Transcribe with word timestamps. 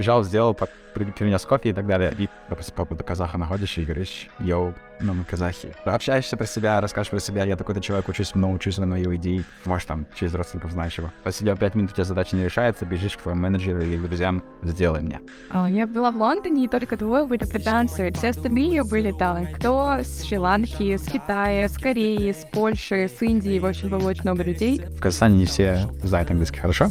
Бежал, 0.00 0.24
сделал, 0.24 0.56
принес 0.94 1.42
кофе 1.42 1.68
и 1.68 1.72
так 1.74 1.86
далее. 1.86 2.14
И, 2.16 2.26
допустим, 2.48 2.74
по 2.74 2.86
поводу 2.86 3.04
казаха 3.04 3.36
находишь 3.36 3.76
и 3.76 3.84
говоришь, 3.84 4.28
йоу, 4.38 4.72
ну 4.98 5.12
мы 5.12 5.24
казахи. 5.24 5.74
Общаешься 5.84 6.38
про 6.38 6.46
себя, 6.46 6.80
расскажешь 6.80 7.10
про 7.10 7.20
себя, 7.20 7.44
я 7.44 7.54
такой-то 7.54 7.82
человек, 7.82 8.08
учусь 8.08 8.34
много, 8.34 8.54
учусь 8.54 8.78
на 8.78 8.96
его 8.96 9.14
идеи. 9.16 9.44
Может, 9.66 9.88
там, 9.88 10.06
через 10.18 10.32
родственников 10.32 10.72
знаешь 10.72 10.96
его. 10.96 11.12
Посидел 11.22 11.54
пять 11.58 11.74
минут, 11.74 11.90
у 11.90 11.94
тебя 11.94 12.04
задача 12.04 12.34
не 12.34 12.44
решается, 12.44 12.86
бежишь 12.86 13.18
к 13.18 13.20
твоему 13.20 13.42
менеджеру 13.42 13.82
или 13.82 13.98
друзьям, 13.98 14.42
сделай 14.62 15.02
мне. 15.02 15.20
А, 15.50 15.68
Я 15.68 15.86
была 15.86 16.10
в 16.12 16.16
Лондоне, 16.16 16.64
и 16.64 16.68
только 16.68 16.96
двое 16.96 17.26
были 17.26 17.44
британцы. 17.44 18.10
Все 18.16 18.30
остальные 18.30 18.84
были 18.84 19.12
там. 19.12 19.48
Кто 19.48 19.98
с 19.98 20.24
Шри-Ланки, 20.24 20.96
с 20.96 21.02
Китая, 21.04 21.68
с 21.68 21.76
Кореи, 21.76 22.32
с 22.32 22.46
Польши, 22.50 23.10
с 23.14 23.20
Индии. 23.20 23.58
В 23.58 23.66
общем, 23.66 23.90
было 23.90 24.08
очень 24.08 24.22
много 24.22 24.44
людей. 24.44 24.80
В 24.80 24.98
Казахстане 24.98 25.36
не 25.36 25.44
все 25.44 25.90
знают 26.02 26.30
английский 26.30 26.58
хорошо. 26.60 26.88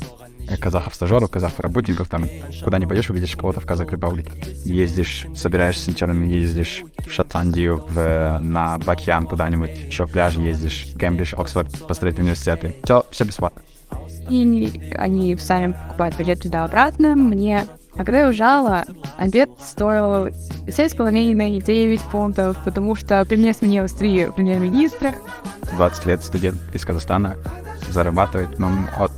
Э, 0.49 0.57
Казахов 0.57 0.95
стажеров, 0.95 1.29
казахов 1.29 1.59
работников, 1.59 2.07
там, 2.07 2.25
куда 2.63 2.79
не 2.79 2.87
пойдешь, 2.87 3.09
увидишь 3.09 3.35
кого-то 3.35 3.61
в 3.61 3.65
Казах 3.65 3.91
Репаблике. 3.91 4.31
Ездишь, 4.65 5.27
собираешься 5.35 5.83
с 5.83 5.85
сентябрем, 5.85 6.27
ездишь 6.27 6.83
в 7.05 7.11
Шотландию, 7.11 7.85
в, 7.89 8.39
на 8.39 8.77
Бакьян 8.79 9.27
куда-нибудь, 9.27 9.77
еще 9.87 10.07
пляж 10.07 10.35
ездишь, 10.35 10.87
Кембридж, 10.99 11.35
Оксфорд, 11.35 11.69
посмотреть 11.87 12.19
университеты. 12.19 12.75
Все, 12.83 13.05
все 13.11 13.25
бесплатно. 13.25 13.61
И 14.29 14.91
они 14.95 15.35
сами 15.37 15.73
покупают 15.73 16.17
билет 16.17 16.41
туда-обратно. 16.41 17.15
Мне 17.15 17.65
а 17.95 18.05
когда 18.05 18.19
я 18.19 18.27
уезжала, 18.27 18.85
обед 19.17 19.49
стоил 19.59 20.27
7,5-9 20.67 21.97
фунтов, 21.97 22.57
потому 22.63 22.95
что 22.95 23.25
при 23.25 23.35
мне 23.35 23.53
сменилось 23.53 23.91
три 23.91 24.27
премьер-министра. 24.27 25.15
20 25.73 26.05
лет 26.05 26.23
студент 26.23 26.59
из 26.73 26.85
Казахстана 26.85 27.35
зарабатывает 27.89 28.57
ну, 28.59 28.69
от, 28.97 29.11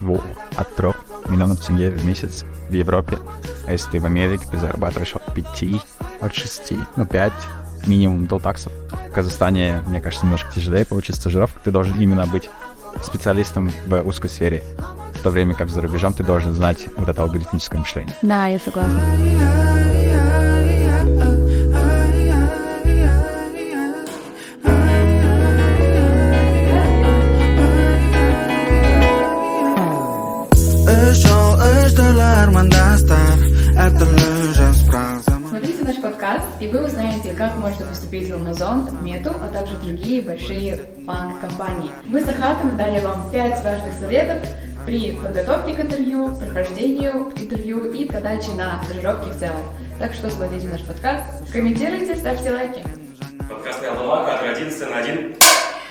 во- 0.00 0.22
от 0.56 0.74
3 0.76 0.88
миллионов 1.28 1.64
тенге 1.64 1.90
в 1.90 2.04
месяц 2.04 2.44
в 2.68 2.72
Европе. 2.72 3.18
А 3.66 3.72
если 3.72 3.90
ты 3.92 4.00
в 4.00 4.06
Америке, 4.06 4.44
ты 4.50 4.58
зарабатываешь 4.58 5.14
от 5.14 5.34
5, 5.34 5.82
от 6.20 6.34
6, 6.34 6.72
ну 6.96 7.06
5 7.06 7.32
минимум 7.86 8.26
до 8.26 8.38
таксов. 8.38 8.72
В 9.08 9.12
Казахстане, 9.12 9.82
мне 9.86 10.00
кажется, 10.00 10.26
немножко 10.26 10.52
тяжелее 10.52 10.84
получить 10.84 11.16
стажировку. 11.16 11.58
Ты 11.62 11.70
должен 11.70 11.98
именно 12.00 12.26
быть 12.26 12.50
специалистом 13.02 13.72
в 13.86 14.02
узкой 14.02 14.28
сфере. 14.28 14.64
В 15.14 15.22
то 15.22 15.30
время 15.30 15.54
как 15.54 15.68
за 15.68 15.80
рубежом 15.80 16.12
ты 16.12 16.22
должен 16.24 16.52
знать 16.52 16.86
вот 16.96 17.08
это 17.08 17.22
алгоритмическое 17.22 17.80
мышление. 17.80 18.14
Да, 18.22 18.46
я 18.46 18.58
согласна. 18.58 19.00
Mandastar 32.06 33.36
Смотрите 35.48 35.84
наш 35.84 35.96
подкаст, 36.00 36.46
и 36.60 36.68
вы 36.68 36.84
узнаете, 36.84 37.32
как 37.32 37.56
можно 37.56 37.84
поступить 37.84 38.30
в 38.30 38.34
Amazon, 38.34 39.02
Мету, 39.02 39.30
а 39.30 39.48
также 39.48 39.76
другие 39.78 40.22
большие 40.22 40.80
банк-компании. 41.00 41.90
Мы 42.04 42.20
с 42.20 42.28
Ахатом 42.28 42.76
дали 42.76 43.00
вам 43.00 43.28
5 43.30 43.64
важных 43.64 43.94
советов 43.98 44.48
при 44.84 45.12
подготовке 45.12 45.74
к 45.74 45.80
интервью, 45.80 46.36
прохождению 46.36 47.32
интервью 47.34 47.90
и 47.90 48.04
подаче 48.04 48.52
на 48.52 48.80
стажировки 48.84 49.30
в 49.30 49.38
целом. 49.40 49.62
Так 49.98 50.14
что 50.14 50.30
смотрите 50.30 50.68
наш 50.68 50.82
подкаст, 50.82 51.24
комментируйте, 51.52 52.14
ставьте 52.14 52.52
лайки. 52.52 52.84
Подкаст 53.48 53.84
Алдама, 53.84 54.24
кадр 54.26 54.52
11 54.52 54.90
на 54.90 54.98
1. 54.98 55.36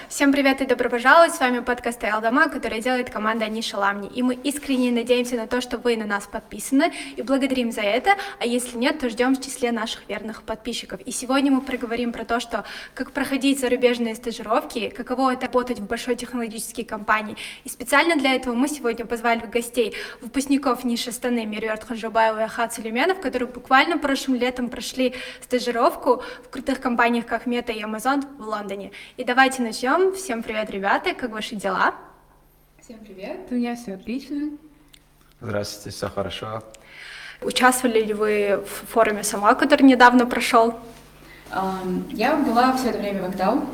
Всем 0.08 0.32
привет 0.32 0.62
и 0.62 0.68
добро 0.68 0.88
пожаловать! 0.88 1.34
С 1.34 1.40
вами 1.40 1.62
подкаст 1.62 2.04
Алдама, 2.04 2.48
который 2.48 2.80
делает 2.80 3.10
команда 3.10 3.46
Аниша 3.46 3.78
Ламни. 3.78 4.08
И 4.14 4.22
мы 4.22 4.36
искренне 4.36 4.92
надеемся 4.92 5.36
на 5.36 5.48
то, 5.48 5.62
что 5.62 5.80
вы 5.80 5.98
на 5.98 6.06
нас 6.06 6.28
подписаны 6.28 6.94
и 7.16 7.24
благодарим 7.24 7.72
за 7.72 7.82
это. 7.82 8.12
А 8.40 8.46
если 8.46 8.78
нет, 8.78 9.00
то 9.00 9.10
ждем 9.10 9.36
в 9.36 9.42
числе 9.42 9.72
наших 9.72 10.08
верных 10.08 10.44
подписчиков. 10.44 11.02
И 11.02 11.12
сегодня 11.12 11.52
мы 11.52 11.62
проговорим 11.62 12.14
про 12.14 12.24
то, 12.24 12.40
что 12.40 12.66
как 12.94 13.14
проходить 13.14 13.60
зарубежные 13.60 14.14
стажировки, 14.14 14.90
каково 14.90 15.34
это 15.34 15.48
работать 15.48 15.80
в 15.80 15.88
большой 15.88 16.16
технологической 16.16 16.86
компании. 16.86 17.36
И 17.64 17.70
специально 17.70 18.16
для 18.16 18.36
этого 18.36 18.54
мы 18.54 18.68
сегодня 18.68 19.08
позвали 19.08 19.40
в 19.40 19.50
гостей 19.50 19.96
выпускников 20.22 20.84
Ниши 20.84 21.12
Станы 21.12 21.48
Мириорт 21.48 21.84
Ханжабаева 21.84 22.42
и 22.42 22.44
Ахат 22.44 22.74
Сулейменов, 22.74 23.22
которые 23.22 23.50
буквально 23.50 23.98
прошлым 23.98 24.38
летом 24.38 24.70
прошли 24.70 25.16
стажировку 25.42 26.22
в 26.44 26.50
крутых 26.50 26.80
компаниях, 26.80 27.26
как 27.26 27.48
Мета 27.48 27.74
и 27.74 27.82
Amazon 27.82 28.24
в 28.38 28.48
Лондоне. 28.48 28.92
И 29.18 29.24
давайте 29.24 29.64
начнем. 29.64 30.05
Всем 30.14 30.44
привет, 30.44 30.70
ребята, 30.70 31.14
как 31.14 31.32
ваши 31.32 31.56
дела? 31.56 31.96
Всем 32.82 33.00
привет! 33.00 33.48
У 33.50 33.56
меня 33.56 33.76
все 33.76 33.96
отлично. 33.96 34.52
Здравствуйте, 35.42 35.96
все 35.96 36.10
хорошо. 36.10 36.64
Участвовали 37.42 38.02
ли 38.04 38.14
вы 38.14 38.64
в 38.66 38.88
форуме 38.92 39.24
сама, 39.24 39.56
который 39.56 39.84
недавно 39.84 40.26
прошел? 40.26 40.80
Я 42.12 42.36
была 42.36 42.76
все 42.76 42.90
это 42.90 43.00
время 43.00 43.24
в 43.24 43.30
Актау. 43.30 43.66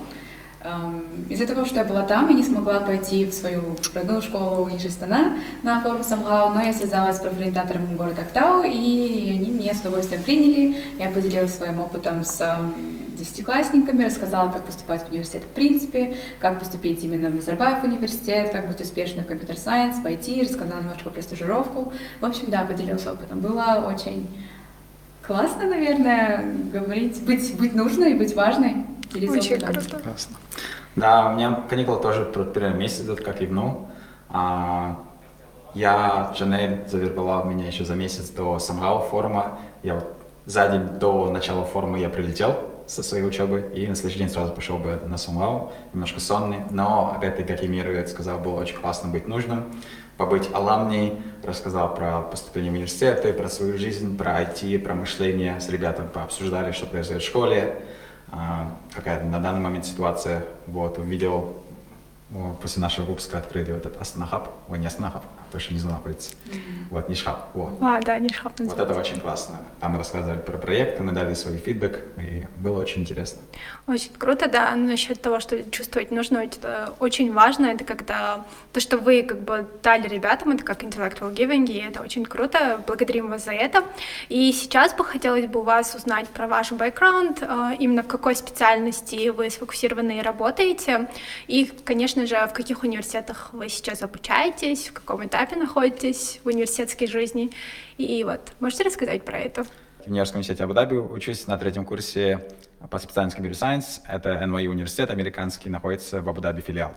Ам, 0.64 1.04
Из-за 1.30 1.48
того, 1.48 1.66
что 1.66 1.78
я 1.78 1.84
была 1.84 2.04
там, 2.04 2.30
я 2.30 2.36
не 2.36 2.44
смогла 2.44 2.82
пойти 2.82 3.26
в 3.26 3.34
свою 3.34 3.62
родную 3.96 4.22
школу 4.22 4.70
Ижестана 4.70 5.38
на 5.64 5.82
форум 5.82 6.04
Самгау, 6.04 6.54
но 6.54 6.62
я 6.62 6.72
связалась 6.72 7.18
с 7.18 7.20
профориентатором 7.20 7.98
города 7.98 8.22
Актау, 8.22 8.62
и 8.64 9.32
они 9.32 9.50
меня 9.50 9.74
с 9.74 9.80
удовольствием 9.80 10.22
приняли. 10.22 10.78
Я 11.00 11.10
поделилась 11.10 11.56
своим 11.56 11.80
опытом 11.80 12.24
с 12.24 12.40
ам, 12.42 12.76
десятиклассниками, 13.18 14.04
рассказала, 14.04 14.52
как 14.52 14.64
поступать 14.66 15.02
в 15.04 15.10
университет 15.10 15.42
в 15.44 15.48
принципе, 15.56 16.16
как 16.40 16.60
поступить 16.60 17.04
именно 17.04 17.30
в 17.32 17.36
Назарбаев 17.36 17.84
университет, 17.84 18.52
как 18.52 18.68
быть 18.68 18.82
успешным 18.82 19.26
в 19.26 19.28
компьютер-сайенс, 19.28 19.98
в 19.98 20.06
IT, 20.06 20.44
рассказала 20.44 20.80
немножко 20.80 21.10
про 21.10 21.22
стажировку. 21.24 21.92
В 22.20 22.26
общем, 22.26 22.46
да, 22.50 22.66
поделилась 22.66 23.08
опытом. 23.08 23.40
Было 23.40 23.84
очень 23.92 24.28
классно, 25.26 25.66
наверное, 25.66 26.46
говорить, 26.72 27.20
быть, 27.26 27.58
быть 27.58 27.74
нужной, 27.74 28.14
быть 28.14 28.36
важной. 28.36 28.86
Очень 29.14 29.60
круто. 29.60 30.00
Классно. 30.00 30.38
Да, 30.96 31.30
у 31.30 31.34
меня 31.34 31.64
каникулы 31.70 32.02
тоже 32.02 32.26
пр- 32.26 32.46
примерно 32.52 32.76
месяц 32.76 33.02
идут, 33.02 33.22
как 33.22 33.42
и 33.42 33.46
вну. 33.46 33.90
А, 34.30 35.04
я, 35.74 36.34
Жанель, 36.38 36.88
завербовала 36.88 37.46
меня 37.46 37.68
еще 37.68 37.86
за 37.86 37.96
месяц 37.96 38.30
до 38.30 38.60
самого 38.60 39.02
форума. 39.02 39.60
Я 39.84 39.96
вот 39.96 40.14
за 40.46 40.68
день 40.70 41.00
до 41.00 41.30
начала 41.30 41.64
форума 41.66 42.00
я 42.00 42.10
прилетел 42.10 42.58
со 42.88 43.04
своей 43.04 43.24
учебы 43.24 43.72
и 43.74 43.88
на 43.88 43.96
следующий 43.96 44.20
день 44.20 44.30
сразу 44.30 44.52
пошел 44.52 44.78
бы 44.78 45.00
на 45.06 45.18
Самгау, 45.18 45.72
немножко 45.94 46.20
сонный, 46.20 46.58
но 46.72 47.14
опять-таки, 47.16 47.48
как 47.48 47.64
и 47.64 47.68
Мир 47.68 48.06
сказал, 48.08 48.40
было 48.40 48.60
очень 48.60 48.76
классно 48.76 49.10
быть 49.10 49.28
нужным, 49.30 49.72
побыть 50.18 50.50
аламней, 50.52 51.22
рассказал 51.44 51.94
про 51.96 52.22
поступление 52.22 52.72
в 52.72 52.76
университеты, 52.76 53.32
про 53.32 53.48
свою 53.48 53.78
жизнь, 53.78 54.18
про 54.18 54.42
IT, 54.42 54.80
про 54.80 54.94
мышление, 54.94 55.62
с 55.62 55.70
ребятами 55.70 56.08
пообсуждали, 56.08 56.74
что 56.74 56.86
происходит 56.86 57.24
в 57.24 57.26
школе, 57.26 57.82
какая 58.94 59.24
на 59.24 59.40
данный 59.40 59.60
момент 59.60 59.86
ситуация. 59.86 60.46
Вот, 60.68 60.98
увидел 60.98 61.64
после 62.62 62.82
нашего 62.82 63.06
выпуска 63.06 63.38
открыли 63.38 63.74
вот 63.74 63.86
этот 63.86 64.02
Астанахаб, 64.02 64.50
ой, 64.70 64.80
не 64.80 64.88
Астанахаб, 64.88 65.24
потому 65.52 65.62
что 65.62 65.72
внизу 65.72 65.90
находится, 65.90 66.32
вот, 66.90 67.10
Нишхаб, 67.10 67.50
вот. 67.54 67.78
А, 67.82 68.00
да, 68.02 68.18
не 68.20 68.30
шхап 68.30 68.54
Вот 68.58 68.80
это 68.80 68.94
очень 68.94 69.20
классно. 69.20 69.60
Там 69.82 69.98
рассказывали 69.98 70.40
про 70.40 70.58
проекты, 70.58 71.04
мы 71.04 71.12
дали 71.12 71.34
свой 71.34 71.58
фидбэк, 71.58 72.00
и 72.18 72.46
было 72.58 72.80
очень 72.80 73.02
интересно. 73.02 73.42
Очень 73.86 74.14
круто, 74.18 74.48
да, 74.48 74.74
насчет 74.76 75.22
того, 75.22 75.42
что 75.42 75.62
чувствовать 75.70 76.12
нужно, 76.12 76.38
это 76.38 76.94
очень 77.00 77.34
важно, 77.34 77.66
это 77.68 77.84
когда 77.84 78.46
то, 78.72 78.80
что 78.80 78.98
вы 78.98 79.24
как 79.24 79.42
бы 79.42 79.68
дали 79.84 80.08
ребятам, 80.08 80.52
это 80.52 80.64
как 80.64 80.84
intellectual 80.84 81.34
giving, 81.34 81.66
и 81.68 81.80
это 81.80 82.02
очень 82.02 82.26
круто, 82.26 82.82
благодарим 82.88 83.30
вас 83.30 83.46
за 83.46 83.52
это. 83.52 83.84
И 84.30 84.54
сейчас 84.54 84.94
бы 84.94 85.04
хотелось 85.04 85.48
бы 85.48 85.60
у 85.60 85.64
вас 85.64 85.94
узнать 85.96 86.30
про 86.30 86.48
ваш 86.48 86.72
бэкграунд, 86.72 87.42
э, 87.42 87.76
именно 87.80 88.04
в 88.04 88.08
какой 88.08 88.36
специальности 88.36 89.30
вы 89.30 89.50
сфокусированы 89.50 90.20
и 90.20 90.22
работаете, 90.22 91.10
и, 91.48 91.66
конечно 91.84 92.26
же, 92.26 92.36
в 92.48 92.54
каких 92.54 92.84
университетах 92.84 93.50
вы 93.52 93.68
сейчас 93.68 94.02
обучаетесь, 94.02 94.88
в 94.88 94.94
каком 94.94 95.26
этапе 95.26 95.41
находитесь 95.56 96.40
в 96.44 96.48
университетской 96.48 97.08
жизни, 97.08 97.52
и 97.98 98.24
вот, 98.24 98.54
можете 98.60 98.84
рассказать 98.84 99.24
про 99.26 99.40
это? 99.40 99.64
В 100.06 100.08
Нью-Йоркском 100.08 100.40
университете 100.40 100.64
Абу-Даби 100.64 100.96
учусь 100.98 101.46
на 101.48 101.58
третьем 101.58 101.86
курсе 101.86 102.48
по 102.90 102.98
специальности 102.98 103.40
Computer 103.40 103.52
Science. 103.52 104.02
Это 104.08 104.32
NYU 104.32 104.70
университет 104.70 105.12
американский, 105.12 105.70
находится 105.70 106.22
в 106.22 106.30
Абу-Даби 106.30 106.62
филиал. 106.62 106.96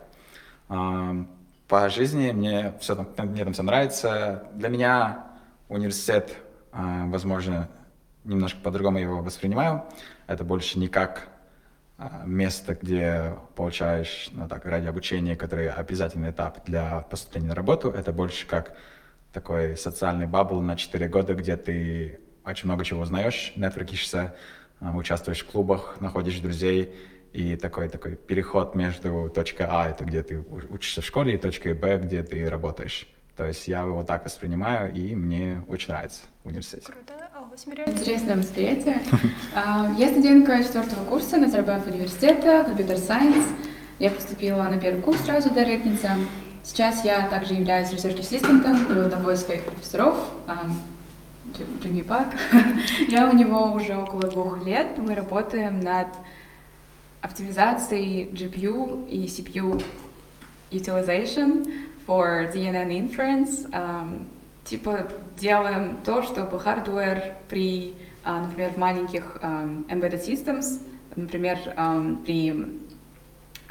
Ам, 0.68 1.28
По 1.68 1.88
жизни 1.90 2.30
мне 2.32 2.74
все 2.80 2.94
там, 2.94 3.08
мне 3.28 3.44
там 3.44 3.52
все 3.52 3.62
нравится. 3.62 4.44
Для 4.54 4.68
меня 4.68 5.26
университет, 5.68 6.36
а, 6.72 7.06
возможно, 7.06 7.68
немножко 8.24 8.60
по-другому 8.60 8.98
его 8.98 9.18
воспринимаю. 9.20 9.84
Это 10.26 10.44
больше 10.44 10.78
не 10.78 10.88
как 10.88 11.28
а, 11.28 11.33
место, 12.24 12.74
где 12.74 13.36
получаешь, 13.54 14.28
ну 14.32 14.48
так, 14.48 14.64
ради 14.66 14.86
обучения, 14.86 15.36
который 15.36 15.70
обязательный 15.70 16.30
этап 16.30 16.64
для 16.64 17.00
поступления 17.02 17.48
на 17.48 17.54
работу. 17.54 17.90
Это 17.90 18.12
больше 18.12 18.46
как 18.46 18.76
такой 19.32 19.76
социальный 19.76 20.26
бабл 20.26 20.60
на 20.60 20.76
4 20.76 21.08
года, 21.08 21.34
где 21.34 21.56
ты 21.56 22.20
очень 22.44 22.66
много 22.66 22.84
чего 22.84 23.00
узнаешь, 23.00 23.52
нетворкишься, 23.56 24.34
а, 24.80 24.94
участвуешь 24.96 25.42
в 25.42 25.50
клубах, 25.50 25.96
находишь 26.00 26.40
друзей, 26.40 26.94
и 27.32 27.56
такой 27.56 27.88
такой 27.88 28.14
переход 28.14 28.76
между 28.76 29.28
точкой 29.34 29.66
А, 29.68 29.88
это 29.88 30.04
где 30.04 30.22
ты 30.22 30.38
учишься 30.38 31.00
в 31.00 31.06
школе, 31.06 31.34
и 31.34 31.38
точкой 31.38 31.74
Б, 31.74 31.98
где 31.98 32.22
ты 32.22 32.48
работаешь. 32.48 33.08
То 33.36 33.44
есть 33.44 33.66
я 33.66 33.80
его 33.80 34.04
так 34.04 34.24
воспринимаю, 34.24 34.92
и 34.92 35.16
мне 35.16 35.64
очень 35.66 35.88
нравится 35.88 36.22
в 36.44 36.48
университете. 36.48 36.92
Круто. 36.92 37.23
Миря? 37.66 37.84
Интересное 37.86 38.36
восприятие. 38.36 39.00
А, 39.54 39.90
Я 39.96 40.08
студентка 40.10 40.62
четвертого 40.62 41.04
курса 41.04 41.36
Назарбаев 41.36 41.86
университета, 41.86 42.64
компьютер 42.64 42.98
сайенс. 42.98 43.46
Я 43.98 44.10
поступила 44.10 44.64
на 44.64 44.78
первый 44.78 45.00
курс 45.02 45.20
сразу 45.20 45.50
до 45.50 45.62
Редница. 45.62 46.10
Сейчас 46.64 47.04
я 47.04 47.28
также 47.28 47.54
являюсь 47.54 47.90
research-ассистентом 47.92 48.86
у 48.96 49.00
одного 49.00 49.30
из 49.32 49.42
своих 49.42 49.62
профессоров, 49.64 50.16
а, 50.48 50.66
Дж- 51.52 51.82
Джимми 51.82 52.02
Пак. 52.02 52.28
Я 53.08 53.28
у 53.30 53.34
него 53.36 53.70
уже 53.72 53.96
около 53.96 54.22
двух 54.22 54.64
лет. 54.66 54.98
Мы 54.98 55.14
работаем 55.14 55.78
над 55.80 56.08
оптимизацией 57.20 58.24
GPU 58.32 59.08
и 59.08 59.26
CPU 59.26 59.82
utilization 60.72 61.64
for 62.06 62.52
CNN 62.52 62.90
inference. 62.90 63.68
Ам, 63.72 64.26
типа 64.64 65.08
делаем 65.38 65.98
то, 66.04 66.22
чтобы 66.22 66.56
hardware 66.56 67.34
при, 67.48 67.94
а, 68.24 68.40
например, 68.40 68.72
в 68.72 68.76
маленьких 68.78 69.38
ам, 69.42 69.86
embedded 69.88 70.24
systems, 70.26 70.80
например, 71.16 71.58
ам, 71.76 72.16
при 72.24 72.80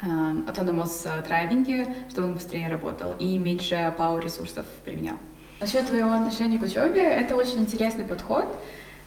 autonomous 0.00 1.06
а, 1.06 1.22
драйвинге, 1.22 1.94
чтобы 2.10 2.28
он 2.28 2.34
быстрее 2.34 2.68
работал 2.68 3.14
и 3.18 3.38
меньше 3.38 3.74
power 3.98 4.20
ресурсов 4.22 4.66
применял. 4.84 5.16
Насчет 5.60 5.86
твоего 5.86 6.12
отношения 6.12 6.58
к 6.58 6.62
учебе, 6.62 7.02
это 7.02 7.36
очень 7.36 7.60
интересный 7.60 8.04
подход. 8.04 8.44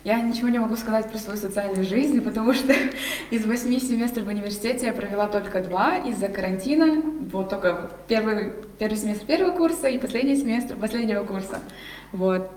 Я 0.07 0.21
ничего 0.21 0.47
не 0.47 0.57
могу 0.57 0.77
сказать 0.77 1.11
про 1.11 1.17
свою 1.17 1.37
социальную 1.37 1.83
жизнь, 1.83 2.21
потому 2.21 2.53
что 2.53 2.73
из 3.29 3.45
восьми 3.45 3.77
семестров 3.77 4.23
в 4.23 4.29
университете 4.29 4.85
я 4.85 4.93
провела 4.93 5.27
только 5.27 5.61
два 5.61 5.97
из-за 5.97 6.29
карантина. 6.29 7.01
Вот 7.29 7.49
только 7.49 7.91
первый, 8.07 8.53
первый 8.79 8.95
семестр 8.95 9.25
первого 9.25 9.51
курса 9.51 9.89
и 9.89 9.97
последний 9.97 10.37
семестр 10.37 10.77
последнего 10.77 11.25
курса. 11.25 11.59
Вот. 12.13 12.49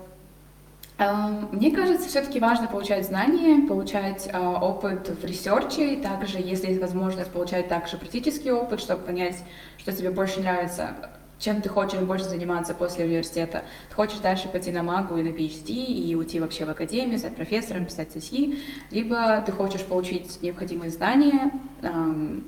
Эм, 0.97 1.49
Мне 1.51 1.71
кажется, 1.71 2.07
все-таки 2.07 2.39
важно 2.39 2.67
получать 2.67 3.05
знания, 3.05 3.67
получать 3.67 4.29
э, 4.31 4.39
опыт 4.39 5.09
в 5.09 5.25
research 5.25 5.83
е, 5.83 5.97
также, 5.97 6.37
если 6.37 6.67
есть 6.67 6.79
возможность, 6.79 7.31
получать 7.31 7.67
также 7.67 7.97
практический 7.97 8.53
опыт, 8.53 8.79
чтобы 8.79 9.03
понять, 9.03 9.43
что 9.77 9.91
тебе 9.91 10.11
больше 10.11 10.39
нравится, 10.39 10.95
чем 11.41 11.61
ты 11.61 11.69
хочешь 11.69 11.99
больше 11.99 12.25
заниматься 12.25 12.73
после 12.73 13.03
университета. 13.05 13.65
Ты 13.89 13.95
хочешь 13.95 14.19
дальше 14.19 14.47
пойти 14.47 14.71
на 14.71 14.83
магу 14.83 15.17
и 15.17 15.23
на 15.23 15.29
PhD, 15.29 15.71
и 15.71 16.15
уйти 16.15 16.39
вообще 16.39 16.65
в 16.65 16.69
академию, 16.69 17.17
стать 17.17 17.35
профессором, 17.35 17.85
писать 17.85 18.11
статьи, 18.11 18.59
либо 18.91 19.41
ты 19.45 19.51
хочешь 19.51 19.83
получить 19.83 20.41
необходимые 20.41 20.91
знания, 20.91 21.51
эм, 21.81 22.45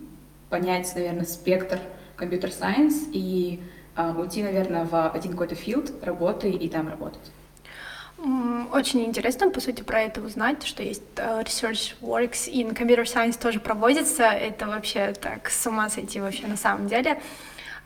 понять, 0.49 0.89
наверное, 0.95 1.25
спектр 1.25 1.79
компьютер-сайенс 2.15 3.07
и 3.11 3.59
э, 3.95 4.13
уйти, 4.13 4.43
наверное, 4.43 4.85
в 4.85 5.09
один 5.09 5.31
какой-то 5.31 5.55
филд 5.55 5.91
работы 6.03 6.51
и 6.51 6.69
там 6.69 6.87
работать. 6.87 7.31
Очень 8.71 9.05
интересно, 9.05 9.49
по 9.49 9.59
сути, 9.59 9.81
про 9.81 10.01
это 10.01 10.21
узнать, 10.21 10.63
что 10.63 10.83
есть 10.83 11.01
э, 11.17 11.41
research 11.41 11.95
works 12.01 12.47
in 12.47 12.73
computer 12.73 13.03
science 13.03 13.41
тоже 13.41 13.59
проводится. 13.59 14.23
Это 14.23 14.67
вообще 14.67 15.13
так 15.13 15.49
с 15.49 15.65
ума 15.65 15.89
сойти 15.89 16.21
вообще 16.21 16.47
на 16.47 16.55
самом 16.55 16.87
деле. 16.87 17.19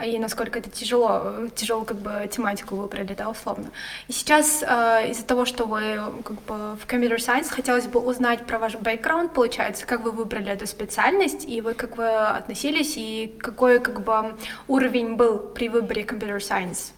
И 0.06 0.20
насколько 0.20 0.60
это 0.60 0.70
тяжело, 0.70 1.22
э, 1.24 1.48
тяжелую 1.56 1.86
как 1.86 1.98
бы 1.98 2.30
тематику 2.32 2.76
выбрали, 2.76 3.16
да, 3.16 3.30
условно. 3.30 3.72
И 4.08 4.12
сейчас 4.14 4.62
э, 4.62 5.10
из-за 5.10 5.24
того, 5.26 5.46
что 5.46 5.66
вы 5.66 6.00
как 6.24 6.40
бы 6.44 6.76
в 6.76 6.86
computer 6.88 7.18
science, 7.18 7.50
хотелось 7.50 7.88
бы 7.88 8.00
узнать 8.00 8.46
про 8.46 8.60
ваш 8.60 8.76
бэкграунд, 8.76 9.34
получается, 9.34 9.88
как 9.88 10.02
вы 10.04 10.12
выбрали 10.12 10.52
эту 10.52 10.68
специальность, 10.68 11.46
и 11.50 11.62
вы 11.62 11.74
как 11.74 11.98
вы 11.98 12.08
относились, 12.08 12.94
и 12.96 13.36
какой 13.40 13.80
как 13.80 14.04
бы 14.04 14.36
уровень 14.68 15.16
был 15.16 15.40
при 15.40 15.68
выборе 15.68 16.04
computer 16.04 16.38
science. 16.38 16.92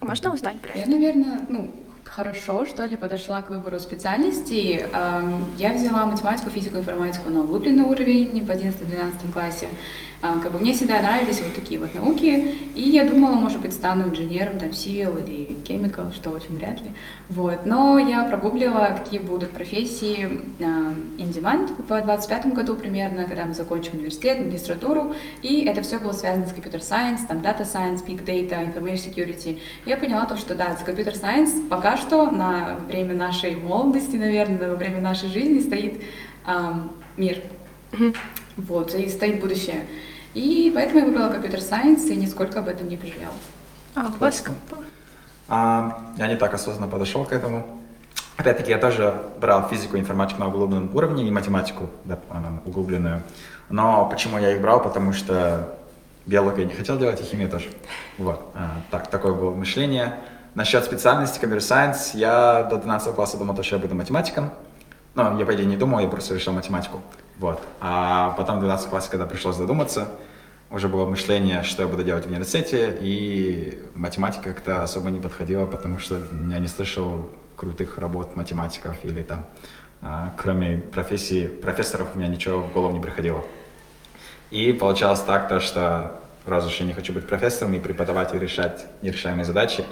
Можно 0.00 0.32
узнать 0.32 0.60
про 0.60 0.70
Я, 0.76 0.82
это? 0.82 0.90
наверное, 0.92 1.40
ну, 1.48 1.72
хорошо, 2.04 2.66
что 2.66 2.84
ли, 2.84 2.96
подошла 2.96 3.42
к 3.42 3.50
выбору 3.50 3.80
специальности. 3.80 4.86
Эм, 4.92 5.44
Я 5.56 5.72
взяла 5.72 6.06
математику, 6.06 6.50
физику, 6.50 6.76
информатику 6.78 7.30
на 7.30 7.40
углубленный 7.40 7.82
уровень 7.84 8.44
в 8.44 8.48
11-12 8.50 9.32
классе. 9.32 9.68
А, 10.20 10.40
Как 10.40 10.50
бы 10.50 10.58
мне 10.58 10.72
всегда 10.72 11.00
нравились 11.00 11.40
вот 11.40 11.54
такие 11.54 11.78
вот 11.78 11.94
науки, 11.94 12.56
и 12.74 12.82
я 12.82 13.04
думала, 13.04 13.34
может 13.34 13.60
быть, 13.60 13.72
стану 13.72 14.08
инженером, 14.08 14.58
там, 14.58 14.70
civil 14.70 15.24
или 15.24 15.56
chemical, 15.62 16.12
что 16.12 16.30
очень 16.30 16.56
вряд 16.56 16.80
ли. 16.80 16.90
Вот. 17.28 17.64
Но 17.64 17.98
я 18.00 18.24
прогуглила, 18.24 18.98
какие 18.98 19.20
будут 19.20 19.50
профессии 19.50 20.42
а, 20.58 20.92
in 21.18 21.32
demand 21.32 21.70
в 21.80 22.02
25 22.02 22.52
году 22.52 22.74
примерно, 22.74 23.26
когда 23.26 23.44
мы 23.44 23.54
закончим 23.54 23.94
университет, 23.94 24.40
магистратуру, 24.40 25.14
и 25.42 25.64
это 25.64 25.82
все 25.82 26.00
было 26.00 26.12
связано 26.12 26.46
с 26.46 26.52
computer 26.52 26.80
science, 26.80 27.20
там, 27.28 27.38
data 27.38 27.62
science, 27.62 28.04
big 28.04 28.24
data, 28.24 28.60
information 28.66 29.14
security. 29.14 29.60
Я 29.86 29.96
поняла 29.96 30.26
то, 30.26 30.36
что 30.36 30.56
да, 30.56 30.76
за 30.76 30.90
computer 30.90 31.14
science 31.14 31.68
пока 31.68 31.96
что 31.96 32.28
на 32.32 32.80
время 32.88 33.14
нашей 33.14 33.54
молодости, 33.54 34.16
наверное, 34.16 34.68
во 34.70 34.74
время 34.74 35.00
нашей 35.00 35.28
жизни 35.28 35.60
стоит 35.60 36.02
ам, 36.44 36.90
мир. 37.16 37.40
Вот, 38.56 38.92
и 38.94 39.08
стоит 39.08 39.40
будущее. 39.40 39.84
И 40.34 40.70
поэтому 40.74 41.00
я 41.00 41.06
выбрала 41.06 41.30
компьютер 41.30 41.60
сайенс 41.60 42.04
и 42.06 42.16
нисколько 42.16 42.60
об 42.60 42.68
этом 42.68 42.88
не 42.88 42.96
пожалела. 42.96 43.32
А 43.94 44.08
вас 44.18 44.44
А, 45.48 46.12
я 46.16 46.28
не 46.28 46.36
так 46.36 46.54
осознанно 46.54 46.88
подошел 46.88 47.24
к 47.24 47.32
этому. 47.32 47.66
Опять-таки, 48.36 48.70
я 48.70 48.78
тоже 48.78 49.20
брал 49.40 49.68
физику 49.68 49.96
и 49.96 50.00
информатику 50.00 50.40
на 50.40 50.48
углубленном 50.48 50.94
уровне 50.94 51.26
и 51.26 51.30
математику 51.30 51.90
да, 52.04 52.18
углубленную. 52.64 53.22
Но 53.68 54.08
почему 54.08 54.38
я 54.38 54.52
их 54.52 54.60
брал? 54.60 54.80
Потому 54.80 55.12
что 55.12 55.76
биологию 56.26 56.66
я 56.66 56.66
не 56.66 56.74
хотел 56.74 56.98
делать, 56.98 57.20
и 57.20 57.24
химию 57.24 57.50
тоже. 57.50 57.70
Вот. 58.16 58.52
А, 58.54 58.76
так, 58.90 59.08
такое 59.08 59.32
было 59.32 59.52
мышление. 59.54 60.20
Насчет 60.54 60.84
специальности 60.84 61.40
Computer 61.40 61.58
Science, 61.58 62.16
я 62.16 62.62
до 62.64 62.76
12 62.76 63.14
класса 63.14 63.38
думал, 63.38 63.60
что 63.62 63.76
я 63.76 63.82
буду 63.82 63.94
математиком. 63.94 64.50
Ну, 65.14 65.38
я, 65.38 65.44
по 65.44 65.54
идее, 65.54 65.66
не 65.66 65.76
думал, 65.76 65.98
я 66.00 66.08
просто 66.08 66.34
решил 66.34 66.52
математику. 66.52 67.02
Вот. 67.38 67.62
А 67.80 68.30
потом 68.30 68.56
в 68.56 68.60
12 68.60 68.90
классе, 68.90 69.08
когда 69.10 69.26
пришлось 69.26 69.56
задуматься, 69.56 70.08
уже 70.70 70.88
было 70.88 71.08
мышление, 71.08 71.62
что 71.62 71.82
я 71.82 71.88
буду 71.88 72.04
делать 72.04 72.26
в 72.26 72.28
университете, 72.28 72.98
и 73.00 73.82
математика 73.94 74.52
как-то 74.52 74.82
особо 74.82 75.10
не 75.10 75.20
подходила, 75.20 75.64
потому 75.64 75.98
что 75.98 76.20
я 76.50 76.58
не 76.58 76.68
слышал 76.68 77.30
крутых 77.56 77.98
работ 77.98 78.36
математиков 78.36 78.96
или 79.02 79.22
там, 79.22 79.46
а, 80.02 80.34
кроме 80.36 80.78
профессии 80.78 81.46
профессоров, 81.46 82.08
у 82.14 82.18
меня 82.18 82.28
ничего 82.28 82.60
в 82.60 82.72
голову 82.72 82.94
не 82.94 83.00
приходило. 83.00 83.44
И 84.50 84.72
получалось 84.72 85.20
так, 85.20 85.48
то, 85.48 85.60
что 85.60 86.20
раз 86.46 86.66
уж 86.66 86.76
я 86.76 86.86
не 86.86 86.92
хочу 86.92 87.12
быть 87.12 87.26
профессором 87.26 87.74
и 87.74 87.80
преподавать 87.80 88.34
и 88.34 88.38
решать 88.38 88.86
нерешаемые 89.02 89.44
задачи, 89.44 89.84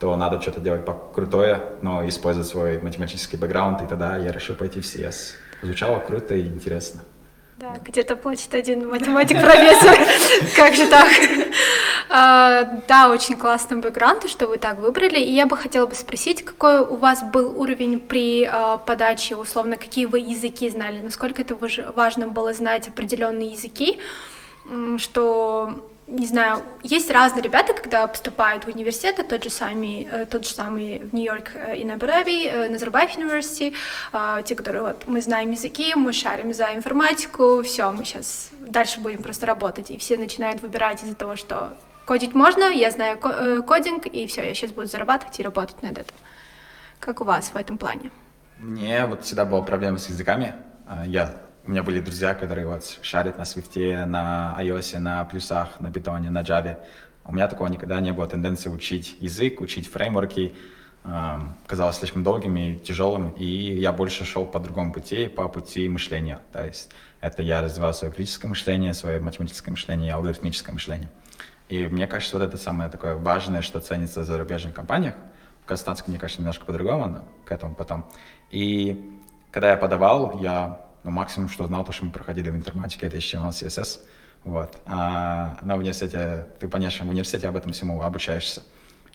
то 0.00 0.16
надо 0.16 0.40
что-то 0.40 0.60
делать 0.60 0.82
крутое, 1.14 1.60
но 1.82 2.06
использовать 2.08 2.48
свой 2.48 2.80
математический 2.80 3.38
бэкграунд, 3.38 3.82
и 3.82 3.86
тогда 3.86 4.16
я 4.16 4.32
решил 4.32 4.54
пойти 4.54 4.80
в 4.80 4.84
CS. 4.84 5.34
Звучало 5.64 5.98
круто 5.98 6.34
и 6.34 6.42
интересно. 6.42 7.00
Да, 7.56 7.76
где-то 7.84 8.16
плачет 8.16 8.52
один 8.54 8.88
математик-профессор. 8.88 9.96
Как 10.56 10.74
же 10.74 10.86
так? 10.88 11.08
А, 12.10 12.64
Да, 12.88 13.08
очень 13.08 13.36
классный 13.36 13.78
бэкграунд, 13.78 14.28
что 14.28 14.46
вы 14.46 14.58
так 14.58 14.78
выбрали. 14.78 15.18
И 15.20 15.32
я 15.32 15.46
бы 15.46 15.56
хотела 15.56 15.86
бы 15.86 15.94
спросить, 15.94 16.44
какой 16.44 16.80
у 16.80 16.96
вас 16.96 17.22
был 17.22 17.58
уровень 17.58 17.98
при 18.00 18.44
а, 18.44 18.76
подаче, 18.76 19.36
условно, 19.36 19.76
какие 19.76 20.06
вы 20.06 20.18
языки 20.18 20.68
знали, 20.68 21.00
насколько 21.00 21.42
это 21.42 21.54
важ- 21.54 21.92
важно 21.94 22.28
было 22.28 22.52
знать 22.52 22.88
определенные 22.88 23.48
языки, 23.52 23.98
что 24.98 25.88
не 26.06 26.26
знаю, 26.26 26.62
есть 26.82 27.10
разные 27.10 27.42
ребята, 27.42 27.72
когда 27.72 28.06
поступают 28.06 28.64
в 28.64 28.68
университеты, 28.68 29.22
тот 29.22 29.42
же 29.42 29.50
самый, 29.50 30.06
э, 30.10 30.26
тот 30.26 30.46
же 30.46 30.52
самый 30.54 30.98
в 30.98 31.14
Нью-Йорк 31.14 31.52
э, 31.54 31.76
и 31.78 31.84
на 31.84 31.94
Абу-Даби, 31.94 32.46
э, 32.46 32.68
Назарбаев 32.68 33.16
университет, 33.16 33.74
те, 34.44 34.54
которые 34.54 34.82
вот 34.82 35.04
мы 35.06 35.22
знаем 35.22 35.50
языки, 35.50 35.94
мы 35.94 36.12
шарим 36.12 36.52
за 36.52 36.74
информатику, 36.74 37.62
все, 37.62 37.90
мы 37.90 38.04
сейчас 38.04 38.50
дальше 38.60 39.00
будем 39.00 39.22
просто 39.22 39.46
работать, 39.46 39.90
и 39.90 39.96
все 39.98 40.18
начинают 40.18 40.60
выбирать 40.62 41.02
из-за 41.02 41.14
того, 41.14 41.36
что 41.36 41.74
кодить 42.04 42.34
можно, 42.34 42.64
я 42.64 42.90
знаю 42.90 43.18
ко- 43.18 43.62
кодинг, 43.62 44.06
и 44.06 44.26
все, 44.26 44.42
я 44.46 44.54
сейчас 44.54 44.72
буду 44.72 44.86
зарабатывать 44.86 45.40
и 45.40 45.42
работать 45.42 45.82
над 45.82 45.92
этим. 45.98 46.14
Как 47.00 47.20
у 47.20 47.24
вас 47.24 47.50
в 47.52 47.56
этом 47.56 47.78
плане? 47.78 48.10
Мне 48.58 49.06
вот 49.06 49.24
всегда 49.24 49.44
была 49.44 49.62
проблема 49.62 49.98
с 49.98 50.08
языками. 50.08 50.54
А, 50.86 51.04
Я, 51.06 51.34
у 51.66 51.70
меня 51.70 51.82
были 51.82 52.00
друзья, 52.00 52.34
которые 52.34 52.66
вот 52.66 52.98
шарят 53.00 53.38
на 53.38 53.44
свифте, 53.44 54.04
на 54.04 54.54
iOS, 54.58 54.98
на 54.98 55.24
плюсах, 55.24 55.80
на 55.80 55.90
питоне, 55.90 56.30
на 56.30 56.42
Java. 56.42 56.78
У 57.24 57.32
меня 57.32 57.48
такого 57.48 57.68
никогда 57.68 58.00
не 58.00 58.12
было 58.12 58.26
тенденции 58.26 58.68
учить 58.68 59.16
язык, 59.20 59.62
учить 59.62 59.90
фреймворки. 59.90 60.54
Ам, 61.04 61.56
Казалось 61.66 61.96
слишком 61.96 62.22
долгим 62.22 62.56
и 62.56 62.76
тяжелым, 62.76 63.30
и 63.30 63.46
я 63.46 63.92
больше 63.92 64.24
шел 64.24 64.46
по 64.46 64.58
другому 64.58 64.92
пути, 64.92 65.26
по 65.26 65.48
пути 65.48 65.88
мышления. 65.88 66.40
То 66.52 66.64
есть 66.64 66.90
это 67.22 67.42
я 67.42 67.62
развивал 67.62 67.94
свое 67.94 68.12
критическое 68.12 68.48
мышление, 68.48 68.92
свое 68.92 69.20
математическое 69.20 69.70
мышление, 69.70 70.12
алгоритмическое 70.12 70.72
мышление. 70.72 71.08
И 71.70 71.86
мне 71.88 72.06
кажется, 72.06 72.38
вот 72.38 72.46
это 72.46 72.58
самое 72.58 72.90
такое 72.90 73.16
важное, 73.16 73.62
что 73.62 73.80
ценится 73.80 74.20
в 74.20 74.24
зарубежных 74.24 74.74
компаниях. 74.74 75.14
В 75.62 75.66
Казахстанске, 75.66 76.10
мне 76.10 76.18
кажется, 76.18 76.42
немножко 76.42 76.66
по-другому, 76.66 77.06
но 77.06 77.24
к 77.46 77.52
этому 77.52 77.74
потом. 77.74 78.04
И 78.50 79.18
когда 79.50 79.70
я 79.70 79.76
подавал, 79.78 80.38
я 80.40 80.84
ну, 81.04 81.10
максимум, 81.10 81.48
что 81.48 81.66
знал, 81.66 81.84
то, 81.84 81.92
что 81.92 82.06
мы 82.06 82.10
проходили 82.10 82.50
в 82.50 82.56
информатике, 82.56 83.06
это 83.06 83.18
HTML, 83.18 83.50
CSS. 83.50 84.00
Вот. 84.44 84.78
А 84.86 85.58
на 85.62 85.76
университете, 85.76 86.46
ты, 86.58 86.68
конечно, 86.68 87.06
в 87.06 87.10
университете 87.10 87.48
об 87.48 87.56
этом 87.56 87.72
всему 87.72 88.02
обучаешься. 88.02 88.62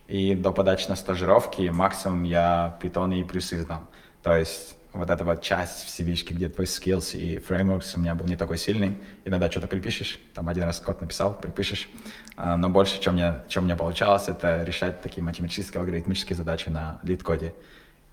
И 0.08 0.36
до 0.36 0.52
подачи 0.52 0.88
на 0.88 0.96
стажировки 0.96 1.70
максимум 1.70 2.24
я 2.24 2.78
питон 2.82 3.12
и 3.12 3.24
плюсы 3.24 3.62
знал. 3.62 3.82
То 4.24 4.36
есть 4.36 4.76
вот 4.92 5.10
эта 5.10 5.24
вот 5.24 5.42
часть 5.42 5.86
в 5.86 6.00
cv 6.00 6.34
где 6.34 6.50
твой 6.50 6.66
skills 6.66 7.16
и 7.16 7.38
frameworks 7.38 7.94
у 7.96 8.00
меня 8.00 8.16
был 8.16 8.26
не 8.26 8.36
такой 8.36 8.58
сильный. 8.58 8.98
Иногда 9.24 9.52
что-то 9.52 9.68
припишешь, 9.68 10.20
там 10.34 10.50
один 10.50 10.64
раз 10.64 10.80
код 10.80 11.02
написал, 11.02 11.38
припишешь. 11.40 11.90
А, 12.36 12.58
но 12.58 12.70
больше, 12.70 13.00
чем 13.00 13.14
мне, 13.14 13.36
чем 13.48 13.66
мне 13.66 13.76
получалось, 13.76 14.28
это 14.28 14.64
решать 14.64 15.02
такие 15.02 15.24
математические, 15.24 15.80
алгоритмические 15.80 16.36
задачи 16.36 16.70
на 16.70 17.00
лид-коде. 17.04 17.54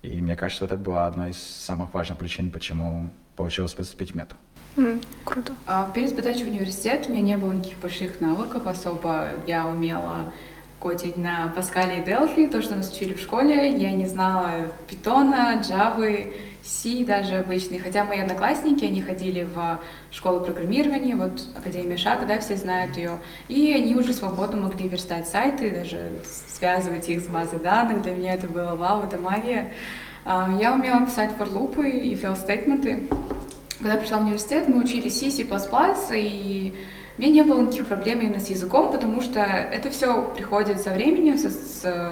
И 0.03 0.21
мне 0.21 0.35
кажется, 0.35 0.65
вот 0.65 0.71
это 0.71 0.81
была 0.81 1.07
одна 1.07 1.29
из 1.29 1.37
самых 1.41 1.93
важных 1.93 2.19
причин, 2.19 2.51
почему 2.51 3.09
получилось 3.37 3.73
поступить 3.73 4.11
в 4.11 4.15
мету. 4.15 4.35
М, 4.75 4.99
Круто. 5.23 5.53
А 5.65 5.89
перед 5.93 6.15
подачей 6.15 6.43
в 6.43 6.49
университет 6.49 7.05
у 7.07 7.11
меня 7.11 7.21
не 7.21 7.37
было 7.37 7.53
никаких 7.53 7.79
больших 7.79 8.19
навыков 8.19 8.67
особо. 8.67 9.29
Я 9.47 9.65
умела 9.67 10.33
кодить 10.79 11.17
на 11.17 11.47
Паскале 11.55 11.99
и 11.99 12.01
Delphi, 12.01 12.49
то, 12.51 12.61
что 12.61 12.75
нас 12.75 12.91
учили 12.93 13.13
в 13.13 13.19
школе. 13.19 13.75
Я 13.75 13.91
не 13.91 14.05
знала 14.05 14.67
питона, 14.87 15.59
Java, 15.67 16.31
C 16.63 17.03
даже 17.05 17.37
обычный. 17.37 17.79
Хотя 17.79 18.03
мои 18.03 18.19
одноклассники, 18.19 18.85
они 18.85 19.01
ходили 19.01 19.47
в 19.55 19.79
школу 20.11 20.41
программирования, 20.41 21.15
вот 21.15 21.41
Академия 21.57 21.97
Шага, 21.97 22.27
да, 22.27 22.39
все 22.39 22.55
знают 22.57 22.95
ее. 22.97 23.17
И 23.47 23.73
они 23.73 23.95
уже 23.95 24.13
свободно 24.13 24.61
могли 24.61 24.87
верстать 24.87 25.27
сайты, 25.27 25.71
даже 25.71 26.11
связывать 26.55 27.09
их 27.09 27.21
с 27.21 27.27
базой 27.27 27.59
данных. 27.59 28.03
Для 28.03 28.11
меня 28.13 28.35
это 28.35 28.47
было 28.47 28.75
вау, 28.75 29.03
это 29.03 29.17
магия. 29.17 29.73
А, 30.29 30.53
Я 30.59 30.73
умела 30.73 31.05
писать 31.05 31.31
for 31.39 31.49
лупы 31.49 31.89
и 31.89 32.13
fail 32.15 32.35
стейтменты. 32.35 33.07
Когда 33.79 33.95
пришла 33.95 34.17
в 34.17 34.23
университет, 34.23 34.67
мы 34.67 34.79
учили 34.83 35.07
C, 35.07 35.29
C++, 35.31 35.43
и 35.43 36.73
у 37.17 37.21
меня 37.21 37.31
не 37.31 37.41
было 37.43 37.61
никаких 37.61 37.85
проблем 37.87 38.19
именно 38.19 38.39
с 38.39 38.49
языком, 38.49 38.91
потому 38.91 39.21
что 39.21 39.39
это 39.39 39.89
все 39.89 40.23
приходит 40.35 40.81
со 40.81 40.91
временем, 40.91 41.37
со- 41.37 41.49
с, 41.49 41.81
э, 41.83 42.11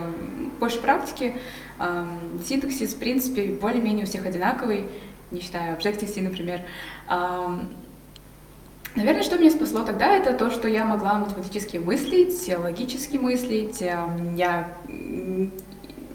больше 0.60 0.80
практики. 0.80 1.36
Ам, 1.78 2.40
Синтаксис, 2.48 2.94
в 2.94 3.00
принципе, 3.00 3.48
более-менее 3.60 4.06
у 4.06 4.08
всех 4.08 4.26
одинаковый, 4.26 4.86
не 5.32 5.42
считая 5.42 5.76
Objective-C, 5.76 6.22
например. 6.22 6.62
Ам, 7.08 7.70
Наверное, 8.96 9.24
что 9.24 9.38
меня 9.38 9.52
спасло 9.52 9.84
тогда, 9.84 10.16
это 10.16 10.32
то, 10.32 10.50
что 10.50 10.70
я 10.70 10.86
могла 10.86 11.16
математически 11.16 11.76
мыслить, 11.76 12.50
логически 12.58 13.18
мыслить. 13.18 13.82
Эм, 13.82 14.36
Я, 14.36 14.70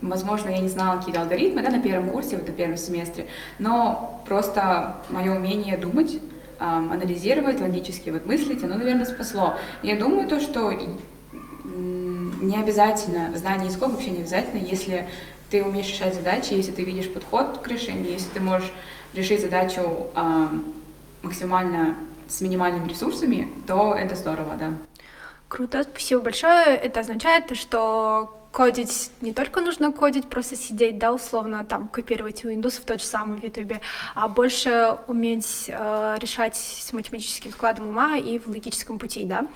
возможно, 0.02 0.48
я 0.50 0.58
не 0.58 0.68
знала 0.68 0.98
какие-то 0.98 1.22
алгоритмы 1.22 1.62
да, 1.62 1.70
на 1.70 1.80
первом 1.80 2.10
курсе, 2.10 2.36
вот 2.36 2.46
на 2.46 2.52
первом 2.54 2.76
семестре, 2.76 3.26
но 3.58 4.22
просто 4.26 4.96
мое 5.08 5.34
умение 5.34 5.76
думать, 5.76 6.18
анализировать, 6.58 7.60
логически 7.60 8.10
вот 8.10 8.26
мыслить, 8.26 8.62
оно, 8.62 8.76
наверное, 8.76 9.06
спасло. 9.06 9.54
Я 9.82 9.96
думаю, 9.96 10.28
то, 10.28 10.40
что 10.40 10.72
не 11.64 12.56
обязательно, 12.56 13.36
знание 13.36 13.66
языков 13.66 13.92
вообще 13.92 14.10
не 14.10 14.18
обязательно, 14.18 14.58
если 14.58 15.08
ты 15.50 15.64
умеешь 15.64 15.88
решать 15.88 16.14
задачи, 16.14 16.52
если 16.52 16.72
ты 16.72 16.84
видишь 16.84 17.12
подход 17.12 17.58
к 17.58 17.68
решению, 17.68 18.12
если 18.12 18.28
ты 18.30 18.40
можешь 18.40 18.72
решить 19.14 19.40
задачу 19.40 20.08
максимально 21.22 21.96
с 22.28 22.40
минимальными 22.40 22.88
ресурсами, 22.88 23.48
то 23.66 23.94
это 23.94 24.14
здорово, 24.14 24.56
да. 24.58 24.72
Круто, 25.48 25.82
спасибо 25.82 26.22
большое. 26.22 26.76
Это 26.76 27.00
означает, 27.00 27.56
что 27.56 28.39
кодить 28.52 29.10
не 29.20 29.32
только 29.32 29.60
нужно 29.60 29.92
кодить, 29.92 30.28
просто 30.28 30.56
сидеть, 30.56 30.98
да, 30.98 31.12
условно, 31.12 31.64
там, 31.64 31.88
копировать 31.88 32.44
Windows 32.44 32.80
в 32.80 32.84
тот 32.84 33.00
же 33.00 33.06
самый 33.06 33.38
в 33.38 33.44
YouTube, 33.44 33.80
а 34.14 34.28
больше 34.28 34.98
уметь 35.06 35.66
э, 35.68 36.16
решать 36.20 36.56
с 36.56 36.92
математическим 36.92 37.52
складом 37.52 37.88
ума 37.88 38.16
и 38.16 38.38
в 38.38 38.48
логическом 38.48 38.98
пути, 38.98 39.24
да. 39.24 39.46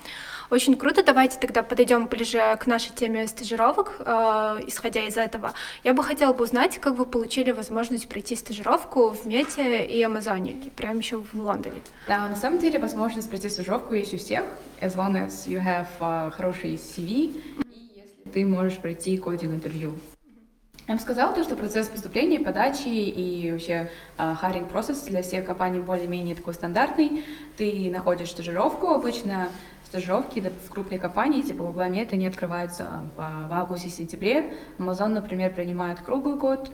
Очень 0.49 0.75
круто. 0.75 1.03
Давайте 1.03 1.39
тогда 1.39 1.63
подойдем 1.63 2.05
ближе 2.05 2.39
к 2.59 2.67
нашей 2.67 2.91
теме 2.91 3.27
стажировок, 3.27 3.95
э, 3.99 4.59
исходя 4.67 5.01
из 5.05 5.17
этого. 5.17 5.53
Я 5.83 5.93
бы 5.93 6.03
хотела 6.03 6.33
бы 6.33 6.43
узнать, 6.43 6.79
как 6.79 6.95
вы 6.95 7.05
получили 7.05 7.51
возможность 7.51 8.07
пройти 8.07 8.35
стажировку 8.35 9.09
в 9.09 9.25
Мете 9.25 9.83
и 9.85 10.01
Амазоне, 10.03 10.51
и 10.51 10.69
прямо 10.69 10.99
еще 10.99 11.17
в 11.17 11.33
Лондоне. 11.33 11.81
Да, 12.07 12.27
на 12.29 12.35
самом 12.35 12.59
деле 12.59 12.79
возможность 12.79 13.27
пройти 13.27 13.49
стажировку 13.49 13.95
есть 13.95 14.13
у 14.13 14.17
всех, 14.17 14.43
as 14.81 14.95
long 14.95 15.13
as 15.13 15.47
you 15.47 15.61
have 15.63 15.87
uh, 15.99 16.31
хороший 16.31 16.75
CV, 16.75 17.64
ты 18.35 18.45
можешь 18.45 18.77
пройти 18.79 19.17
кодинг-интервью. 19.17 19.93
Я 20.89 20.95
бы 20.95 20.99
сказала, 20.99 21.33
то, 21.33 21.41
что 21.43 21.55
процесс 21.55 21.87
поступления, 21.87 22.39
подачи 22.41 22.89
и 22.89 23.49
вообще 23.49 23.89
харинг 24.17 24.69
процесс 24.69 25.03
для 25.03 25.23
всех 25.23 25.45
компаний 25.45 25.79
более-менее 25.79 26.35
такой 26.35 26.53
стандартный. 26.53 27.23
Ты 27.57 27.89
находишь 27.89 28.29
стажировку, 28.29 28.87
обычно 28.87 29.47
стажировки 29.85 30.41
в 30.41 30.69
крупной 30.69 30.99
компании, 30.99 31.43
типа 31.43 31.63
Google 31.63 31.85
Мета, 31.85 32.15
они 32.15 32.27
открываются 32.27 33.03
в, 33.15 33.19
в 33.19 33.53
августе-сентябре. 33.53 34.53
Amazon, 34.77 35.07
например, 35.07 35.53
принимает 35.53 36.01
круглый 36.01 36.35
год, 36.35 36.69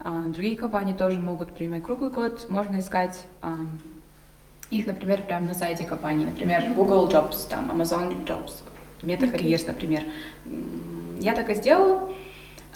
а, 0.00 0.24
другие 0.24 0.56
компании 0.56 0.94
тоже 0.94 1.20
могут 1.20 1.54
принимать 1.54 1.84
круглый 1.84 2.10
год. 2.10 2.50
Можно 2.50 2.80
искать 2.80 3.24
а, 3.40 3.56
их, 4.70 4.86
например, 4.86 5.22
прямо 5.22 5.46
на 5.46 5.54
сайте 5.54 5.84
компании, 5.84 6.26
например, 6.26 6.72
Google 6.74 7.08
Jobs, 7.08 7.48
там, 7.48 7.70
Amazon 7.70 8.26
Jobs, 8.26 8.64
Meta 9.02 9.32
Careers, 9.32 9.64
например. 9.68 10.02
Я 11.20 11.34
так 11.34 11.50
и 11.50 11.54
сделала, 11.54 12.10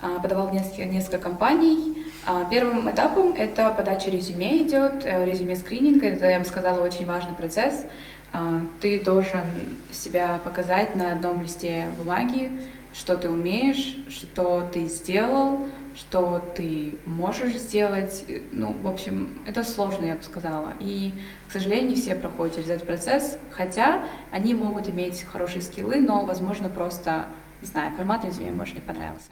а, 0.00 0.20
подавала 0.20 0.50
несколько, 0.50 0.84
несколько 0.84 1.18
компаний. 1.18 2.04
А, 2.26 2.44
Первым 2.44 2.90
этапом 2.90 3.32
это 3.32 3.70
подача 3.70 4.10
резюме 4.10 4.62
идет, 4.62 5.04
э, 5.04 5.24
резюме 5.24 5.56
скрининг, 5.56 6.02
это, 6.02 6.28
я 6.28 6.38
бы 6.38 6.44
сказала, 6.44 6.84
очень 6.84 7.06
важный 7.06 7.34
процесс. 7.34 7.84
А, 8.32 8.60
Ты 8.80 9.00
должен 9.00 9.42
себя 9.90 10.38
показать 10.44 10.94
на 10.94 11.12
одном 11.12 11.42
листе 11.42 11.86
бумаги, 11.96 12.50
что 12.92 13.16
ты 13.16 13.28
умеешь, 13.28 13.96
что 14.08 14.68
ты 14.72 14.86
сделал, 14.86 15.66
что 15.94 16.40
ты 16.54 16.96
можешь 17.06 17.56
сделать. 17.56 18.24
Ну, 18.52 18.74
в 18.82 18.86
общем, 18.86 19.38
это 19.46 19.64
сложно, 19.64 20.06
я 20.06 20.14
бы 20.14 20.22
сказала. 20.22 20.74
И, 20.80 21.12
к 21.48 21.52
сожалению, 21.52 21.90
не 21.90 21.96
все 21.96 22.14
проходят 22.14 22.54
через 22.54 22.70
этот 22.70 22.86
процесс, 22.86 23.38
хотя 23.50 24.04
они 24.30 24.54
могут 24.54 24.88
иметь 24.88 25.24
хорошие 25.24 25.60
скиллы, 25.62 25.96
но, 26.00 26.24
возможно, 26.24 26.68
просто, 26.68 27.26
не 27.60 27.66
знаю, 27.66 27.96
формат 27.96 28.24
резюме, 28.24 28.50
может, 28.52 28.74
не 28.74 28.80
понравился. 28.80 29.30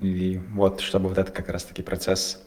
И 0.00 0.40
вот, 0.52 0.80
чтобы 0.80 1.08
вот 1.08 1.18
этот 1.18 1.34
как 1.34 1.48
раз-таки 1.48 1.82
процесс 1.82 2.42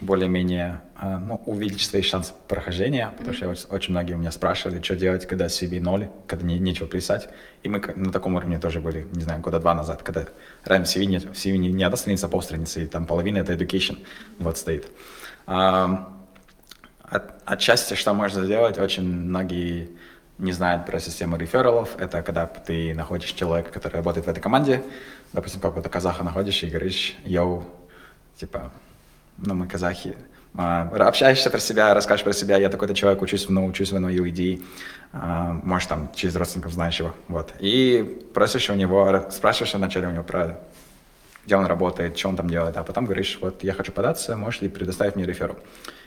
более-менее 0.00 0.82
а, 0.96 1.18
ну, 1.18 1.40
увеличить 1.46 1.88
свои 1.88 2.02
шансы 2.02 2.32
прохождения, 2.48 3.12
потому 3.16 3.34
что 3.34 3.48
очень, 3.72 3.92
многие 3.92 4.14
у 4.14 4.18
меня 4.18 4.32
спрашивали, 4.32 4.82
что 4.82 4.96
делать, 4.96 5.26
когда 5.26 5.46
CV 5.46 5.80
ноль, 5.80 6.10
когда 6.26 6.44
не, 6.44 6.58
нечего 6.58 6.88
писать. 6.88 7.28
И 7.62 7.68
мы 7.68 7.80
на 7.94 8.10
таком 8.10 8.34
уровне 8.34 8.58
тоже 8.58 8.80
были, 8.80 9.06
не 9.12 9.22
знаю, 9.22 9.40
года 9.40 9.60
два 9.60 9.74
назад, 9.74 10.02
когда 10.02 10.26
рядом 10.64 10.84
CV 10.84 11.04
нет, 11.06 11.24
CV 11.24 11.56
не, 11.56 11.72
не 11.72 11.84
одна 11.84 11.96
страница, 11.96 12.26
а 12.26 12.28
полстраницы, 12.28 12.84
и 12.84 12.86
там 12.86 13.06
половина 13.06 13.38
это 13.38 13.52
education 13.52 14.04
вот 14.38 14.58
стоит. 14.58 14.90
А, 15.46 16.12
от- 17.02 17.40
отчасти, 17.44 17.94
что 17.94 18.12
можно 18.12 18.44
сделать, 18.44 18.78
очень 18.78 19.04
многие 19.04 19.90
не 20.42 20.52
знают 20.52 20.86
про 20.86 20.98
систему 21.00 21.36
рефералов. 21.36 21.96
Это 21.98 22.22
когда 22.22 22.46
ты 22.46 22.94
находишь 22.94 23.30
человека, 23.30 23.70
который 23.70 23.96
работает 23.96 24.26
в 24.26 24.28
этой 24.28 24.40
команде, 24.40 24.82
допустим, 25.32 25.60
какого-то 25.60 25.88
казаха 25.88 26.24
находишь 26.24 26.62
и 26.64 26.66
говоришь, 26.66 27.16
йоу, 27.24 27.64
типа, 28.36 28.70
ну, 29.38 29.54
мы 29.54 29.66
казахи, 29.68 30.16
А, 30.54 30.82
общаешься 31.08 31.48
про 31.48 31.60
себя, 31.60 31.94
расскажешь 31.94 32.24
про 32.24 32.34
себя, 32.34 32.58
я 32.58 32.68
такой-то 32.68 32.94
человек, 32.94 33.22
учусь 33.22 33.46
в 33.46 33.50
НУ, 33.50 33.66
учусь 33.66 33.90
в 33.92 33.98
НУ 33.98 34.10
иди, 34.28 34.62
А, 35.12 35.52
может, 35.62 35.88
там, 35.88 36.10
через 36.14 36.36
родственников 36.36 36.72
знаешь 36.72 36.98
его, 36.98 37.14
вот. 37.28 37.54
И 37.60 38.28
просишь 38.34 38.68
у 38.68 38.74
него, 38.74 39.08
ра- 39.08 39.30
спрашиваешь 39.30 39.72
вначале 39.74 40.08
у 40.08 40.10
него 40.10 40.24
про 40.24 40.58
где 41.46 41.56
он 41.56 41.66
работает, 41.66 42.16
что 42.18 42.28
он 42.28 42.36
там 42.36 42.48
делает, 42.48 42.76
а 42.76 42.84
потом 42.84 43.04
говоришь, 43.04 43.38
вот 43.40 43.64
я 43.64 43.72
хочу 43.72 43.90
податься, 43.92 44.36
можешь 44.36 44.60
ли 44.60 44.68
предоставить 44.68 45.16
мне 45.16 45.24
реферал. 45.24 45.56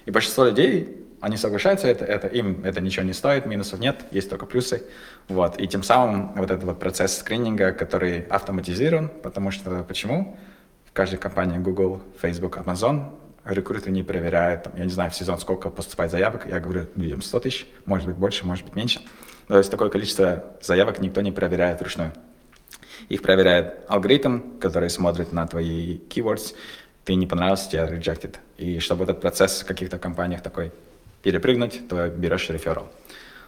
И 0.06 0.12
большинство 0.12 0.46
людей, 0.46 1.05
они 1.25 1.38
соглашаются, 1.38 1.88
это, 1.88 2.05
это, 2.05 2.27
им 2.27 2.63
это 2.63 2.82
ничего 2.82 3.03
не 3.03 3.13
стоит, 3.13 3.48
минусов 3.48 3.79
нет, 3.79 4.05
есть 4.12 4.29
только 4.29 4.46
плюсы. 4.46 4.84
Вот. 5.27 5.60
И 5.60 5.67
тем 5.67 5.82
самым 5.82 6.34
вот 6.36 6.51
этот 6.51 6.63
вот 6.65 6.79
процесс 6.79 7.17
скрининга, 7.17 7.72
который 7.72 8.22
автоматизирован, 8.29 9.10
потому 9.24 9.50
что 9.50 9.84
почему? 9.84 10.38
В 10.86 10.94
каждой 10.94 11.17
компании 11.17 11.58
Google, 11.58 12.03
Facebook, 12.22 12.60
Amazon 12.60 13.10
рекрутеры 13.44 13.91
не 13.91 14.03
проверяют, 14.03 14.63
там, 14.65 14.74
я 14.77 14.84
не 14.84 14.91
знаю, 14.91 15.10
в 15.10 15.15
сезон 15.15 15.39
сколько 15.39 15.72
поступает 15.72 16.12
заявок, 16.12 16.46
я 16.48 16.60
говорю 16.60 16.86
людям 16.96 17.24
100 17.24 17.39
тысяч, 17.39 17.67
может 17.86 18.08
быть 18.08 18.17
больше, 18.17 18.46
может 18.46 18.63
быть 18.63 18.75
меньше. 18.75 19.01
То 19.48 19.58
есть 19.58 19.72
такое 19.72 19.89
количество 19.89 20.44
заявок 20.62 21.00
никто 21.00 21.22
не 21.22 21.32
проверяет 21.32 21.79
вручную. 21.79 22.13
Их 23.10 23.24
проверяет 23.24 23.79
алгоритм, 23.88 24.60
который 24.60 24.91
смотрит 24.91 25.34
на 25.34 25.48
твои 25.48 25.98
keywords. 25.98 26.53
Ты 27.03 27.15
не 27.15 27.25
понравился, 27.25 27.72
тебе 27.72 27.82
rejected. 27.82 28.36
И 28.58 28.77
чтобы 28.77 29.05
этот 29.05 29.22
процесс 29.22 29.62
в 29.62 29.65
каких-то 29.65 29.98
компаниях 29.98 30.41
такой 30.44 30.72
перепрыгнуть, 31.25 31.88
то 31.89 32.08
берешь 32.08 32.48
реферал. 32.51 32.88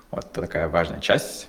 Вот 0.09 0.31
такая 0.33 0.67
важная 0.67 0.99
часть. 0.99 1.47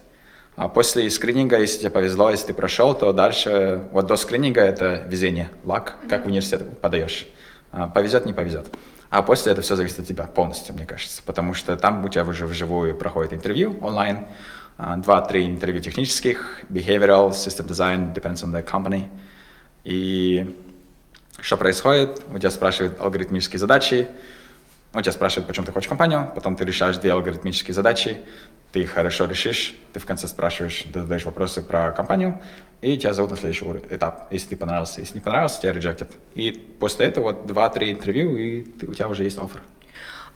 А 0.56 0.68
после 0.68 1.08
скрининга, 1.08 1.58
если 1.58 1.78
тебе 1.78 1.90
повезло, 1.90 2.30
если 2.30 2.48
ты 2.48 2.54
прошел, 2.54 2.94
то 2.94 3.14
дальше, 3.14 3.88
вот 3.92 4.06
до 4.06 4.16
скрининга 4.16 4.60
это 4.60 5.06
везение, 5.08 5.48
лак, 5.64 5.96
как 6.10 6.24
в 6.24 6.26
университет 6.26 6.80
подаешь. 6.80 7.26
А, 7.72 7.88
Повезет, 7.88 8.26
не 8.26 8.34
повезет. 8.34 8.66
А 9.08 9.22
после 9.22 9.52
это 9.52 9.62
все 9.62 9.74
зависит 9.74 10.00
от 10.00 10.06
тебя 10.06 10.24
полностью, 10.24 10.74
мне 10.74 10.84
кажется. 10.84 11.22
Потому 11.24 11.54
что 11.54 11.76
там 11.76 12.04
у 12.04 12.08
тебя 12.10 12.24
уже 12.24 12.46
вживую 12.46 12.94
проходит 12.94 13.32
интервью 13.32 13.78
онлайн, 13.80 14.26
а, 14.76 14.96
два-три 14.96 15.46
интервью 15.46 15.80
технических, 15.80 16.60
behavioral, 16.68 17.30
system 17.30 17.66
design, 17.66 18.12
depends 18.12 18.44
on 18.44 18.52
the 18.52 18.62
company. 18.62 19.08
И 19.84 20.54
что 21.40 21.56
происходит? 21.56 22.22
У 22.30 22.38
тебя 22.38 22.50
спрашивают 22.50 23.00
алгоритмические 23.00 23.60
задачи, 23.60 24.08
он 24.94 25.02
тебя 25.02 25.12
спрашивает, 25.12 25.46
почему 25.46 25.66
ты 25.66 25.72
хочешь 25.72 25.88
компанию, 25.88 26.30
потом 26.34 26.56
ты 26.56 26.64
решаешь 26.64 26.96
две 26.96 27.12
алгоритмические 27.12 27.74
задачи, 27.74 28.18
ты 28.72 28.80
их 28.80 28.90
хорошо 28.90 29.26
решишь, 29.26 29.74
ты 29.92 30.00
в 30.00 30.06
конце 30.06 30.28
спрашиваешь, 30.28 30.84
ты 30.92 31.00
задаешь 31.00 31.24
вопросы 31.24 31.62
про 31.62 31.92
компанию, 31.92 32.40
и 32.80 32.96
тебя 32.96 33.12
зовут 33.12 33.32
на 33.32 33.36
следующий 33.36 33.64
этап, 33.90 34.28
если 34.32 34.50
ты 34.50 34.56
понравился. 34.56 35.00
Если 35.00 35.14
не 35.14 35.20
понравился, 35.20 35.60
тебя 35.60 35.72
rejected. 35.72 36.10
И 36.34 36.52
после 36.52 37.06
этого 37.06 37.24
вот 37.24 37.46
два-три 37.46 37.90
интервью, 37.92 38.36
и 38.36 38.62
ты- 38.62 38.86
у 38.86 38.94
тебя 38.94 39.08
уже 39.08 39.24
есть 39.24 39.38
оффер. 39.38 39.62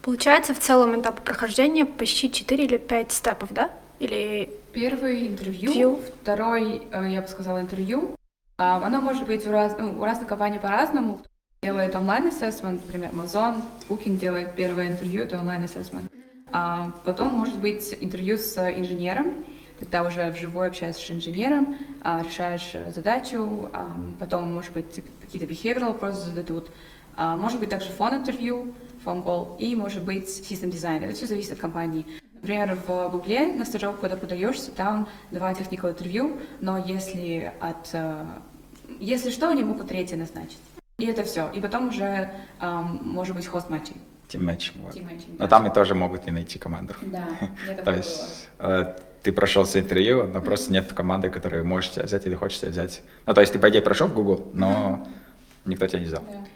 Получается, 0.02 0.52
в 0.52 0.58
целом 0.58 1.00
этап 1.00 1.20
прохождения 1.22 1.84
почти 1.86 2.30
4 2.30 2.64
или 2.64 2.76
5 2.76 3.12
степов, 3.12 3.50
да? 3.52 3.70
Или 4.00 4.50
Первый 4.72 5.28
интервью, 5.28 5.72
Вью. 5.72 6.00
второй, 6.22 6.82
э, 6.90 7.08
я 7.10 7.22
бы 7.22 7.28
сказала, 7.28 7.60
интервью. 7.60 8.16
А, 8.58 8.84
Оно 8.84 9.00
может 9.00 9.26
быть 9.26 9.46
у, 9.46 9.52
раз, 9.52 9.76
ну, 9.78 10.00
у 10.00 10.04
разных 10.04 10.26
компаний 10.28 10.58
по-разному. 10.58 11.22
Делает 11.64 11.94
онлайн-ассессмент, 11.94 12.84
например, 12.84 13.10
Amazon, 13.12 13.62
Booking 13.88 14.18
делает 14.18 14.56
первое 14.56 14.88
интервью, 14.88 15.22
это 15.22 15.38
онлайн-ассессмент. 15.38 16.10
А 16.50 16.90
потом 17.04 17.28
может 17.28 17.56
быть 17.56 17.96
интервью 18.00 18.36
с 18.36 18.58
инженером, 18.76 19.44
когда 19.78 20.02
уже 20.02 20.28
вживую 20.32 20.66
общаешься 20.66 21.06
с 21.06 21.10
инженером, 21.12 21.76
а, 22.02 22.24
решаешь 22.24 22.72
задачу, 22.92 23.70
а, 23.72 23.94
потом, 24.18 24.52
может 24.52 24.72
быть, 24.72 25.04
какие-то 25.20 25.46
behavioral 25.46 25.92
вопросы 25.92 26.26
зададут, 26.26 26.68
А, 27.14 27.36
может 27.36 27.60
быть 27.60 27.68
также 27.68 27.90
фон-интервью, 27.90 28.74
фон-кол, 29.04 29.56
и 29.60 29.76
может 29.76 30.02
быть 30.02 30.30
систем 30.30 30.70
дизайн. 30.70 31.04
Это 31.04 31.14
все 31.14 31.26
зависит 31.26 31.52
от 31.52 31.58
компании. 31.58 32.06
Например, 32.40 32.76
в 32.88 33.08
Гугле 33.10 33.52
на 33.52 33.64
стажировку, 33.66 34.00
когда 34.00 34.16
подаешься, 34.16 34.72
там 34.72 35.06
два 35.30 35.54
техникал 35.54 35.90
интервью, 35.90 36.40
но 36.60 36.78
если 36.78 37.52
от 37.60 37.90
э, 37.92 38.24
если 38.98 39.30
что, 39.30 39.48
они 39.48 39.62
могут 39.62 39.88
третье 39.88 40.16
назначить. 40.16 40.58
И 41.02 41.06
это 41.06 41.24
все. 41.24 41.50
И 41.50 41.60
потом 41.60 41.88
уже 41.88 42.30
ам, 42.60 43.00
может 43.02 43.34
быть 43.34 43.44
хост 43.48 43.68
матчей. 43.70 43.96
Тиммэч. 44.28 44.72
Вот. 44.76 44.94
Team-matching, 44.94 45.32
Но 45.32 45.38
да. 45.38 45.48
там 45.48 45.66
и 45.66 45.74
тоже 45.74 45.96
могут 45.96 46.26
не 46.26 46.30
найти 46.32 46.60
команду. 46.60 46.94
Да, 47.02 47.26
мне 47.40 47.50
То 47.74 47.74
такое 47.76 47.96
есть 47.96 48.48
э, 48.60 48.94
ты 49.24 49.32
прошел 49.32 49.64
все 49.64 49.80
интервью, 49.80 50.28
но 50.28 50.40
просто 50.40 50.72
нет 50.72 50.92
команды, 50.92 51.28
которая 51.28 51.64
может 51.64 51.94
тебя 51.94 52.04
взять 52.04 52.24
или 52.26 52.36
хочет 52.36 52.60
тебя 52.60 52.70
взять. 52.70 53.02
Ну, 53.26 53.34
то 53.34 53.40
есть 53.40 53.52
ты, 53.52 53.58
по 53.58 53.68
идее, 53.68 53.82
прошел 53.82 54.06
в 54.06 54.14
Google, 54.14 54.48
но 54.54 55.04
никто 55.64 55.88
тебя 55.88 55.98
не 55.98 56.06
взял. 56.06 56.22
Да. 56.22 56.46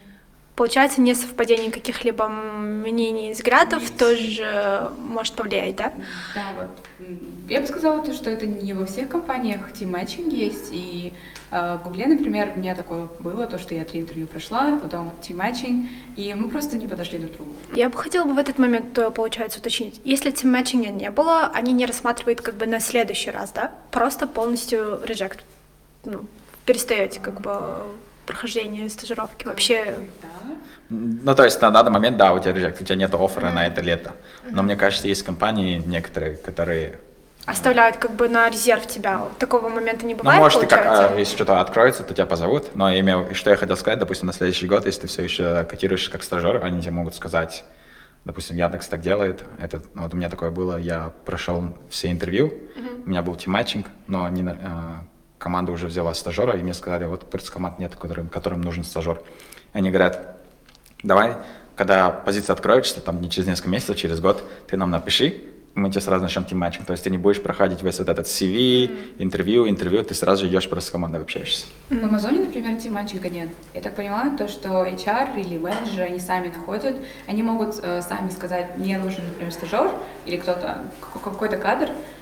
Получается 0.56 1.02
несовпадение 1.02 1.70
каких-либо 1.70 2.28
мнений 2.28 3.30
и 3.30 3.32
взглядов 3.34 3.88
тоже 3.90 4.90
может 4.98 5.34
повлиять, 5.34 5.76
да? 5.76 5.92
Да, 6.34 6.46
вот. 6.58 7.08
Я 7.48 7.60
бы 7.60 7.66
сказала, 7.66 8.02
то, 8.02 8.12
что 8.12 8.30
это 8.30 8.46
не 8.46 8.72
во 8.72 8.86
всех 8.86 9.08
компаниях 9.08 9.70
team 9.72 9.92
matching 9.92 10.32
есть. 10.32 10.70
И 10.72 11.12
э, 11.50 11.76
в 11.76 11.84
Гугле, 11.84 12.06
например, 12.06 12.52
у 12.56 12.58
меня 12.58 12.74
такое 12.74 13.06
было, 13.20 13.46
то, 13.46 13.58
что 13.58 13.74
я 13.74 13.84
три 13.84 14.00
интервью 14.00 14.26
прошла, 14.26 14.78
потом 14.82 15.12
team 15.20 15.41
matching, 15.41 15.88
и 16.16 16.34
мы 16.34 16.48
просто 16.48 16.76
не 16.78 16.88
подошли 16.88 17.18
друг 17.18 17.32
к 17.32 17.36
другу. 17.36 17.52
Я 17.74 17.90
бы 17.90 17.98
хотела 17.98 18.24
бы 18.24 18.34
в 18.34 18.38
этот 18.38 18.58
момент, 18.58 18.98
э, 18.98 19.10
получается, 19.10 19.60
уточнить. 19.60 20.00
Если 20.04 20.30
team 20.30 20.48
matching 20.48 20.84
а 20.84 20.88
не 20.88 21.10
было, 21.10 21.50
они 21.54 21.72
не 21.72 21.84
рассматривают 21.84 22.40
как 22.40 22.54
бы 22.54 22.66
на 22.66 22.80
следующий 22.80 23.30
раз, 23.30 23.52
да? 23.52 23.72
Просто 23.90 24.26
полностью 24.26 25.02
reject. 25.04 25.40
Ну, 26.04 26.26
перестаете 26.64 27.20
как 27.20 27.40
бы 27.42 27.82
прохождение 28.26 28.88
стажировки. 28.90 29.46
Вообще. 29.46 29.94
Ну, 30.88 31.34
то 31.34 31.44
есть 31.44 31.60
на 31.60 31.70
данный 31.70 31.90
момент, 31.90 32.16
да, 32.16 32.32
у 32.32 32.38
тебя 32.38 32.52
reject, 32.52 32.82
у 32.82 32.84
тебя 32.84 32.96
нет 32.96 33.14
оффера 33.14 33.50
на 33.50 33.66
это 33.66 33.80
лето. 33.80 34.12
Но 34.50 34.62
мне 34.62 34.76
кажется, 34.76 35.08
есть 35.08 35.24
компании 35.24 35.82
некоторые, 35.84 36.36
которые... 36.36 37.00
оставляют 37.44 37.96
как 37.96 38.12
бы 38.12 38.28
на 38.28 38.48
резерв 38.48 38.86
тебя. 38.86 39.22
Такого 39.38 39.68
момента 39.68 40.06
не 40.06 40.14
Ну, 40.14 40.20
бывает, 40.20 40.40
может, 40.40 40.60
ты 40.60 40.66
как, 40.66 40.86
а, 40.86 41.14
если 41.18 41.34
что-то 41.34 41.60
откроется, 41.60 42.04
то 42.04 42.14
тебя 42.14 42.26
позовут. 42.26 42.76
Но 42.76 42.88
я 42.90 43.00
имел, 43.00 43.34
что 43.34 43.50
я 43.50 43.56
хотел 43.56 43.76
сказать, 43.76 43.98
допустим, 43.98 44.26
на 44.28 44.32
следующий 44.32 44.68
год, 44.68 44.86
если 44.86 45.02
ты 45.02 45.06
все 45.08 45.22
еще 45.24 45.64
котируешься 45.64 46.10
как 46.10 46.22
стажер, 46.22 46.64
они 46.64 46.80
тебе 46.80 46.92
могут 46.92 47.16
сказать, 47.16 47.64
допустим, 48.24 48.56
Яндекс 48.56 48.86
так 48.86 49.00
делает. 49.00 49.42
Это, 49.60 49.82
ну, 49.94 50.02
вот 50.02 50.14
у 50.14 50.16
меня 50.16 50.28
такое 50.30 50.50
было, 50.52 50.76
я 50.76 51.12
прошел 51.24 51.76
все 51.90 52.12
интервью, 52.12 52.54
у 53.04 53.08
меня 53.08 53.22
был 53.22 53.34
team 53.34 53.50
matching, 53.50 53.86
но 54.06 54.28
на- 54.28 54.58
а, 54.62 55.04
команда 55.38 55.72
уже 55.72 55.86
взяла 55.86 56.14
стажера, 56.14 56.56
и 56.56 56.62
мне 56.62 56.74
сказали, 56.74 57.04
вот 57.04 57.30
просто 57.30 57.52
команд 57.52 57.78
нет, 57.78 57.94
которым, 57.96 58.28
которым 58.28 58.60
нужен 58.60 58.84
стажер. 58.84 59.20
Они 59.72 59.90
говорят, 59.90 60.38
давай, 61.02 61.36
когда 61.74 62.10
позиция 62.10 62.54
откроется, 62.54 63.00
там 63.00 63.20
не 63.20 63.30
через 63.30 63.46
несколько 63.46 63.68
месяцев, 63.68 63.96
через 63.96 64.20
год, 64.20 64.42
ты 64.66 64.76
нам 64.76 64.90
напиши, 64.90 65.42
мы 65.76 65.90
тебе 65.90 66.00
сразу 66.00 66.22
начнем 66.22 66.44
team 66.44 66.57
matching. 66.57 66.86
То 66.86 66.92
есть 66.92 67.04
ты 67.04 67.10
не 67.10 67.18
будешь 67.18 67.42
проходить 67.42 67.82
весь 67.82 67.98
вот 67.98 68.08
этот 68.08 68.26
CV, 68.26 69.14
интервью, 69.18 69.68
интервью, 69.68 70.02
ты 70.04 70.14
сразу 70.14 70.44
же 70.44 70.50
идешь 70.50 70.68
просто 70.70 70.88
с 70.88 70.90
командой 70.90 71.20
общаешься. 71.20 71.66
В 71.90 72.02
Амазоне, 72.02 72.40
например, 72.40 72.80
team 72.80 72.95
matching 72.95 73.25
а 73.25 73.28
нет. 73.28 73.50
Я 73.74 73.82
так 73.82 73.94
понимаю, 73.94 74.38
то, 74.38 74.48
что 74.48 74.86
HR 74.86 75.38
или 75.38 75.58
менеджеры, 75.58 76.04
они 76.04 76.18
сами 76.18 76.48
находят, 76.48 76.96
они 77.26 77.42
могут 77.42 77.78
э, 77.82 78.00
сами 78.00 78.30
сказать, 78.30 78.78
мне 78.78 78.98
нужен, 78.98 79.22
например, 79.26 79.52
стажер 79.52 79.90
или 80.24 80.38
кто-то, 80.38 80.86
какой-то 81.22 81.58
кадр, 81.58 81.90
а, 81.90 82.15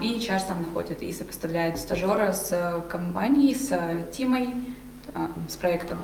и 0.00 0.18
HR 0.18 0.40
сам 0.40 0.62
находит 0.62 1.02
и 1.02 1.12
сопоставляет 1.12 1.78
стажера 1.78 2.32
с 2.32 2.50
э, 2.52 2.80
компанией, 2.88 3.54
с 3.54 3.70
э, 3.70 4.06
тимой, 4.12 4.54
а, 5.14 5.30
с 5.48 5.56
проектом. 5.56 5.98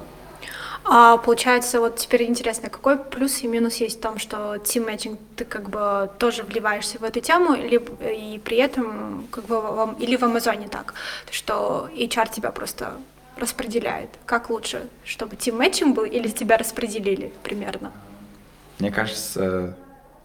А 0.85 1.16
получается, 1.16 1.81
вот 1.81 1.96
теперь 1.96 2.24
интересно, 2.24 2.68
какой 2.68 2.98
плюс 2.98 3.42
и 3.42 3.48
минус 3.48 3.77
есть 3.77 3.98
в 3.98 4.03
том, 4.03 4.18
что 4.18 4.57
team 4.57 4.87
matching 4.87 5.18
ты 5.35 5.46
как 5.46 5.70
бы 5.70 6.11
тоже 6.18 6.42
вливаешься 6.42 6.98
в 6.98 7.05
эту 7.05 7.20
тему, 7.20 7.55
либо 7.55 7.94
и 8.05 8.38
при 8.38 8.59
этом 8.59 9.27
как 9.31 9.46
бы 9.46 9.61
в, 9.61 9.96
или 9.98 10.16
в 10.16 10.22
Амазоне 10.22 10.68
так, 10.68 10.92
что 11.31 11.88
HR 11.94 12.31
тебя 12.31 12.50
просто 12.50 12.92
распределяет. 13.38 14.11
Как 14.27 14.50
лучше, 14.50 14.87
чтобы 15.05 15.37
team 15.37 15.59
matching 15.59 15.94
был 15.94 16.05
или 16.05 16.29
тебя 16.29 16.59
распределили 16.59 17.33
примерно? 17.42 17.90
Мне 18.79 18.90
кажется, 18.90 19.74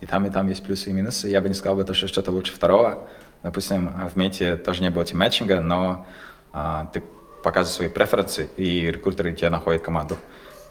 и 0.02 0.06
там, 0.06 0.26
и 0.26 0.30
там 0.30 0.50
есть 0.50 0.64
плюсы 0.64 0.90
и 0.90 0.94
минусы. 0.94 1.30
Я 1.30 1.40
бы 1.40 1.48
не 1.48 1.56
сказал 1.56 1.78
бы, 1.78 1.86
то, 1.86 1.94
что 1.94 2.08
что-то 2.08 2.32
лучше 2.32 2.54
второго. 2.54 3.08
Допустим, 3.44 3.90
в 4.10 4.16
Мете 4.16 4.58
тоже 4.58 4.82
не 4.82 4.90
было 4.90 5.06
тимматчинга, 5.06 5.62
но 5.62 6.06
а, 6.52 6.86
ты 6.94 7.04
показываешь 7.44 7.76
свои 7.76 7.90
преференсы, 7.90 8.50
и 8.58 8.92
рекрутеры 8.92 9.34
тебе 9.34 9.50
находят 9.50 9.82
команду. 9.82 10.18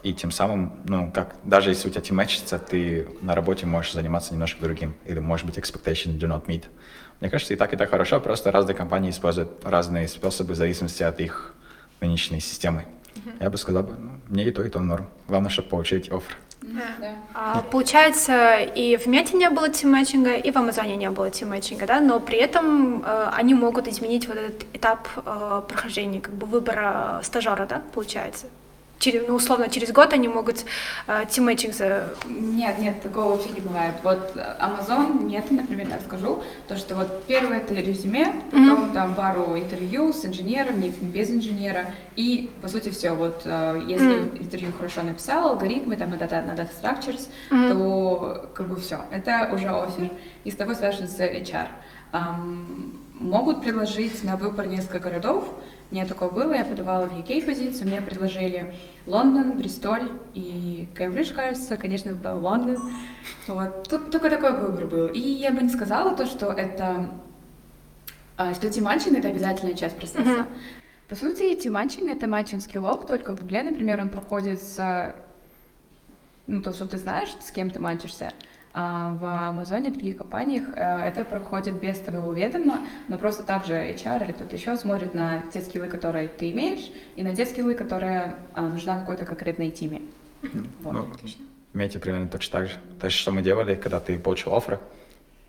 И 0.01 0.13
тем 0.13 0.31
самым, 0.31 0.79
ну, 0.85 1.11
как, 1.11 1.35
даже 1.43 1.71
если 1.71 1.89
у 1.89 1.91
тебя 1.91 2.01
тимматчится, 2.01 2.57
ты 2.57 3.07
на 3.21 3.35
работе 3.35 3.65
можешь 3.65 3.93
заниматься 3.93 4.33
немножко 4.33 4.61
другим. 4.61 4.95
Или, 5.05 5.19
может 5.19 5.45
быть, 5.45 5.57
expectation 5.57 6.17
do 6.17 6.27
not 6.27 6.45
meet. 6.45 6.65
Мне 7.19 7.29
кажется, 7.29 7.53
и 7.53 7.57
так, 7.57 7.73
и 7.73 7.77
так 7.77 7.89
хорошо, 7.89 8.21
просто 8.21 8.51
разные 8.51 8.75
компании 8.75 9.09
используют 9.09 9.49
разные 9.63 10.07
способы 10.07 10.53
в 10.53 10.55
зависимости 10.55 11.03
от 11.03 11.19
их 11.19 11.53
нынешней 11.99 12.39
системы. 12.39 12.85
Я 13.41 13.49
бы 13.49 13.57
сказал, 13.57 13.83
ну, 13.83 14.11
мне 14.27 14.45
и 14.45 14.51
то, 14.51 14.63
и 14.63 14.69
то 14.69 14.79
норм. 14.79 15.09
Главное, 15.27 15.49
чтобы 15.49 15.67
получить 15.67 16.09
оффер. 16.09 16.37
Да. 16.73 17.15
А, 17.33 17.61
получается, 17.61 18.57
и 18.57 18.97
в 18.97 19.07
Мете 19.07 19.37
не 19.37 19.49
было 19.49 19.69
team 19.69 19.88
matching 19.88 20.26
а, 20.26 20.35
и 20.35 20.51
в 20.51 20.57
Амазоне 20.57 20.95
не 20.95 21.09
было 21.09 21.29
team 21.29 21.45
matching 21.45 21.77
а, 21.77 21.85
да, 21.87 21.99
но 21.99 22.19
при 22.19 22.37
этом 22.37 23.03
э, 23.03 23.29
они 23.33 23.53
могут 23.53 23.87
изменить 23.87 24.27
вот 24.27 24.37
этот 24.37 24.65
этап 24.73 25.07
э, 25.17 25.61
прохождения, 25.67 26.21
как 26.21 26.33
бы 26.33 26.45
выбора 26.45 27.21
стажера, 27.23 27.65
да, 27.65 27.81
получается? 27.93 28.47
Через, 28.99 29.27
ну, 29.29 29.35
условно, 29.35 29.69
через 29.69 29.93
год 29.93 30.11
они 30.11 30.27
могут 30.27 30.65
э, 31.07 31.23
тим-матчинг 31.29 31.73
за- 31.73 32.13
Нет, 32.27 32.79
нет, 32.79 33.01
такого 33.01 33.31
вообще 33.31 33.49
не 33.51 33.61
бывает. 33.61 33.95
Вот 34.03 34.33
э, 34.35 34.57
Amazon, 34.59 35.23
нет, 35.23 35.49
например, 35.51 35.87
так 35.87 36.01
скажу, 36.01 36.43
то, 36.67 36.75
что 36.75 36.95
вот 36.95 37.23
первое 37.23 37.59
это 37.59 37.73
резюме, 37.73 38.33
потом 38.51 38.91
там 38.91 39.15
пару 39.15 39.57
интервью 39.57 40.11
с 40.11 40.25
инженером, 40.25 40.81
не 40.81 40.89
без 40.89 41.29
инженера, 41.29 41.93
и, 42.17 42.49
по 42.61 42.67
сути, 42.67 42.89
все. 42.89 43.11
Вот 43.11 43.43
э, 43.45 43.81
если 43.87 44.15
интервью 44.37 44.73
хорошо 44.77 45.01
написал, 45.03 45.49
алгоритмы, 45.51 45.95
там, 45.95 46.09
на 46.09 46.15
data, 46.15 46.45
на 46.45 46.51
data 46.51 46.69
structures, 46.69 47.29
то 47.73 48.49
как 48.53 48.67
бы 48.67 48.75
все, 48.75 49.05
это 49.11 49.49
уже 49.53 49.69
офер. 49.69 50.11
И 50.43 50.51
с 50.51 50.55
тобой 50.55 50.75
связывается 50.75 51.23
HR. 51.25 51.67
Ам, 52.11 52.99
могут 53.13 53.61
предложить 53.63 54.23
на 54.23 54.35
выбор 54.35 54.67
несколько 54.67 54.99
городов, 54.99 55.45
у 55.89 55.95
меня 55.95 56.05
такое 56.05 56.29
было, 56.29 56.53
я 56.53 56.65
подавала 56.65 57.07
в 57.07 57.13
UK 57.13 57.45
позицию, 57.45 57.87
мне 57.87 58.01
предложили 58.01 58.75
Лондон, 59.07 59.57
Бристоль 59.57 60.11
и 60.35 60.87
Кембридж, 60.95 61.33
кажется, 61.33 61.77
конечно, 61.77 62.13
был 62.13 62.39
Лондон. 62.39 62.77
Вот. 63.47 63.87
Тут 63.89 64.11
только 64.11 64.29
такой 64.29 64.55
выбор 64.59 64.85
был. 64.85 65.07
И 65.07 65.19
я 65.19 65.51
бы 65.51 65.61
не 65.61 65.69
сказала 65.69 66.15
то, 66.15 66.27
что 66.27 66.51
это 66.51 67.09
а, 68.37 68.53
что 68.53 68.69
тиматчинг 68.69 69.17
это 69.17 69.27
обязательная 69.27 69.73
часть 69.73 69.97
процесса. 69.97 70.47
По 71.09 71.15
сути, 71.15 71.55
team 71.55 71.73
matching 71.73 72.09
это 72.09 72.25
matching 72.25 72.61
skill 72.61 72.88
ов, 72.88 73.05
только 73.05 73.35
в 73.35 73.41
Гугле, 73.41 73.63
например, 73.63 73.99
он 73.99 74.07
проходит 74.09 74.61
с 74.61 75.13
ну, 76.47 76.61
то, 76.61 76.71
что 76.71 76.87
ты 76.87 76.97
знаешь, 76.97 77.29
с 77.41 77.51
кем 77.51 77.69
ты 77.69 77.79
матчишься. 77.79 78.31
А 78.71 79.13
в 79.15 79.25
Амазоне, 79.25 79.89
в 79.89 79.93
других 79.93 80.17
компаниях 80.17 80.63
э, 80.75 81.07
это 81.07 81.25
проходит 81.25 81.79
без 81.79 81.97
твоего 81.99 82.31
ведома, 82.33 82.85
но 83.07 83.17
просто 83.17 83.43
также 83.43 83.73
HR 83.73 84.25
или 84.25 84.31
кто-то 84.31 84.55
еще 84.55 84.77
смотрит 84.77 85.13
на 85.15 85.41
те 85.51 85.61
скиллы, 85.61 85.87
которые 85.87 86.27
ты 86.27 86.51
имеешь, 86.51 86.91
и 87.15 87.23
на 87.23 87.35
те 87.35 87.45
скиллы, 87.47 87.73
которые 87.73 88.35
а, 88.53 88.61
нужна 88.61 88.99
какой-то 88.99 89.25
конкретной 89.25 89.71
теме. 89.71 90.01
Вот. 90.81 90.93
Ну, 90.93 91.07
Мете 91.73 91.99
примерно 91.99 92.27
точно 92.27 92.59
так 92.59 92.67
же. 92.69 92.75
То 92.99 93.05
есть, 93.05 93.17
что 93.17 93.31
мы 93.31 93.41
делали, 93.41 93.75
когда 93.75 93.99
ты 93.99 94.19
получил 94.19 94.55
оффер, 94.55 94.79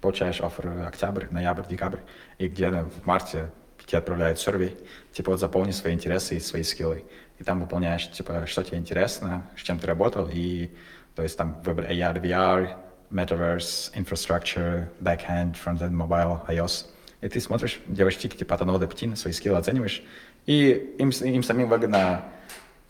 получаешь 0.01 0.41
оффер 0.41 0.87
октябрь, 0.87 1.27
ноябрь, 1.31 1.65
декабрь, 1.69 2.01
и 2.39 2.49
где-то 2.49 2.89
в 3.03 3.07
марте 3.07 3.51
тебе 3.87 3.99
отправляют 3.99 4.39
survey, 4.39 4.77
типа 5.13 5.33
вот 5.33 5.41
заполни 5.41 5.73
свои 5.73 5.93
интересы 5.95 6.37
и 6.37 6.41
свои 6.41 6.63
скиллы. 6.63 7.05
И 7.39 7.45
там 7.45 7.61
выполняешь, 7.61 8.11
типа, 8.11 8.47
что 8.47 8.63
тебе 8.63 8.79
интересно, 8.79 9.47
с 9.57 9.63
чем 9.63 9.79
ты 9.79 9.87
работал, 9.87 10.29
и 10.33 10.71
то 11.17 11.23
есть 11.23 11.37
там 11.37 11.61
выбор 11.65 11.87
AR, 11.87 12.23
VR, 12.23 12.77
Metaverse, 13.11 13.93
Infrastructure, 13.95 14.89
Backend, 15.01 15.57
Frontend, 15.57 15.93
Mobile, 15.93 16.47
iOS. 16.49 16.87
И 17.21 17.29
ты 17.29 17.41
смотришь, 17.41 17.81
делаешь 17.87 18.17
тики 18.17 18.37
типа 18.37 18.55
от 18.55 18.63
1 18.63 18.79
до 18.79 18.87
5, 18.87 19.19
свои 19.19 19.33
скиллы 19.33 19.59
оцениваешь, 19.59 20.03
и 20.47 20.95
им, 20.99 21.11
им 21.11 21.43
самим 21.43 21.69
выгодно 21.69 22.25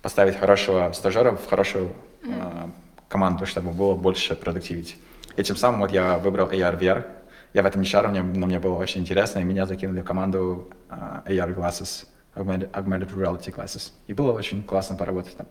поставить 0.03 0.37
хорошего 0.37 0.93
стажера 0.93 1.33
в 1.33 1.47
хорошую 1.47 1.93
э, 2.23 2.69
команду, 3.09 3.45
чтобы 3.47 3.73
было 3.73 3.95
больше 3.95 4.37
продуктивити. 4.37 4.97
И 5.37 5.43
тем 5.43 5.57
самым 5.57 5.81
вот 5.81 5.91
я 5.91 6.19
выбрал 6.19 6.49
AR, 6.49 6.79
VR. 6.79 7.07
Я 7.53 7.63
в 7.63 7.67
этом 7.67 7.85
шару, 7.85 8.09
мне, 8.09 8.23
но 8.23 8.47
мне 8.47 8.61
было 8.61 8.77
очень 8.77 9.01
интересно, 9.01 9.41
и 9.41 9.45
меня 9.45 9.67
закинули 9.67 10.01
в 10.01 10.05
команду 10.05 10.71
э, 10.89 10.95
AR 11.27 11.55
Glasses, 11.55 12.07
Augmented, 12.35 12.71
Augmented 12.71 13.13
Reality 13.15 13.53
Glasses. 13.53 13.93
И 14.07 14.15
было 14.15 14.33
очень 14.33 14.63
классно 14.63 14.97
поработать 14.97 15.37
там. 15.37 15.47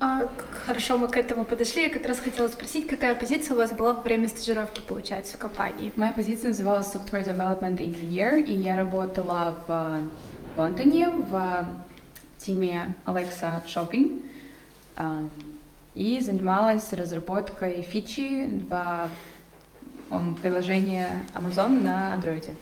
А, 0.00 0.28
хорошо, 0.66 0.98
мы 0.98 1.08
к 1.08 1.16
этому 1.16 1.44
подошли. 1.44 1.82
Я 1.82 1.90
как 1.90 2.06
раз 2.06 2.18
хотела 2.18 2.48
спросить, 2.48 2.86
какая 2.86 3.14
позиция 3.14 3.54
у 3.54 3.58
вас 3.58 3.72
была 3.72 3.94
во 3.94 4.02
время 4.02 4.28
стажировки, 4.28 4.80
получается, 4.80 5.36
в 5.36 5.38
компании? 5.38 5.92
Моя 5.96 6.12
позиция 6.12 6.48
называлась 6.48 6.94
Software 6.94 7.24
Development 7.24 7.78
Engineer, 7.78 8.42
и 8.42 8.52
я 8.52 8.76
работала 8.76 9.56
в 9.66 9.70
э, 9.70 10.02
Лондоне 10.56 11.08
в 11.10 11.66
теме 12.38 12.94
Alexa 13.06 13.64
Shopping 13.66 14.22
а, 14.96 15.28
и 15.94 16.20
занималась 16.20 16.92
разработкой 16.92 17.82
фичи 17.82 18.48
в 18.68 19.10
приложении 20.40 21.06
Amazon 21.34 21.82
на 21.82 22.14
Android. 22.16 22.54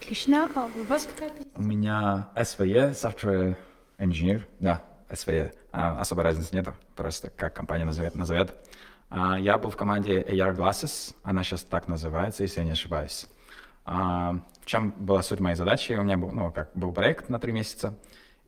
Отлично. 0.00 0.48
А 0.54 0.66
у 0.66 0.84
вас 0.84 1.06
какая 1.06 1.30
позиция? 1.30 1.52
У 1.56 1.62
меня 1.62 2.28
SVE, 2.34 2.92
Software 2.92 3.56
Engineer, 3.98 4.42
да, 4.60 4.82
SVE. 5.08 5.54
А, 5.72 6.00
особой 6.00 6.24
разницы 6.24 6.54
нету, 6.54 6.74
просто 6.96 7.30
как 7.30 7.54
компания 7.54 7.84
назовет. 7.84 8.14
назовет. 8.14 8.54
Я 9.10 9.58
был 9.58 9.70
в 9.70 9.76
команде 9.76 10.22
AR 10.22 10.56
Glasses, 10.56 11.14
она 11.22 11.44
сейчас 11.44 11.62
так 11.62 11.86
называется, 11.86 12.42
если 12.42 12.60
я 12.60 12.64
не 12.64 12.72
ошибаюсь. 12.72 13.28
А, 13.84 14.40
в 14.62 14.66
чем 14.66 14.92
была 14.92 15.22
суть 15.22 15.40
моей 15.40 15.56
задачи? 15.56 15.92
У 15.92 16.02
меня 16.02 16.16
был, 16.16 16.30
ну, 16.30 16.50
как, 16.50 16.70
был 16.74 16.92
проект 16.92 17.28
на 17.28 17.38
три 17.38 17.52
месяца, 17.52 17.98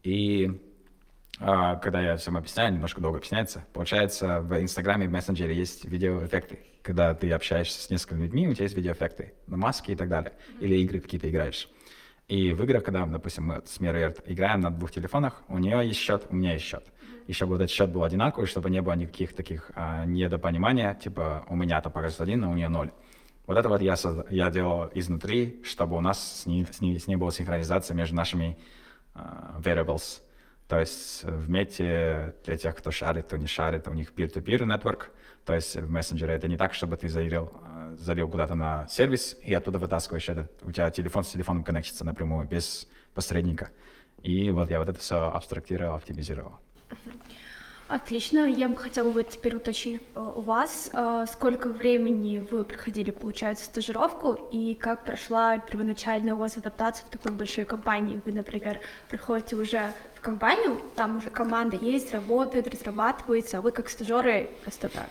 и 0.02 0.60
а, 1.38 1.76
когда 1.76 2.00
я 2.00 2.16
всем 2.16 2.36
объясняю, 2.36 2.72
немножко 2.72 3.00
долго 3.00 3.18
объясняется, 3.18 3.64
получается, 3.72 4.40
в 4.40 4.60
Инстаграме, 4.60 5.06
в 5.06 5.10
мессенджере 5.10 5.54
есть 5.54 5.84
видеоэффекты. 5.84 6.60
Когда 6.82 7.14
ты 7.14 7.30
общаешься 7.32 7.82
с 7.82 7.90
несколькими 7.90 8.22
людьми, 8.22 8.48
у 8.48 8.54
тебя 8.54 8.64
есть 8.64 8.76
видеоэффекты, 8.76 9.34
на 9.46 9.56
маски 9.56 9.90
и 9.90 9.96
так 9.96 10.08
далее. 10.08 10.32
Или 10.60 10.76
игры 10.76 11.00
какие-то 11.00 11.28
играешь. 11.28 11.68
И 12.28 12.52
в 12.52 12.62
играх, 12.64 12.82
когда, 12.82 13.06
допустим, 13.06 13.44
мы 13.44 13.62
с 13.64 13.78
Мирой 13.78 14.12
играем 14.24 14.60
на 14.60 14.70
двух 14.70 14.90
телефонах, 14.90 15.42
у 15.46 15.58
нее 15.58 15.86
есть 15.86 16.00
счет, 16.00 16.26
у 16.28 16.34
меня 16.34 16.54
есть 16.54 16.64
счет. 16.64 16.84
И 17.28 17.32
чтобы 17.32 17.52
вот 17.52 17.60
этот 17.62 17.70
счет 17.70 17.90
был 17.90 18.02
одинаковый, 18.02 18.48
чтобы 18.48 18.68
не 18.68 18.82
было 18.82 18.94
никаких 18.94 19.34
таких 19.34 19.70
а, 19.74 20.04
недопонимания, 20.04 20.94
типа 20.94 21.44
у 21.48 21.54
меня 21.54 21.80
там 21.80 21.92
показывает 21.92 22.28
один, 22.28 22.44
а 22.44 22.50
у 22.50 22.54
нее 22.54 22.68
ноль. 22.68 22.90
Вот 23.46 23.56
это 23.56 23.68
вот 23.68 23.80
я, 23.80 23.94
созда- 23.94 24.26
я 24.30 24.50
делал 24.50 24.90
изнутри, 24.92 25.62
чтобы 25.64 25.96
у 25.96 26.00
нас 26.00 26.42
с 26.42 26.46
ней, 26.46 26.66
с 26.66 26.80
ней, 26.80 26.98
с 26.98 27.06
ней 27.06 27.14
была 27.14 27.30
синхронизация 27.30 27.94
между 27.94 28.16
нашими 28.16 28.58
а, 29.14 29.60
variables. 29.60 30.20
То 30.66 30.80
есть 30.80 31.22
в 31.22 31.48
мете 31.48 32.34
для 32.44 32.56
тех, 32.56 32.74
кто 32.74 32.90
шарит, 32.90 33.26
кто 33.26 33.36
не 33.36 33.46
шарит, 33.46 33.86
у 33.86 33.92
них 33.92 34.12
peer-to-peer 34.12 34.62
network. 34.62 35.10
То 35.44 35.54
есть 35.54 35.76
в 35.76 35.88
мессенджере 35.88 36.34
это 36.34 36.48
не 36.48 36.56
так, 36.56 36.74
чтобы 36.74 36.96
ты 36.96 37.08
залил, 37.08 37.52
э, 37.62 37.75
залил 37.98 38.28
куда-то 38.28 38.54
на 38.54 38.86
сервис 38.88 39.36
и 39.42 39.54
оттуда 39.54 39.78
вытаскиваешь 39.78 40.28
этот. 40.28 40.52
У 40.62 40.72
тебя 40.72 40.90
телефон 40.90 41.24
с 41.24 41.28
телефоном 41.28 41.64
коннектится 41.64 42.04
напрямую, 42.04 42.46
без 42.46 42.86
посредника. 43.14 43.70
И 44.22 44.50
вот 44.50 44.70
я 44.70 44.78
вот 44.78 44.88
это 44.88 44.98
все 44.98 45.30
абстрактировал, 45.30 45.94
оптимизировал. 45.94 46.58
Отлично. 47.88 48.46
Я 48.46 48.68
бы 48.68 48.76
хотела 48.76 49.10
бы 49.10 49.22
теперь 49.22 49.54
уточнить 49.54 50.02
э, 50.16 50.20
у 50.20 50.40
вас, 50.40 50.90
э, 50.92 51.24
сколько 51.30 51.68
времени 51.68 52.44
вы 52.50 52.64
проходили, 52.64 53.12
получается, 53.12 53.66
стажировку, 53.66 54.32
и 54.50 54.74
как 54.74 55.04
прошла 55.04 55.58
первоначальная 55.58 56.34
у 56.34 56.38
вас 56.38 56.56
адаптация 56.56 57.06
в 57.06 57.10
такой 57.10 57.30
большой 57.30 57.64
компании. 57.64 58.20
Вы, 58.24 58.32
например, 58.32 58.80
приходите 59.08 59.54
уже 59.54 59.92
в 60.16 60.20
компанию, 60.20 60.80
там 60.96 61.18
уже 61.18 61.30
команда 61.30 61.76
есть, 61.76 62.12
работает, 62.12 62.66
разрабатывается, 62.66 63.58
а 63.58 63.60
вы 63.60 63.70
как 63.70 63.88
стажеры 63.88 64.50
просто 64.64 64.88
так, 64.88 65.08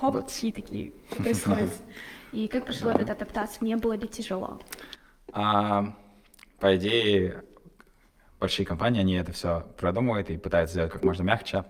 хоп, 0.00 0.16
и 0.42 0.50
такие 0.52 0.92
происходит. 1.16 1.70
И 2.36 2.48
как 2.48 2.66
прошла 2.66 2.92
эта 2.92 3.12
адаптация? 3.12 3.64
Не 3.64 3.76
было 3.76 3.94
ли 3.94 4.06
тяжело? 4.06 4.60
А, 5.32 5.94
по 6.60 6.76
идее, 6.76 7.42
большие 8.38 8.66
компании, 8.66 9.00
они 9.00 9.14
это 9.14 9.32
все 9.32 9.62
продумывают 9.78 10.28
и 10.28 10.36
пытаются 10.36 10.74
сделать 10.74 10.92
как 10.92 11.02
можно 11.02 11.22
мягче. 11.22 11.64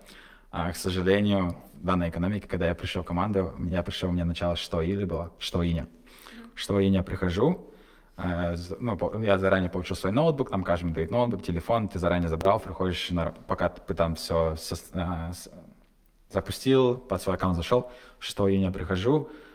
А, 0.50 0.72
к 0.72 0.76
сожалению, 0.76 1.54
в 1.74 1.84
данной 1.86 2.08
экономике, 2.08 2.48
когда 2.48 2.66
я 2.66 2.74
пришел 2.74 3.04
в 3.04 3.06
команду, 3.06 3.54
я 3.70 3.84
пришел, 3.84 4.08
у 4.08 4.12
меня 4.12 4.24
начало 4.24 4.56
6 4.56 4.72
июля 4.74 5.06
было, 5.06 5.32
6 5.38 5.54
июня. 5.54 5.86
6 6.56 6.70
июня 6.82 7.04
прихожу, 7.04 7.70
э, 8.16 8.56
з- 8.56 8.76
ну, 8.80 8.96
по- 8.96 9.16
я 9.22 9.38
заранее 9.38 9.70
получил 9.70 9.94
свой 9.94 10.10
ноутбук, 10.12 10.50
там 10.50 10.64
каждому 10.64 10.92
дают 10.94 11.12
ноутбук, 11.12 11.44
телефон, 11.44 11.86
ты 11.86 12.00
заранее 12.00 12.28
забрал, 12.28 12.58
приходишь, 12.58 13.08
на, 13.10 13.26
пока 13.46 13.68
ты 13.68 13.94
там 13.94 14.16
все 14.16 14.56
запустил, 16.28 16.96
под 16.98 17.22
свой 17.22 17.36
аккаунт 17.36 17.54
зашел, 17.56 17.88
6 18.18 18.36
июня 18.50 18.72
прихожу, 18.72 19.28
а, 19.28 19.45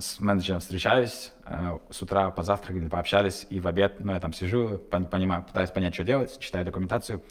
с 0.00 0.20
менеджером 0.20 0.60
встречаюсь, 0.60 1.32
э, 1.44 1.78
с 1.90 2.00
утра 2.02 2.30
позавтракали, 2.30 2.88
пообщались, 2.88 3.46
и 3.50 3.60
в 3.60 3.68
обед, 3.68 4.00
ну, 4.00 4.12
я 4.12 4.20
там 4.20 4.32
сижу, 4.32 4.80
пон- 4.90 5.08
понимаю, 5.08 5.44
пытаюсь 5.44 5.70
понять, 5.70 5.94
что 5.94 6.04
делать, 6.04 6.38
читаю 6.38 6.64
документацию, 6.64 7.22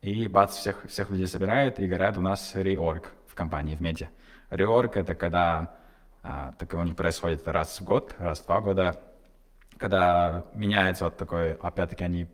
и 0.00 0.28
бац, 0.28 0.56
всех, 0.56 0.86
всех 0.88 1.10
людей 1.10 1.26
собирают, 1.26 1.78
и 1.80 1.86
говорят, 1.86 2.16
у 2.16 2.20
нас 2.20 2.52
реорг 2.54 3.12
в 3.26 3.34
компании, 3.34 3.74
в 3.74 3.80
меди. 3.80 4.08
Реорг— 4.50 4.96
это 4.96 5.14
когда 5.14 5.74
а, 6.22 6.52
такое 6.58 6.82
у 6.82 6.84
них 6.84 6.96
происходит 6.96 7.46
раз 7.48 7.80
в 7.80 7.84
год, 7.84 8.14
раз 8.18 8.40
в 8.40 8.46
два 8.46 8.60
года, 8.60 9.00
когда 9.76 10.44
меняется 10.54 11.04
вот 11.04 11.16
такой, 11.16 11.54
опять-таки 11.54 12.04
они 12.04 12.28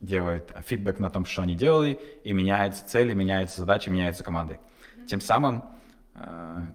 делают 0.00 0.52
фидбэк 0.66 0.98
на 0.98 1.10
том, 1.10 1.24
что 1.24 1.42
они 1.42 1.54
делали, 1.54 2.00
и 2.24 2.32
меняются 2.32 2.86
цели, 2.86 3.14
меняются 3.14 3.60
задачи, 3.60 3.88
меняются 3.88 4.24
команды. 4.24 4.58
Тем 5.08 5.20
самым 5.20 5.64
э, 6.14 6.66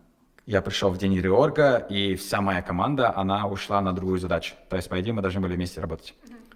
я 0.46 0.62
пришел 0.62 0.90
в 0.90 0.98
день 0.98 1.20
реорга, 1.20 1.78
и 1.78 2.16
вся 2.16 2.42
моя 2.42 2.62
команда, 2.62 3.16
она 3.16 3.48
ушла 3.48 3.82
на 3.82 3.94
другую 3.94 4.20
задачу. 4.20 4.56
То 4.70 4.76
есть, 4.76 4.90
по 4.90 5.00
идее, 5.00 5.14
мы 5.14 5.22
должны 5.22 5.42
были 5.42 5.56
вместе 5.56 5.82
работать. 5.82 6.16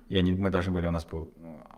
И 0.09 0.17
они, 0.17 0.33
мы 0.33 0.49
должны 0.49 0.71
были, 0.71 0.87
у 0.87 0.91
нас 0.91 1.05
был 1.05 1.31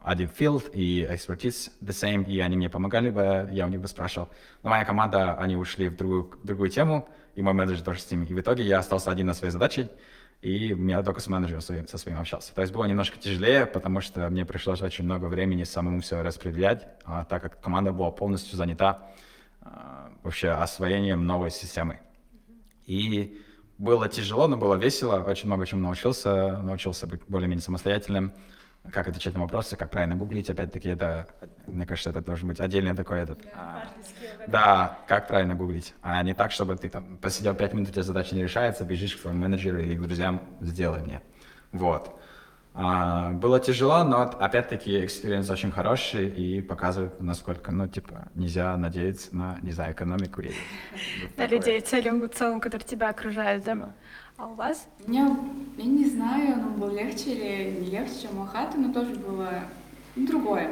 один 0.03 0.29
field 0.29 0.71
и 0.71 1.03
expertise 1.03 1.69
the 1.81 1.89
same, 1.89 2.25
и 2.25 2.39
они 2.39 2.55
мне 2.55 2.69
помогали 2.69 3.09
бы, 3.09 3.49
я 3.51 3.65
у 3.65 3.69
них 3.69 3.81
бы 3.81 3.87
спрашивал. 3.87 4.29
Но 4.63 4.69
моя 4.69 4.85
команда, 4.85 5.33
они 5.35 5.55
ушли 5.57 5.89
в 5.89 5.97
другую, 5.97 6.31
другую 6.43 6.69
тему, 6.69 7.09
и 7.35 7.41
мой 7.41 7.53
менеджер 7.53 7.83
тоже 7.83 7.99
с 7.99 8.09
ними. 8.09 8.25
И 8.25 8.33
в 8.33 8.39
итоге 8.39 8.63
я 8.63 8.79
остался 8.79 9.11
один 9.11 9.27
на 9.27 9.33
своей 9.33 9.51
задаче, 9.51 9.89
и 10.41 10.67
я 10.67 11.03
только 11.03 11.19
с 11.19 11.27
менеджером 11.27 11.61
своим, 11.61 11.87
со 11.87 11.97
своим 11.97 12.19
общался. 12.19 12.53
То 12.53 12.61
есть 12.61 12.73
было 12.73 12.85
немножко 12.85 13.17
тяжелее, 13.19 13.65
потому 13.65 14.01
что 14.01 14.29
мне 14.29 14.45
пришлось 14.45 14.81
очень 14.81 15.03
много 15.03 15.25
времени 15.25 15.63
самому 15.63 15.99
все 16.01 16.21
распределять, 16.21 16.87
а, 17.03 17.25
так 17.25 17.41
как 17.41 17.59
команда 17.59 17.91
была 17.91 18.11
полностью 18.11 18.55
занята 18.55 19.09
вообще 20.23 20.49
освоением 20.49 21.25
новой 21.25 21.51
системы. 21.51 21.99
И 22.85 23.41
было 23.77 24.09
тяжело, 24.09 24.47
но 24.47 24.57
было 24.57 24.75
весело, 24.75 25.19
очень 25.23 25.47
много 25.47 25.65
чему 25.65 25.81
научился, 25.81 26.57
научился 26.57 27.05
быть 27.05 27.21
более-менее 27.27 27.63
самостоятельным, 27.63 28.33
как 28.91 29.07
отвечать 29.07 29.33
на 29.33 29.41
вопросы, 29.41 29.75
как 29.75 29.91
правильно 29.91 30.15
гуглить, 30.15 30.49
опять-таки 30.49 30.89
это, 30.89 31.27
мне 31.67 31.85
кажется, 31.85 32.09
это 32.09 32.21
должен 32.21 32.47
быть 32.47 32.59
отдельный 32.59 32.95
такой 32.95 33.19
этот... 33.19 33.39
а, 33.53 33.83
да, 34.47 34.99
как 35.07 35.27
правильно 35.27 35.55
гуглить, 35.55 35.93
а 36.01 36.23
не 36.23 36.33
так, 36.33 36.51
чтобы 36.51 36.75
ты 36.77 36.89
там 36.89 37.17
посидел 37.17 37.53
пять 37.53 37.73
минут, 37.73 37.89
у 37.89 37.91
тебя 37.91 38.03
задача 38.03 38.35
не 38.35 38.43
решается, 38.43 38.85
бежишь 38.85 39.15
к 39.15 39.21
своему 39.21 39.41
менеджеру 39.41 39.79
или 39.79 39.95
к 39.95 40.01
друзьям, 40.01 40.41
сделай 40.61 41.01
мне. 41.01 41.21
Вот. 41.71 42.16
А, 42.79 43.31
было 43.31 43.59
тяжело, 43.59 44.03
но 44.03 44.21
опять-таки 44.21 45.03
experience 45.03 45.49
очень 45.49 45.71
хороший 45.71 46.29
и 46.29 46.61
показывает, 46.61 47.19
насколько, 47.19 47.71
ну, 47.71 47.87
типа, 47.87 48.27
нельзя 48.35 48.77
надеяться 48.77 49.35
на, 49.35 49.57
не 49.63 49.71
знаю, 49.71 49.93
экономику. 49.93 50.41
И 50.41 50.51
вот 51.23 51.37
На 51.37 51.47
людей 51.47 51.81
целым, 51.81 52.29
целом, 52.29 52.59
который 52.59 52.83
тебя 52.83 53.09
окружает, 53.09 53.63
да? 53.63 53.95
А 54.37 54.45
у 54.45 54.53
вас? 54.53 54.87
У 55.03 55.09
меня, 55.09 55.35
я 55.77 55.85
не 55.85 56.05
знаю, 56.05 56.57
ну, 56.57 56.69
было 56.69 56.95
легче 56.95 57.31
или 57.31 57.79
не 57.79 57.89
легче, 57.89 58.21
чем 58.21 58.37
у 58.37 58.43
Ахаты, 58.43 58.77
но 58.77 58.93
тоже 58.93 59.15
было 59.15 59.49
другое. 60.15 60.69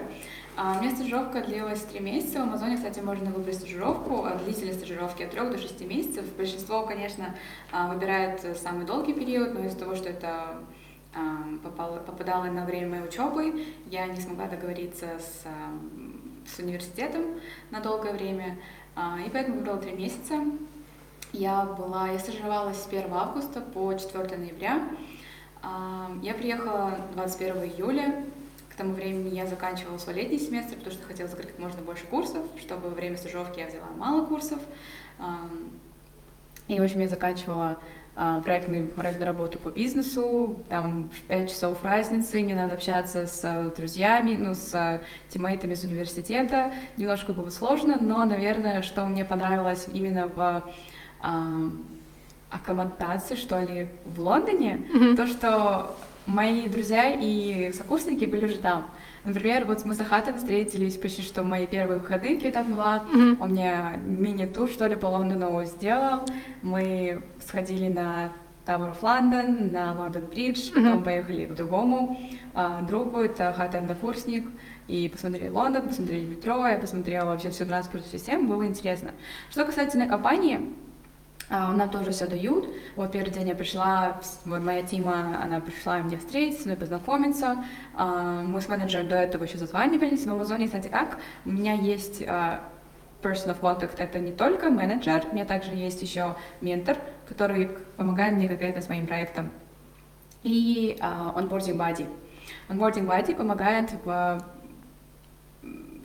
А, 0.57 0.77
у 0.77 0.81
меня 0.81 0.95
стажировка 0.95 1.41
длилась 1.41 1.81
три 1.81 2.01
месяца. 2.01 2.39
В 2.39 2.43
Амазоне, 2.43 2.77
кстати, 2.77 2.99
можно 2.99 3.31
выбрать 3.31 3.55
стажировку, 3.55 4.25
а 4.25 4.35
длительность 4.35 4.77
стажировки 4.77 5.23
от 5.23 5.31
трех 5.31 5.51
до 5.51 5.57
шести 5.57 5.85
месяцев. 5.85 6.23
Большинство, 6.37 6.85
конечно, 6.85 7.35
а, 7.71 7.91
выбирает 7.91 8.41
самый 8.61 8.85
долгий 8.85 9.13
период, 9.13 9.55
но 9.55 9.65
из-за 9.65 9.79
того, 9.79 9.95
что 9.95 10.09
это 10.09 10.59
а, 11.15 11.43
попало, 11.63 11.99
попадало 11.99 12.45
на 12.45 12.65
время 12.65 13.01
учебы, 13.01 13.65
я 13.89 14.05
не 14.07 14.19
смогла 14.19 14.47
договориться 14.47 15.07
с, 15.17 15.45
с 16.53 16.59
университетом 16.59 17.39
на 17.71 17.79
долгое 17.79 18.11
время, 18.11 18.57
а, 18.95 19.17
и 19.25 19.29
поэтому 19.29 19.59
выбрала 19.59 19.79
три 19.79 19.93
месяца. 19.93 20.43
Я 21.31 21.63
была, 21.63 22.09
я 22.09 22.19
стажировалась 22.19 22.81
с 22.81 22.87
1 22.87 23.13
августа 23.13 23.61
по 23.61 23.93
4 23.93 24.37
ноября. 24.37 24.87
Я 26.21 26.33
приехала 26.33 26.99
21 27.13 27.63
июля. 27.63 28.23
К 28.69 28.75
тому 28.75 28.93
времени 28.93 29.35
я 29.35 29.47
заканчивала 29.47 29.97
свой 29.97 30.15
летний 30.15 30.37
семестр, 30.37 30.75
потому 30.75 30.93
что 30.93 31.05
хотела 31.05 31.27
закрыть 31.27 31.47
как 31.47 31.59
можно 31.59 31.81
больше 31.81 32.05
курсов, 32.05 32.45
чтобы 32.59 32.89
во 32.89 32.95
время 32.95 33.17
стажировки 33.17 33.59
я 33.59 33.67
взяла 33.67 33.87
мало 33.97 34.25
курсов. 34.25 34.59
И, 36.67 36.79
в 36.79 36.83
общем, 36.83 37.01
я 37.01 37.07
заканчивала 37.07 37.79
проектную, 38.15 38.87
проектную 38.87 39.27
работу 39.27 39.59
по 39.59 39.69
бизнесу, 39.69 40.63
там 40.69 41.09
5 41.27 41.49
часов 41.49 41.83
разницы, 41.83 42.41
мне 42.41 42.55
надо 42.55 42.75
общаться 42.75 43.27
с 43.27 43.41
а, 43.43 43.69
друзьями, 43.75 44.37
ну, 44.39 44.53
с 44.53 44.73
а, 44.73 45.01
тиммейтами 45.29 45.73
из 45.73 45.83
университета. 45.83 46.73
Немножко 46.95 47.33
было 47.33 47.49
сложно, 47.49 47.97
но, 47.99 48.23
наверное, 48.23 48.81
что 48.83 49.05
мне 49.05 49.25
понравилось 49.25 49.87
именно 49.91 50.27
в 50.27 50.63
а, 51.21 51.43
аккомодации, 52.49 53.35
что 53.35 53.59
ли, 53.59 53.89
в 54.05 54.19
Лондоне, 54.21 54.87
то, 55.17 55.27
что 55.27 55.97
мои 56.25 56.69
друзья 56.69 57.09
и 57.09 57.73
сокурсники 57.73 58.25
были 58.25 58.45
уже 58.45 58.57
там. 58.57 58.89
Например, 59.25 59.65
вот 59.65 59.79
с 59.81 59.99
Ахатом 59.99 60.37
встретились 60.37 60.97
почти 60.97 61.23
что 61.23 61.41
в 61.41 61.45
мои 61.45 61.65
первые 61.65 61.99
выходные, 61.99 62.39
когда 62.39 62.63
там 62.63 62.73
была. 62.73 63.05
Он 63.39 63.49
мне 63.49 63.99
мини-тур, 64.05 64.69
что 64.69 64.85
ли, 64.87 64.95
по 64.95 65.07
Лондону 65.07 65.63
сделал. 65.65 66.21
Мы 66.61 67.23
сходили 67.39 67.87
на 67.87 68.31
Tower 68.65 68.93
of 68.93 69.01
London, 69.01 69.71
на 69.71 69.93
Лондон 69.93 70.25
Бридж, 70.25 70.71
потом 70.73 71.03
поехали 71.03 71.45
к 71.45 71.55
другому 71.55 72.17
а, 72.53 72.81
другу, 72.81 73.19
это 73.19 73.49
Ахат 73.49 73.75
однокурсник, 73.75 74.47
и 74.87 75.07
посмотрели 75.07 75.49
Лондон, 75.49 75.87
посмотрели 75.87 76.25
метро, 76.25 76.67
я 76.67 76.77
посмотрела 76.77 77.25
вообще 77.25 77.51
всю 77.51 77.65
транспортную 77.65 78.11
систему, 78.11 78.47
было 78.47 78.65
интересно. 78.65 79.11
Что 79.51 79.65
касательно 79.65 80.07
компании, 80.07 80.73
нам 81.49 81.89
тоже 81.89 82.11
все 82.11 82.27
дают. 82.27 82.67
Вот 82.95 83.11
первый 83.11 83.31
день 83.31 83.47
я 83.47 83.55
пришла, 83.55 84.19
вот 84.45 84.61
моя 84.61 84.83
Тима, 84.83 85.41
она 85.43 85.59
пришла 85.59 85.97
мне 85.99 86.17
встретиться, 86.17 86.65
мной 86.65 86.77
познакомиться. 86.77 87.63
А, 87.93 88.41
Мы 88.41 88.61
с 88.61 88.67
менеджером 88.67 89.09
до 89.09 89.15
этого 89.15 89.43
еще 89.43 89.57
зазванивались, 89.57 90.25
но 90.25 90.37
в 90.37 90.41
Озоне, 90.41 90.65
кстати, 90.65 90.87
как, 90.87 91.19
у 91.45 91.51
меня 91.51 91.73
есть 91.73 92.23
а, 92.27 92.61
person 93.21 93.55
of 93.55 93.59
contact, 93.59 93.95
это 93.97 94.19
не 94.19 94.31
только 94.31 94.69
менеджер, 94.69 95.23
у 95.29 95.33
меня 95.33 95.45
также 95.45 95.71
есть 95.71 96.01
еще 96.01 96.35
ментор, 96.61 96.97
который 97.27 97.69
помогает 97.97 98.33
мне 98.33 98.47
конкретно 98.47 98.81
с 98.81 98.89
моим 98.89 99.05
проектом. 99.05 99.51
И 100.43 100.97
а, 100.99 101.33
onboarding 101.35 101.77
buddy. 101.77 102.07
Onboarding 102.69 103.07
buddy 103.07 103.35
помогает 103.35 103.91
в 104.03 104.39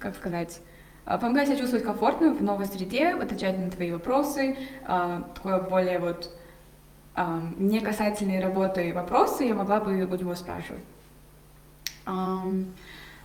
как 0.00 0.16
сказать, 0.16 0.61
а, 0.61 0.69
помогает 1.05 1.49
себя 1.49 1.59
чувствовать 1.59 1.85
комфортно 1.85 2.33
в 2.33 2.43
новой 2.43 2.67
среде, 2.67 3.09
отвечать 3.09 3.59
на 3.59 3.71
твои 3.71 3.91
вопросы, 3.91 4.57
а, 4.87 5.23
такое 5.35 5.61
более 5.61 5.99
вот 5.99 6.31
а, 7.15 7.41
не 7.59 7.81
касательные 7.81 8.41
работы 8.41 8.93
вопросы 8.95 9.45
я 9.45 9.55
могла 9.55 9.81
бы 9.81 9.93
у 9.93 9.95
него 9.95 10.35
спрашивать. 10.35 10.85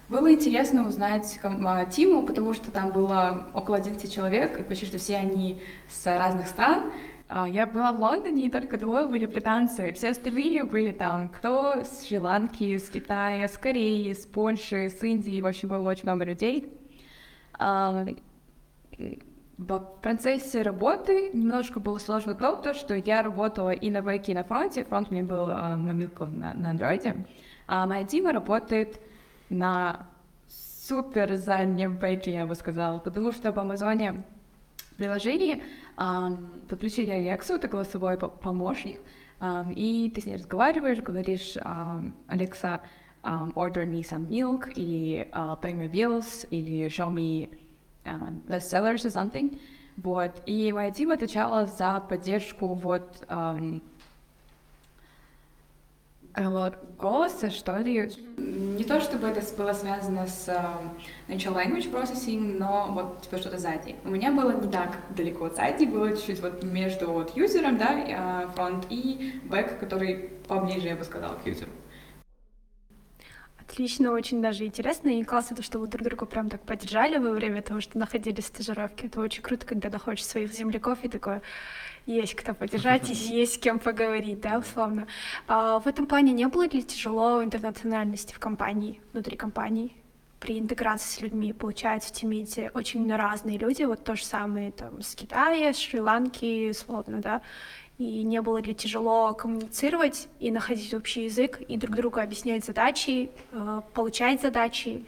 Было 0.08 0.32
интересно 0.32 0.88
узнать 0.88 1.40
а, 1.42 1.86
Тиму, 1.86 2.24
потому 2.24 2.54
что 2.54 2.70
там 2.72 2.92
было 2.92 3.48
около 3.54 3.78
11 3.78 4.14
человек, 4.14 4.60
и 4.60 4.64
почти 4.64 4.86
что 4.86 5.00
все 5.00 5.16
они 5.18 5.62
с 5.90 6.06
разных 6.06 6.48
стран. 6.48 6.92
А, 7.28 7.50
Я 7.50 7.66
была 7.66 7.92
в 7.92 8.00
Лондоне, 8.00 8.46
и 8.46 8.50
только 8.52 8.78
двое 8.78 9.08
были 9.08 9.26
британцы. 9.26 9.92
Все 9.94 10.10
остальные 10.10 10.64
были 10.64 10.92
там, 10.92 11.30
кто 11.30 11.84
с 11.84 12.06
Шри-Ланки, 12.06 12.78
с 12.78 12.90
Китая, 12.90 13.48
с 13.48 13.58
Кореи, 13.58 14.14
с 14.14 14.28
Польши, 14.28 14.90
с 14.90 15.02
Индии. 15.02 15.42
В 15.42 15.48
общем, 15.48 15.70
было 15.70 15.90
очень 15.90 16.04
много 16.04 16.24
людей. 16.24 16.72
А, 17.60 18.06
В 19.58 19.80
процессе 20.02 20.62
работы 20.62 21.30
немножко 21.34 21.80
было 21.80 21.98
сложно 21.98 22.36
то, 22.36 22.56
то, 22.58 22.74
что 22.74 22.94
я 22.94 23.22
работала 23.24 23.72
и 23.72 23.90
на 23.90 24.02
бэке, 24.02 24.34
и 24.34 24.36
на 24.36 24.44
фронте. 24.44 24.84
Фронт 24.84 25.12
меня 25.12 25.24
был 25.24 25.48
а, 25.50 25.78
мобилка 25.78 26.26
на, 26.26 26.54
на 26.54 26.72
андроиде. 26.72 27.26
А 27.68 27.86
моя 27.88 28.04
Дима 28.04 28.34
работает 28.34 29.00
на 29.50 30.08
супер 30.48 31.36
заднем 31.38 31.98
бэке, 31.98 32.34
я 32.34 32.46
бы 32.46 32.56
сказала, 32.56 33.00
потому 33.00 33.32
что 33.32 33.52
в 33.52 33.58
Амазоне 33.60 34.24
приложении 34.98 35.64
а, 35.98 36.32
подключили 36.70 37.12
Алексу, 37.12 37.56
это 37.56 37.68
голосовой 37.68 38.18
по- 38.18 38.28
помощник, 38.28 39.00
а, 39.40 39.66
и 39.76 40.12
ты 40.14 40.22
с 40.22 40.26
ней 40.26 40.36
разговариваешь, 40.36 41.00
говоришь, 41.00 41.56
Алекса, 42.28 42.82
а, 43.26 43.50
order 43.56 43.86
me 43.86 44.02
some 44.04 44.28
milk, 44.30 44.72
или 44.76 45.28
а, 45.32 45.58
pay 45.62 45.74
my 45.74 45.90
bills, 45.92 46.48
или 46.52 46.88
show 46.88 47.10
me 47.10 47.50
а, 48.06 48.32
bestsellers 48.48 49.04
or 49.04 49.10
something. 49.10 49.60
Вот. 49.98 50.32
И 50.46 50.72
моя 50.72 50.92
Дима 50.92 51.16
отвечала 51.16 51.66
за 51.66 52.00
поддержку 52.08 52.68
вот, 52.68 53.26
а 56.38 56.50
вот 56.50 56.76
голоса, 57.00 57.50
что 57.50 57.78
ли. 57.78 58.12
Не 58.38 58.84
то 58.84 59.00
чтобы 59.00 59.28
это 59.28 59.42
было 59.56 59.72
связано 59.72 60.28
с 60.28 60.50
natural 61.30 61.56
language 61.56 61.90
processing, 61.90 62.58
но 62.60 62.90
вот 62.92 63.22
типа 63.22 63.38
что-то 63.38 63.58
сзади. 63.58 63.96
У 64.04 64.10
меня 64.10 64.34
было 64.34 64.52
не 64.52 64.70
так 64.70 64.98
далеко 65.16 65.50
сзади, 65.50 65.86
было 65.86 66.12
чуть-чуть 66.12 66.42
вот 66.42 66.62
между 66.62 67.10
вот 67.10 67.38
юзером, 67.38 67.78
да, 67.78 67.96
а, 68.10 68.48
фронт 68.54 68.86
и 68.90 69.40
бэк, 69.46 69.80
который 69.80 70.30
поближе, 70.48 70.90
я 70.90 70.98
бы 70.98 71.06
сказала, 71.06 71.36
к 71.36 71.48
юзеру. 71.48 71.72
Отлично, 73.68 74.12
очень 74.12 74.42
даже 74.42 74.66
интересно. 74.66 75.10
И 75.10 75.24
классно 75.24 75.56
то, 75.56 75.64
что 75.64 75.80
вы 75.80 75.88
друг 75.88 76.04
друга 76.04 76.26
прям 76.26 76.50
так 76.50 76.62
поддержали 76.62 77.18
во 77.18 77.32
время 77.32 77.62
того, 77.62 77.82
что 77.82 77.98
находились 77.98 78.46
в 78.46 78.48
стажировке. 78.48 79.08
Это 79.08 79.20
очень 79.20 79.42
круто, 79.42 79.66
когда 79.66 79.90
находишь 79.90 80.26
своих 80.26 80.54
земляков 80.54 81.00
и 81.04 81.10
такое, 81.10 81.42
есть 82.06 82.36
кто 82.36 82.54
поддержать, 82.54 83.10
есть 83.10 83.56
с 83.56 83.58
кем 83.58 83.80
поговорить, 83.80 84.40
да, 84.40 84.60
условно. 84.60 85.08
А 85.48 85.80
в 85.80 85.88
этом 85.88 86.06
плане 86.06 86.32
не 86.32 86.48
было 86.48 86.68
ли 86.68 86.84
тяжело 86.84 87.44
интернациональности 87.44 88.34
в 88.34 88.40
компании, 88.40 89.02
внутри 89.12 89.36
компании? 89.36 89.94
При 90.40 90.60
интеграции 90.60 91.18
с 91.18 91.22
людьми, 91.22 91.52
получается, 91.54 92.10
в 92.10 92.12
тиммейте 92.12 92.70
очень 92.76 93.12
разные 93.16 93.58
люди, 93.58 93.84
вот 93.84 94.04
то 94.04 94.16
же 94.16 94.24
самое 94.24 94.72
там 94.72 95.02
с 95.02 95.16
Китая, 95.16 95.74
с 95.74 95.78
Шри-Ланки, 95.78 96.70
условно, 96.70 97.20
да, 97.20 97.42
и 97.98 98.24
не 98.24 98.42
было 98.42 98.58
ли 98.58 98.76
тяжело 98.76 99.34
коммуницировать 99.34 100.28
и 100.40 100.52
находить 100.52 100.94
общий 100.94 101.26
язык, 101.26 101.62
и 101.62 101.78
друг 101.78 101.96
другу 101.96 102.20
объяснять 102.20 102.66
задачи, 102.66 103.32
э, 103.52 103.82
получать 103.94 104.42
задачи 104.42 105.06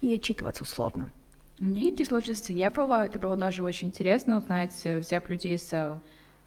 и 0.00 0.14
отчитываться 0.14 0.62
условно. 0.62 1.12
Мне 1.58 1.90
эти 1.90 2.02
сложности 2.04 2.52
не 2.52 2.68
было. 2.70 3.04
Это 3.06 3.18
было 3.18 3.36
даже 3.36 3.62
очень 3.62 3.88
интересно 3.88 4.38
узнать 4.38 4.74
э, 4.84 5.00
всех 5.00 5.28
людей 5.28 5.58
с 5.58 5.72
э, 5.72 5.98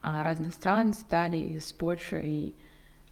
а, 0.02 0.24
разных 0.24 0.54
стран, 0.54 0.94
с 0.94 1.04
Италии, 1.04 1.60
с 1.60 1.72
Польши. 1.72 2.22
И, 2.24 2.56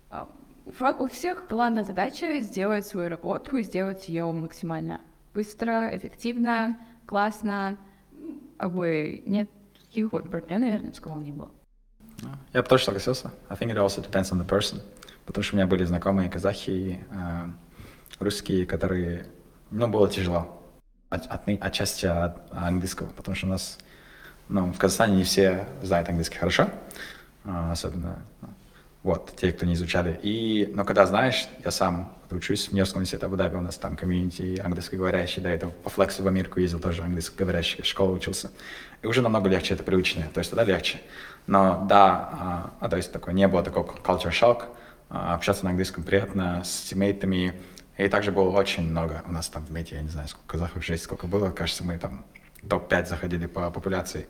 а, 0.10 0.28
у 0.66 1.08
всех 1.08 1.46
одна 1.50 1.84
задача 1.84 2.40
сделать 2.40 2.88
свою 2.88 3.10
работу 3.10 3.62
сделать 3.62 4.10
ее 4.10 4.30
максимально 4.32 5.00
быстро, 5.34 5.96
эффективно, 5.96 6.78
классно. 7.06 7.78
Нет 8.60 9.50
таких 9.80 10.12
вот 10.12 10.30
проблем, 10.30 10.62
наверное, 10.62 10.94
с 10.94 11.00
кого 11.00 11.22
не 11.22 11.32
было. 11.32 11.52
Я 12.54 12.62
бы 12.62 12.68
тоже 12.68 12.86
согласился. 12.86 13.32
I 13.50 13.58
think 13.58 13.72
it 13.72 13.78
also 13.78 14.02
depends 14.02 14.32
on 14.32 14.40
the 14.40 14.48
person. 14.48 14.82
Потому 15.26 15.44
что 15.44 15.56
у 15.56 15.58
меня 15.58 15.68
были 15.68 15.86
знакомые 15.86 16.30
казахи, 16.30 17.06
э, 17.12 17.50
русские, 18.20 18.66
которые, 18.66 19.26
ну, 19.72 19.88
было 19.88 20.10
тяжело. 20.10 20.62
От, 21.10 21.28
отны- 21.28 21.60
отчасти 21.60 22.06
от 22.06 22.38
английского, 22.52 23.08
потому 23.08 23.36
что 23.36 23.48
у 23.48 23.50
нас, 23.50 23.78
ну, 24.50 24.72
в 24.72 24.78
Казахстане 24.78 25.18
не 25.18 25.24
все 25.24 25.68
знают 25.82 26.10
английский 26.10 26.38
хорошо, 26.38 26.70
а, 27.46 27.72
особенно, 27.72 28.24
ну, 28.42 28.50
вот, 29.04 29.36
те, 29.36 29.52
кто 29.52 29.66
не 29.66 29.74
изучали. 29.74 30.20
И, 30.24 30.72
но 30.74 30.86
когда 30.86 31.06
знаешь, 31.06 31.48
я 31.64 31.72
сам 31.72 32.14
учусь 32.32 32.68
в 32.68 32.72
Нью-Йоркском 32.72 33.00
университете 33.00 33.26
Абу-Даби, 33.26 33.56
у 33.56 33.62
нас 33.62 33.78
там 33.78 33.96
комьюнити 33.96 34.60
английскоговорящий, 34.64 35.42
до 35.42 35.50
этого 35.50 35.72
по 35.72 35.90
флексу 35.90 36.24
в 36.24 36.28
Америку 36.28 36.60
ездил, 36.60 36.80
тоже 36.80 37.04
английскоговорящий, 37.04 37.84
школу 37.84 38.14
учился. 38.14 38.50
И 39.02 39.08
уже 39.08 39.22
намного 39.22 39.50
легче, 39.50 39.76
это 39.76 39.84
привычнее, 39.84 40.30
то 40.34 40.40
есть 40.40 40.50
тогда 40.50 40.64
легче. 40.64 41.00
Но 41.48 41.86
да, 41.88 42.30
а, 42.32 42.70
а, 42.80 42.90
то 42.90 42.98
есть 42.98 43.12
такое, 43.12 43.34
не 43.34 43.48
было 43.48 43.64
такого 43.64 43.86
culture 43.86 44.32
shock, 44.32 44.64
а, 45.10 45.36
общаться 45.36 45.66
на 45.66 45.72
английском 45.72 46.04
приятно, 46.04 46.64
с 46.64 46.84
тиммейтами. 46.84 47.54
И 47.98 48.08
также 48.08 48.32
было 48.32 48.50
очень 48.50 48.90
много 48.90 49.24
у 49.28 49.32
нас 49.32 49.50
там 49.50 49.66
в 49.66 49.72
мете, 49.72 49.96
я 49.96 50.02
не 50.02 50.10
знаю, 50.10 50.28
сколько 50.28 50.48
казахов, 50.48 50.84
жесть 50.84 51.04
сколько 51.04 51.28
было, 51.28 51.52
кажется, 51.52 51.84
мы 51.84 51.98
там 51.98 52.26
топ-5 52.68 53.08
заходили 53.08 53.46
по 53.46 53.70
популяции 53.70 54.28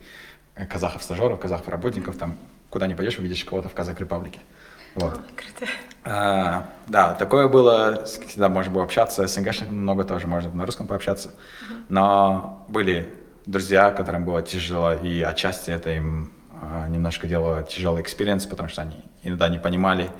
казахов-стажеров, 0.54 1.40
казахов-работников, 1.40 2.16
там 2.16 2.36
куда 2.68 2.86
не 2.86 2.94
пойдешь, 2.94 3.18
увидишь 3.18 3.44
кого-то 3.44 3.68
в 3.68 3.74
Qazaq 3.74 3.96
Republic 3.96 4.31
е. 4.31 4.40
Вот. 4.94 5.20
А, 6.04 6.68
да, 6.86 7.14
такое 7.14 7.48
было, 7.48 8.04
всегда 8.04 8.48
можно 8.48 8.72
было 8.72 8.84
общаться, 8.84 9.26
с 9.26 9.34
СНГшных 9.34 9.70
много 9.70 10.04
тоже 10.04 10.26
можно 10.26 10.52
на 10.52 10.66
русском 10.66 10.86
пообщаться, 10.86 11.30
но 11.88 12.64
были 12.68 13.12
друзья, 13.46 13.90
которым 13.90 14.24
было 14.24 14.42
тяжело, 14.42 14.92
и 14.92 15.22
отчасти 15.22 15.70
это 15.70 15.90
им 15.90 16.32
немножко 16.88 17.26
делало 17.26 17.62
тяжелый 17.62 18.02
experience, 18.02 18.46
потому 18.46 18.68
что 18.68 18.82
они 18.82 19.04
иногда 19.22 19.48
не 19.48 19.58
понимали, 19.58 20.10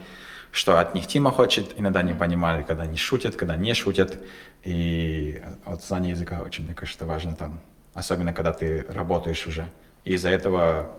что 0.50 0.78
от 0.78 0.94
них 0.94 1.06
team 1.06 1.26
а 1.26 1.30
хочет, 1.30 1.74
иногда 1.76 2.02
не 2.02 2.14
понимали, 2.14 2.62
когда 2.62 2.84
они 2.84 2.96
шутят, 2.96 3.36
когда 3.36 3.56
не 3.56 3.74
шутят, 3.74 4.22
и 4.62 5.42
вот 5.64 5.82
знание 5.82 6.10
языка 6.10 6.42
очень, 6.42 6.64
мне 6.64 6.74
кажется, 6.74 7.04
важно 7.04 7.34
там, 7.34 7.60
особенно 7.92 8.32
когда 8.32 8.52
ты 8.52 8.86
работаешь 8.88 9.46
уже, 9.46 9.66
и 10.04 10.14
из-за 10.14 10.30
этого 10.30 10.92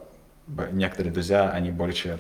некоторые 0.72 1.14
друзья, 1.14 1.50
они 1.50 1.72
больше 1.72 2.20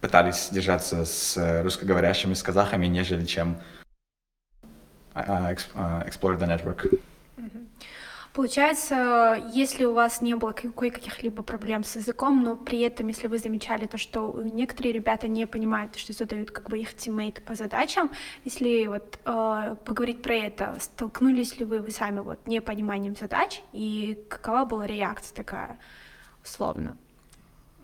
пытались 0.00 0.48
держаться 0.50 1.04
с 1.04 1.62
русскоговорящими, 1.62 2.34
с 2.34 2.42
казахами, 2.42 2.86
нежели 2.86 3.24
чем 3.24 3.56
ex- 5.14 5.68
uh, 5.74 6.06
explore 6.06 6.38
the 6.38 6.46
network. 6.46 6.92
Получается, 8.34 9.40
если 9.52 9.84
у 9.84 9.94
вас 9.94 10.20
не 10.20 10.34
было 10.34 10.50
каких-либо 10.50 11.44
проблем 11.44 11.84
с 11.84 11.94
языком, 11.94 12.42
но 12.42 12.56
при 12.56 12.80
этом, 12.80 13.06
если 13.06 13.28
вы 13.28 13.38
замечали 13.38 13.86
то, 13.86 13.96
что 13.96 14.42
некоторые 14.42 14.92
ребята 14.92 15.28
не 15.28 15.46
понимают, 15.46 15.94
что 15.94 16.12
задают 16.12 16.50
как 16.50 16.68
бы 16.68 16.80
их 16.80 16.96
тиммейты 16.96 17.40
по 17.42 17.54
задачам, 17.54 18.10
если 18.44 18.88
вот 18.88 19.20
э, 19.24 19.76
поговорить 19.84 20.20
про 20.20 20.34
это, 20.34 20.76
столкнулись 20.80 21.60
ли 21.60 21.64
вы, 21.64 21.78
вы 21.78 21.92
сами 21.92 22.18
вот 22.18 22.44
непониманием 22.48 23.14
задач, 23.14 23.62
и 23.72 24.18
какова 24.28 24.64
была 24.64 24.88
реакция 24.88 25.36
такая, 25.36 25.78
условно? 26.42 26.96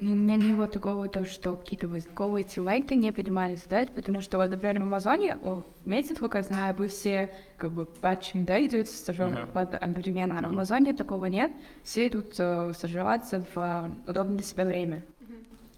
Ну, 0.03 0.13
У 0.13 0.15
меня 0.15 0.37
не 0.37 0.55
было 0.55 0.67
такого, 0.67 1.09
то, 1.11 1.27
что 1.27 1.57
какие-то 1.57 1.87
войсковые 1.87 2.43
тиммейты 2.45 2.95
не 2.95 3.13
понимали 3.13 3.57
задать, 3.57 3.91
потому 3.91 4.23
что, 4.23 4.39
вот, 4.39 4.49
например, 4.49 4.81
в 4.81 4.83
Амазоне, 4.85 5.37
о, 5.43 5.63
месяц, 5.85 6.17
сколько 6.17 6.39
я 6.39 6.43
знаю, 6.43 6.75
вы 6.75 6.89
все 6.89 7.31
как 7.59 7.73
бы 7.73 7.85
патчинг, 7.85 8.47
да, 8.47 8.59
идут 8.67 8.89
стажер 8.89 9.47
под 9.53 9.75
одновременно, 9.75 10.39
а 10.39 10.43
в 10.43 10.47
Амазоне 10.47 10.95
такого 10.95 11.27
нет, 11.27 11.53
все 11.85 12.09
идут 12.09 12.35
э, 12.39 12.73
стажироваться 12.73 13.45
в 13.55 13.59
э, 13.59 13.91
удобное 14.11 14.39
для 14.39 14.47
себя 14.47 14.65
время. 14.65 15.03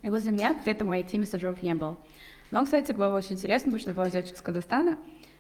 И 0.03 0.09
возле 0.09 0.31
меня 0.31 0.55
где-то 0.55 0.85
в 0.85 0.89
моей 0.89 1.03
теме 1.03 1.27
стажеров 1.27 1.61
не 1.61 1.75
было. 1.75 1.97
Но, 2.53 2.65
кстати, 2.65 2.93
было 2.93 3.17
очень 3.17 3.35
интересно, 3.35 3.73
потому 3.73 3.81
что 3.81 3.93
была 3.93 4.09
девочка 4.09 4.37
из 4.37 4.41
Казахстана, 4.41 4.99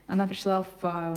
она 0.08 0.26
пришла 0.26 0.64
в 0.64 0.66
э, 0.82 1.14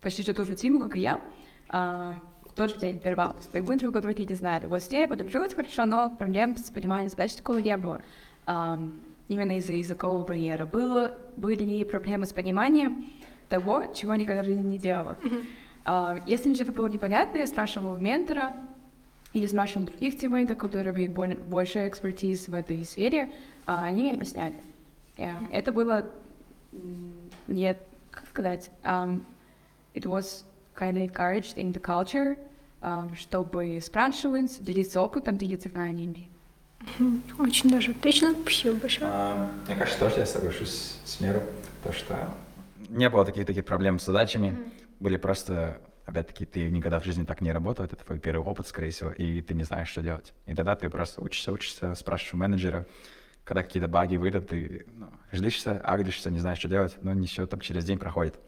почти 0.00 0.22
что 0.22 0.32
ту 0.32 0.46
же 0.46 0.56
тему, 0.56 0.80
как 0.80 0.96
и 0.96 1.00
я, 1.00 1.20
в 1.68 2.14
тот 2.56 2.78
день 2.78 3.00
августа. 3.04 3.58
И 3.58 3.60
мы 3.60 3.76
друг 3.76 3.92
друга 3.92 4.14
не 4.14 4.34
знали. 4.34 4.66
Вот 4.66 4.82
ней 4.90 5.06
подружилась 5.06 5.54
хорошо, 5.54 5.84
но 5.84 6.10
проблем 6.10 6.56
с 6.56 6.70
пониманием 6.70 7.10
задач 7.10 7.34
такого 7.34 7.58
не 7.58 7.76
было. 7.76 8.00
Ам, 8.46 8.98
именно 9.28 9.58
из-за 9.58 9.74
языкового 9.74 10.24
барьера. 10.24 10.66
Было, 10.66 11.16
были 11.36 11.62
ли 11.62 11.84
проблемы 11.84 12.26
с 12.26 12.32
пониманием 12.32 13.06
того, 13.48 13.84
чего 13.94 14.14
я 14.14 14.18
никогда 14.18 14.42
в 14.42 14.46
жизни 14.46 14.66
не 14.66 14.78
делала. 14.78 15.16
А, 15.84 16.18
если 16.26 16.48
мне 16.48 16.56
что-то 16.56 16.72
было 16.72 16.88
непонятно, 16.88 17.38
я 17.38 17.46
спрашивала 17.46 17.94
у 17.94 17.98
ментора 17.98 18.56
или 19.32 19.46
спрашивала 19.46 19.86
других 19.86 20.18
тиммейтов, 20.18 20.58
которые 20.58 20.94
имеют 20.94 21.12
больше 21.42 21.86
экспертиз 21.86 22.48
в 22.48 22.54
этой 22.54 22.84
сфере, 22.84 23.30
а 23.66 23.84
они 23.84 24.02
мне 24.02 24.12
объясняли. 24.14 24.56
Yeah. 25.16 25.48
Это 25.52 25.72
было 25.72 26.10
нет, 27.46 27.78
как 28.10 28.26
сказать, 28.26 28.70
um, 28.82 29.22
it 29.94 30.04
was 30.04 30.44
kind 30.76 30.96
of 30.96 31.02
encouraged 31.02 31.56
in 31.56 31.72
the 31.72 31.80
culture, 31.80 32.36
um, 32.82 33.14
чтобы 33.16 33.80
спрашивать, 33.82 34.62
делиться 34.62 35.00
опытом, 35.00 35.36
делиться 35.38 35.68
знаниями. 35.68 36.28
Очень 37.38 37.70
даже 37.70 37.92
отлично, 37.92 38.34
спасибо 38.42 38.76
большое. 38.76 39.10
А, 39.12 39.50
Мне 39.66 39.76
кажется, 39.76 39.98
тоже 39.98 40.16
я 40.18 40.26
соглашусь 40.26 40.98
с 41.04 41.20
Миром, 41.20 41.42
то 41.82 41.92
что 41.92 42.34
не 42.88 43.08
было 43.08 43.24
таких 43.24 43.46
таких 43.46 43.64
проблем 43.64 43.98
с 43.98 44.04
задачами, 44.04 44.56
были 45.00 45.16
просто, 45.16 45.80
опять-таки, 46.04 46.44
ты 46.44 46.70
никогда 46.70 47.00
в 47.00 47.04
жизни 47.04 47.24
так 47.24 47.40
не 47.40 47.50
работал, 47.52 47.84
это 47.84 47.96
твой 47.96 48.18
первый 48.18 48.44
опыт, 48.44 48.68
скорее 48.68 48.90
всего, 48.90 49.10
и 49.10 49.40
ты 49.40 49.54
не 49.54 49.64
знаешь, 49.64 49.88
что 49.88 50.02
делать. 50.02 50.32
И 50.46 50.54
тогда 50.54 50.76
ты 50.76 50.88
просто 50.88 51.22
учишься, 51.22 51.52
учишься, 51.52 51.94
спрашиваешь 51.94 52.34
у 52.34 52.36
менеджера, 52.36 52.86
когда 53.44 53.62
какие-то 53.62 53.88
баги 53.88 54.16
выйдут, 54.16 54.48
ты 54.48 54.86
ну, 54.94 55.08
ждишься, 55.32 55.80
агришься, 55.80 56.30
не 56.30 56.38
знаешь, 56.38 56.58
что 56.58 56.68
делать, 56.68 56.96
но 57.02 57.12
ничего 57.12 57.46
так 57.46 57.62
через 57.62 57.84
день 57.84 57.98
проходит. 57.98 58.38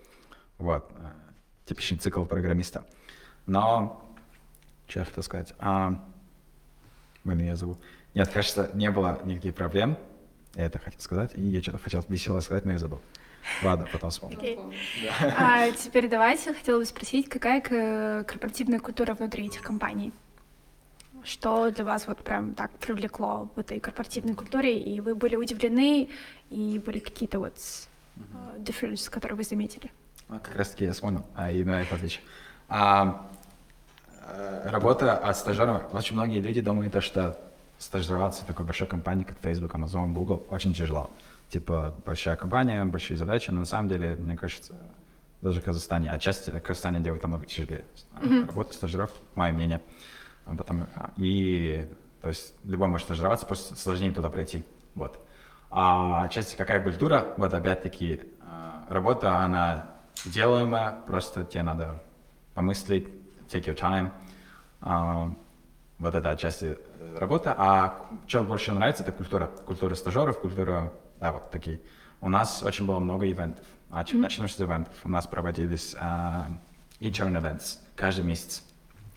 Вот. 0.58 0.90
Типичный 1.68 1.98
цикл 1.98 2.24
программиста. 2.24 2.84
Но, 3.46 4.02
что 4.88 5.00
я 5.00 5.04
хотел 5.04 5.22
сказать? 5.22 5.54
А, 5.58 6.02
Блин, 7.24 7.46
я 7.46 7.56
забыл. 7.56 7.76
Нет, 8.14 8.28
кажется, 8.28 8.70
не 8.72 8.90
было 8.90 9.20
никаких 9.24 9.54
проблем. 9.54 9.98
Я 10.54 10.64
это 10.64 10.78
хотел 10.78 11.00
сказать, 11.00 11.32
и 11.34 11.42
я 11.42 11.60
что-то 11.60 11.78
хотел 11.78 12.02
весело 12.08 12.40
сказать, 12.40 12.64
но 12.64 12.72
я 12.72 12.78
забыл. 12.78 13.00
Ладно, 13.62 13.86
потом 13.92 14.10
вспомню. 14.10 14.38
Окей. 14.38 14.58
А 15.20 15.70
теперь 15.72 16.08
давайте, 16.08 16.54
хотела 16.54 16.78
бы 16.78 16.86
спросить, 16.86 17.28
какая 17.28 17.60
корпоративная 18.24 18.80
культура 18.80 19.14
внутри 19.14 19.46
этих 19.46 19.62
компаний? 19.62 20.12
Что 21.22 21.70
для 21.70 21.84
вас 21.84 22.06
вот 22.06 22.18
прям 22.18 22.54
так 22.54 22.70
привлекло 22.78 23.50
в 23.54 23.58
этой 23.60 23.78
корпоративной 23.78 24.34
культуре, 24.34 24.78
и 24.80 25.00
вы 25.00 25.14
были 25.14 25.36
удивлены, 25.36 26.08
и 26.48 26.78
были 26.78 27.00
какие-то 27.00 27.40
вот 27.40 27.56
э, 28.16 28.20
differences, 28.58 29.10
которые 29.10 29.36
вы 29.36 29.42
заметили? 29.42 29.90
Как 30.28 30.56
раз 30.56 30.70
таки 30.70 30.84
я 30.84 30.92
вспомнил, 30.92 31.24
а, 31.34 31.50
и 31.50 31.64
на 31.64 31.80
это 31.80 31.94
отвечу. 31.94 32.20
А, 32.68 33.26
э, 34.26 34.68
работа 34.68 35.16
от 35.16 35.36
стажера. 35.36 35.88
Очень 35.92 36.16
многие 36.16 36.40
люди 36.40 36.60
думают, 36.60 36.92
то, 36.92 37.00
что 37.00 37.38
стажироваться 37.78 38.44
в 38.44 38.46
такой 38.46 38.66
большой 38.66 38.86
компании, 38.86 39.24
как 39.24 39.38
Facebook, 39.40 39.74
Amazon, 39.74 40.12
Google, 40.12 40.46
очень 40.50 40.74
тяжело. 40.74 41.10
Типа, 41.48 41.94
большая 42.04 42.36
компания, 42.36 42.84
большие 42.84 43.16
задачи, 43.16 43.50
но 43.50 43.60
на 43.60 43.64
самом 43.64 43.88
деле, 43.88 44.16
мне 44.16 44.36
кажется, 44.36 44.74
даже 45.40 45.62
в 45.62 45.64
Казахстане, 45.64 46.10
отчасти 46.10 46.50
в 46.50 46.60
Казахстане 46.60 47.00
делают 47.00 47.22
намного 47.22 47.46
тяжелее. 47.46 47.84
А, 48.12 48.46
Работа 48.46 48.74
стажеров, 48.74 49.10
мое 49.34 49.52
мнение. 49.52 49.80
Потом, 50.44 50.88
и, 51.16 51.88
то 52.20 52.28
есть, 52.28 52.54
любой 52.64 52.88
может 52.88 53.06
стажироваться, 53.06 53.46
просто 53.46 53.76
сложнее 53.76 54.12
туда 54.12 54.28
пройти. 54.28 54.62
Вот. 54.94 55.18
А 55.70 56.24
отчасти 56.24 56.54
какая 56.56 56.82
культура, 56.82 57.32
вот 57.38 57.54
опять-таки, 57.54 58.20
а, 58.42 58.84
работа, 58.90 59.38
она 59.38 59.97
делаемая, 60.24 61.00
просто 61.06 61.44
тебе 61.44 61.62
надо 61.62 62.02
помыслить, 62.54 63.08
take 63.48 63.64
your 63.64 63.76
time. 63.76 64.10
А, 64.80 65.32
вот 65.98 66.14
это 66.14 66.30
отчасти 66.30 66.78
работа. 67.16 67.54
А 67.56 68.06
что 68.26 68.44
больше 68.44 68.72
нравится, 68.72 69.02
это 69.02 69.12
культура. 69.12 69.46
Культура 69.66 69.94
стажеров, 69.94 70.40
культура, 70.40 70.92
да, 71.20 71.32
вот 71.32 71.50
такие. 71.50 71.80
У 72.20 72.28
нас 72.28 72.62
очень 72.62 72.86
было 72.86 72.98
много 72.98 73.30
ивентов. 73.30 73.64
А 73.90 74.04
чем 74.04 74.20
начнем 74.20 74.48
с 74.48 74.60
ивентов? 74.60 74.94
У 75.04 75.08
нас 75.08 75.26
проводились 75.26 75.94
а, 75.98 76.48
intern 77.00 77.40
events 77.40 77.78
каждый 77.96 78.24
месяц. 78.24 78.62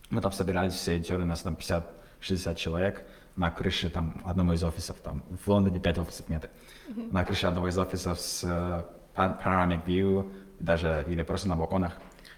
Мы 0.09 0.21
там 0.21 0.31
собирались 0.31 0.73
все 0.73 0.97
интерны, 0.97 1.23
у 1.23 1.27
нас 1.27 1.41
там 1.41 1.55
50-60 1.55 2.55
человек 2.55 3.05
на 3.35 3.49
крыше 3.49 3.89
там 3.89 4.21
одного 4.25 4.53
из 4.53 4.63
офисов, 4.63 4.97
там 4.97 5.23
в 5.29 5.47
Лондоне 5.47 5.79
5 5.79 5.99
офисов 5.99 6.29
нет. 6.29 6.49
На 6.87 7.23
крыше 7.23 7.47
одного 7.47 7.69
из 7.69 7.77
офисов 7.77 8.19
с 8.19 8.43
э, 8.43 8.83
пан- 9.15 9.37
panoramic 9.43 9.85
view, 9.85 10.31
даже 10.61 11.05
или 11.07 11.23
просто 11.23 11.49
на 11.49 11.55
балконах. 11.55 11.93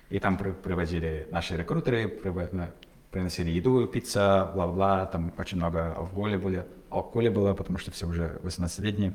И 0.10 0.20
там 0.20 0.38
при- 0.38 0.52
привозили 0.52 1.28
наши 1.32 1.58
рекрутеры, 1.58 2.22
э, 2.24 2.68
приносили 3.12 3.52
еду, 3.52 3.88
пицца, 3.88 4.52
бла-бла, 4.54 5.06
там 5.06 5.32
очень 5.38 5.58
много 5.58 5.94
алкоголя 5.94 6.38
были, 6.40 6.66
алкоголя 6.90 7.32
было, 7.32 7.54
потому 7.54 7.78
что 7.78 7.92
все 7.92 8.08
уже 8.08 8.40
18-летние, 8.44 9.14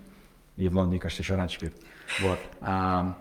и 0.56 0.68
в 0.68 0.76
Лондоне, 0.76 1.00
кажется, 1.00 1.22
еще 1.22 1.34
раньше 1.36 1.60
пьют. 1.60 1.74
Вот. 2.20 2.38
Ам, 2.60 3.16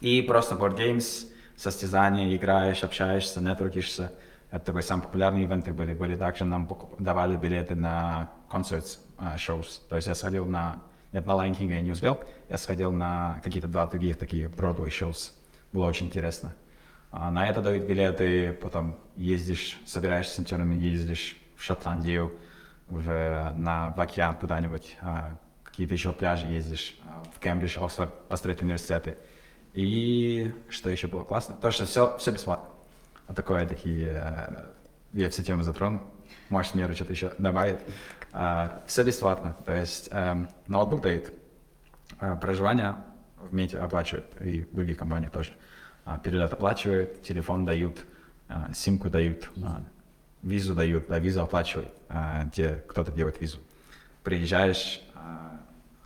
и 0.00 0.22
просто 0.22 0.54
board 0.54 0.76
games, 0.76 1.26
состязания, 1.56 2.34
играешь, 2.34 2.82
общаешься, 2.82 3.40
нетворкишься. 3.40 4.12
Это 4.50 4.66
такой 4.66 4.82
самый 4.82 5.02
популярный 5.02 5.42
ивенты 5.42 5.72
были. 5.72 5.94
Были 5.94 6.16
также 6.16 6.44
нам 6.44 6.68
давали 6.98 7.36
билеты 7.36 7.74
на 7.74 8.30
концерт 8.50 8.98
шоус. 9.36 9.82
То 9.88 9.96
есть 9.96 10.08
я 10.08 10.14
сходил 10.14 10.46
на... 10.46 10.80
Нет, 11.12 11.26
на 11.26 11.32
Lion 11.32 11.58
King 11.58 11.70
я 11.70 11.80
не 11.80 11.90
успел. 11.90 12.22
Я 12.48 12.56
сходил 12.56 12.92
на 12.92 13.40
какие-то 13.42 13.68
два 13.68 13.86
других 13.86 14.16
такие 14.16 14.46
Broadway 14.46 14.88
shows. 14.88 15.32
Было 15.72 15.86
очень 15.86 16.06
интересно. 16.06 16.54
А 17.10 17.30
на 17.30 17.48
это 17.48 17.60
дают 17.60 17.86
билеты, 17.86 18.52
потом 18.52 18.96
ездишь, 19.16 19.80
собираешься 19.84 20.36
с 20.36 20.40
интернами, 20.40 20.80
ездишь 20.80 21.36
в 21.56 21.62
Шотландию, 21.62 22.32
уже 22.88 23.52
на 23.56 23.90
в 23.90 24.00
океан 24.00 24.36
куда-нибудь, 24.36 24.96
а, 25.00 25.36
какие-то 25.64 25.94
еще 25.94 26.12
пляжи 26.12 26.46
ездишь, 26.46 26.96
а, 27.04 27.24
в 27.34 27.40
Кембридж, 27.40 27.78
Оксфорд, 27.78 28.28
построить 28.28 28.62
университеты. 28.62 29.18
И 29.72 30.52
что 30.68 30.90
еще 30.90 31.08
было 31.08 31.24
классно? 31.24 31.56
То, 31.56 31.70
что 31.70 31.86
все, 31.86 32.16
все 32.18 32.30
бесплатно. 32.30 32.68
Вот 33.26 33.36
такое 33.36 33.66
такие, 33.66 34.08
э, 34.08 34.64
я 35.12 35.30
все 35.30 35.42
темы 35.44 35.62
затронул. 35.62 36.00
Может, 36.48 36.74
Мира 36.74 36.92
что-то 36.94 37.12
еще 37.12 37.32
добавит. 37.38 37.80
А, 38.32 38.82
все 38.86 39.02
бесплатно. 39.02 39.56
То 39.64 39.74
есть 39.74 40.08
эм, 40.12 40.48
ноутбук 40.66 41.02
дают, 41.02 41.32
а, 42.18 42.36
проживание 42.36 42.96
в 43.36 43.52
мете 43.54 43.78
оплачивают, 43.78 44.26
и 44.40 44.62
в 44.62 44.74
других 44.74 44.98
компаниях 44.98 45.32
тоже. 45.32 45.52
А, 46.04 46.18
перелет 46.18 46.52
оплачивают, 46.52 47.22
телефон 47.22 47.64
дают, 47.64 48.04
симку 48.74 49.08
дают, 49.10 49.48
визу 50.42 50.74
дают, 50.74 51.06
да, 51.08 51.18
визу 51.20 51.40
оплачивают, 51.42 51.92
те, 52.52 52.82
кто-то 52.88 53.12
делает 53.12 53.40
визу. 53.40 53.58
Приезжаешь 54.24 55.02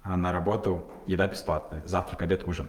на 0.04 0.30
работу, 0.30 0.86
еда 1.06 1.26
бесплатная, 1.26 1.82
завтрак, 1.86 2.20
обед, 2.20 2.46
ужин. 2.46 2.68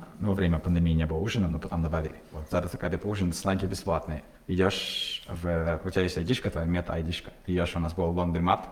А, 0.00 0.08
Ну, 0.20 0.28
во 0.28 0.34
время 0.34 0.58
пандемии 0.58 0.92
не 0.92 1.06
было 1.06 1.18
ужина, 1.18 1.48
но 1.48 1.58
потом 1.58 1.82
добавили. 1.82 2.16
Вот 2.32 2.50
завтрак, 2.50 2.84
обед, 2.84 3.04
ужин, 3.04 3.32
снеки 3.32 3.66
бесплатные. 3.66 4.22
Идешь, 4.46 5.24
в, 5.28 5.80
у 5.84 5.90
тебя 5.90 6.02
есть 6.02 6.18
айдишка, 6.18 6.50
твоя 6.50 6.66
мета-айдишка. 6.66 7.32
Идешь, 7.46 7.76
у 7.76 7.80
нас 7.80 7.92
был 7.94 8.10
лондермат, 8.10 8.68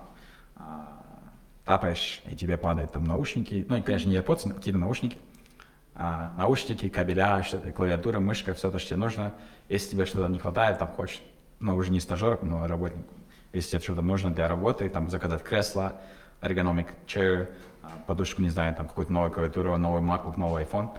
тапаешь, 1.65 2.23
и 2.27 2.37
тебе 2.37 2.57
падают 2.57 2.93
там 2.93 3.05
наушники, 3.05 3.67
ну, 3.69 3.77
и, 3.77 3.83
конечно, 3.83 4.09
не 4.09 4.17
AirPods, 4.17 4.43
но 4.45 4.55
какие-то 4.55 4.79
наушники, 4.79 5.19
а, 5.95 6.33
наушники, 6.39 6.89
кабеля, 6.89 7.43
что-то, 7.43 7.73
клавиатура, 7.73 8.21
мышка, 8.21 8.55
все 8.55 8.71
то, 8.71 8.79
что 8.79 8.91
тебе 8.91 8.99
нужно. 8.99 9.35
Если 9.69 9.91
тебе 9.91 10.07
что-то 10.07 10.29
не 10.29 10.39
хватает, 10.39 10.79
там 10.79 10.89
хочешь, 10.89 11.21
ну, 11.59 11.75
уже 11.75 11.91
не 11.91 12.01
стажер, 12.01 12.39
но 12.43 12.67
работник, 12.67 13.05
если 13.53 13.71
тебе 13.71 13.81
что-то 13.81 14.03
нужно 14.03 14.31
для 14.31 14.47
работы, 14.47 14.89
там, 14.89 15.11
заказать 15.11 15.43
кресло, 15.43 16.01
ergonomic 16.41 16.87
chair, 17.07 17.49
а, 17.83 17.89
подушку, 18.07 18.43
не 18.43 18.51
знаю, 18.51 18.75
там, 18.77 18.87
какую-то 18.87 19.13
новую 19.13 19.33
клавиатуру, 19.33 19.77
новый 19.77 20.03
MacBook, 20.03 20.39
новый 20.39 20.65
iPhone, 20.65 20.97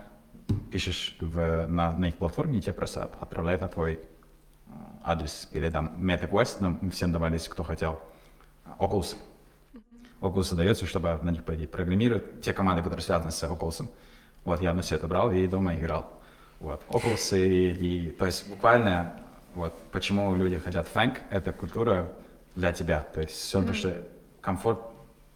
пишешь 0.70 1.16
в, 1.20 1.66
на, 1.66 1.92
на 1.92 2.06
их 2.06 2.16
платформе, 2.16 2.58
и 2.58 2.60
тебе 2.60 2.72
просто 2.72 3.04
отправляют 3.04 3.62
на 3.62 3.68
твой 3.68 3.94
э, 3.94 4.70
адрес. 5.02 5.48
Или 5.52 5.70
там 5.70 5.94
MetaQuest, 5.98 6.56
нам 6.60 6.90
всем 6.90 7.12
давались, 7.12 7.48
кто 7.48 7.62
хотел. 7.62 8.00
Oculus. 8.78 9.16
Oculus 10.20 10.54
дается, 10.54 10.86
чтобы 10.86 11.18
на 11.22 11.30
них 11.30 11.44
пойти 11.44 11.66
программировать. 11.66 12.42
Те 12.42 12.52
команды, 12.52 12.82
которые 12.82 13.02
связаны 13.02 13.30
с 13.30 13.42
Oculus. 13.42 13.88
Вот, 14.44 14.60
я 14.60 14.74
на 14.74 14.82
все 14.82 14.96
это 14.96 15.06
брал 15.06 15.30
и 15.30 15.46
дома 15.46 15.74
играл. 15.74 16.12
Вот, 16.60 16.82
Oculus 16.88 17.38
и, 17.38 18.06
и 18.06 18.10
то 18.10 18.26
есть 18.26 18.48
буквально, 18.48 19.20
вот, 19.54 19.74
почему 19.92 20.34
люди 20.34 20.58
хотят 20.58 20.88
фэнк, 20.88 21.20
это 21.30 21.52
культура 21.52 22.12
для 22.54 22.72
тебя. 22.72 23.06
То 23.14 23.20
есть 23.20 23.34
все, 23.34 23.60
mm-hmm. 23.60 23.72
что 23.74 24.08
комфорт, 24.40 24.80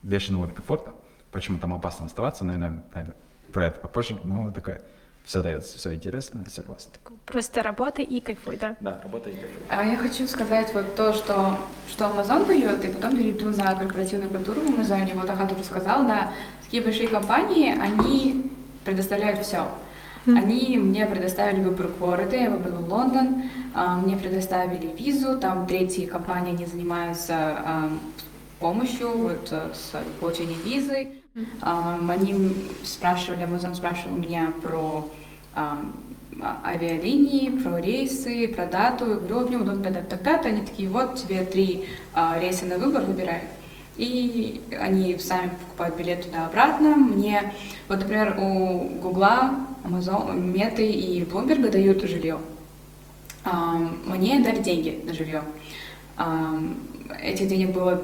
бешеный 0.03 0.41
уровень 0.41 0.55
комфорта. 0.55 0.93
Почему 1.31 1.59
там 1.59 1.73
опасно 1.73 2.07
оставаться, 2.07 2.45
наверное, 2.45 2.85
наверное 2.93 3.17
про 3.53 3.67
это 3.67 3.79
попозже, 3.79 4.19
но 4.25 4.51
такая 4.51 4.83
все 5.25 5.43
дается, 5.43 5.79
все 5.79 5.95
интересно, 5.95 6.45
все 6.49 6.63
классно. 6.63 6.93
Просто 7.27 7.63
работай 7.63 8.05
и 8.05 8.21
кайфуй, 8.21 8.57
да? 8.57 8.77
Да, 8.81 9.01
работай 9.03 9.33
и 9.33 9.37
кайфуй. 9.37 9.63
А 9.69 9.85
я 9.85 9.97
хочу 9.97 10.27
сказать 10.27 10.73
вот 10.75 10.95
то, 10.97 11.13
что, 11.13 11.59
что 11.89 12.07
Amazon 12.07 12.47
дает, 12.47 12.85
и 12.85 12.89
потом 12.89 13.17
перейду 13.17 13.51
на 13.51 13.75
корпоративную 13.75 14.31
культуру 14.31 14.61
в 14.61 14.75
Амазоне. 14.75 15.15
Вот 15.15 15.31
Ахат 15.31 15.53
уже 15.53 15.65
сказал, 15.65 16.07
да, 16.07 16.33
такие 16.65 16.83
большие 16.83 17.09
компании, 17.09 17.79
они 17.79 18.51
предоставляют 18.85 19.45
все. 19.45 19.69
Они 20.25 20.79
мне 20.79 21.05
предоставили 21.07 21.63
выбор 21.63 21.89
города, 21.99 22.37
я 22.37 22.49
выбрала 22.49 22.87
Лондон, 22.87 23.51
а, 23.75 23.97
мне 23.97 24.17
предоставили 24.17 24.87
визу, 24.97 25.37
там 25.37 25.67
третьи 25.67 26.07
компании, 26.07 26.55
они 26.55 26.65
занимаются 26.67 27.35
а, 27.37 27.91
помощью 28.63 29.11
вот, 29.11 29.49
э, 29.51 29.71
с 29.75 29.93
получением 30.21 30.61
визы. 30.65 31.22
Они 31.63 32.55
спрашивали, 32.85 33.47
Amazon 33.47 33.75
спрашивал 33.75 34.17
меня 34.17 34.53
про 34.63 35.09
авиалинии, 36.65 37.49
про 37.49 37.79
рейсы, 37.79 38.49
про 38.49 38.67
дату. 38.67 39.09
Я 39.09 39.17
говорю, 39.17 39.49
мне 39.49 39.57
удобно 39.57 39.91
дата 39.91 40.17
тогда-то. 40.17 40.49
Они 40.49 40.61
такие, 40.61 40.89
вот 40.89 41.17
тебе 41.17 41.45
три 41.45 41.87
рейса 42.39 42.67
на 42.67 42.79
выбор, 42.79 43.03
выбирай. 43.05 43.43
И 43.97 44.61
они 44.79 45.19
сами 45.19 45.51
покупают 45.51 45.97
билет 45.97 46.25
туда-обратно. 46.25 46.97
Мне, 46.97 47.55
вот, 47.89 48.01
например, 48.01 48.37
у 48.39 48.89
Гугла, 49.01 49.55
Amazon, 49.85 50.39
Меты 50.39 50.87
и 50.87 51.23
Bloomberg 51.25 51.71
дают 51.71 52.03
жилье. 52.03 52.39
Мне 54.07 54.41
дали 54.41 54.61
деньги 54.61 55.03
на 55.05 55.13
жилье. 55.15 55.43
Этих 57.23 57.49
денег 57.49 57.73
было 57.73 58.03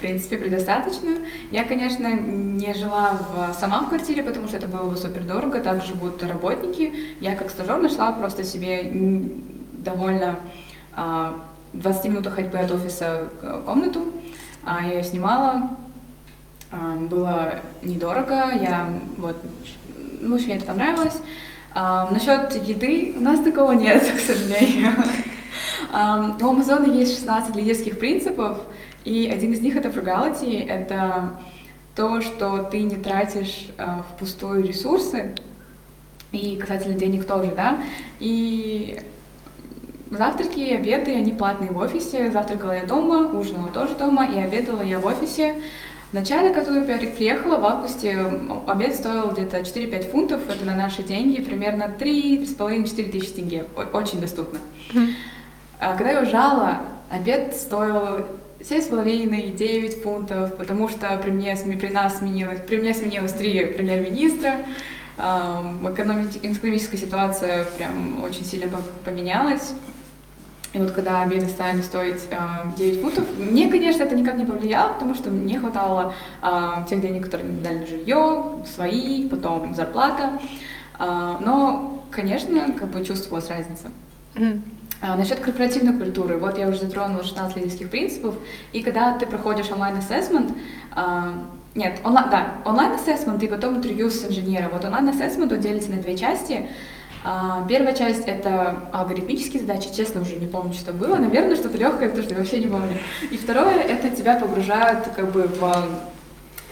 в 0.00 0.02
принципе, 0.02 0.38
предостаточно. 0.38 1.18
Я, 1.50 1.64
конечно, 1.64 2.10
не 2.10 2.72
жила 2.72 3.18
в, 3.20 3.52
сама 3.52 3.82
в 3.82 3.90
квартире, 3.90 4.22
потому 4.22 4.48
что 4.48 4.56
это 4.56 4.66
было 4.66 4.88
бы 4.88 4.96
супер 4.96 5.24
дорого, 5.24 5.60
так 5.60 5.84
живут 5.84 6.22
работники. 6.22 6.90
Я 7.20 7.36
как 7.36 7.50
стажер 7.50 7.76
нашла 7.76 8.10
просто 8.12 8.42
себе 8.42 8.90
довольно 9.74 10.36
а, 10.96 11.38
20 11.74 12.04
минут 12.06 12.26
ходьбы 12.28 12.56
от 12.56 12.70
офиса 12.70 13.28
комнату. 13.66 14.06
А, 14.64 14.82
я 14.82 14.94
ее 14.94 15.04
снимала, 15.04 15.68
а, 16.72 16.96
было 16.96 17.56
недорого, 17.82 18.54
я 18.58 18.88
вот, 19.18 19.36
ну, 20.18 20.38
мне 20.38 20.56
это 20.56 20.64
понравилось. 20.64 21.18
А, 21.74 22.10
насчет 22.10 22.54
еды 22.66 23.12
у 23.18 23.20
нас 23.20 23.40
такого 23.40 23.72
нет, 23.72 24.02
к 24.16 24.20
сожалению. 24.20 24.92
А, 25.92 26.36
у 26.40 26.48
Амазона 26.48 26.86
есть 26.86 27.16
16 27.16 27.56
лидерских 27.56 27.98
принципов, 27.98 28.58
и 29.04 29.30
один 29.32 29.52
из 29.52 29.60
них 29.60 29.76
это 29.76 29.88
frugality, 29.88 30.66
это 30.66 31.38
то, 31.94 32.20
что 32.20 32.64
ты 32.64 32.82
не 32.82 32.96
тратишь 32.96 33.68
э, 33.76 33.86
впустую 34.14 34.66
ресурсы, 34.66 35.34
и 36.32 36.56
касательно 36.56 36.94
денег 36.94 37.26
тоже, 37.26 37.52
да, 37.56 37.82
и 38.20 39.00
завтраки 40.10 40.58
и 40.58 40.74
обеды, 40.74 41.14
они 41.14 41.32
платные 41.32 41.70
в 41.70 41.78
офисе, 41.78 42.30
завтракала 42.30 42.72
я 42.72 42.84
дома, 42.84 43.28
ужинала 43.28 43.68
тоже 43.68 43.94
дома, 43.94 44.26
и 44.26 44.38
обедала 44.38 44.82
я 44.82 44.98
в 44.98 45.06
офисе. 45.06 45.56
В 46.10 46.14
начале, 46.14 46.52
когда 46.52 46.74
я 46.74 46.98
приехала, 46.98 47.58
в 47.58 47.64
августе 47.64 48.18
обед 48.66 48.96
стоил 48.96 49.30
где-то 49.30 49.60
4-5 49.60 50.10
фунтов, 50.10 50.40
это 50.48 50.64
на 50.64 50.74
наши 50.74 51.04
деньги, 51.04 51.40
примерно 51.40 51.94
3-3,5-4 51.98 53.12
тысячи 53.12 53.32
тенге, 53.32 53.66
очень 53.92 54.20
доступно. 54.20 54.58
А 55.78 55.96
когда 55.96 56.10
я 56.10 56.20
уезжала, 56.20 56.80
обед 57.10 57.54
стоил 57.54 58.26
семь 58.62 58.82
с 58.82 58.86
половиной, 58.86 59.50
девять 59.50 60.02
фунтов, 60.02 60.56
потому 60.56 60.88
что 60.88 61.16
при 61.22 61.30
мне, 61.30 61.56
при 61.56 61.88
нас 61.88 62.18
сменилось, 62.18 62.60
при 62.60 62.76
мне 62.78 62.94
сменилось 62.94 63.32
три 63.32 63.66
премьер-министра, 63.66 64.56
экономическая 65.18 66.96
ситуация 66.96 67.64
прям 67.76 68.22
очень 68.22 68.44
сильно 68.44 68.68
поменялась. 69.04 69.72
И 70.72 70.78
вот 70.78 70.92
когда 70.92 71.22
обеды 71.22 71.48
стали 71.48 71.80
стоить 71.82 72.22
э, 72.30 72.36
9 72.76 73.00
фунтов, 73.00 73.24
мне, 73.36 73.68
конечно, 73.68 74.04
это 74.04 74.14
никак 74.14 74.36
не 74.36 74.44
повлияло, 74.44 74.92
потому 74.92 75.16
что 75.16 75.28
мне 75.28 75.58
хватало 75.58 76.14
тех 76.88 77.00
денег, 77.00 77.24
которые 77.24 77.48
мне 77.48 77.60
дали 77.60 77.78
на 77.78 77.86
жилье, 77.86 78.44
свои, 78.72 79.28
потом 79.28 79.74
зарплата. 79.74 80.38
Э, 81.00 81.38
но, 81.40 82.04
конечно, 82.12 82.72
как 82.78 82.88
бы 82.90 83.04
чувствовалась 83.04 83.48
разница. 83.48 83.88
А, 85.02 85.16
насчет 85.16 85.40
корпоративной 85.40 85.94
культуры, 85.94 86.36
вот 86.36 86.58
я 86.58 86.68
уже 86.68 86.80
затронула 86.80 87.24
16 87.24 87.56
лидерских 87.56 87.88
принципов, 87.88 88.34
и 88.72 88.82
когда 88.82 89.16
ты 89.16 89.24
проходишь 89.24 89.70
онлайн-ассессмент, 89.70 90.52
а, 90.92 91.32
нет, 91.74 92.00
онлайн, 92.04 92.28
да, 92.30 92.54
онлайн-ассессмент 92.66 93.42
и 93.42 93.46
потом 93.46 93.76
интервью 93.76 94.10
с 94.10 94.24
инженером. 94.26 94.70
Вот 94.72 94.84
онлайн-ассессмент 94.84 95.58
делится 95.58 95.90
на 95.90 96.02
две 96.02 96.18
части. 96.18 96.68
А, 97.24 97.64
первая 97.66 97.94
часть— 97.94 98.24
это 98.26 98.76
алгоритмические 98.92 99.62
задачи, 99.62 99.88
честно, 99.94 100.20
уже 100.20 100.36
не 100.36 100.46
помню, 100.46 100.74
что 100.74 100.92
было, 100.92 101.16
наверное, 101.16 101.56
что-то 101.56 101.78
легкое, 101.78 102.10
потому 102.10 102.24
что 102.24 102.34
я 102.34 102.40
вообще 102.40 102.58
не 102.60 102.66
помню. 102.66 102.98
И 103.30 103.38
второе— 103.38 103.78
это 103.80 104.10
тебя 104.10 104.36
погружают 104.36 105.08
как 105.16 105.32
бы 105.32 105.42
в 105.42 105.86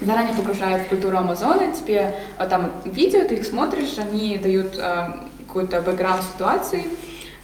заранее 0.00 0.34
погружают 0.34 0.86
в 0.86 0.88
культуру 0.90 1.16
Амазона, 1.16 1.72
тебе 1.72 2.14
там 2.50 2.70
видео, 2.84 3.24
ты 3.24 3.36
их 3.36 3.44
смотришь, 3.44 3.98
они 3.98 4.38
дают 4.38 4.76
какой-то 5.46 5.80
бэкграунд 5.80 6.22
ситуации, 6.22 6.84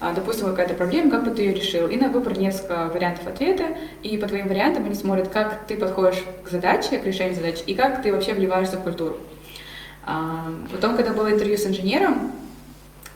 допустим, 0.01 0.47
какая-то 0.47 0.75
проблема, 0.75 1.11
как 1.11 1.25
бы 1.25 1.31
ты 1.31 1.43
ее 1.43 1.55
решил, 1.55 1.89
и 1.89 1.97
на 1.97 2.09
выбор 2.09 2.39
несколько 2.39 2.89
вариантов 2.93 3.27
ответа, 3.27 3.77
и 4.03 4.17
по 4.19 4.27
твоим 4.27 4.49
вариантам 4.49 4.85
они 4.85 4.95
смотрят, 4.95 5.29
как 5.29 5.67
ты 5.67 5.77
подходишь 5.77 6.23
к 6.45 6.51
задаче, 6.51 6.99
к 6.99 7.05
решению 7.05 7.35
задачи, 7.35 7.63
и 7.67 7.75
как 7.75 8.03
ты 8.03 8.13
вообще 8.13 8.35
вливаешься 8.35 8.77
в 8.77 8.83
культуру. 8.83 9.17
А, 10.05 10.53
потом, 10.71 10.97
когда 10.97 11.13
было 11.13 11.33
интервью 11.33 11.57
с 11.57 11.67
инженером, 11.67 12.33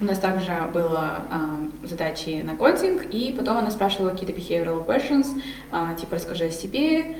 у 0.00 0.04
нас 0.04 0.18
также 0.20 0.52
было 0.72 1.22
э, 1.28 1.86
задачи 1.88 2.40
на 2.44 2.54
кодинг, 2.54 3.02
и 3.10 3.34
потом 3.36 3.58
она 3.58 3.72
спрашивала 3.72 4.10
какие-то 4.10 4.32
behavioral 4.32 4.86
questions, 4.86 5.26
э, 5.72 5.96
типа 5.98 6.14
расскажи 6.14 6.44
о 6.44 6.50
себе, 6.52 7.16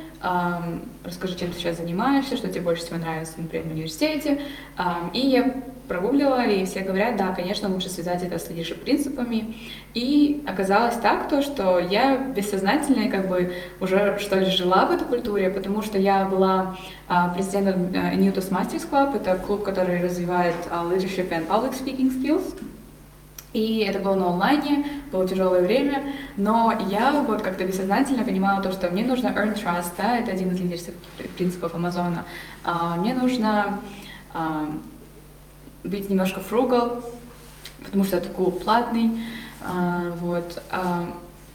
расскажи, 1.05 1.37
чем 1.37 1.53
ты 1.53 1.59
сейчас 1.59 1.77
занимаешься, 1.77 2.37
что 2.37 2.49
тебе 2.49 2.63
больше 2.63 2.83
всего 2.83 2.99
нравится, 2.99 3.35
например, 3.37 3.67
в 3.69 3.73
университете. 3.73 4.41
Э, 4.77 4.83
и 5.13 5.21
я 5.21 5.55
прогуглила, 5.89 6.47
и 6.47 6.65
все 6.67 6.81
говорят, 6.81 7.17
да, 7.17 7.35
конечно, 7.35 7.69
лучше 7.69 7.89
связать 7.89 8.23
это 8.23 8.39
с 8.39 8.49
leadership 8.51 8.79
принципами. 8.79 9.57
И 9.95 10.45
оказалось 10.47 10.97
так, 10.97 11.29
то, 11.29 11.43
что 11.43 11.79
я 11.79 12.17
бессознательно 12.19 13.11
как 13.11 13.29
бы 13.29 13.53
уже 13.81 14.19
что 14.21 14.39
ли 14.39 14.47
жила 14.47 14.87
в 14.87 14.93
этой 14.93 15.07
культуре, 15.07 15.51
потому 15.51 15.83
что 15.83 15.99
я 15.99 16.27
была 16.27 16.77
а, 17.09 17.31
президентом 17.31 17.91
а, 17.95 18.15
New 18.15 18.33
Toastmasters 18.33 18.89
Club, 18.89 19.17
это 19.17 19.37
клуб, 19.37 19.65
который 19.65 20.03
развивает 20.03 20.55
а, 20.71 20.85
leadership 20.85 21.31
and 21.31 21.49
public 21.49 21.73
speaking 21.73 22.11
skills. 22.11 22.55
И 23.55 23.79
это 23.79 23.99
было 23.99 24.15
на 24.15 24.29
онлайне, 24.29 24.85
было 25.11 25.27
тяжелое 25.27 25.63
время, 25.63 26.13
но 26.37 26.73
я 26.91 27.13
вот 27.13 27.41
как-то 27.41 27.65
бессознательно 27.65 28.23
понимала 28.23 28.63
то, 28.63 28.71
что 28.73 28.91
мне 28.91 29.05
нужно 29.05 29.29
earn 29.29 29.55
trust, 29.55 29.93
да, 29.97 30.19
это 30.19 30.33
один 30.33 30.51
из 30.51 30.61
лидерских 30.61 30.95
принципов 31.37 31.75
Амазона. 31.75 32.25
А, 32.63 32.97
мне 32.97 33.15
нужно 33.15 33.81
а, 34.35 34.69
быть 35.83 36.11
немножко 36.11 36.41
frugal, 36.41 37.03
потому 37.83 38.05
что 38.05 38.19
это 38.19 38.29
клуб 38.29 38.63
платный, 38.63 39.19
а, 39.63 40.13
вот. 40.21 40.63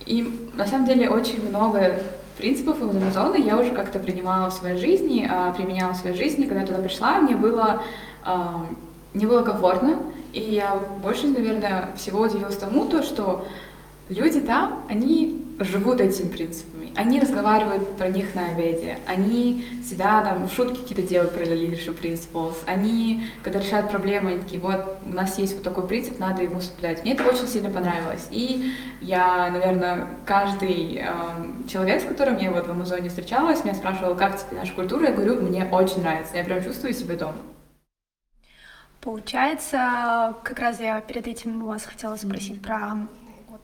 И 0.07 0.49
на 0.55 0.65
самом 0.65 0.87
деле 0.87 1.09
очень 1.09 1.47
много 1.47 2.01
принципов 2.39 2.81
из 2.81 2.89
Амазона 2.89 3.35
я 3.35 3.55
уже 3.55 3.69
как-то 3.69 3.99
принимала 3.99 4.49
в 4.49 4.53
своей 4.53 4.79
жизни, 4.79 5.29
применяла 5.55 5.93
в 5.93 5.97
своей 5.97 6.17
жизни. 6.17 6.45
Когда 6.45 6.61
я 6.61 6.67
туда 6.67 6.79
пришла, 6.79 7.19
мне 7.21 7.37
было, 7.37 7.81
мне 9.13 9.27
было 9.27 9.43
комфортно, 9.43 9.99
и 10.33 10.41
я 10.41 10.75
больше, 11.01 11.27
наверное, 11.27 11.89
всего 11.95 12.21
удивилась 12.21 12.57
тому, 12.57 12.85
то, 12.85 13.03
что 13.03 13.47
люди 14.09 14.41
там, 14.41 14.83
они 14.89 15.45
живут 15.59 16.01
этими 16.01 16.27
принципами. 16.27 16.91
Они 16.95 17.19
разговаривают 17.19 17.95
про 17.97 18.09
них 18.09 18.35
на 18.35 18.47
обеде. 18.47 18.97
Они 19.07 19.65
всегда 19.83 20.23
там 20.23 20.49
шутки 20.49 20.81
какие-то 20.81 21.03
делают 21.03 21.33
про 21.33 21.43
leadership 21.43 21.99
principles. 21.99 22.55
Они, 22.65 23.27
когда 23.43 23.59
решают 23.59 23.89
проблемы, 23.89 24.31
они 24.31 24.39
такие, 24.41 24.61
вот, 24.61 24.97
у 25.05 25.13
нас 25.13 25.37
есть 25.37 25.53
вот 25.53 25.63
такой 25.63 25.87
принцип, 25.87 26.19
надо 26.19 26.43
ему 26.43 26.61
соблюдать. 26.61 27.03
Мне 27.03 27.13
это 27.13 27.23
очень 27.23 27.47
сильно 27.47 27.69
понравилось. 27.69 28.27
И 28.31 28.73
я, 29.01 29.49
наверное, 29.51 30.07
каждый 30.25 31.01
э, 31.03 31.67
человек, 31.67 32.01
с 32.01 32.05
которым 32.05 32.37
я 32.37 32.51
вот 32.51 32.67
в 32.67 32.71
Амазоне 32.71 33.09
встречалась, 33.09 33.63
меня 33.63 33.75
спрашивал, 33.75 34.15
как 34.15 34.37
тебе 34.37 34.57
наша 34.57 34.73
культура, 34.73 35.07
я 35.07 35.13
говорю, 35.13 35.41
мне 35.41 35.65
очень 35.71 36.01
нравится, 36.01 36.37
я 36.37 36.43
прям 36.43 36.63
чувствую 36.63 36.93
себя 36.93 37.15
дома. 37.15 37.37
Получается, 39.03 40.33
как 40.43 40.59
раз 40.59 40.79
я 40.79 41.01
перед 41.01 41.27
этим 41.27 41.61
у 41.61 41.67
вас 41.67 41.83
хотела 41.83 42.15
спросить 42.15 42.61
про 42.61 42.95
вот, 43.49 43.59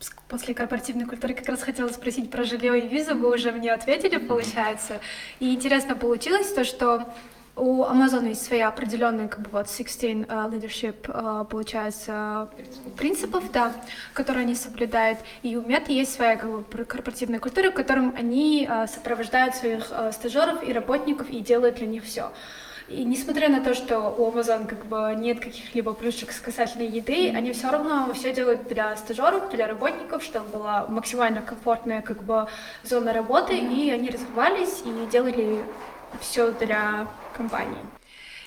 с- 0.00 0.10
после 0.28 0.54
корпоративной 0.54 1.04
культуры 1.04 1.34
как 1.34 1.46
раз 1.46 1.62
хотела 1.62 1.88
спросить 1.88 2.30
про 2.30 2.42
жилье 2.42 2.78
и 2.80 2.88
визу, 2.88 3.14
вы 3.14 3.34
уже 3.34 3.52
мне 3.52 3.70
ответили, 3.70 4.16
получается. 4.16 5.00
И 5.40 5.54
интересно 5.54 5.94
получилось 5.94 6.50
то, 6.54 6.64
что 6.64 7.06
у 7.54 7.82
Amazon 7.84 8.26
есть 8.28 8.46
своя 8.46 8.68
определенная, 8.68 9.28
как 9.28 9.40
бы 9.40 9.50
вот 9.50 9.68
16 9.68 10.02
э, 10.04 10.14
leadership, 10.24 10.96
э, 11.06 11.44
получается, 11.44 12.48
принципов, 12.96 13.52
да, 13.52 13.74
которые 14.14 14.44
они 14.44 14.54
соблюдают. 14.54 15.18
И 15.42 15.54
у 15.56 15.62
Мета 15.66 15.92
есть 15.92 16.14
своя 16.14 16.36
как 16.36 16.48
бы, 16.50 16.84
корпоративная 16.86 17.40
культура, 17.40 17.70
в 17.70 17.74
котором 17.74 18.14
они 18.16 18.66
э, 18.66 18.86
сопровождают 18.86 19.54
своих 19.54 19.88
э, 19.90 20.12
стажеров 20.12 20.66
и 20.66 20.72
работников 20.72 21.28
и 21.28 21.40
делают 21.40 21.76
для 21.76 21.86
них 21.88 22.04
все. 22.04 22.30
И 22.88 23.04
несмотря 23.04 23.50
на 23.50 23.62
то, 23.62 23.74
что 23.74 24.00
у 24.00 24.30
Amazon 24.30 24.66
как 24.66 24.86
бы 24.86 25.14
нет 25.14 25.40
каких-либо 25.40 25.92
плюшек 25.92 26.32
с 26.32 26.40
касательно 26.40 26.84
еды, 26.84 27.30
они 27.36 27.52
все 27.52 27.70
равно 27.70 28.10
все 28.14 28.32
делают 28.32 28.66
для 28.66 28.96
стажеров, 28.96 29.50
для 29.50 29.66
работников, 29.66 30.22
чтобы 30.22 30.48
была 30.48 30.86
максимально 30.88 31.42
комфортная 31.42 32.00
как 32.00 32.22
бы 32.22 32.48
зона 32.84 33.12
работы, 33.12 33.58
и 33.58 33.90
они 33.90 34.08
развивались 34.08 34.82
и 34.86 35.10
делали 35.12 35.62
все 36.20 36.50
для 36.52 37.06
компании. 37.36 37.84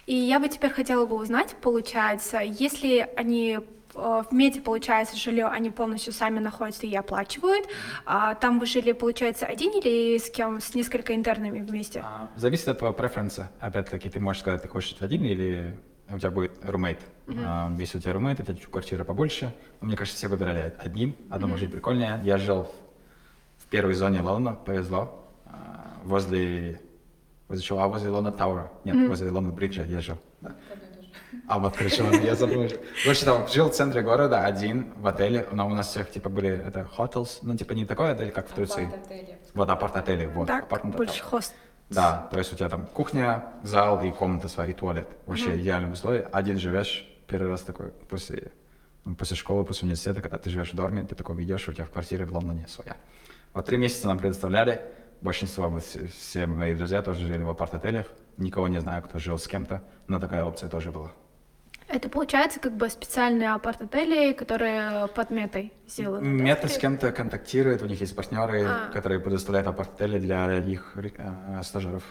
И 0.08 0.16
я 0.16 0.40
бы 0.40 0.50
теперь 0.50 0.72
хотела 0.72 1.06
бы 1.06 1.16
узнать, 1.18 1.56
получается, 1.62 2.40
если 2.40 3.08
они 3.16 3.60
в 4.02 4.34
мете, 4.34 4.62
получается, 4.62 5.16
жилье 5.16 5.46
они 5.48 5.70
полностью 5.70 6.12
сами 6.14 6.40
находятся 6.40 6.88
и 6.88 6.96
оплачивают, 6.96 7.68
а 8.06 8.36
там 8.36 8.60
вы 8.60 8.66
жили, 8.66 8.92
получается, 8.92 9.46
один 9.46 9.72
или 9.72 10.18
с 10.18 10.30
кем, 10.30 10.60
с 10.60 10.74
несколько 10.74 11.14
интернами 11.16 11.60
вместе? 11.62 12.02
А, 12.04 12.30
Зависит 12.36 12.68
от 12.68 12.80
твоего 12.80 12.96
преференса. 12.96 13.50
Опять-таки, 13.60 14.10
ты 14.10 14.20
можешь 14.20 14.42
сказать, 14.42 14.62
ты 14.62 14.68
хочешь 14.68 14.96
один 15.00 15.24
или 15.24 15.78
у 16.10 16.18
тебя 16.20 16.32
будет 16.32 16.54
румейт. 16.64 17.00
А, 17.46 17.72
Если 17.78 17.98
у 17.98 18.02
тебя 18.02 18.14
румейт, 18.14 18.46
чуть 18.46 18.66
квартира 18.66 19.04
побольше. 19.04 19.54
Но 19.80 19.88
Мне 19.88 19.96
кажется, 19.96 20.18
все 20.18 20.28
выбирали 20.28 20.74
один. 20.78 21.16
Одно 21.30 21.48
может 21.48 21.66
быть 21.66 21.74
прикольнее. 21.74 22.20
Я 22.24 22.38
жил 22.38 22.74
в 23.58 23.68
первой 23.68 23.94
зоне 23.94 24.22
Лондона, 24.22 24.56
повезло. 24.56 25.26
А, 25.46 25.98
Возле... 26.04 26.82
Возле 27.48 27.64
чего? 27.66 27.80
А, 27.80 27.88
возле 27.88 28.10
Лондон 28.10 28.34
Тауэра. 28.34 28.72
Нет, 28.84 29.08
возле 29.10 29.30
Лондон 29.30 29.54
Бриджа 29.54 29.84
я 29.84 30.00
жил. 30.02 30.18
А 31.48 31.60
вот 31.60 31.76
хорошо, 31.76 32.04
я 32.12 32.36
забыл. 32.36 32.68
Короче, 33.04 33.26
там 33.26 33.48
жил 33.48 33.70
в 33.70 33.74
центре 33.74 34.02
города 34.02 34.46
один 34.46 34.94
в 34.96 35.06
отеле, 35.08 35.48
но 35.52 35.68
у 35.68 35.70
нас 35.70 35.90
всех 35.90 36.10
типа 36.10 36.30
были 36.30 36.50
это 36.50 36.88
hotels, 36.98 37.40
ну 37.42 37.58
типа 37.58 37.74
не 37.74 37.86
такой 37.86 38.12
отель, 38.12 38.32
как 38.32 38.50
в 38.50 38.54
Турции. 38.54 38.90
Вот 39.54 39.70
апарт-отели, 39.70 40.28
вот. 40.28 40.48
так, 40.48 40.68
больше 40.98 41.24
хост. 41.24 41.54
Да, 41.90 42.30
то 42.32 42.38
есть 42.38 42.54
у 42.54 42.56
тебя 42.56 42.70
там 42.70 42.86
кухня, 42.86 43.44
зал 43.64 44.02
и 44.02 44.12
комната 44.12 44.48
своя, 44.48 44.72
и 44.72 44.74
туалет. 44.74 45.10
Вообще 45.26 45.60
идеальные 45.60 45.92
условия. 45.92 46.30
Один 46.32 46.58
живешь, 46.58 47.06
первый 47.28 47.50
раз 47.50 47.62
такой 47.64 47.92
после, 48.10 48.54
ну, 49.04 49.16
после 49.16 49.36
школы, 49.36 49.66
после 49.66 49.88
университета, 49.88 50.22
когда 50.22 50.38
ты 50.38 50.50
живешь 50.50 50.72
в 50.72 50.76
доме, 50.76 51.04
ты 51.04 51.16
такой 51.16 51.44
идешь, 51.44 51.68
у 51.68 51.74
тебя 51.74 51.84
в 51.84 51.90
квартире 51.90 52.26
в 52.26 52.32
Лондоне 52.32 52.66
своя. 52.70 52.96
Вот 53.54 53.66
три 53.66 53.76
месяца 53.78 54.08
нам 54.08 54.20
предоставляли. 54.20 54.82
Большинство, 55.20 55.68
вот 55.68 55.84
все, 55.84 56.08
все 56.08 56.48
мои 56.48 56.74
друзья 56.74 57.02
тоже 57.02 57.28
жили 57.28 57.44
в 57.44 57.50
апарт-отелях. 57.50 58.06
Никого 58.38 58.70
не 58.70 58.80
знаю, 58.80 59.04
кто 59.04 59.20
жил 59.20 59.38
с 59.38 59.46
кем-то, 59.46 59.84
но 60.08 60.18
такая 60.18 60.46
опция 60.46 60.70
тоже 60.70 60.92
была. 60.92 61.12
Это 61.92 62.08
получается 62.08 62.60
как 62.62 62.74
бы 62.78 62.88
специальные 62.90 63.52
апарт-отели, 63.52 64.32
которые 64.32 65.08
под 65.10 65.30
метой 65.30 65.74
сделаны. 65.88 66.22
да, 66.22 66.44
Мета 66.44 66.68
с 66.68 66.72
скорее? 66.72 66.82
кем-то 66.82 67.12
контактирует, 67.12 67.82
у 67.82 67.86
них 67.86 68.00
есть 68.00 68.16
партнеры, 68.16 68.64
А. 68.66 68.90
которые 68.94 69.20
предоставляют 69.20 69.68
апарт-отели 69.68 70.20
для 70.20 70.58
их 70.60 70.94
э, 70.96 71.62
стажеров. 71.64 72.04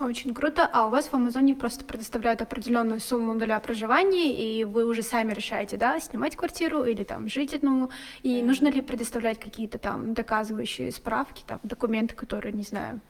Очень 0.00 0.34
круто. 0.34 0.68
А 0.72 0.88
у 0.88 0.90
вас 0.90 1.06
в 1.06 1.14
Амазоне 1.14 1.54
просто 1.54 1.84
предоставляют 1.84 2.42
определенную 2.42 2.98
сумму 2.98 3.36
для 3.36 3.60
проживания, 3.60 4.34
и 4.34 4.64
вы 4.64 4.84
уже 4.84 5.02
сами 5.02 5.32
решаете, 5.32 5.76
да, 5.76 6.00
снимать 6.00 6.34
квартиру 6.34 6.82
или 6.82 7.04
там 7.04 7.28
жить 7.28 7.54
одному. 7.54 7.90
И 8.22 8.42
нужно 8.42 8.66
ли 8.66 8.80
предоставлять 8.80 9.38
какие-то 9.38 9.78
там 9.78 10.12
доказывающие 10.12 10.90
справки, 10.90 11.44
там 11.46 11.60
документы, 11.62 12.16
которые, 12.16 12.52
не 12.52 12.64
знаю. 12.64 13.00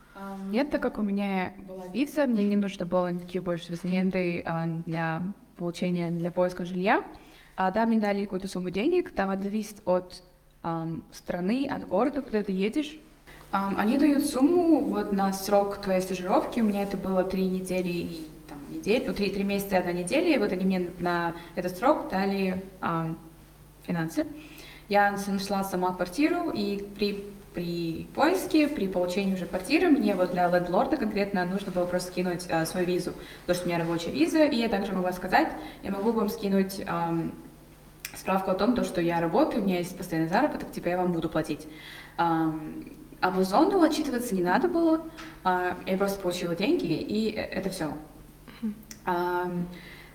Нет, 0.50 0.70
так 0.70 0.82
как 0.82 0.98
у 0.98 1.02
меня 1.02 1.54
была 1.66 1.86
виза, 1.86 2.26
мне 2.26 2.44
не 2.44 2.56
нужно 2.56 2.84
было 2.84 3.10
никаких 3.10 3.42
больше 3.42 3.72
документы 3.72 4.42
а, 4.44 4.66
для 4.84 5.22
получения, 5.60 6.10
для 6.10 6.30
поиска 6.30 6.64
жилья. 6.64 7.04
А 7.56 7.70
да, 7.70 7.86
мне 7.86 8.00
дали 8.00 8.24
какую-то 8.24 8.48
сумму 8.48 8.70
денег, 8.70 9.12
там 9.12 9.30
это 9.30 9.42
зависит 9.42 9.82
от 9.84 10.22
ам, 10.62 11.04
страны, 11.12 11.68
от 11.70 11.86
города, 11.86 12.22
куда 12.22 12.42
ты 12.42 12.52
едешь. 12.52 12.98
Ам, 13.52 13.74
они 13.78 13.98
дают 13.98 14.24
сумму 14.24 14.80
вот 14.80 15.12
на 15.12 15.32
срок 15.32 15.80
твоей 15.82 16.00
стажировки, 16.00 16.60
у 16.60 16.64
меня 16.64 16.82
это 16.82 16.96
было 16.96 17.22
три 17.22 17.46
недели 17.46 17.88
и 17.88 18.28
там, 18.48 18.58
недель, 18.70 19.04
ну, 19.06 19.12
три, 19.12 19.30
три 19.30 19.44
месяца 19.44 19.76
и 19.76 19.78
одна 19.78 19.92
неделя, 19.92 20.34
и 20.34 20.38
вот 20.38 20.52
они 20.52 20.64
мне 20.64 20.90
на 20.98 21.34
этот 21.54 21.76
срок 21.76 22.08
дали 22.10 22.64
ам, 22.80 23.18
финансы. 23.82 24.26
Я 24.88 25.12
нашла 25.12 25.62
сама 25.62 25.92
квартиру, 25.92 26.50
и 26.50 26.82
при, 26.96 27.24
при 27.54 28.08
поиске, 28.14 28.68
при 28.68 28.86
получении 28.86 29.34
уже 29.34 29.46
квартиры, 29.46 29.88
мне 29.88 30.14
вот 30.14 30.30
для 30.30 30.48
лендлорда 30.48 30.96
конкретно 30.96 31.44
нужно 31.44 31.72
было 31.72 31.84
просто 31.84 32.12
скинуть 32.12 32.46
а, 32.48 32.64
свою 32.64 32.86
визу, 32.86 33.12
потому 33.42 33.54
что 33.54 33.64
у 33.64 33.68
меня 33.68 33.78
рабочая 33.78 34.10
виза, 34.10 34.44
и 34.44 34.56
я 34.56 34.68
также 34.68 34.92
могла 34.92 35.12
сказать, 35.12 35.48
я 35.82 35.90
могу 35.90 36.12
вам 36.12 36.28
скинуть 36.28 36.80
ам, 36.86 37.34
справку 38.14 38.52
о 38.52 38.54
том, 38.54 38.74
то, 38.74 38.84
что 38.84 39.00
я 39.00 39.20
работаю, 39.20 39.62
у 39.62 39.66
меня 39.66 39.78
есть 39.78 39.96
постоянный 39.96 40.28
заработок, 40.28 40.70
типа 40.70 40.88
я 40.88 40.96
вам 40.96 41.12
буду 41.12 41.28
платить. 41.28 41.66
Ам, 42.16 42.84
Амазону 43.20 43.82
отчитываться 43.82 44.34
не 44.34 44.42
надо 44.42 44.68
было, 44.68 45.04
а, 45.42 45.76
я 45.86 45.96
просто 45.96 46.20
получила 46.20 46.54
деньги, 46.54 46.92
и 46.92 47.34
э, 47.34 47.40
это 47.40 47.68
все. 47.70 47.92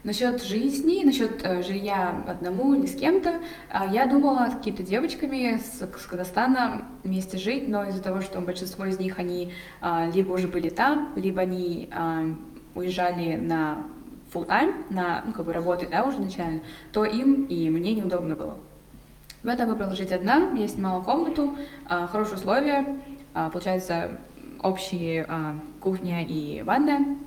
Насчет 0.06 0.44
жизни, 0.44 1.04
насчет 1.04 1.44
э, 1.44 1.64
жилья 1.64 2.24
одному 2.28 2.76
или 2.76 2.86
с 2.86 2.96
кем-то, 2.96 3.42
а, 3.72 3.88
я 3.88 4.06
думала 4.06 4.52
с 4.52 4.56
какими-то 4.58 4.84
девочками 4.84 5.58
с, 5.58 5.80
с 5.80 6.06
Казахстана 6.06 6.86
вместе 7.04 7.40
жить, 7.40 7.68
но 7.68 7.86
из-за 7.86 8.04
того, 8.04 8.22
что 8.22 8.40
большинство 8.40 8.86
из 8.86 9.00
них, 9.00 9.18
они 9.18 9.52
а, 9.82 10.08
либо 10.14 10.34
уже 10.34 10.48
были 10.48 10.70
там, 10.70 11.12
либо 11.16 11.42
они 11.42 11.90
а, 11.92 12.24
уезжали 12.76 13.36
на 13.36 13.80
full 14.32 14.46
time, 14.48 14.76
на, 14.92 15.24
ну, 15.26 15.34
как 15.34 15.44
бы 15.44 15.54
работать, 15.54 15.90
да, 15.90 16.04
уже 16.04 16.22
начально, 16.22 16.62
то 16.94 17.04
им 17.04 17.46
и 17.46 17.68
мне 17.72 17.96
неудобно 17.96 18.36
было. 18.36 18.60
Поэтому 19.42 19.70
я 19.70 19.74
выбрала 19.74 19.96
жить 19.96 20.12
одна, 20.12 20.52
я 20.52 20.68
снимала 20.68 21.02
комнату, 21.02 21.56
хорошие 21.88 22.36
условия, 22.36 23.00
получается, 23.34 24.20
общие 24.62 25.28
кухня 25.80 26.24
и 26.24 26.62
ванная. 26.62 27.18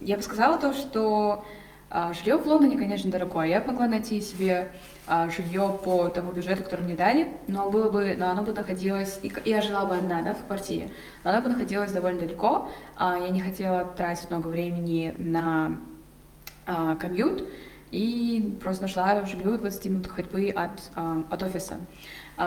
Я 0.00 0.16
бы 0.16 0.22
сказала 0.22 0.58
то, 0.58 0.72
что 0.72 1.44
а, 1.88 2.12
жилье 2.12 2.36
в 2.36 2.46
Лондоне, 2.46 2.76
конечно, 2.76 3.10
дорогое. 3.10 3.46
Я 3.46 3.62
могла 3.62 3.86
найти 3.86 4.20
себе 4.20 4.72
а, 5.06 5.30
жилье 5.30 5.78
по 5.84 6.08
тому 6.08 6.32
бюджету, 6.32 6.64
который 6.64 6.82
мне 6.82 6.96
дали, 6.96 7.28
но 7.46 7.70
было 7.70 7.90
бы, 7.90 8.16
но 8.18 8.30
оно 8.30 8.42
бы 8.42 8.52
находилось, 8.52 9.20
и 9.22 9.32
я 9.44 9.62
жила 9.62 9.86
бы 9.86 9.96
одна, 9.96 10.22
да, 10.22 10.34
в 10.34 10.44
квартире, 10.46 10.90
но 11.22 11.30
оно 11.30 11.42
бы 11.42 11.48
находилось 11.48 11.92
довольно 11.92 12.20
далеко. 12.20 12.68
А, 12.96 13.16
Я 13.18 13.28
не 13.28 13.40
хотела 13.40 13.84
тратить 13.84 14.30
много 14.30 14.48
времени 14.48 15.14
на 15.18 15.78
комьют, 16.98 17.48
и 17.92 18.58
просто 18.60 18.82
нашла 18.82 19.24
жилье 19.24 19.56
20 19.56 19.86
минут 19.86 20.08
ходьбы 20.08 20.50
от, 20.50 20.90
от 21.30 21.42
офиса. 21.44 21.76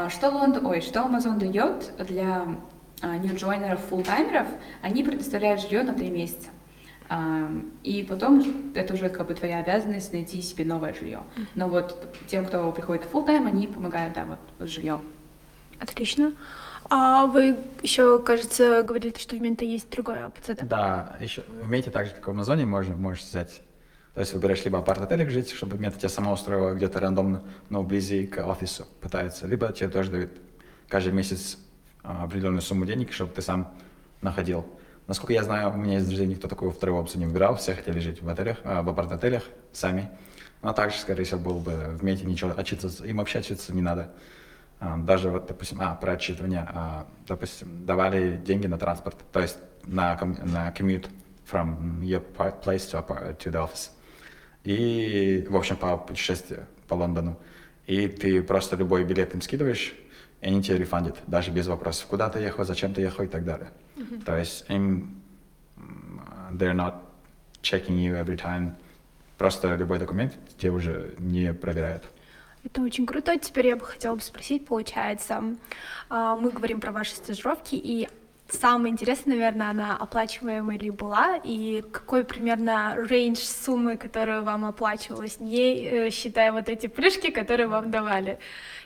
Что 0.10 0.30
Лондон, 0.30 0.66
ой, 0.66 0.82
что 0.82 1.00
Amazon 1.00 1.38
дает 1.40 1.94
для 2.06 2.58
нью-джойнеров, 3.02 3.80
фулл-таймеров, 3.90 4.48
они 4.82 5.06
предоставляют 5.06 5.62
жилье 5.62 5.84
на 5.84 5.94
3 5.94 6.10
месяца. 6.10 6.50
И 7.84 8.06
потом 8.08 8.72
это 8.76 8.94
уже 8.94 9.10
как 9.10 9.28
бы 9.28 9.34
твоя 9.34 9.60
обязанность 9.60 10.14
найти 10.14 10.42
себе 10.42 10.64
новое 10.64 10.94
жилье. 10.94 11.24
Но 11.56 11.68
вот 11.68 12.16
тем, 12.28 12.46
кто 12.46 12.72
приходит 12.72 13.06
в 13.06 13.14
full-time, 13.14 13.48
они 13.48 13.68
помогают, 13.68 14.14
да, 14.14 14.26
вот 14.26 14.40
с 14.68 14.72
жильем. 14.72 15.02
Отлично. 15.80 16.34
А 16.90 17.26
вы 17.26 17.58
еще, 17.82 18.20
кажется, 18.20 18.84
говорили, 18.84 19.16
что 19.18 19.36
в 19.36 19.42
Менто 19.42 19.66
есть 19.66 19.90
другая 19.90 20.28
опция, 20.28 20.56
да? 20.56 20.66
Да, 20.66 21.18
еще 21.20 21.44
в 21.48 21.70
Мете 21.70 21.92
так 21.92 22.08
же, 22.08 22.14
как 22.14 22.28
в 22.28 22.30
Амазоне, 22.32 22.66
можно, 22.66 22.96
можешь 22.96 23.24
взять. 23.24 23.62
То 24.14 24.22
есть 24.22 24.34
выбираешь 24.34 24.64
либо 24.66 24.80
апарт-отелик 24.80 25.30
жить, 25.30 25.52
чтобы 25.52 25.78
мета 25.78 25.98
тебя 25.98 26.10
сама 26.10 26.34
устроила 26.34 26.74
где-то 26.74 27.00
рандомно, 27.00 27.44
но 27.70 27.84
вблизи 27.84 28.28
к 28.28 28.46
офису 28.46 28.86
пытается, 29.02 29.48
либо 29.48 29.72
тебе 29.72 29.88
тоже 29.88 30.12
дают 30.12 30.32
каждый 30.88 31.14
месяц 31.14 31.58
а, 32.04 32.24
определенную 32.24 32.62
сумму 32.62 32.86
денег, 32.86 33.14
чтобы 33.14 33.32
ты 33.32 33.42
сам 33.42 33.74
находил. 34.22 34.66
Насколько 35.10 35.34
я 35.34 35.44
знаю, 35.44 35.72
у 35.72 35.76
меня 35.76 35.96
есть 35.96 36.08
друзей, 36.08 36.28
никто 36.28 36.48
такую 36.48 36.70
вторую 36.70 37.00
опцию 37.00 37.22
не 37.22 37.26
выбирал, 37.26 37.56
все 37.56 37.74
хотели 37.74 37.98
жить 37.98 38.22
в 38.22 38.30
отелях, 38.30 38.58
а, 38.64 38.84
в 38.84 38.90
апарт-отелях 38.90 39.42
сами. 39.74 40.08
Но 40.62 40.72
также, 40.72 41.00
скорее 41.00 41.24
всего, 41.24 41.40
было 41.40 41.58
бы 41.58 41.72
в 41.98 42.04
Мете 42.04 42.26
ничего 42.26 42.54
отчитываться, 42.56 43.04
им 43.08 43.18
вообще 43.18 43.40
отчитываться 43.40 43.74
не 43.74 43.82
надо. 43.82 44.12
А, 44.80 44.98
Даже 44.98 45.32
вот, 45.32 45.48
допустим, 45.48 45.80
а, 45.82 45.96
про 45.96 46.12
отчитывание, 46.12 46.64
а, 46.72 47.08
допустим, 47.28 47.88
давали 47.88 48.38
деньги 48.38 48.68
на 48.68 48.78
транспорт, 48.78 49.16
то 49.32 49.40
есть 49.40 49.58
на, 49.84 50.16
на 50.44 50.70
commute 50.78 51.08
from 51.52 52.02
your 52.02 52.24
place 52.64 52.88
to, 52.92 53.04
to 53.36 53.52
the 53.52 53.68
office. 53.68 53.90
И, 54.64 55.48
в 55.50 55.56
общем, 55.58 55.76
по 55.76 55.98
путешествию 55.98 56.68
по 56.88 56.94
Лондону. 56.94 57.40
И 57.88 58.08
ты 58.08 58.44
просто 58.44 58.76
любой 58.76 59.06
билет 59.06 59.34
им 59.34 59.42
скидываешь, 59.42 59.96
и 60.42 60.48
они 60.48 60.64
тебе 60.64 60.78
рефандят, 60.78 61.18
даже 61.28 61.52
без 61.52 61.68
вопросов, 61.68 62.08
куда 62.08 62.30
ты 62.30 62.40
ехал, 62.40 62.64
зачем 62.64 62.94
ты 62.94 63.02
ехал 63.02 63.24
и 63.26 63.28
так 63.28 63.44
далее. 63.44 63.72
То 64.26 64.38
есть 64.38 64.66
им 64.70 65.22
they're 66.52 66.74
not 66.74 66.96
checking 67.62 67.98
you 67.98 68.16
every 68.16 68.38
time. 68.38 68.74
Просто 69.38 69.76
любой 69.76 70.00
документ 70.00 70.38
тебе 70.58 70.72
уже 70.72 71.14
не 71.18 71.54
проверяют. 71.54 72.04
Это 72.64 72.82
очень 72.82 73.06
круто. 73.06 73.38
Теперь 73.38 73.68
я 73.68 73.76
бы 73.78 73.86
хотела 73.86 74.16
бы 74.16 74.22
спросить, 74.22 74.66
получается, 74.66 75.42
а, 76.10 76.36
мы 76.36 76.52
говорим 76.52 76.82
про 76.82 76.92
ваши 76.92 77.16
стажировки, 77.16 77.76
и 77.76 78.10
самое 78.52 78.92
интересное, 78.92 79.36
наверное, 79.36 79.70
она 79.70 79.98
оплачиваемая 79.98 80.78
ли 80.78 80.90
была, 80.90 81.38
и 81.44 81.84
какой 81.92 82.24
примерно 82.24 82.96
рейндж 82.98 83.40
суммы, 83.40 83.98
которую 83.98 84.44
вам 84.44 84.66
оплачивалась, 84.66 85.40
не 85.40 85.84
э, 85.84 86.10
считая 86.10 86.52
вот 86.52 86.70
эти 86.70 86.88
плюшки, 86.88 87.32
которые 87.32 87.68
вам 87.68 87.92
давали. 87.92 88.40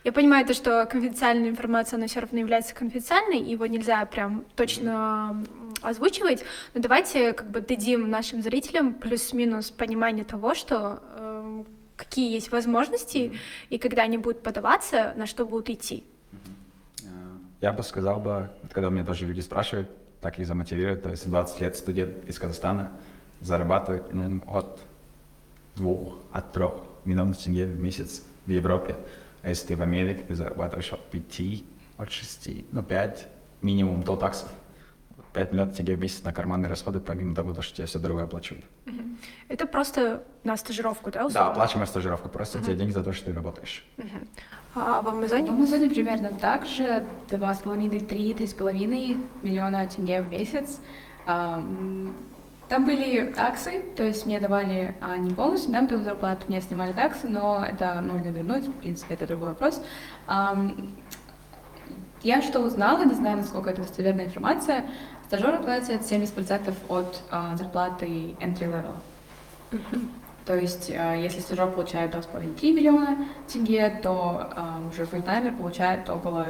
Я 0.03 0.11
понимаю 0.11 0.45
то, 0.45 0.53
что 0.53 0.86
конфиденциальная 0.86 1.49
информация, 1.49 1.97
она 1.97 2.07
все 2.07 2.20
равно 2.20 2.39
является 2.39 2.76
конфиденциальной, 2.76 3.39
его 3.39 3.66
нельзя 3.66 4.05
прям 4.05 4.45
точно 4.55 5.43
озвучивать, 5.82 6.43
но 6.74 6.82
давайте 6.82 7.34
как 7.34 7.49
бы 7.49 7.61
дадим 7.61 8.09
нашим 8.09 8.41
зрителям 8.41 8.93
плюс-минус 8.93 9.72
понимание 9.72 10.26
того, 10.26 10.55
что 10.55 11.01
эм, 11.18 11.66
какие 11.95 12.32
есть 12.32 12.51
возможности, 12.51 13.38
и 13.70 13.78
когда 13.78 14.03
они 14.03 14.18
будут 14.18 14.43
подаваться, 14.43 15.14
на 15.16 15.26
что 15.26 15.45
будут 15.45 15.70
идти. 15.70 16.03
Я 17.64 17.72
бы 17.72 17.82
сказал 17.82 18.20
бы, 18.20 18.49
когда 18.74 18.89
меня 18.89 19.05
тоже 19.05 19.26
люди 19.26 19.39
спрашивают, 19.39 19.89
так 20.20 20.38
и 20.38 20.43
замотивируют, 20.43 21.03
то 21.03 21.09
есть 21.11 21.26
20 21.30 21.61
лет 21.61 21.78
студент 21.78 22.26
из 22.28 22.38
Казахстана 22.38 22.91
зарабатывает 23.39 24.14
ну, 24.14 24.41
от 24.47 24.82
двух, 25.78 26.18
от 26.34 26.51
трех 26.51 26.74
миллионов 27.05 27.38
тенге 27.38 27.66
в 27.66 27.80
месяц 27.80 28.24
в 28.45 28.49
Европе. 28.49 28.97
А 29.43 29.47
если 29.47 29.68
ты 29.68 29.76
в 29.78 29.82
Америке, 29.82 30.26
ты 30.28 30.36
зарабатываешь 30.36 30.91
от 30.91 31.09
пяти, 31.09 31.66
от 31.95 32.11
шести, 32.11 32.68
ну 32.74 32.84
пять 32.84 33.30
минимум 33.61 34.03
до 34.03 34.18
таксов. 34.18 34.49
5 35.32 35.53
миллионов 35.53 35.74
тенге 35.74 35.95
в 35.95 35.99
месяц 35.99 36.22
на 36.24 36.34
карманные 36.34 36.70
расходы, 36.70 36.99
помимо 36.99 37.34
того, 37.34 37.59
что 37.61 37.78
тебе 37.78 37.88
все 37.88 37.97
дорого 37.97 38.24
оплачивают. 38.24 38.66
Это 39.47 39.66
просто 39.68 40.24
на 40.43 40.57
стажировку, 40.57 41.11
да, 41.11 41.22
Да, 41.22 41.26
условно? 41.28 41.51
оплачиваемая 41.51 41.88
стажировка, 41.88 42.28
просто 42.28 42.61
тебе 42.61 42.76
деньги 42.76 42.91
за 42.91 43.03
то, 43.03 43.14
что 43.14 43.28
ты 43.28 43.34
работаешь. 43.34 43.86
А 44.76 45.01
в 45.01 45.05
В 45.05 45.09
Амазоне? 45.09 45.49
Амазоне 45.49 45.89
примерно 45.89 46.30
так 46.30 46.65
же, 46.65 47.05
два 47.30 47.53
с 47.53 47.59
половиной, 47.59 47.99
три, 47.99 48.34
три 48.34 48.47
с 48.47 48.53
половиной 48.53 49.17
миллиона 49.43 49.86
тенге 49.88 50.21
в 50.21 50.30
месяц. 50.30 50.80
Ам, 51.26 52.15
Там 52.69 52.86
были 52.86 53.32
таксы, 53.34 53.84
то 53.95 54.03
есть 54.03 54.26
мне 54.26 54.39
давали 54.39 54.95
а, 54.99 55.17
не 55.17 55.32
полностью, 55.32 55.71
да, 55.71 55.84
эту 55.84 55.99
зарплату, 55.99 56.45
мне 56.47 56.59
снимали 56.61 56.91
таксы, 56.93 57.28
но 57.28 57.63
это 57.63 58.01
нужно 58.01 58.30
вернуть, 58.30 58.67
в 58.67 58.74
принципе, 58.74 59.13
это 59.13 59.28
другой 59.28 59.49
вопрос. 59.49 59.82
Я 62.24 62.41
что 62.41 62.61
узнала, 62.61 63.03
не 63.03 63.13
знаю, 63.13 63.38
насколько 63.38 63.69
это 63.69 63.82
достоверная 63.82 64.26
информация, 64.26 64.86
стажеры 65.28 65.61
платят 65.61 66.01
70% 66.01 66.74
от 66.88 67.21
а, 67.30 67.55
зарплаты 67.57 68.36
entry 68.39 68.71
level. 68.71 68.95
То 70.46 70.58
есть, 70.58 70.91
а, 70.91 71.16
если 71.16 71.39
стажер 71.39 71.72
получает 71.72 72.12
2,5-3 72.12 72.74
миллиона 72.74 73.28
тенге, 73.48 74.00
то 74.04 74.50
а, 74.56 74.82
уже 74.89 75.06
фуллтаймер 75.06 75.54
получает 75.56 76.10
около 76.10 76.48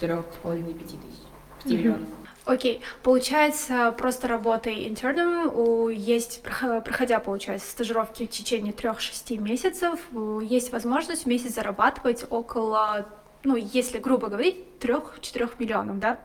4,5-5 0.00 0.74
тысяч. 0.74 1.18
5 1.64 1.72
миллионов. 1.72 2.08
Окей, 2.46 2.80
получается, 3.02 3.92
просто 3.96 4.26
работой 4.26 4.88
интерном, 4.88 5.54
у- 5.54 5.88
есть, 5.88 6.42
прохо- 6.42 6.80
проходя, 6.80 7.20
получается, 7.20 7.70
стажировки 7.70 8.26
в 8.26 8.30
течение 8.30 8.72
трех-шести 8.72 9.38
месяцев, 9.38 10.00
у- 10.12 10.40
есть 10.40 10.72
возможность 10.72 11.24
в 11.24 11.26
месяц 11.26 11.54
зарабатывать 11.54 12.24
около, 12.30 13.06
ну, 13.44 13.56
если 13.56 13.98
грубо 13.98 14.28
говорить, 14.28 14.78
трех-четырех 14.80 15.60
миллионов, 15.60 15.98
да? 16.00 16.18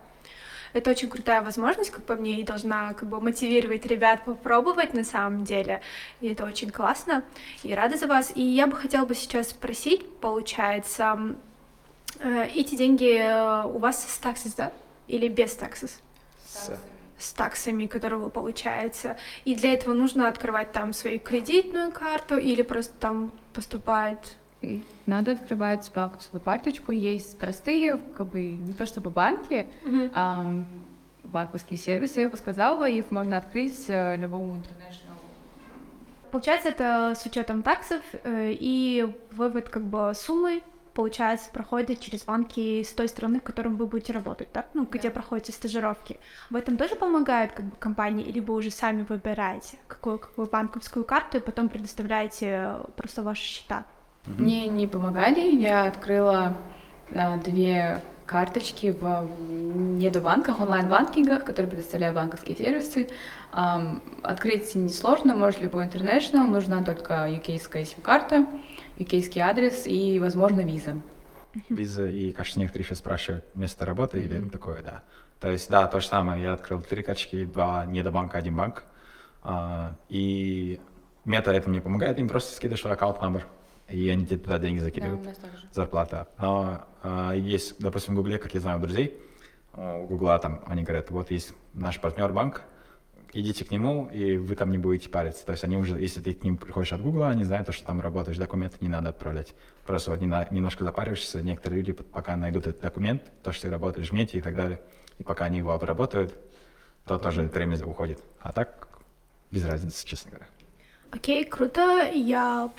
Это 0.76 0.91
очень 0.91 1.09
крутая 1.09 1.41
возможность, 1.41 1.89
как 1.89 2.03
по 2.03 2.15
мне, 2.15 2.41
и 2.41 2.43
должна 2.43 2.93
как 2.95 3.07
бы 3.07 3.21
мотивировать 3.21 3.86
ребят 3.86 4.26
попробовать 4.26 4.93
на 4.93 5.05
самом 5.05 5.45
деле. 5.45 5.80
И 6.19 6.28
это 6.28 6.43
очень 6.43 6.69
классно. 6.69 7.23
И 7.63 7.73
рада 7.73 7.97
за 7.97 8.07
вас. 8.07 8.34
И 8.36 8.41
я 8.41 8.67
бы 8.67 8.76
хотела 8.76 9.05
бы 9.05 9.15
сейчас 9.15 9.51
спросить, 9.51 10.05
получается, 10.19 11.17
э, 12.19 12.47
эти 12.53 12.76
деньги 12.76 13.17
э, 13.17 13.63
у 13.63 13.78
вас 13.78 14.05
с 14.05 14.17
таксис, 14.17 14.53
да? 14.55 14.73
Или 15.07 15.30
без 15.30 15.55
таксис? 15.55 16.01
С- 16.45 16.78
с 17.19 17.32
таксами, 17.32 17.86
которые 17.86 18.19
вы 18.19 18.30
получаете. 18.30 19.15
И 19.45 19.55
для 19.55 19.71
этого 19.76 19.93
нужно 19.93 20.28
открывать 20.28 20.73
там 20.73 20.91
свою 20.91 21.21
кредитную 21.21 21.93
карту 21.93 22.38
или 22.38 22.63
просто 22.63 22.93
там 22.99 23.32
поступает. 23.53 24.19
Надо 25.06 25.34
открывать 25.34 25.89
банковскую 25.93 26.41
карточку. 26.41 26.91
Есть 26.91 27.38
простые, 27.38 27.97
как 28.18 28.28
бы 28.28 28.41
не 28.41 28.74
то 28.74 28.86
чтобы 28.86 29.10
банки, 29.10 29.68
а 30.14 30.64
банковские 31.24 31.78
сервисы, 31.78 32.22
я 32.22 32.30
бы 32.30 32.38
сказала, 32.38 32.88
их 32.88 33.12
можно 33.12 33.38
открыть 33.38 33.86
э, 33.88 34.16
любому 34.16 34.56
интернешнл. 34.56 35.16
Получается, 36.32 36.70
это 36.70 37.14
с 37.16 37.26
учетом 37.26 37.64
таксов 37.64 38.01
э, 38.24 38.51
и 38.53 39.14
вывод 39.32 39.70
как 39.70 39.84
бы 39.84 40.14
суммы 40.16 40.62
получается, 40.95 41.51
проходит 41.51 41.99
через 41.99 42.24
банки 42.24 42.82
с 42.82 42.93
той 42.93 43.08
страны, 43.10 43.39
в 43.39 43.43
котором 43.43 43.76
вы 43.76 43.86
будете 43.86 44.14
работать, 44.14 44.47
да? 44.53 44.66
Ну, 44.74 44.88
где 44.89 45.12
проходите 45.12 45.51
стажировки. 45.51 46.20
В 46.49 46.56
этом 46.56 46.78
тоже 46.78 46.95
помогает 46.95 47.51
как 47.51 47.66
бы 47.66 47.76
компания, 47.76 48.24
или 48.24 48.39
вы 48.39 48.56
уже 48.56 48.72
сами 48.72 49.03
выбираете, 49.03 49.78
какую, 49.88 50.18
какую 50.18 50.47
банковскую 50.47 51.03
карту, 51.03 51.38
и 51.38 51.41
потом 51.41 51.68
предоставляете 51.68 52.78
просто 52.95 53.24
ваши 53.24 53.43
счета. 53.43 53.86
Мне 54.28 54.67
не 54.67 54.88
помогали, 54.88 55.39
я 55.55 55.86
открыла 55.86 56.57
а, 57.13 57.38
две 57.38 58.01
карточки 58.26 58.95
в 58.99 59.30
недобанках, 59.49 60.59
онлайн-банкингах, 60.59 61.43
которые 61.45 61.69
предоставляют 61.69 62.15
банковские 62.15 62.57
сервисы. 62.57 63.09
Ам, 63.51 64.01
открыть 64.23 64.73
несложно, 64.73 65.36
может 65.36 65.61
любой 65.61 65.86
интернешнл, 65.86 66.45
нужна 66.47 66.84
только 66.84 67.13
UK-ская 67.30 67.86
сим-карта, 67.86 68.47
UK-ский 68.97 69.39
адрес 69.39 69.86
и, 69.86 70.19
возможно, 70.19 70.61
виза. 70.61 70.99
Виза 71.69 72.07
и, 72.07 72.32
кажется, 72.32 72.59
некоторые 72.59 72.86
еще 72.86 72.95
спрашивают 72.95 73.45
место 73.55 73.86
работы 73.86 74.19
или 74.19 74.41
такое, 74.49 74.82
да. 74.82 75.03
То 75.39 75.51
есть, 75.51 75.69
да, 75.69 75.88
то 75.88 75.99
же 75.99 76.07
самое. 76.07 76.41
Я 76.41 76.53
открыл 76.53 76.82
три 76.82 77.03
карточки, 77.03 77.45
два 77.45 77.86
недобанка, 77.86 78.38
один 78.38 78.55
банк. 78.55 78.84
А, 79.43 79.95
и 80.09 80.82
мета 81.23 81.53
это 81.53 81.69
мне 81.69 81.82
помогает, 81.82 82.17
им 82.17 82.28
просто 82.28 82.55
скидываешь 82.55 82.82
свой 82.82 82.93
аккаунт 82.93 83.21
номер, 83.21 83.45
и 83.88 84.09
они 84.09 84.25
тебе 84.25 84.38
туда 84.38 84.59
деньги 84.59 84.79
закидывают. 84.79 85.21
зарплата. 85.71 86.27
Но 86.38 86.86
а, 87.03 87.33
есть, 87.33 87.79
допустим, 87.79 88.13
в 88.13 88.17
Гугле, 88.17 88.38
как 88.38 88.53
я 88.53 88.59
знаю 88.59 88.79
у 88.79 88.81
друзей, 88.81 89.19
а, 89.73 89.97
у 89.99 90.07
Гугла 90.07 90.39
там, 90.39 90.63
они 90.65 90.83
говорят, 90.83 91.11
вот 91.11 91.31
есть 91.31 91.53
наш 91.73 91.99
партнер 91.99 92.31
банк, 92.33 92.63
идите 93.33 93.65
к 93.65 93.71
нему, 93.71 94.09
и 94.13 94.38
вы 94.38 94.55
там 94.55 94.71
не 94.71 94.77
будете 94.77 95.09
париться. 95.09 95.45
То 95.45 95.51
есть 95.51 95.63
они 95.63 95.77
уже, 95.77 95.99
если 95.99 96.21
ты 96.21 96.33
к 96.33 96.43
ним 96.43 96.57
приходишь 96.57 96.93
от 96.93 97.01
Гугла, 97.01 97.29
они 97.29 97.43
знают, 97.43 97.71
что 97.73 97.86
там 97.86 98.01
работаешь, 98.01 98.38
документы 98.38 98.77
не 98.79 98.88
надо 98.88 99.09
отправлять. 99.09 99.53
Просто 99.86 100.11
вот 100.11 100.21
не 100.21 100.27
на- 100.27 100.47
немножко 100.49 100.83
запариваешься, 100.83 101.41
некоторые 101.41 101.79
люди 101.79 101.91
пока 101.91 102.36
найдут 102.36 102.67
этот 102.67 102.81
документ, 102.81 103.23
то, 103.43 103.51
что 103.51 103.63
ты 103.63 103.69
работаешь 103.69 104.09
в 104.09 104.13
мете 104.13 104.38
и 104.38 104.41
так 104.41 104.55
далее, 104.55 104.79
и 105.19 105.23
пока 105.23 105.45
они 105.45 105.59
его 105.59 105.73
обработают, 105.73 106.33
то 107.05 107.19
тоже 107.19 107.43
время 107.43 107.77
уходит. 107.86 108.19
А 108.39 108.51
так, 108.51 108.88
без 109.51 109.65
разницы, 109.65 110.05
честно 110.07 110.31
говоря. 110.31 110.47
Окей, 111.11 111.45
круто. 111.45 112.09
Я 112.11 112.71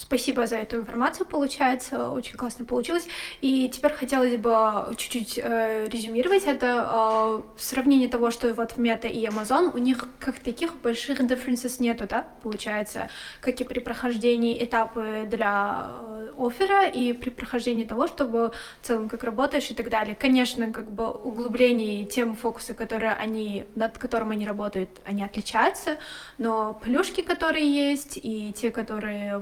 спасибо 0.00 0.46
за 0.46 0.56
эту 0.56 0.76
информацию, 0.76 1.26
получается, 1.26 2.10
очень 2.10 2.36
классно 2.36 2.64
получилось. 2.64 3.06
И 3.40 3.68
теперь 3.68 3.92
хотелось 3.92 4.36
бы 4.36 4.94
чуть-чуть 4.96 5.38
э, 5.42 5.88
резюмировать 5.88 6.44
это. 6.44 6.66
Э, 6.66 7.42
в 7.56 8.10
того, 8.10 8.30
что 8.30 8.52
вот 8.54 8.72
в 8.72 8.78
Мета 8.78 9.08
и 9.08 9.26
Amazon, 9.26 9.70
у 9.74 9.78
них 9.78 10.08
как 10.18 10.38
таких 10.40 10.74
больших 10.76 11.20
differences 11.20 11.76
нету, 11.78 12.06
да, 12.08 12.26
получается, 12.42 13.08
как 13.40 13.60
и 13.60 13.64
при 13.64 13.80
прохождении 13.80 14.62
этапы 14.62 15.26
для 15.30 15.90
э, 15.90 16.28
оффера 16.38 16.86
и 16.86 17.12
при 17.12 17.30
прохождении 17.30 17.84
того, 17.84 18.06
чтобы 18.06 18.52
в 18.80 18.86
целом 18.86 19.08
как 19.08 19.24
работаешь 19.24 19.70
и 19.70 19.74
так 19.74 19.90
далее. 19.90 20.14
Конечно, 20.14 20.72
как 20.72 20.90
бы 20.90 21.10
углубление 21.10 22.02
и 22.02 22.06
темы 22.06 22.34
фокусы, 22.34 22.74
которые 22.74 23.12
они, 23.12 23.66
над 23.74 23.98
которым 23.98 24.30
они 24.30 24.46
работают, 24.46 24.90
они 25.04 25.22
отличаются, 25.22 25.98
но 26.38 26.74
плюшки, 26.74 27.20
которые 27.20 27.68
есть, 27.90 28.18
и 28.22 28.52
те, 28.52 28.70
которые 28.70 29.38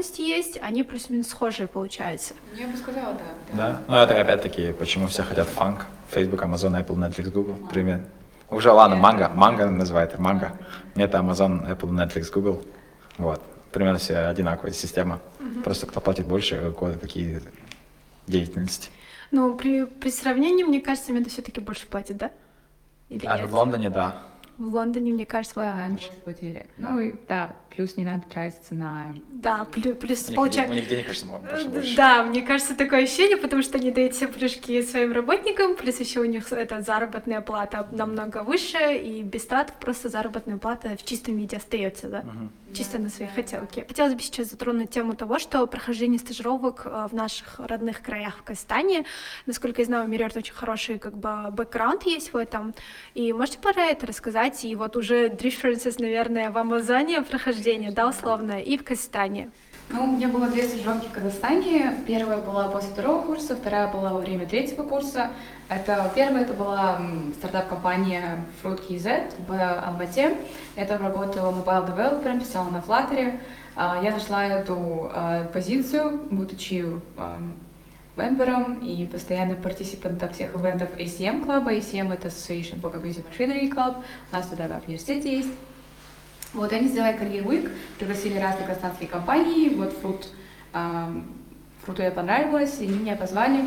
возможности 0.00 0.22
есть, 0.22 0.58
они 0.62 0.82
плюс-минус 0.82 1.28
схожие 1.28 1.68
получаются. 1.68 2.34
Я 2.54 2.66
бы 2.68 2.76
сказала, 2.76 3.14
да. 3.52 3.56
Да, 3.56 3.82
ну 3.86 3.96
это 3.96 4.18
опять-таки, 4.20 4.72
почему 4.72 5.06
все 5.06 5.22
хотят 5.22 5.46
фанк. 5.48 5.86
Facebook, 6.10 6.42
Amazon, 6.42 6.74
Apple, 6.74 6.96
Netflix, 6.96 7.30
Google, 7.30 7.54
пример. 7.70 8.00
Уже 8.48 8.70
ладно, 8.72 8.96
манго, 8.96 9.28
манго 9.28 9.66
называют, 9.66 10.18
манго. 10.18 10.52
Это 10.96 11.18
Amazon, 11.18 11.68
Apple, 11.70 11.90
Netflix, 11.90 12.32
Google. 12.32 12.64
Вот. 13.18 13.42
Примерно 13.72 13.98
все 13.98 14.16
одинаковая 14.18 14.72
система. 14.72 15.20
Просто 15.62 15.86
кто 15.86 16.00
платит 16.00 16.26
больше, 16.26 16.70
у 16.70 16.72
кого 16.72 16.92
какие 16.94 17.42
деятельности. 18.26 18.90
Но 19.30 19.54
при, 19.54 19.84
при 19.84 20.10
сравнении, 20.10 20.64
мне 20.64 20.80
кажется, 20.80 21.12
Мета 21.12 21.28
все-таки 21.30 21.60
больше 21.60 21.86
платит, 21.86 22.16
да? 22.16 22.30
Или 23.10 23.26
А 23.26 23.38
нет? 23.38 23.48
в 23.48 23.54
Лондоне, 23.54 23.90
да. 23.90 24.22
В 24.58 24.74
Лондоне, 24.74 25.12
мне 25.12 25.26
кажется, 25.26 25.88
Господи. 25.90 26.66
Ну 26.76 26.98
и 26.98 27.14
да, 27.28 27.52
плюс 27.74 27.96
не 27.96 28.04
надо 28.04 28.22
тратиться 28.28 28.74
на... 28.74 29.14
да, 29.30 29.64
плюс, 29.64 29.96
плюс 29.96 30.28
них, 30.28 30.36
получается... 30.36 30.72
у 30.72 30.74
них 30.74 30.88
денег, 30.88 31.06
кажется, 31.06 31.26
больше. 31.26 31.96
Да, 31.96 32.22
мне 32.24 32.42
кажется, 32.42 32.74
такое 32.74 33.04
ощущение, 33.04 33.36
потому 33.36 33.62
что 33.62 33.78
они 33.78 33.90
дают 33.90 34.14
все 34.14 34.28
плюшки 34.28 34.82
своим 34.82 35.12
работникам, 35.12 35.76
плюс 35.76 35.98
еще 36.00 36.20
у 36.20 36.24
них 36.24 36.52
эта 36.52 36.80
заработная 36.80 37.40
плата 37.40 37.88
намного 37.92 38.42
выше, 38.42 38.96
и 38.96 39.22
без 39.22 39.46
трат 39.46 39.74
просто 39.80 40.08
заработная 40.08 40.58
плата 40.58 40.96
в 40.96 41.04
чистом 41.04 41.36
виде 41.36 41.56
остается, 41.56 42.08
да? 42.08 42.24
Чисто 42.72 42.98
на 43.00 43.08
свои 43.08 43.26
хотелки. 43.26 43.84
Хотелось 43.86 44.14
бы 44.14 44.20
сейчас 44.20 44.50
затронуть 44.50 44.90
тему 44.90 45.14
того, 45.14 45.40
что 45.40 45.66
прохождение 45.66 46.20
стажировок 46.20 46.82
э, 46.84 47.08
в 47.10 47.12
наших 47.12 47.58
родных 47.58 48.00
краях 48.00 48.38
в 48.38 48.42
Казахстане, 48.44 49.06
насколько 49.46 49.80
я 49.80 49.86
знаю, 49.86 50.04
у 50.04 50.08
Мириорт 50.08 50.36
очень 50.36 50.54
хороший 50.54 51.00
как 51.00 51.16
бы 51.16 51.50
бэкграунд 51.50 52.04
есть 52.04 52.32
в 52.32 52.36
этом. 52.36 52.72
И 53.14 53.32
можете 53.32 53.58
про 53.58 53.72
это 53.72 54.06
рассказать? 54.06 54.64
И 54.64 54.76
вот 54.76 54.96
уже 54.96 55.30
differences, 55.30 55.96
наверное, 55.98 56.52
в 56.52 56.58
Амазоне 56.58 57.22
прохождение, 57.22 57.59
да, 57.92 58.08
условно, 58.08 58.60
и 58.60 58.76
в 58.76 58.84
Казахстане. 58.84 59.50
Ну, 59.92 60.04
у 60.04 60.06
меня 60.06 60.28
было 60.28 60.46
две 60.46 60.62
стажировки 60.62 61.08
в 61.08 61.10
Казахстане. 61.12 61.96
Первая 62.06 62.38
была 62.38 62.68
после 62.68 62.90
второго 62.90 63.22
курса, 63.22 63.56
вторая 63.56 63.88
была 63.88 64.12
во 64.12 64.20
время 64.20 64.46
третьего 64.46 64.84
курса. 64.84 65.30
Это 65.68 66.10
первая 66.14 66.42
это 66.42 66.52
была 66.52 67.00
стартап-компания 67.38 68.44
FruitKZ 68.62 69.32
в 69.48 69.84
Алмате. 69.84 70.36
Я 70.76 70.86
там 70.86 71.02
работала 71.02 71.50
mobile 71.50 71.88
developer, 71.88 72.38
писала 72.38 72.70
на 72.70 72.76
Flutter. 72.76 73.40
А, 73.74 74.00
Я 74.00 74.12
нашла 74.12 74.46
эту 74.46 75.10
а, 75.12 75.44
позицию, 75.52 76.20
будучи 76.30 76.84
мембером 78.16 78.74
и 78.74 79.06
постоянным 79.06 79.60
партисипантом 79.60 80.32
всех 80.32 80.54
ивентов 80.54 80.90
ACM 80.96 81.44
клуба. 81.44 81.72
ACM— 81.72 82.12
это 82.14 82.28
Association 82.28 82.80
for 82.80 82.92
Computer 82.94 83.24
Machinery 83.24 83.72
Club. 83.72 83.96
У 84.30 84.36
нас 84.36 84.46
туда 84.46 84.68
в 84.68 84.86
университете 84.86 85.38
есть. 85.38 85.50
Вот, 86.52 86.72
они 86.72 86.88
сделали 86.88 87.14
Career 87.14 87.44
Week, 87.44 87.70
пригласили 87.98 88.38
разные 88.38 88.66
казахстанские 88.66 89.08
компании, 89.08 89.68
вот 89.74 89.92
Фрут, 89.92 90.28
Фруту 91.84 92.02
я 92.02 92.10
понравилось, 92.10 92.78
и 92.80 92.84
они 92.84 92.98
меня 92.98 93.16
позвали. 93.16 93.64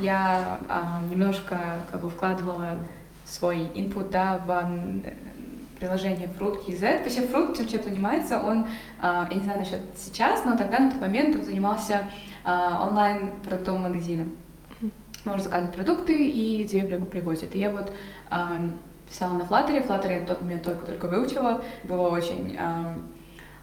Я 0.00 0.60
ам, 0.68 1.10
немножко 1.10 1.58
как 1.90 2.02
бы 2.02 2.10
вкладывала 2.10 2.78
свой 3.24 3.58
input 3.74 4.10
да, 4.10 4.38
в 4.46 4.50
э, 4.50 5.14
приложение 5.78 6.28
Fruit 6.38 6.64
KZ. 6.64 7.02
Вообще 7.02 7.20
Fruit 7.22 7.56
чем 7.56 7.66
чем 7.66 7.82
занимается, 7.82 8.40
он, 8.40 8.66
а, 9.00 9.26
я 9.30 9.36
не 9.36 9.42
знаю 9.42 9.60
насчет 9.60 9.80
сейчас, 9.96 10.44
но 10.44 10.56
тогда 10.56 10.78
на 10.78 10.90
тот 10.90 11.00
момент 11.00 11.36
он 11.36 11.44
занимался 11.44 12.04
а, 12.44 12.86
онлайн 12.88 13.32
продуктовым 13.42 13.82
магазином. 13.82 14.36
Можно 15.24 15.42
заказывать 15.42 15.74
продукты, 15.74 16.28
и 16.28 16.66
тебе 16.66 16.84
прямо 16.84 17.06
привозят. 17.06 17.54
И 17.54 17.58
я 17.58 17.70
вот 17.70 17.92
ам, 18.30 18.78
писала 19.08 19.34
на 19.34 19.42
Flutter, 19.42 19.86
Flutter 19.86 20.20
я 20.20 20.26
тот 20.26 20.42
момент 20.42 20.62
только-только 20.64 21.06
выучила, 21.06 21.62
было 21.84 22.08
очень 22.08 22.56
ам, 22.58 23.08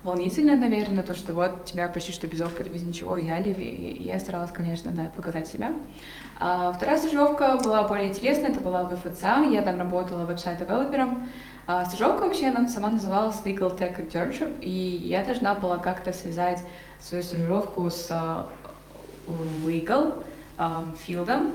волнительно, 0.04 0.56
наверное, 0.56 1.04
то, 1.04 1.16
что 1.16 1.34
вот 1.34 1.66
тебя 1.66 1.88
почти 1.88 2.12
что 2.12 2.28
без 2.28 2.42
опыта, 2.42 2.70
без 2.70 2.84
ничего 2.84 3.16
взяли, 3.16 3.50
и, 3.50 4.04
я 4.04 4.20
старалась, 4.20 4.52
конечно, 4.52 4.92
да, 4.92 5.12
показать 5.16 5.48
себя. 5.48 5.74
А 6.40 6.72
вторая 6.72 6.98
стажировка 6.98 7.58
была 7.64 7.88
более 7.88 8.10
интересная, 8.10 8.52
это 8.52 8.60
была 8.60 8.84
в 8.84 8.96
ФЦА, 8.96 9.44
я 9.52 9.62
там 9.62 9.80
работала 9.80 10.26
веб-сайт-девелопером. 10.26 11.30
А 11.68 11.86
стажировка 11.86 12.24
вообще, 12.24 12.48
она 12.48 12.68
сама 12.68 12.90
называлась 12.90 13.42
Legal 13.44 13.76
Tech 13.76 14.00
Internship, 14.00 14.60
и 14.60 14.70
я 14.70 15.24
должна 15.26 15.56
была 15.56 15.78
как-то 15.78 16.14
связать 16.14 16.60
свою 17.00 17.24
стажировку 17.24 17.90
с 17.90 18.08
а, 18.12 18.48
legal 19.66 20.24
а, 20.58 20.86
филдом, 21.00 21.54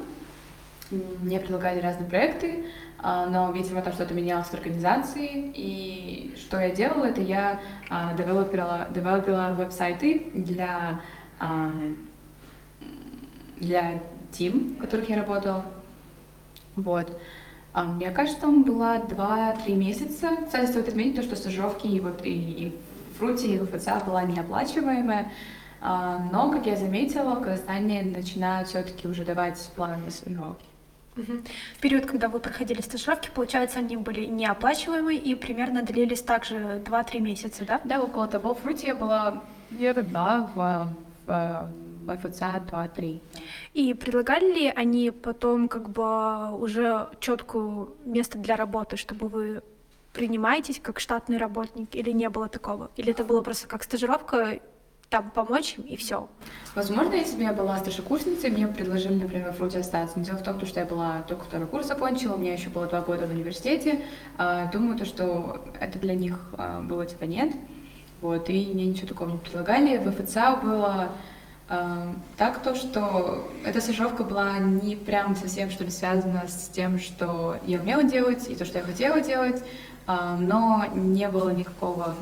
мне 0.90 1.38
предлагали 1.38 1.80
разные 1.80 2.08
проекты, 2.08 2.64
но, 3.02 3.50
видимо, 3.52 3.80
там 3.82 3.92
что-то 3.92 4.12
менялось 4.12 4.48
в 4.48 4.54
организации. 4.54 5.52
И 5.54 6.34
что 6.36 6.60
я 6.60 6.70
делала, 6.70 7.06
это 7.06 7.20
я 7.20 7.60
а, 7.88 8.14
девелопила, 8.14 8.88
девелопила 8.90 9.54
веб-сайты 9.56 10.30
для, 10.34 11.00
а, 11.38 11.70
для 13.58 14.02
тим, 14.32 14.76
в 14.76 14.80
которых 14.80 15.08
я 15.08 15.16
работала. 15.16 15.64
Вот. 16.76 17.20
А, 17.72 17.84
Мне 17.84 18.10
кажется, 18.10 18.40
там 18.40 18.64
была 18.64 18.98
2-3 18.98 19.74
месяца. 19.76 20.30
Кстати, 20.44 20.70
стоит 20.70 20.88
отметить 20.88 21.16
то, 21.16 21.22
что 21.22 21.36
стажировки 21.36 21.86
и, 21.86 22.00
вот, 22.00 22.24
и, 22.24 22.30
и 22.30 22.78
в 23.14 23.18
Фруте, 23.18 23.54
и 23.54 23.58
в 23.58 23.66
ФЦА 23.66 24.02
была 24.04 24.24
неоплачиваемая. 24.24 25.30
А, 25.80 26.18
Но, 26.32 26.50
как 26.50 26.66
я 26.66 26.76
заметила, 26.76 27.34
в 27.36 27.42
Казахстане 27.42 28.02
начинают 28.02 28.68
все-таки 28.68 29.08
уже 29.08 29.24
давать 29.24 29.58
плановые 29.76 30.10
стажировки. 30.10 30.69
В 31.16 31.80
период, 31.80 32.06
когда 32.06 32.28
вы 32.28 32.40
проходили 32.40 32.80
стажировки, 32.80 33.30
получается, 33.34 33.80
они 33.80 33.96
были 33.96 34.26
неоплачиваемые 34.26 35.18
и 35.18 35.34
примерно 35.34 35.82
длились 35.82 36.22
также 36.22 36.82
2-3 36.84 37.20
месяца, 37.20 37.64
да? 37.64 37.80
Да, 37.84 38.00
около 38.00 38.28
того. 38.28 38.54
В 38.54 38.60
Фруте 38.60 38.88
я 38.88 38.94
была 38.94 39.42
да, 39.70 40.50
в, 40.54 40.94
в, 41.26 41.72
в 42.06 42.16
ФЦА 42.16 42.62
2-3. 42.70 43.20
И 43.74 43.94
предлагали 43.94 44.52
ли 44.52 44.68
они 44.68 45.10
потом 45.10 45.68
как 45.68 45.90
бы 45.90 46.56
уже 46.56 47.08
четкую 47.20 47.94
место 48.04 48.38
для 48.38 48.56
работы, 48.56 48.96
чтобы 48.96 49.28
вы 49.28 49.62
принимаетесь 50.12 50.80
как 50.80 51.00
штатный 51.00 51.38
работник, 51.38 51.94
или 51.94 52.10
не 52.10 52.28
было 52.28 52.48
такого? 52.48 52.90
Или 52.96 53.12
это 53.12 53.24
было 53.24 53.42
просто 53.42 53.68
как 53.68 53.82
стажировка, 53.82 54.60
там 55.10 55.30
помочь 55.30 55.74
им 55.76 55.84
и 55.84 55.96
все? 55.96 56.28
Возможно, 56.74 57.14
если 57.14 57.36
бы 57.36 57.42
я 57.42 57.52
была 57.52 57.76
старшекурсницей, 57.78 58.50
мне 58.50 58.68
предложили, 58.68 59.14
например, 59.14 59.50
в 59.50 59.56
Фруте 59.56 59.80
остаться. 59.80 60.18
Но 60.18 60.24
дело 60.24 60.38
в 60.38 60.42
том, 60.44 60.64
что 60.64 60.80
я 60.80 60.86
была 60.86 61.22
только 61.22 61.44
второй 61.44 61.66
курс 61.66 61.88
закончила, 61.88 62.34
у 62.34 62.38
меня 62.38 62.52
еще 62.52 62.70
было 62.70 62.86
два 62.86 63.00
года 63.00 63.26
в 63.26 63.30
университете. 63.30 64.02
А, 64.38 64.70
Думаю, 64.70 64.96
то, 64.96 65.04
что 65.04 65.64
это 65.80 65.98
для 65.98 66.14
них 66.14 66.38
а, 66.56 66.80
было 66.80 67.04
типа 67.04 67.24
нет. 67.24 67.52
Вот, 68.20 68.48
и 68.48 68.70
мне 68.72 68.86
ничего 68.86 69.08
такого 69.08 69.30
не 69.30 69.38
предлагали. 69.38 69.98
В 69.98 70.12
ФЦА 70.12 70.60
было 70.62 71.08
а, 71.68 72.14
так 72.36 72.62
то, 72.62 72.76
что 72.76 73.50
эта 73.64 73.80
стажировка 73.80 74.22
была 74.22 74.58
не 74.58 74.94
прям 74.94 75.34
совсем 75.34 75.70
что 75.70 75.82
ли 75.82 75.90
связана 75.90 76.44
с 76.46 76.68
тем, 76.68 77.00
что 77.00 77.56
я 77.66 77.80
умела 77.80 78.04
делать 78.04 78.48
и 78.48 78.54
то, 78.54 78.64
что 78.64 78.78
я 78.78 78.84
хотела 78.84 79.20
делать, 79.20 79.62
но 80.06 80.86
не 80.94 81.28
было 81.28 81.50
никакого... 81.50 82.16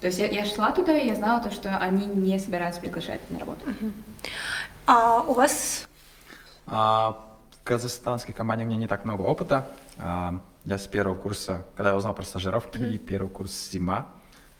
то 0.00 0.06
есть 0.06 0.18
я, 0.18 0.26
я 0.26 0.44
шла 0.44 0.70
туда, 0.72 0.96
и 0.96 1.06
я 1.06 1.14
знала 1.14 1.42
то, 1.42 1.50
что 1.50 1.76
они 1.78 2.06
не 2.06 2.38
собираются 2.38 2.80
приглашать 2.80 3.20
на 3.30 3.38
работу. 3.40 3.60
А 4.86 5.20
у 5.22 5.32
вас 5.34 5.86
А, 6.66 7.18
в 7.50 7.64
казахстанской 7.64 8.34
команде 8.34 8.64
у 8.64 8.68
меня 8.68 8.76
не 8.78 8.86
так 8.86 9.04
много 9.04 9.22
опыта. 9.22 9.66
А, 9.98 10.38
я 10.64 10.78
с 10.78 10.86
первого 10.86 11.14
курса, 11.14 11.64
когда 11.76 11.90
я 11.90 11.96
узнал 11.96 12.14
про 12.14 12.22
стажировки, 12.24 12.98
первый 12.98 13.28
курс 13.28 13.70
зима, 13.70 14.06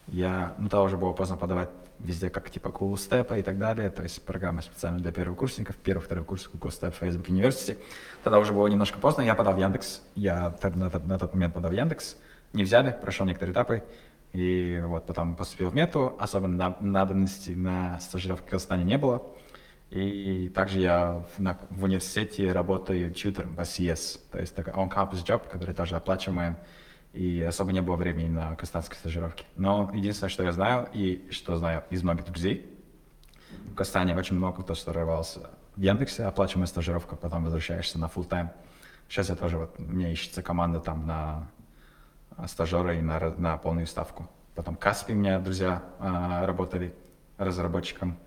я, 0.07 0.55
ну, 0.59 0.69
тогда 0.69 0.83
уже 0.83 0.97
было 0.97 1.13
поздно 1.13 1.37
подавать 1.37 1.69
везде, 1.99 2.31
как 2.31 2.49
типа 2.51 2.69
Cool 2.69 2.95
Step 2.95 3.39
и 3.39 3.43
так 3.43 3.59
далее, 3.59 3.91
то 3.91 4.03
есть 4.03 4.23
программа 4.25 4.63
специально 4.63 4.99
для 5.01 5.11
первокурсников, 5.13 5.77
первый, 5.77 6.01
второй 6.01 6.25
курс 6.25 6.49
Cool 6.53 6.71
Step 6.71 6.95
Facebook 6.99 7.29
University. 7.29 7.77
Тогда 8.23 8.39
уже 8.39 8.53
было 8.53 8.67
немножко 8.69 8.99
поздно, 8.99 9.23
я 9.23 9.35
подал 9.35 9.55
в 9.55 9.59
Яндекс, 9.59 10.01
я 10.15 10.55
на, 10.75 10.91
тот- 10.91 11.07
на 11.07 11.19
тот 11.19 11.35
момент 11.35 11.55
подал 11.55 11.71
в 11.71 11.75
Яндекс, 11.75 12.17
не 12.53 12.63
взяли, 12.65 12.97
прошел 13.03 13.27
некоторые 13.27 13.53
этапы, 13.53 13.83
и 14.33 14.81
вот 14.85 15.07
потом 15.07 15.37
поступил 15.37 15.71
в 15.71 15.75
мету, 15.75 16.17
особенно 16.19 16.71
на- 16.71 16.77
надобности 16.81 17.51
на 17.51 17.99
стажировке 18.01 18.47
в 18.47 18.51
Казахстане 18.51 18.85
не 18.85 18.99
было. 18.99 19.23
И 19.91 20.51
также 20.55 20.81
я 20.81 21.25
в, 21.37 21.39
на- 21.41 21.59
в 21.71 21.85
университете 21.85 22.53
работаю 22.53 23.11
тьютором 23.13 23.55
в 23.55 23.61
SES, 23.61 24.21
то 24.31 24.39
есть 24.39 24.55
такой 24.55 24.75
on-campus 24.75 25.25
job, 25.25 25.49
который 25.49 25.75
тоже 25.75 25.97
оплачиваем, 25.97 26.59
и 27.15 27.41
особо 27.43 27.73
не 27.73 27.81
было 27.81 27.97
времени 27.97 28.29
на 28.29 28.55
казахстанской 28.55 28.99
стажировке. 28.99 29.45
Но 29.57 29.91
единственное, 29.95 30.29
что 30.29 30.43
я 30.43 30.53
знаю, 30.53 30.89
и 30.93 31.27
что 31.31 31.57
знаю 31.57 31.85
из 31.89 32.03
многих 32.03 32.27
друзей, 32.27 32.71
в 33.51 33.75
Казахстане 33.75 34.15
очень 34.15 34.37
много 34.37 34.63
кто 34.63 34.75
стажировался 34.75 35.51
в 35.75 35.81
Яндексе, 35.81 36.25
оплачиваемая 36.25 36.67
стажировка, 36.67 37.17
потом 37.17 37.45
возвращаешься 37.45 37.99
на 37.99 38.07
full 38.07 38.29
time. 38.29 38.51
Сейчас 39.09 39.31
я 39.31 39.37
тоже, 39.37 39.57
вот, 39.57 39.79
меня 39.79 40.13
ищется 40.13 40.43
команда 40.43 40.81
там 40.81 41.07
на 41.07 41.49
стажера 42.47 42.95
и 42.95 43.01
на, 43.01 43.19
на 43.37 43.57
полную 43.57 43.87
ставку. 43.87 44.29
Потом 44.55 44.77
Каспи 44.77 45.13
у 45.13 45.17
меня 45.17 45.39
друзья 45.39 45.83
а, 45.99 46.45
работали 46.47 46.95
разработчиком, 47.37 48.19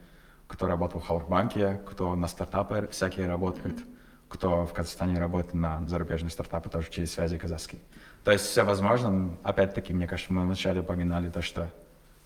кто 0.48 0.68
работал 0.68 1.02
в 1.02 1.06
Халкбанке, 1.06 1.82
кто 1.86 2.16
на 2.16 2.28
стартапы 2.28 2.88
всякие 2.92 3.28
работает, 3.28 3.80
кто 4.28 4.66
в 4.66 4.74
Казахстане 4.74 5.20
работает 5.20 5.54
на 5.54 5.86
зарубежные 5.88 6.32
стартапы, 6.32 6.70
тоже 6.70 6.90
через 6.90 7.12
связи 7.12 7.38
казахские. 7.38 7.82
То 8.24 8.32
есть 8.32 8.46
все 8.46 8.64
возможно. 8.64 9.38
Опять-таки, 9.44 9.94
мне 9.94 10.08
кажется, 10.08 10.32
мы 10.32 10.44
вначале 10.44 10.82
упоминали 10.82 11.30
то, 11.30 11.42
что 11.42 11.70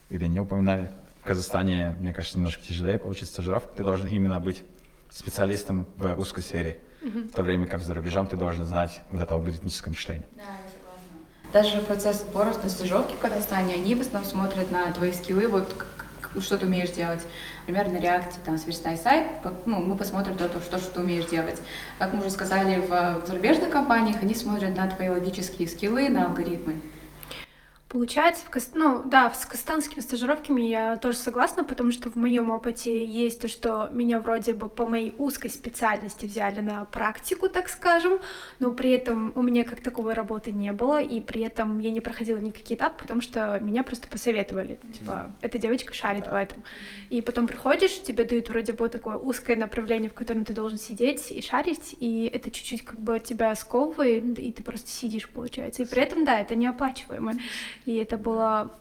или 0.10 0.26
не 0.28 0.40
упоминали. 0.40 0.92
В 1.22 1.28
Казахстане, 1.28 1.96
мне 2.00 2.14
кажется, 2.14 2.38
немножко 2.38 2.62
тяжелее 2.64 3.00
получить 3.00 3.30
стажировку. 3.30 3.76
Ты 3.76 3.84
должен 3.84 4.08
именно 4.08 4.40
быть 4.40 4.64
специалистом 5.10 5.88
в 5.98 6.20
узкой 6.20 6.42
сфере. 6.42 6.80
В 7.02 7.32
то 7.32 7.44
время 7.44 7.68
как 7.68 7.82
за 7.82 7.94
рубежом 7.94 8.28
ты 8.28 8.36
должен 8.36 8.66
знать 8.66 9.02
вот 9.12 9.22
это 9.22 9.34
алгоритмическое 9.34 9.92
мышление. 9.92 10.28
Даже 11.54 11.80
процесс 11.82 12.22
сбора 12.22 12.54
на 12.62 12.70
стажировки 12.70 13.14
в 13.16 13.20
Казахстане, 13.20 13.76
они 13.76 13.96
в 13.96 14.02
основном 14.02 14.30
смотрят 14.30 14.72
на 14.72 14.92
твои 14.92 15.14
скиллы, 15.14 15.48
вот 15.48 15.74
что 16.40 16.58
ты 16.58 16.66
умеешь 16.66 16.90
делать. 16.92 17.22
Например, 17.66 17.88
на 17.90 17.98
React 17.98 18.34
там 18.44 18.58
сверстай 18.58 18.98
сайт, 18.98 19.28
ну, 19.66 19.80
мы 19.82 19.96
посмотрим 19.96 20.36
то, 20.38 20.50
что, 20.60 20.78
что 20.80 20.92
ты 20.96 21.00
умеешь 21.00 21.26
делать. 21.26 21.62
Как 21.98 22.14
мы 22.14 22.20
уже 22.20 22.30
сказали, 22.30 22.82
в 22.82 23.26
зарубежных 23.26 23.70
компаниях 23.70 24.18
они 24.22 24.36
смотрят 24.36 24.76
на 24.76 24.88
твои 24.90 25.08
логические 25.08 25.68
скиллы, 25.70 26.10
на 26.10 26.26
алгоритмы. 26.26 26.82
Получается, 27.96 28.44
в 28.46 28.50
Кас- 28.50 28.72
ну 28.74 29.04
да, 29.06 29.32
с 29.32 29.46
казахстанскими 29.46 30.02
стажировками 30.02 30.64
я 30.64 30.98
тоже 30.98 31.16
согласна, 31.16 31.64
потому 31.64 31.94
что 31.94 32.12
в 32.12 32.18
моем 32.18 32.52
опыте 32.52 33.06
есть 33.06 33.40
то, 33.40 33.48
что 33.48 33.88
меня 33.94 34.20
вроде 34.20 34.52
бы 34.52 34.68
по 34.68 34.86
моей 34.86 35.16
узкой 35.18 35.50
специальности 35.50 36.26
взяли 36.26 36.60
на 36.60 36.84
практику, 36.84 37.48
так 37.48 37.70
скажем, 37.70 38.20
но 38.60 38.74
при 38.74 38.92
этом 38.92 39.32
у 39.36 39.42
меня 39.42 39.64
как 39.64 39.80
таковой 39.80 40.14
работы 40.14 40.52
не 40.52 40.74
было, 40.74 41.02
и 41.02 41.22
при 41.22 41.44
этом 41.44 41.80
я 41.80 41.90
не 41.90 42.02
проходила 42.02 42.38
никакие 42.38 42.78
этапы, 42.78 43.02
потому 43.02 43.22
что 43.22 43.62
меня 43.62 43.82
просто 43.82 44.10
посоветовали, 44.10 44.78
типа, 45.00 45.32
эта 45.40 45.58
девочка 45.58 45.94
шарит 45.94 46.28
в 46.28 46.34
этом. 46.34 46.66
И 47.10 47.22
потом 47.22 47.48
приходишь, 47.48 48.02
тебе 48.02 48.26
дают 48.26 48.50
вроде 48.50 48.74
бы 48.74 48.90
такое 48.90 49.16
узкое 49.16 49.56
направление, 49.56 50.10
в 50.10 50.14
котором 50.14 50.44
ты 50.44 50.52
должен 50.52 50.78
сидеть 50.78 51.32
и 51.32 51.42
шарить, 51.42 51.96
и 51.98 52.26
это 52.26 52.52
чуть-чуть 52.52 52.84
как 52.84 53.00
бы 53.00 53.22
тебя 53.22 53.56
сковывает, 53.56 54.38
и 54.38 54.52
ты 54.52 54.64
просто 54.64 54.90
сидишь, 54.90 55.30
получается. 55.30 55.84
И 55.84 55.86
при 55.86 56.02
этом, 56.02 56.26
да, 56.26 56.42
это 56.42 56.56
неоплачиваемо. 56.56 57.36
И 57.86 57.96
это 57.98 58.18
было 58.18 58.72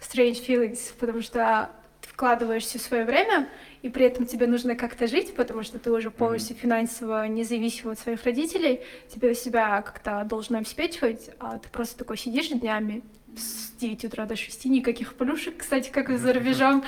strange 0.00 0.44
feelings, 0.46 0.92
потому 0.98 1.22
что 1.22 1.70
ты 2.00 2.08
вкладываешь 2.08 2.64
все 2.64 2.78
свое 2.78 3.04
время, 3.04 3.48
и 3.82 3.88
при 3.88 4.06
этом 4.06 4.26
тебе 4.26 4.46
нужно 4.46 4.76
как-то 4.76 5.06
жить, 5.06 5.34
потому 5.34 5.62
что 5.62 5.78
ты 5.78 5.90
уже 5.90 6.10
полностью 6.10 6.56
финансово 6.56 7.26
независим 7.26 7.90
от 7.90 7.98
своих 7.98 8.24
родителей, 8.24 8.80
тебе 9.12 9.34
себя 9.34 9.82
как-то 9.82 10.24
должно 10.24 10.58
обеспечивать, 10.58 11.30
а 11.38 11.58
ты 11.58 11.68
просто 11.68 11.98
такой 11.98 12.16
сидишь 12.16 12.48
днями 12.48 13.02
с 13.36 13.72
9 13.80 14.04
утра 14.04 14.26
до 14.26 14.36
6, 14.36 14.64
никаких 14.66 15.14
плюшек, 15.14 15.58
кстати, 15.58 15.90
как 15.90 16.10
и 16.10 16.16
за 16.16 16.32
рубежом, 16.34 16.84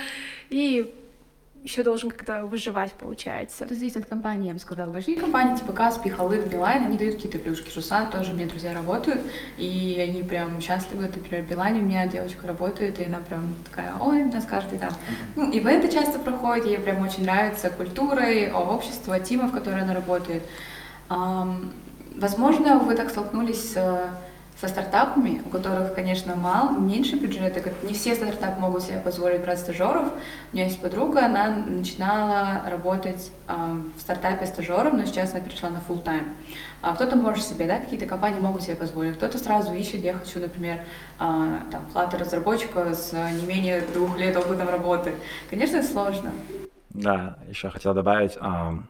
и 0.51 0.95
еще 1.65 1.83
должен 1.83 2.11
как-то 2.11 2.45
выживать, 2.45 2.93
получается. 2.93 3.65
Это 3.65 3.75
зависит 3.75 3.97
от 3.97 4.07
компании, 4.07 4.49
я 4.49 4.53
бы 4.53 4.61
сказала. 4.61 4.93
Большие 4.93 5.17
компании, 5.17 5.57
типа 5.57 5.73
Каспи, 5.73 6.11
Халык, 6.11 6.47
Билайн, 6.47 6.85
они 6.85 6.99
дают 6.99 7.15
какие-то 7.15 7.39
плюшки. 7.39 7.71
Жусан 7.71 8.11
тоже, 8.11 8.33
у 8.33 8.35
меня 8.35 8.47
друзья 8.47 8.75
работают, 8.75 9.23
и 9.57 9.97
они 9.99 10.23
прям 10.23 10.61
счастливы. 10.61 11.05
Например, 11.05 11.43
в 11.43 11.49
Билайне 11.49 11.81
у 11.81 11.85
меня 11.85 12.07
девочка 12.07 12.47
работает, 12.47 13.01
и 13.01 13.05
она 13.05 13.19
прям 13.21 13.55
такая, 13.65 13.95
ой, 13.99 14.25
у 14.25 14.31
нас 14.31 14.45
каждый 14.45 14.79
там. 14.79 14.93
Ну, 15.37 15.51
ивенты 15.51 15.91
часто 15.91 16.19
проходят, 16.19 16.67
ей 16.67 16.79
прям 16.79 17.01
очень 17.01 17.25
нравится 17.25 17.71
культурой, 17.71 18.53
общество, 18.53 19.19
тимов, 19.19 19.51
в 19.51 19.55
которой 19.55 19.81
она 19.81 19.95
работает. 19.95 20.43
Возможно, 21.09 22.79
вы 22.79 22.95
так 22.95 23.09
столкнулись 23.09 23.73
с 23.73 24.11
со 24.61 24.69
стартапами, 24.69 25.43
у 25.45 25.49
которых, 25.49 25.95
конечно, 25.95 26.37
мало, 26.37 26.79
меньше 26.79 27.17
бюджета, 27.17 27.61
как 27.61 27.83
не 27.83 27.93
все 27.93 28.15
стартапы 28.15 28.61
могут 28.61 28.83
себе 28.85 28.99
позволить 28.99 29.41
брать 29.41 29.59
стажеров. 29.59 30.13
У 30.53 30.57
меня 30.57 30.67
есть 30.67 30.81
подруга, 30.81 31.27
она 31.27 31.49
начинала 31.51 32.63
работать 32.69 33.33
а, 33.49 33.77
в 33.97 34.01
стартапе 34.01 34.47
стажером, 34.47 34.97
но 34.97 35.07
сейчас 35.07 35.33
она 35.33 35.41
перешла 35.41 35.71
на 35.71 35.83
full 35.89 36.05
time. 36.05 36.29
А 36.83 36.95
кто-то 36.95 37.17
может 37.17 37.45
себе, 37.45 37.67
да, 37.67 37.79
какие-то 37.79 38.07
компании 38.07 38.39
могут 38.39 38.63
себе 38.63 38.77
позволить, 38.77 39.17
кто-то 39.17 39.39
сразу 39.39 39.75
ищет, 39.75 40.05
я 40.05 40.15
хочу, 40.15 40.39
например, 40.39 40.81
а, 41.19 41.61
там, 41.73 41.87
Flutter 41.93 42.19
разработчика 42.19 42.95
с 42.95 43.13
не 43.13 43.47
менее 43.47 43.83
двух 43.93 44.17
лет 44.19 44.37
опытом 44.37 44.69
работы. 44.69 45.15
Конечно, 45.51 45.79
это 45.79 45.89
сложно. 45.89 46.31
Да, 46.91 47.39
еще 47.49 47.71
хотел 47.71 47.93
добавить, 47.93 48.37
ам, 48.39 48.87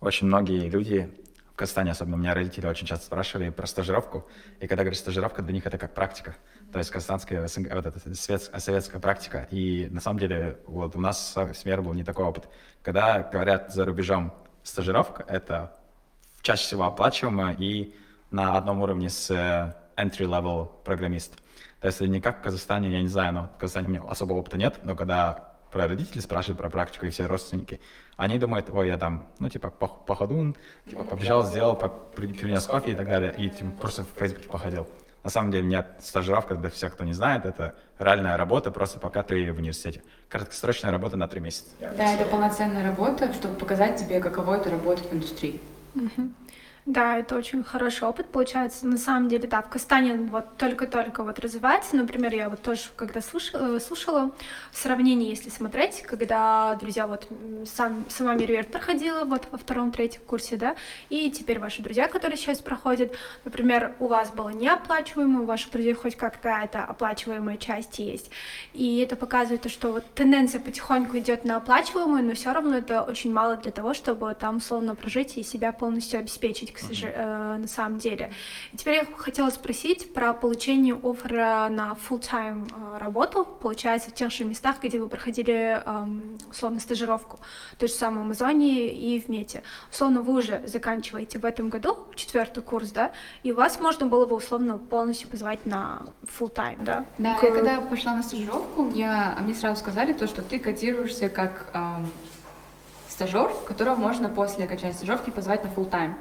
очень 0.00 0.26
многие 0.26 0.70
люди 0.70 1.10
в 1.54 1.56
Казахстане, 1.56 1.92
особенно 1.92 2.16
меня 2.16 2.34
родители 2.34 2.66
очень 2.66 2.84
часто 2.84 3.06
спрашивали 3.06 3.48
про 3.50 3.68
стажировку, 3.68 4.26
и 4.58 4.66
когда 4.66 4.82
говорят 4.82 4.98
стажировка, 4.98 5.40
для 5.40 5.52
них 5.54 5.64
это 5.64 5.78
как 5.78 5.94
практика, 5.94 6.34
то 6.72 6.80
есть 6.80 6.90
казахстанская 6.90 7.42
вот 7.42 7.86
эта 7.86 8.14
советская 8.16 9.00
практика, 9.00 9.46
и 9.52 9.86
на 9.88 10.00
самом 10.00 10.18
деле 10.18 10.58
вот 10.66 10.96
у 10.96 11.00
нас 11.00 11.32
в 11.36 11.54
СМЕР 11.54 11.82
был 11.82 11.92
не 11.94 12.02
такой 12.02 12.24
опыт. 12.24 12.48
Когда 12.82 13.22
говорят 13.22 13.72
за 13.72 13.84
рубежом 13.84 14.34
стажировка, 14.64 15.24
это 15.28 15.76
чаще 16.42 16.64
всего 16.64 16.86
оплачиваемо 16.86 17.52
и 17.52 17.94
на 18.32 18.56
одном 18.56 18.82
уровне 18.82 19.08
с 19.08 19.30
э, 19.30 19.74
entry-level 19.96 20.82
программист. 20.82 21.38
То 21.78 21.86
есть 21.86 22.00
не 22.00 22.20
как 22.20 22.40
в 22.40 22.42
Казахстане, 22.42 22.90
я 22.90 23.00
не 23.00 23.06
знаю, 23.06 23.32
но 23.32 23.42
в 23.54 23.58
Казахстане 23.58 23.86
у 23.86 23.90
меня 23.90 24.02
особого 24.10 24.38
опыта 24.38 24.58
нет, 24.58 24.80
но 24.82 24.96
когда 24.96 25.53
про 25.74 25.88
родители 25.88 26.20
спрашивают 26.20 26.58
про 26.58 26.70
практику 26.70 27.04
и 27.06 27.10
все 27.10 27.26
родственники, 27.26 27.80
они 28.16 28.38
думают, 28.38 28.70
ой, 28.70 28.86
я 28.86 28.96
там, 28.96 29.26
ну, 29.40 29.48
типа, 29.48 29.72
пох- 29.80 30.04
походун, 30.06 30.54
типа, 30.88 31.02
побежал, 31.02 31.44
сделал, 31.44 31.74
принес 32.14 32.64
кофе 32.66 32.92
и 32.92 32.94
так 32.94 33.06
далее, 33.06 33.34
и 33.36 33.50
типа, 33.50 33.70
просто 33.80 34.04
в 34.04 34.18
Фейсбуке 34.18 34.48
походил. 34.48 34.86
На 35.24 35.30
самом 35.30 35.50
деле, 35.50 35.66
нет, 35.66 35.86
стажировка, 36.00 36.54
для 36.54 36.70
всех, 36.70 36.92
кто 36.94 37.04
не 37.04 37.12
знает, 37.12 37.44
это 37.44 37.74
реальная 37.98 38.36
работа, 38.36 38.70
просто 38.70 39.00
пока 39.00 39.24
ты 39.24 39.52
в 39.52 39.58
университете. 39.58 40.02
Краткосрочная 40.28 40.92
работа 40.92 41.16
на 41.16 41.26
три 41.26 41.40
месяца. 41.40 41.70
Да, 41.80 42.14
это 42.14 42.24
полноценная 42.26 42.84
работа, 42.84 43.32
чтобы 43.32 43.54
показать 43.56 43.98
тебе, 43.98 44.20
каково 44.20 44.58
это 44.58 44.70
работать 44.70 45.10
в 45.10 45.14
индустрии. 45.14 45.60
Да, 46.86 47.16
это 47.16 47.36
очень 47.36 47.64
хороший 47.64 48.06
опыт 48.06 48.28
получается. 48.30 48.86
На 48.86 48.98
самом 48.98 49.30
деле, 49.30 49.48
да, 49.48 49.62
в 49.62 49.70
Казахстане 49.70 50.16
вот 50.16 50.58
только-только 50.58 51.22
вот 51.24 51.38
развивается. 51.38 51.96
Например, 51.96 52.34
я 52.34 52.50
вот 52.50 52.60
тоже 52.60 52.82
когда 52.94 53.22
слушала, 53.22 53.78
слушала 53.78 54.32
в 54.70 54.76
сравнении, 54.76 55.30
если 55.30 55.48
смотреть, 55.48 56.02
когда, 56.02 56.74
друзья, 56.74 57.06
вот 57.06 57.26
сам, 57.64 58.04
сама 58.10 58.34
Мерверт 58.34 58.70
проходила 58.70 59.24
вот 59.24 59.48
во 59.50 59.56
втором-третьем 59.56 60.20
курсе, 60.26 60.56
да, 60.56 60.76
и 61.08 61.30
теперь 61.30 61.58
ваши 61.58 61.80
друзья, 61.80 62.06
которые 62.06 62.36
сейчас 62.36 62.58
проходят, 62.58 63.14
например, 63.46 63.94
у 63.98 64.06
вас 64.06 64.30
было 64.30 64.50
неоплачиваемо, 64.50 65.40
у 65.40 65.46
ваших 65.46 65.72
друзей 65.72 65.94
хоть 65.94 66.16
какая-то 66.16 66.84
оплачиваемая 66.84 67.56
часть 67.56 67.98
есть. 67.98 68.30
И 68.74 68.98
это 68.98 69.16
показывает 69.16 69.62
то, 69.62 69.70
что 69.70 69.90
вот 69.90 70.04
тенденция 70.14 70.60
потихоньку 70.60 71.16
идет 71.16 71.46
на 71.46 71.56
оплачиваемую, 71.56 72.24
но 72.24 72.34
все 72.34 72.52
равно 72.52 72.76
это 72.76 73.00
очень 73.02 73.32
мало 73.32 73.56
для 73.56 73.72
того, 73.72 73.94
чтобы 73.94 74.34
там 74.38 74.56
условно 74.56 74.94
прожить 74.94 75.38
и 75.38 75.42
себя 75.42 75.72
полностью 75.72 76.20
обеспечить, 76.20 76.73
к 76.74 76.78
сожалению, 76.78 77.60
на 77.60 77.68
самом 77.68 77.98
деле. 77.98 78.32
И 78.72 78.76
теперь 78.76 78.96
я 78.96 79.06
хотела 79.16 79.50
спросить 79.50 80.12
про 80.12 80.32
получение 80.34 80.94
оффера 80.94 81.68
на 81.70 81.96
full-time 82.08 82.70
э, 82.70 82.98
работу, 82.98 83.44
получается, 83.44 84.10
в 84.10 84.14
тех 84.14 84.30
же 84.32 84.44
местах, 84.44 84.76
где 84.82 84.98
вы 85.00 85.08
проходили 85.08 85.82
эм, 85.84 86.38
условно 86.50 86.80
стажировку, 86.80 87.38
то 87.78 87.86
же 87.86 87.92
самое 87.92 88.22
в 88.22 88.24
Амазоне 88.24 88.88
и 88.88 89.20
в 89.20 89.28
Мете. 89.28 89.62
Условно, 89.90 90.22
вы 90.22 90.34
уже 90.34 90.62
заканчиваете 90.66 91.38
в 91.38 91.44
этом 91.44 91.68
году 91.68 91.96
четвертый 92.14 92.62
курс, 92.62 92.90
да, 92.90 93.12
и 93.42 93.52
вас 93.52 93.80
можно 93.80 94.06
было 94.06 94.26
бы 94.26 94.36
условно 94.36 94.78
полностью 94.78 95.28
позвать 95.28 95.64
на 95.66 96.02
full-time, 96.38 96.82
да? 96.84 97.04
Да, 97.18 97.34
К- 97.38 97.44
я 97.44 97.50
когда 97.52 97.80
пошла 97.80 98.14
на 98.14 98.22
стажировку, 98.22 98.90
я, 98.94 99.36
мне 99.40 99.54
сразу 99.54 99.80
сказали 99.80 100.12
то, 100.12 100.26
что 100.26 100.42
ты 100.42 100.58
котируешься 100.58 101.28
как 101.28 101.70
эм, 101.72 102.10
стажер, 103.08 103.50
которого 103.66 103.94
можно 103.96 104.28
после 104.28 104.64
окончания 104.64 104.94
стажировки 104.94 105.30
позвать 105.30 105.62
на 105.64 105.68
full 105.68 105.88
time. 105.88 106.14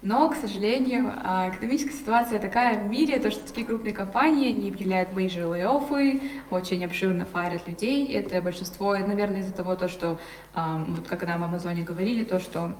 Но, 0.00 0.30
к 0.30 0.36
сожалению, 0.36 1.12
а, 1.24 1.48
экономическая 1.48 1.92
ситуация 1.92 2.38
такая 2.38 2.78
в 2.78 2.88
мире, 2.88 3.18
то, 3.18 3.32
что 3.32 3.44
такие 3.44 3.66
крупные 3.66 3.92
компании 3.92 4.52
не 4.52 4.68
объявляют 4.68 5.10
major 5.10 5.50
layoffы, 5.50 6.22
очень 6.50 6.84
обширно 6.84 7.24
фарят 7.24 7.66
людей. 7.66 8.06
Это 8.12 8.40
большинство, 8.40 8.96
наверное, 8.96 9.40
из-за 9.40 9.52
того, 9.52 9.74
то, 9.74 9.88
что, 9.88 10.18
ам, 10.54 10.94
вот 10.94 11.08
как 11.08 11.26
нам 11.26 11.40
в 11.40 11.44
Амазоне 11.44 11.82
говорили, 11.82 12.22
то, 12.22 12.38
что 12.38 12.76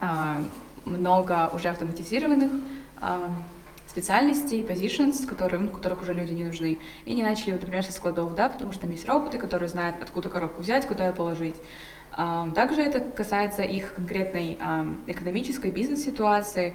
а, 0.00 0.42
много 0.84 1.50
уже 1.54 1.68
автоматизированных 1.68 2.52
а, 3.00 3.30
специальностей, 3.86 4.60
positions, 4.62 5.26
которые, 5.26 5.60
ну, 5.60 5.70
которых 5.70 6.02
уже 6.02 6.12
люди 6.12 6.32
не 6.32 6.44
нужны, 6.44 6.78
и 7.06 7.14
не 7.14 7.22
начали, 7.22 7.52
например, 7.52 7.82
со 7.82 7.92
складов, 7.92 8.34
да, 8.34 8.50
потому 8.50 8.72
что 8.72 8.82
там 8.82 8.90
есть 8.90 9.08
роботы, 9.08 9.38
которые 9.38 9.70
знают, 9.70 9.96
откуда 10.02 10.28
коробку 10.28 10.60
взять, 10.60 10.86
куда 10.86 11.06
ее 11.06 11.14
положить. 11.14 11.56
Также 12.54 12.82
это 12.82 12.98
касается 12.98 13.62
их 13.62 13.94
конкретной 13.94 14.58
экономической 15.06 15.70
бизнес-ситуации. 15.70 16.74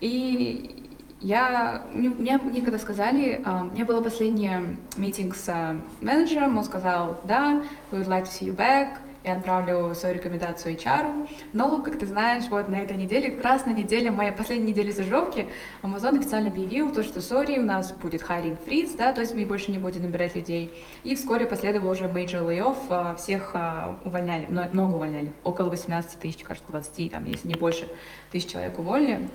И 0.00 0.90
я, 1.22 1.86
мне, 1.94 2.10
мне 2.10 2.38
некогда 2.42 2.78
сказали, 2.78 3.40
у 3.44 3.74
меня 3.74 3.84
был 3.84 4.02
последний 4.02 4.50
митинг 4.96 5.36
с 5.36 5.48
а, 5.48 5.80
менеджером, 6.00 6.58
он 6.58 6.64
сказал, 6.64 7.20
да, 7.24 7.62
we 7.90 8.00
would 8.00 8.08
like 8.08 8.24
to 8.24 8.30
see 8.30 8.48
you 8.48 8.56
back, 8.56 8.98
я 9.24 9.34
отправлю 9.34 9.94
свою 9.94 10.16
рекомендацию 10.16 10.74
HR. 10.74 11.28
Но, 11.52 11.82
как 11.82 11.98
ты 11.98 12.06
знаешь, 12.06 12.44
вот 12.50 12.68
на 12.68 12.76
этой 12.76 12.96
неделе, 12.96 13.38
на 13.42 13.72
неделе, 13.72 14.10
моей 14.10 14.32
последней 14.32 14.72
неделе 14.72 14.92
стажировки, 14.92 15.46
Amazon 15.82 16.18
официально 16.18 16.48
объявил 16.48 16.92
то, 16.92 17.02
что, 17.02 17.20
сори, 17.20 17.58
у 17.58 17.62
нас 17.62 17.92
будет 17.92 18.22
hiring 18.22 18.58
freeze, 18.66 18.96
да, 18.96 19.12
то 19.12 19.20
есть 19.20 19.34
мы 19.34 19.44
больше 19.46 19.70
не 19.70 19.78
будем 19.78 20.02
набирать 20.02 20.34
людей. 20.34 20.72
И 21.04 21.14
вскоре 21.14 21.46
последовал 21.46 21.90
уже 21.90 22.04
major 22.04 22.44
layoff, 22.46 22.78
а, 22.88 23.14
всех 23.14 23.52
а, 23.54 23.98
увольняли, 24.04 24.46
мно- 24.46 24.68
много 24.72 24.94
увольняли, 24.94 25.32
около 25.44 25.70
18 25.70 26.18
тысяч, 26.18 26.42
кажется, 26.42 26.70
20, 26.70 27.10
там, 27.10 27.24
если 27.24 27.48
не 27.48 27.54
больше, 27.54 27.88
тысяч 28.30 28.50
человек 28.50 28.78
уволили. 28.78 29.28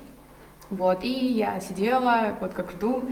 Вот, 0.70 1.02
и 1.02 1.10
я 1.10 1.62
сидела, 1.62 2.38
вот 2.42 2.54
как 2.54 2.72
жду, 2.72 3.04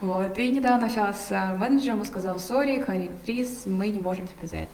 вот, 0.00 0.38
и 0.38 0.50
недавно 0.50 0.88
сейчас 0.88 1.30
менеджер 1.30 1.92
ему 1.92 2.06
сказал, 2.06 2.38
сори, 2.38 2.82
hiring 2.82 3.10
freeze, 3.26 3.68
мы 3.68 3.88
не 3.88 4.00
можем 4.00 4.26
тебя 4.26 4.38
взять. 4.42 4.68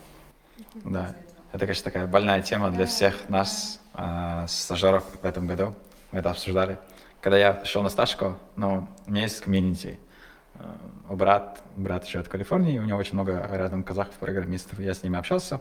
Да, 0.84 1.14
это, 1.52 1.60
конечно, 1.60 1.84
такая 1.84 2.06
больная 2.06 2.42
тема 2.42 2.70
для 2.70 2.86
всех 2.86 3.28
нас, 3.28 3.80
а, 3.94 4.46
стажеров 4.46 5.04
в 5.20 5.24
этом 5.24 5.46
году. 5.46 5.74
Мы 6.12 6.20
это 6.20 6.30
обсуждали. 6.30 6.78
Когда 7.20 7.38
я 7.38 7.52
пришел 7.52 7.82
на 7.82 7.88
стажку, 7.88 8.36
ну, 8.56 8.86
у 9.06 9.10
меня 9.10 9.22
есть 9.22 9.40
комьюнити. 9.40 9.98
А, 10.54 11.14
брат, 11.14 11.62
брат 11.76 12.06
живет 12.06 12.26
в 12.26 12.30
Калифорнии, 12.30 12.78
у 12.78 12.84
него 12.84 12.98
очень 12.98 13.14
много 13.14 13.48
рядом 13.50 13.82
казахов-программистов, 13.82 14.78
я 14.78 14.92
с 14.92 15.02
ними 15.02 15.18
общался, 15.18 15.60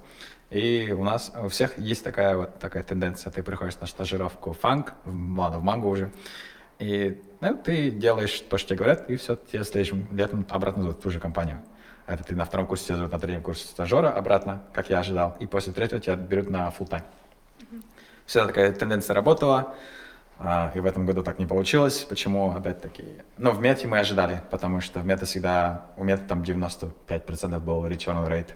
и 0.49 0.93
у 0.97 1.03
нас 1.03 1.31
у 1.41 1.47
всех 1.47 1.77
есть 1.77 2.03
такая 2.03 2.35
вот 2.35 2.59
такая 2.59 2.83
тенденция, 2.83 3.31
ты 3.31 3.43
приходишь 3.43 3.79
на 3.79 3.87
стажировку 3.87 4.53
фанк, 4.53 4.93
ладно, 5.05 5.59
в 5.59 5.63
мангу 5.63 5.89
уже, 5.89 6.11
и 6.79 7.21
ну, 7.41 7.55
ты 7.55 7.91
делаешь 7.91 8.39
то, 8.49 8.57
что 8.57 8.69
тебе 8.69 8.77
говорят, 8.77 9.09
и 9.09 9.15
все, 9.15 9.35
тебе 9.35 9.63
следующим 9.63 10.07
летом 10.11 10.45
обратно 10.49 10.83
зовут 10.83 10.99
в 10.99 11.01
ту 11.01 11.09
же 11.11 11.19
компанию. 11.19 11.63
Это 12.07 12.23
ты 12.23 12.35
на 12.35 12.45
втором 12.45 12.65
курсе 12.65 12.85
тебя 12.85 12.95
зовут 12.95 13.11
на 13.11 13.19
третьем 13.19 13.43
курсе 13.43 13.67
стажера 13.67 14.09
обратно, 14.09 14.63
как 14.71 14.89
я 14.89 14.99
ожидал, 14.99 15.35
и 15.41 15.45
после 15.45 15.73
третьего 15.73 15.99
тебя 15.99 16.15
берут 16.15 16.49
на 16.49 16.69
full 16.69 16.89
time. 16.89 17.03
Всегда 18.25 18.47
такая 18.47 18.71
тенденция 18.71 19.13
работала, 19.13 19.75
а, 20.39 20.71
и 20.73 20.79
в 20.79 20.85
этом 20.85 21.05
году 21.05 21.21
так 21.21 21.37
не 21.37 21.45
получилось. 21.45 22.05
Почему, 22.07 22.51
опять-таки? 22.51 23.03
Ну, 23.37 23.51
в 23.51 23.59
мете 23.59 23.87
мы 23.87 23.99
ожидали, 23.99 24.41
потому 24.51 24.79
что 24.79 25.01
в 25.01 25.05
мете 25.05 25.25
всегда, 25.25 25.87
у 25.97 26.05
мета 26.05 26.23
там 26.25 26.43
95% 26.43 27.59
был 27.59 27.85
return 27.85 28.25
rate. 28.25 28.51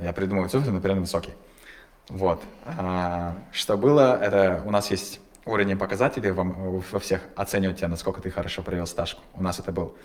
Я 0.00 0.12
придумал 0.12 0.48
цифры, 0.48 0.70
например, 0.70 1.00
высокий. 1.00 1.32
Вот. 2.08 2.40
А, 2.66 3.34
Что 3.50 3.76
было, 3.76 4.16
это 4.20 4.62
у 4.64 4.70
нас 4.70 4.92
есть 4.92 5.20
уровень 5.44 5.76
показателей 5.76 6.30
во, 6.30 6.44
во 6.44 6.98
всех, 7.00 7.22
оценивать 7.34 7.78
тебя, 7.78 7.88
насколько 7.88 8.20
ты 8.20 8.30
хорошо 8.30 8.62
провел 8.62 8.86
стажку. 8.86 9.22
У 9.34 9.42
нас 9.42 9.58
это 9.58 9.72
был 9.72 9.96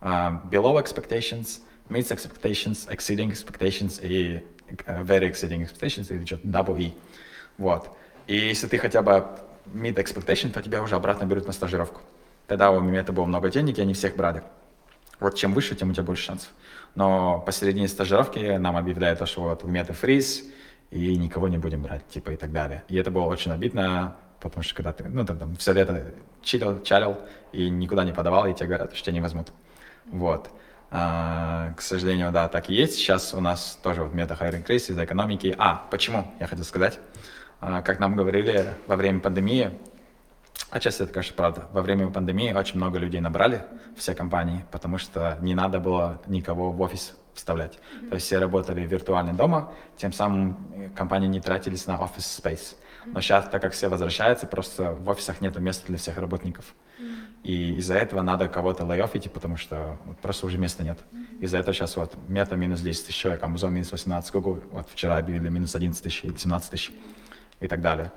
а, 0.00 0.42
below 0.50 0.80
expectations, 0.80 1.60
meets 1.88 2.10
expectations, 2.10 2.88
exceeding 2.88 3.30
expectations 3.30 4.00
и 4.02 4.44
э, 4.86 5.02
very 5.02 5.30
exceeding 5.30 5.62
expectations, 5.62 6.14
или 6.14 6.24
что-то 6.24 6.46
double 6.46 6.80
E. 6.80 6.94
Вот. 7.58 7.90
И 8.26 8.36
если 8.36 8.66
ты 8.66 8.78
хотя 8.78 9.02
бы 9.02 9.24
meet 9.66 9.94
expectation, 9.94 10.50
то 10.50 10.62
тебя 10.62 10.82
уже 10.82 10.96
обратно 10.96 11.24
берут 11.24 11.46
на 11.46 11.52
стажировку. 11.52 12.00
Тогда 12.46 12.70
у 12.70 12.80
меня 12.80 13.00
это 13.00 13.12
было 13.12 13.24
много 13.24 13.50
денег, 13.50 13.78
и 13.78 13.82
они 13.82 13.94
всех 13.94 14.16
брали. 14.16 14.42
Вот 15.20 15.36
чем 15.36 15.54
выше, 15.54 15.74
тем 15.74 15.90
у 15.90 15.92
тебя 15.92 16.02
больше 16.02 16.24
шансов. 16.24 16.50
Но 16.94 17.40
посередине 17.40 17.88
стажировки 17.88 18.56
нам 18.56 18.76
объявляют, 18.76 19.20
то, 19.20 19.26
что 19.26 19.42
вот 19.42 19.64
у 19.64 19.68
меня 19.68 19.82
это 19.82 19.92
фриз, 19.92 20.44
и 20.90 21.16
никого 21.16 21.48
не 21.48 21.58
будем 21.58 21.82
брать, 21.82 22.06
типа, 22.08 22.32
и 22.32 22.36
так 22.36 22.52
далее. 22.52 22.84
И 22.88 22.96
это 22.96 23.10
было 23.10 23.24
очень 23.24 23.52
обидно, 23.52 24.16
потому 24.40 24.62
что 24.62 24.74
когда 24.74 24.92
ты, 24.92 25.04
ну, 25.08 25.24
ты 25.24 25.34
там 25.34 25.56
все 25.56 25.72
лето 25.72 26.12
чилил, 26.42 26.82
чалил, 26.82 27.18
и 27.52 27.70
никуда 27.70 28.04
не 28.04 28.12
подавал, 28.12 28.46
и 28.46 28.54
тебе 28.54 28.66
говорят, 28.66 28.94
что 28.94 29.04
тебя 29.06 29.14
не 29.14 29.20
возьмут. 29.20 29.52
Вот. 30.06 30.50
А, 30.94 31.72
к 31.74 31.80
сожалению, 31.80 32.32
да, 32.32 32.48
так 32.48 32.68
и 32.68 32.74
есть. 32.74 32.96
Сейчас 32.96 33.32
у 33.32 33.40
нас 33.40 33.78
тоже 33.82 34.02
вот 34.02 34.12
мета 34.12 34.36
hiring 34.38 34.62
кризис 34.62 34.90
из-за 34.90 35.06
экономики. 35.06 35.54
А, 35.58 35.86
почему? 35.90 36.30
Я 36.38 36.46
хотел 36.46 36.64
сказать. 36.64 36.98
А, 37.60 37.80
как 37.80 37.98
нам 37.98 38.14
говорили 38.14 38.74
во 38.86 38.96
время 38.96 39.20
пандемии, 39.20 39.70
отчасти 40.70 41.02
это, 41.02 41.12
конечно, 41.14 41.34
правда, 41.34 41.66
во 41.72 41.80
время 41.80 42.10
пандемии 42.10 42.52
очень 42.52 42.76
много 42.76 42.98
людей 42.98 43.22
набрали, 43.22 43.64
все 43.96 44.14
компании, 44.14 44.66
потому 44.70 44.98
что 44.98 45.38
не 45.40 45.54
надо 45.54 45.80
было 45.80 46.20
никого 46.26 46.72
в 46.72 46.80
офис 46.82 47.16
вставлять. 47.34 47.78
То 48.08 48.14
есть 48.16 48.26
все 48.26 48.38
работали 48.38 48.86
виртуально 48.86 49.34
дома, 49.34 49.72
тем 49.96 50.12
самым 50.12 50.56
э, 50.74 50.88
компании 50.90 51.28
не 51.28 51.40
тратились 51.40 51.86
на 51.86 52.00
офис 52.00 52.40
space. 52.42 52.76
Но 53.06 53.20
сейчас, 53.20 53.48
так 53.48 53.60
как 53.60 53.72
все 53.72 53.88
возвращаются, 53.88 54.46
просто 54.46 54.92
в 54.92 55.08
офисах 55.08 55.40
нет 55.40 55.58
места 55.58 55.86
для 55.86 55.98
всех 55.98 56.18
работников. 56.18 56.74
И 57.42 57.74
из-за 57.74 57.94
этого 57.94 58.22
надо 58.22 58.48
кого-то 58.48 58.84
лайофить, 58.84 59.32
потому 59.32 59.56
что 59.56 59.98
просто 60.20 60.46
уже 60.46 60.58
места 60.58 60.84
нет. 60.84 60.98
Из-за 61.40 61.58
этого 61.58 61.74
сейчас 61.74 61.96
вот 61.96 62.14
мета 62.28 62.54
минус 62.54 62.80
10 62.80 63.06
тысяч 63.06 63.16
человек, 63.16 63.42
Amazon 63.42 63.70
минус 63.70 63.90
18, 63.90 64.32
Google 64.32 64.62
вот 64.70 64.88
вчера 64.92 65.16
объявили 65.16 65.48
минус 65.48 65.74
11 65.74 66.00
тысяч 66.00 66.22
или 66.22 66.36
17 66.36 66.70
тысяч 66.70 66.92
и 67.58 67.66
так 67.66 67.80
далее. 67.80 68.12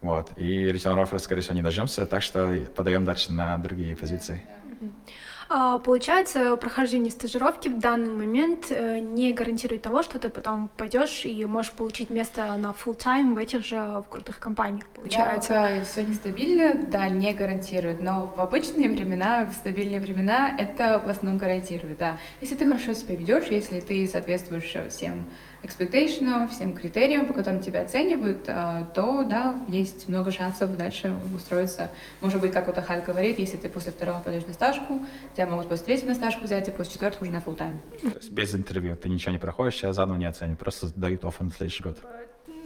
Вот. 0.00 0.30
И 0.36 0.70
return 0.70 1.02
offer, 1.02 1.18
скорее 1.18 1.42
всего, 1.42 1.56
не 1.56 1.62
дождемся, 1.62 2.06
так 2.06 2.22
что 2.22 2.56
подаем 2.76 3.04
дальше 3.04 3.32
на 3.32 3.58
другие 3.58 3.96
позиции. 3.96 4.46
А, 4.80 5.37
Получается, 5.48 6.56
прохождение 6.56 7.10
стажировки 7.10 7.68
в 7.68 7.78
данный 7.78 8.12
момент 8.12 8.66
э, 8.70 8.98
не 8.98 9.32
гарантирует 9.32 9.82
того, 9.82 10.02
что 10.02 10.18
ты 10.18 10.28
потом 10.28 10.68
пойдешь 10.76 11.24
и 11.24 11.44
можешь 11.46 11.72
получить 11.72 12.10
место 12.10 12.54
на 12.56 12.68
full 12.72 12.96
time 12.96 13.34
в 13.34 13.38
этих 13.38 13.64
же 13.64 13.76
в 13.76 14.04
крутых 14.10 14.38
компаниях. 14.38 14.86
Получается. 14.94 15.54
Получается, 15.54 15.90
все 15.90 16.02
нестабильно, 16.02 16.74
да, 16.74 17.08
не 17.08 17.32
гарантирует, 17.32 18.02
но 18.02 18.32
в 18.36 18.40
обычные 18.40 18.90
времена, 18.90 19.46
в 19.46 19.54
стабильные 19.54 20.00
времена 20.00 20.54
это 20.58 21.02
в 21.04 21.08
основном 21.08 21.38
гарантирует, 21.38 21.98
да. 21.98 22.18
Если 22.40 22.54
ты 22.54 22.66
хорошо 22.66 22.92
себя 22.92 23.16
ведешь, 23.16 23.44
если 23.50 23.80
ты 23.80 24.06
соответствуешь 24.06 24.76
всем 24.90 25.24
expectation, 25.62 26.48
всем 26.48 26.74
критериям, 26.74 27.26
по 27.26 27.34
которым 27.34 27.60
тебя 27.60 27.82
оценивают, 27.82 28.44
а, 28.48 28.84
то, 28.94 29.24
да, 29.24 29.56
есть 29.68 30.08
много 30.08 30.30
шансов 30.30 30.76
дальше 30.76 31.14
устроиться. 31.34 31.90
Может 32.20 32.40
быть, 32.40 32.52
как 32.52 32.66
вот 32.66 32.78
Ахаль 32.78 33.02
говорит, 33.02 33.38
если 33.38 33.56
ты 33.56 33.68
после 33.68 33.92
второго 33.92 34.20
пойдешь 34.20 34.46
на 34.46 34.52
стажку, 34.52 35.00
тебя 35.34 35.46
могут 35.46 35.68
после 35.68 35.86
третьего 35.86 36.10
на 36.10 36.14
стажку 36.14 36.44
взять, 36.44 36.68
и 36.68 36.70
после 36.70 36.94
четвертого 36.94 37.24
уже 37.24 37.32
на 37.32 37.38
full 37.38 37.56
time. 37.56 37.78
То 38.00 38.18
есть 38.18 38.30
без 38.30 38.54
интервью 38.54 38.96
ты 38.96 39.08
ничего 39.08 39.32
не 39.32 39.38
проходишь, 39.38 39.78
тебя 39.78 39.92
заново 39.92 40.16
не 40.16 40.26
оценят, 40.26 40.58
просто 40.58 40.88
дают 40.94 41.24
оффер 41.24 41.44
на 41.44 41.50
следующий 41.50 41.82
год. 41.82 41.98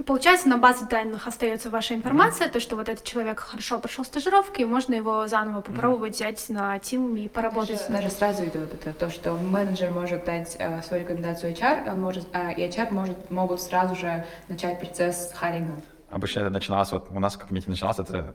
Получается, 0.07 0.48
на 0.48 0.59
базе 0.59 0.86
данных 0.86 1.26
остается 1.26 1.70
ваша 1.70 1.94
информация, 1.94 2.48
то, 2.48 2.61
что 2.61 2.76
вот 2.76 2.88
этот 2.88 3.05
человек 3.05 3.40
хорошо 3.40 3.78
прошел 3.78 4.05
стажировки, 4.05 4.62
и 4.62 4.64
можно 4.64 4.94
его 4.94 5.26
заново 5.28 5.61
попробовать 5.61 6.14
взять 6.14 6.48
на 6.48 6.78
тим 6.78 7.16
и 7.16 7.28
поработать. 7.28 7.88
ним. 7.88 7.98
Даже 7.98 8.11
сразу 8.11 8.44
идет 8.44 8.74
это 8.74 8.92
то, 8.92 9.11
что 9.11 9.34
менеджер 9.34 9.90
может 9.90 10.24
дать 10.24 10.57
э, 10.59 10.82
свою 10.82 11.05
рекомендацию 11.05 11.53
HR, 11.53 11.88
а 11.88 11.94
может, 11.94 12.26
а, 12.32 12.50
и 12.53 12.68
HR 12.68 12.92
может, 12.92 13.30
могут 13.30 13.61
сразу 13.61 13.94
же 13.94 14.24
начать 14.48 14.80
процесс 14.80 15.32
хайринга. 15.34 15.82
Обычно 16.11 16.40
это 16.40 16.50
начиналось, 16.50 16.92
вот 16.92 17.09
у 17.11 17.20
нас 17.20 17.36
как 17.36 17.50
митинг 17.50 17.68
начинался, 17.68 18.03
это 18.03 18.34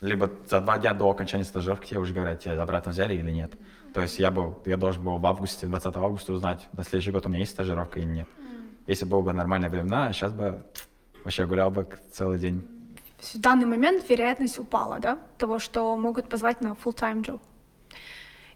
либо 0.00 0.30
за 0.48 0.60
два 0.60 0.78
дня 0.78 0.94
до 0.94 1.10
окончания 1.10 1.44
стажировки 1.44 1.88
тебе 1.88 2.00
уже 2.00 2.12
говорят, 2.12 2.40
тебя 2.40 2.60
обратно 2.60 2.92
взяли 2.92 3.14
или 3.14 3.30
нет. 3.30 3.52
То 3.94 4.00
есть 4.00 4.18
я 4.18 4.30
был, 4.30 4.58
я 4.64 4.76
должен 4.76 5.02
был 5.02 5.18
в 5.18 5.26
августе, 5.26 5.66
20 5.66 5.96
августа 5.96 6.32
узнать, 6.32 6.68
на 6.72 6.82
следующий 6.82 7.10
год 7.10 7.26
у 7.26 7.28
меня 7.28 7.40
есть 7.40 7.52
стажировка 7.52 8.00
или 8.00 8.06
нет. 8.06 8.28
Если 8.92 9.06
было 9.06 9.22
бы 9.22 9.32
нормальное 9.32 9.70
времена, 9.70 10.12
сейчас 10.12 10.32
бы 10.34 10.62
вообще 11.24 11.46
гулял 11.46 11.70
бы 11.70 11.88
целый 12.12 12.38
день. 12.38 12.62
В 13.18 13.38
данный 13.38 13.64
момент 13.64 14.04
вероятность 14.06 14.58
упала, 14.58 14.98
да, 14.98 15.18
того, 15.38 15.58
что 15.58 15.96
могут 15.96 16.28
позвать 16.28 16.60
на 16.60 16.72
full-time 16.74 17.24
job. 17.24 17.40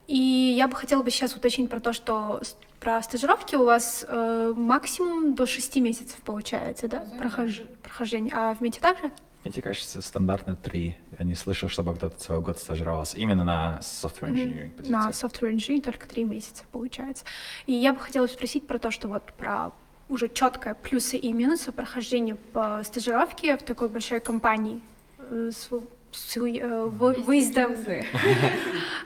И 0.07 0.55
я 0.59 0.69
бы 0.69 0.77
хотела 0.77 1.03
бы 1.03 1.11
сейчас 1.11 1.35
уточнить 1.35 1.71
про 1.71 1.81
то, 1.81 1.95
что 1.95 2.43
про 2.81 3.01
стажировки 3.01 3.57
у 3.57 3.65
вас 3.65 4.05
э, 4.07 4.53
максимум 4.55 5.35
до 5.35 5.47
6 5.47 5.77
месяцев 5.77 6.21
получается, 6.21 6.87
да, 6.87 7.07
прохож- 7.19 7.67
прохождение. 7.83 8.35
А 8.37 8.55
в 8.55 8.61
МИТе 8.61 8.81
также? 8.81 9.11
Мне 9.43 9.63
кажется, 9.63 10.03
стандартно 10.03 10.55
три. 10.55 10.99
Я 11.19 11.25
не 11.25 11.35
слышал, 11.35 11.71
чтобы 11.71 11.95
кто-то 11.95 12.19
целый 12.19 12.43
год 12.43 12.59
стажировался. 12.59 13.17
Именно 13.17 13.45
на 13.45 13.79
software 13.81 14.33
engineering 14.33 14.71
позиции. 14.73 14.93
На 14.93 15.09
software 15.13 15.55
engineering 15.55 15.81
только 15.81 16.07
3 16.07 16.25
месяца 16.25 16.65
получается. 16.73 17.25
И 17.65 17.73
я 17.73 17.95
бы 17.95 18.01
хотела 18.01 18.27
спросить 18.27 18.67
про 18.67 18.79
то, 18.79 18.91
что 18.91 19.09
вот 19.09 19.33
про 19.33 19.73
уже 20.09 20.29
четкое 20.29 20.75
плюсы 20.75 21.17
и 21.17 21.33
минусы 21.33 21.73
прохождения 21.73 22.37
по 22.37 22.83
стажировке 22.85 23.57
в 23.57 23.63
такой 23.63 23.89
большой 23.89 24.21
компании 24.21 24.81
э, 25.19 25.51
с, 25.53 25.69
с, 26.13 26.37
э, 26.37 26.85
вы- 26.85 27.15
выездом. 27.15 27.75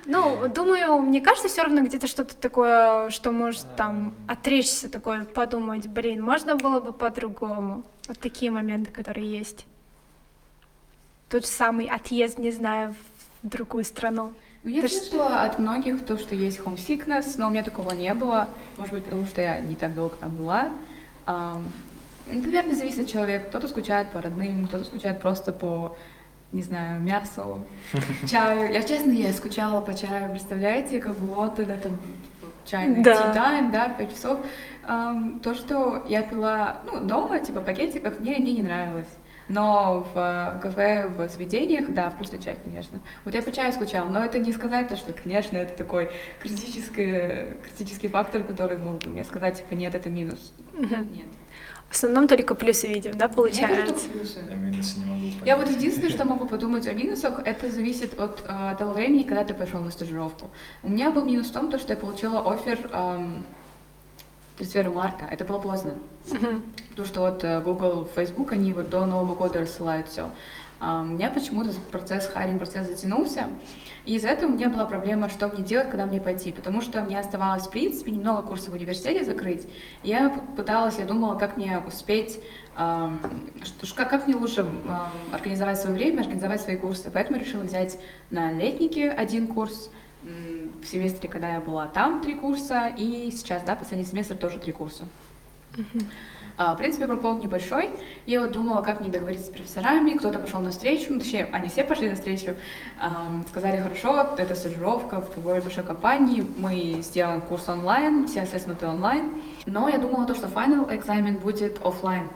Ну, 0.06 0.48
думаю, 0.48 0.98
мне 1.00 1.20
кажется, 1.20 1.48
все 1.48 1.62
равно 1.62 1.82
где-то 1.82 2.06
что-то 2.06 2.34
такое, 2.36 3.10
что 3.10 3.32
может 3.32 3.64
там 3.76 4.14
отречься, 4.26 4.90
такое 4.90 5.24
подумать, 5.24 5.86
блин, 5.86 6.22
можно 6.22 6.56
было 6.56 6.80
бы 6.80 6.92
по-другому. 6.92 7.84
Вот 8.08 8.18
такие 8.18 8.50
моменты, 8.50 8.90
которые 8.90 9.30
есть. 9.30 9.66
Тот 11.28 11.42
же 11.42 11.48
самый 11.48 11.86
отъезд, 11.86 12.38
не 12.38 12.50
знаю, 12.50 12.94
в 13.42 13.48
другую 13.48 13.84
страну. 13.84 14.32
Ну, 14.62 14.70
Я 14.70 14.82
Ты 14.82 14.88
слышала 14.88 15.42
от 15.42 15.58
многих 15.58 16.04
то, 16.04 16.18
что 16.18 16.34
есть 16.34 16.58
homesickness, 16.60 17.34
но 17.38 17.48
у 17.48 17.50
меня 17.50 17.62
такого 17.62 17.92
не 17.92 18.12
было. 18.14 18.48
Может 18.76 18.92
быть, 18.94 19.04
потому 19.04 19.26
что 19.26 19.40
я 19.40 19.60
не 19.60 19.74
так 19.74 19.94
долго 19.94 20.16
там 20.16 20.30
была. 20.36 20.68
Ам, 21.26 21.64
Наверное, 22.26 22.76
зависит 22.76 23.00
от 23.00 23.08
человека. 23.08 23.46
Кто-то 23.48 23.66
скучает 23.68 24.10
по 24.10 24.20
родным, 24.20 24.68
кто-то 24.68 24.84
скучает 24.84 25.20
просто 25.20 25.52
по, 25.52 25.96
не 26.52 26.62
знаю, 26.62 27.00
мясу, 27.00 27.64
чаю. 28.30 28.72
Я, 28.72 28.82
честно, 28.82 29.10
я 29.10 29.32
скучала 29.32 29.80
по 29.80 29.94
чаю. 29.94 30.30
Представляете, 30.30 31.00
как 31.00 31.18
вот 31.18 31.58
это 31.58 31.76
там 31.78 31.98
чайный 32.66 33.02
Да. 33.02 33.34
time, 33.34 33.72
да, 33.72 33.88
пять 33.88 34.14
часов. 34.14 34.38
Ам, 34.86 35.40
То, 35.40 35.54
что 35.54 36.04
я 36.08 36.22
пила, 36.22 36.82
ну, 36.84 37.00
дома, 37.00 37.40
типа, 37.40 37.60
в 37.60 37.64
пакетиках, 37.64 38.20
мне, 38.20 38.36
мне 38.38 38.52
не 38.52 38.62
нравилось. 38.62 39.08
Но 39.50 40.06
в 40.14 40.16
э, 40.16 40.60
кафе, 40.62 41.08
в 41.08 41.28
заведениях, 41.28 41.92
да, 41.92 42.10
вкусный 42.10 42.38
чай, 42.40 42.56
конечно. 42.62 43.00
Вот 43.24 43.34
я 43.34 43.42
по 43.42 43.50
чаю 43.50 43.72
скучала, 43.72 44.08
но 44.08 44.24
это 44.24 44.38
не 44.38 44.52
сказать 44.52 44.86
то, 44.88 44.96
что, 44.96 45.12
конечно, 45.12 45.56
это 45.56 45.76
такой 45.76 46.08
критический, 46.40 47.56
критический 47.64 48.06
фактор, 48.06 48.44
который 48.44 48.78
мог 48.78 48.98
бы 49.02 49.10
мне 49.10 49.24
сказать, 49.24 49.56
типа, 49.58 49.74
нет, 49.74 49.92
это 49.96 50.08
минус. 50.08 50.52
Нет. 50.78 51.26
В 51.88 51.94
основном 51.94 52.28
только 52.28 52.54
плюсы 52.54 52.86
видим, 52.86 53.18
да, 53.18 53.24
Я 53.24 53.28
получается? 53.28 53.92
только 53.92 54.08
плюсы. 54.18 54.38
Я 54.48 54.54
минусы 54.54 55.00
не 55.00 55.04
могу 55.06 55.26
Я 55.44 55.56
понять. 55.56 55.58
вот 55.58 55.76
единственное, 55.76 56.10
что 56.10 56.24
могу 56.24 56.46
подумать 56.46 56.86
о 56.86 56.92
минусах, 56.92 57.40
это 57.44 57.68
зависит 57.72 58.20
от 58.20 58.44
э, 58.46 58.76
того 58.78 58.92
времени, 58.92 59.24
когда 59.24 59.42
ты 59.42 59.52
пошел 59.54 59.80
на 59.80 59.90
стажировку. 59.90 60.48
У 60.84 60.88
меня 60.88 61.10
был 61.10 61.24
минус 61.24 61.48
в 61.48 61.52
том, 61.52 61.72
то, 61.72 61.78
что 61.80 61.92
я 61.92 61.96
получила 61.98 62.48
офер 62.54 62.88
эм, 62.92 63.44
31 64.58 64.92
марта. 64.92 65.24
Это 65.28 65.44
было 65.44 65.58
поздно. 65.58 65.94
Потому 66.28 67.06
что 67.06 67.20
вот 67.20 67.44
э, 67.44 67.60
Google, 67.60 68.08
Facebook, 68.14 68.52
они 68.52 68.72
вот 68.72 68.90
до 68.90 69.06
Нового 69.06 69.34
года 69.34 69.60
рассылают 69.60 70.08
все. 70.08 70.30
а, 70.80 71.02
у 71.02 71.04
меня 71.04 71.30
почему-то 71.30 71.72
процесс 71.90 72.26
хайринг 72.26 72.58
процесс 72.58 72.86
затянулся, 72.86 73.48
и 74.04 74.16
из-за 74.16 74.28
этого 74.28 74.50
у 74.50 74.54
меня 74.54 74.68
была 74.68 74.86
проблема, 74.86 75.28
что 75.28 75.48
мне 75.48 75.62
делать, 75.62 75.90
когда 75.90 76.06
мне 76.06 76.20
пойти, 76.20 76.52
потому 76.52 76.80
что 76.80 77.02
мне 77.02 77.18
оставалось, 77.18 77.66
в 77.66 77.70
принципе, 77.70 78.10
немного 78.10 78.42
курсов 78.42 78.70
в 78.70 78.74
университете 78.74 79.24
закрыть. 79.24 79.66
Я 80.02 80.30
пыталась, 80.56 80.98
я 80.98 81.04
думала, 81.04 81.38
как 81.38 81.56
мне 81.56 81.82
успеть, 81.86 82.40
как, 82.74 84.26
мне 84.26 84.36
лучше 84.36 84.66
организовать 85.32 85.78
свое 85.78 85.94
время, 85.94 86.22
организовать 86.22 86.62
свои 86.62 86.76
курсы. 86.76 87.10
Поэтому 87.12 87.38
решила 87.38 87.62
взять 87.62 87.98
на 88.30 88.52
летнике 88.52 89.10
один 89.10 89.48
курс, 89.48 89.90
в 90.22 90.86
семестре, 90.86 91.28
когда 91.28 91.54
я 91.54 91.60
была 91.60 91.86
там, 91.86 92.20
три 92.22 92.34
курса, 92.34 92.92
и 92.96 93.30
сейчас, 93.30 93.62
да, 93.62 93.74
последний 93.74 94.06
семестр 94.06 94.36
тоже 94.36 94.58
три 94.58 94.72
курса. 94.72 95.04
А, 96.56 96.74
В 96.74 96.76
принципе, 96.76 97.06
пропол 97.06 97.38
небольшой. 97.38 97.88
Я 98.26 98.42
вот 98.42 98.52
думала, 98.52 98.82
как 98.82 99.00
мне 99.00 99.08
договориться 99.08 99.46
с 99.46 99.48
профессорами. 99.48 100.10
Кто-то 100.18 100.38
пошел 100.38 100.60
на 100.60 100.70
встречу, 100.72 101.06
ну, 101.08 101.18
точнее, 101.20 101.48
они 101.52 101.68
все 101.68 101.84
пошли 101.84 102.10
на 102.10 102.16
встречу. 102.16 102.54
Ам, 103.00 103.46
Сказали, 103.48 103.80
хорошо, 103.80 104.34
это 104.36 104.54
стажировка 104.54 105.22
в 105.22 105.30
такой 105.30 105.60
большой 105.62 105.84
компании. 105.84 106.44
Мы 106.58 106.98
сделаем 107.00 107.40
курс 107.40 107.66
онлайн, 107.68 108.26
все 108.26 108.42
assessment 108.42 108.82
ы 108.82 108.86
онлайн. 108.86 109.40
Но 109.64 109.88
я 109.88 109.96
думала, 109.96 110.26
то, 110.26 110.34
что 110.34 110.48
final 110.48 110.94
экзамен 110.94 111.36
будет 111.36 111.80
оффлайн. 111.82 112.28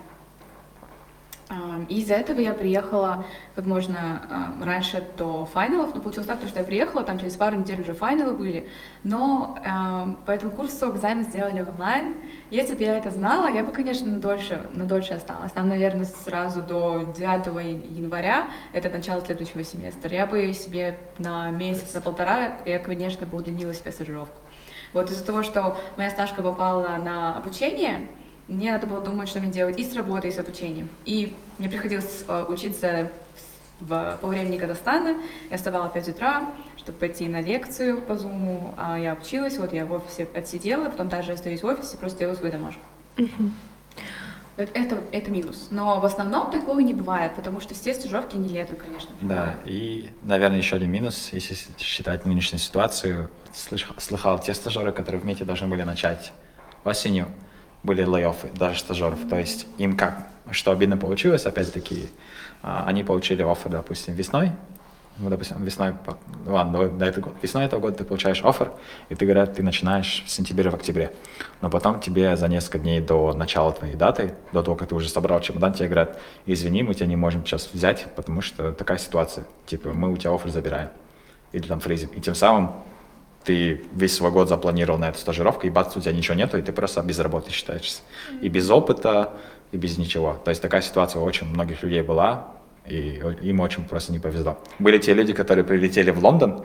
И 1.89 2.01
из-за 2.01 2.15
этого 2.15 2.41
я 2.41 2.55
приехала 2.55 3.27
как 3.55 3.67
можно 3.67 4.57
раньше 4.63 5.07
до 5.19 5.45
файналов, 5.45 5.95
но 5.95 6.01
получилось 6.01 6.27
так, 6.27 6.41
что 6.47 6.59
я 6.59 6.65
приехала, 6.65 7.05
там 7.05 7.19
через 7.19 7.37
пару 7.37 7.57
недель 7.57 7.83
уже 7.83 7.93
файналы 7.93 8.33
были, 8.33 8.69
но 9.03 9.59
ам, 9.65 10.19
по 10.25 10.31
этому 10.31 10.53
курсу 10.53 10.91
экзамен 10.91 11.25
сделали 11.25 11.61
онлайн. 11.61 12.17
Если 12.51 12.75
бы 12.75 12.83
я 12.83 12.97
это 12.97 13.11
знала, 13.11 13.49
я 13.49 13.63
бы, 13.63 13.73
конечно, 13.73 14.07
на 14.07 14.21
дольше, 14.21 14.67
на 14.73 14.87
дольше 14.87 15.15
осталась. 15.15 15.53
Там, 15.53 15.69
наверное, 15.69 16.07
сразу 16.07 16.63
до 16.63 17.13
9 17.17 17.47
января, 17.91 18.49
это 18.73 18.89
начало 18.89 19.21
следующего 19.21 19.65
семестра, 19.65 20.11
я 20.11 20.27
бы 20.27 20.53
себе 20.55 20.99
на 21.19 21.51
месяц, 21.51 21.93
на 21.93 22.01
полтора, 22.01 22.59
я, 22.65 22.79
конечно, 22.79 23.27
бы 23.27 23.37
удлинила 23.37 23.75
себе 23.75 23.93
стажировку. 23.93 24.37
Вот 24.95 25.11
из-за 25.11 25.25
того, 25.25 25.43
что 25.43 25.77
моя 25.97 26.11
стажка 26.11 26.43
попала 26.43 26.97
на 26.97 27.37
обучение, 27.37 28.09
мне 28.49 28.73
надо 28.73 28.87
было 28.87 29.01
думать, 29.01 29.29
что 29.29 29.41
мне 29.41 29.51
делать 29.51 29.79
и 29.79 29.85
с 29.85 29.95
работой, 29.95 30.31
и 30.31 30.33
с 30.33 30.39
обучением. 30.39 30.89
И 31.05 31.35
мне 31.59 31.69
приходилось 31.69 32.25
э, 32.29 32.45
учиться 32.49 33.11
в, 33.81 34.19
по 34.21 34.27
времени 34.29 34.59
Казахстана. 34.59 35.17
Я 35.51 35.57
вставала 35.57 35.89
в 35.89 35.93
5 35.95 36.09
утра, 36.09 36.51
чтобы 36.77 36.99
пойти 36.99 37.29
на 37.29 37.41
лекцию 37.41 38.01
по 38.03 38.13
Zoom. 38.13 38.75
А 38.77 38.99
я 38.99 39.15
училась, 39.15 39.57
вот 39.59 39.73
я 39.73 39.87
в 39.87 39.93
офисе 39.93 40.29
отсидела, 40.35 40.91
потом 40.91 41.09
также 41.09 41.33
остаюсь 41.33 41.63
в 41.63 41.67
офисе, 41.67 41.97
просто 41.97 42.19
делаю 42.21 42.37
свою 42.37 42.53
домашку. 42.53 42.81
Это, 44.57 45.03
это 45.11 45.31
минус. 45.33 45.69
Но 45.73 45.99
в 45.99 46.05
основном 46.05 46.53
такого 46.53 46.79
не 46.79 46.95
бывает, 46.95 47.35
потому 47.35 47.61
что 47.61 47.75
все 47.75 47.93
стажировки 47.93 48.37
не 48.37 48.49
летом, 48.49 48.77
конечно. 48.77 49.11
Да, 49.21 49.57
и, 49.65 50.11
наверное, 50.23 50.59
еще 50.59 50.77
один 50.77 50.93
минус, 50.93 51.31
если 51.33 51.57
считать 51.79 52.25
нынешнюю 52.25 52.61
ситуацию. 52.61 53.31
Слыш- 53.53 53.89
Слыхал, 53.99 54.39
те 54.39 54.55
стажеры, 54.55 54.93
которые 54.93 55.21
в 55.21 55.25
МИТе 55.25 55.45
должны 55.45 55.67
были 55.67 55.83
начать 55.83 56.33
осенью, 56.85 57.27
были 57.85 58.05
лей-оффы, 58.05 58.51
даже 58.59 58.81
стажеров. 58.81 59.21
То 59.29 59.39
есть 59.39 59.67
им 59.79 59.97
как, 59.97 60.27
что 60.51 60.73
обидно 60.73 60.97
получилось, 60.97 61.47
опять-таки, 61.47 62.09
а, 62.63 62.85
они 62.87 63.05
получили 63.05 63.43
оффер, 63.43 63.71
допустим, 63.71 64.15
весной, 64.15 64.51
ну, 65.19 65.31
допустим, 65.31 65.63
весной, 65.63 65.95
ладно, 66.45 66.73
давай, 66.73 66.89
да, 66.89 67.07
это 67.07 67.21
год. 67.21 67.35
весной 67.41 67.67
этого 67.67 67.79
года 67.79 67.99
ты 67.99 68.05
получаешь 68.05 68.43
оффер, 68.43 68.73
и 69.11 69.15
ты, 69.15 69.25
говорят, 69.27 69.55
ты 69.55 69.63
начинаешь 69.63 70.25
в 70.27 70.31
сентябре, 70.31 70.71
в 70.71 70.75
октябре. 70.75 71.13
Но 71.61 71.71
потом 71.71 72.01
тебе 72.01 72.37
за 72.37 72.49
несколько 72.49 72.81
дней 72.81 73.01
до 73.01 73.33
начала 73.33 73.73
твоей 73.73 73.95
даты, 73.95 74.35
до 74.53 74.65
того, 74.65 74.77
как 74.77 74.89
ты 74.89 74.95
уже 74.97 75.09
собрал 75.09 75.41
чемодан, 75.41 75.73
тебе 75.73 75.87
говорят, 75.87 76.19
извини, 76.47 76.83
мы 76.83 76.95
тебя 76.95 77.07
не 77.07 77.15
можем 77.15 77.47
сейчас 77.47 77.71
взять, 77.73 78.07
потому 78.17 78.41
что 78.41 78.73
такая 78.73 78.99
ситуация. 78.99 79.45
Типа, 79.67 79.91
мы 79.91 80.11
у 80.11 80.17
тебя 80.17 80.35
оффер 80.35 80.51
забираем. 80.51 80.89
Или 81.53 81.69
там 81.69 81.79
фризим. 81.79 82.09
И 82.09 82.21
тем 82.21 82.35
самым 82.35 82.73
ты 83.45 83.85
весь 83.93 84.15
свой 84.15 84.31
год 84.31 84.49
запланировал 84.49 84.99
на 84.99 85.11
эту 85.11 85.19
стажировку, 85.19 85.67
и 85.67 85.71
бац, 85.71 85.97
у 85.97 86.01
тебя 86.01 86.13
ничего 86.13 86.35
нету, 86.35 86.59
и 86.59 86.63
ты 86.63 86.73
просто 86.73 87.03
без 87.03 87.19
работы 87.19 87.51
считаешься. 87.53 88.01
И 88.41 88.49
без 88.49 88.71
опыта, 88.71 89.35
и 89.73 89.77
без 89.77 89.99
ничего. 89.99 90.41
То 90.45 90.51
есть 90.51 90.63
такая 90.63 90.83
ситуация 90.83 91.21
у 91.21 91.25
очень 91.25 91.47
многих 91.47 91.83
людей 91.83 92.03
была, 92.03 92.49
и 92.87 93.21
им 93.43 93.61
очень 93.61 93.85
просто 93.85 94.13
не 94.13 94.19
повезло. 94.19 94.59
Были 94.79 94.99
те 94.99 95.15
люди, 95.15 95.33
которые 95.33 95.65
прилетели 95.65 96.11
в 96.11 96.23
Лондон, 96.25 96.65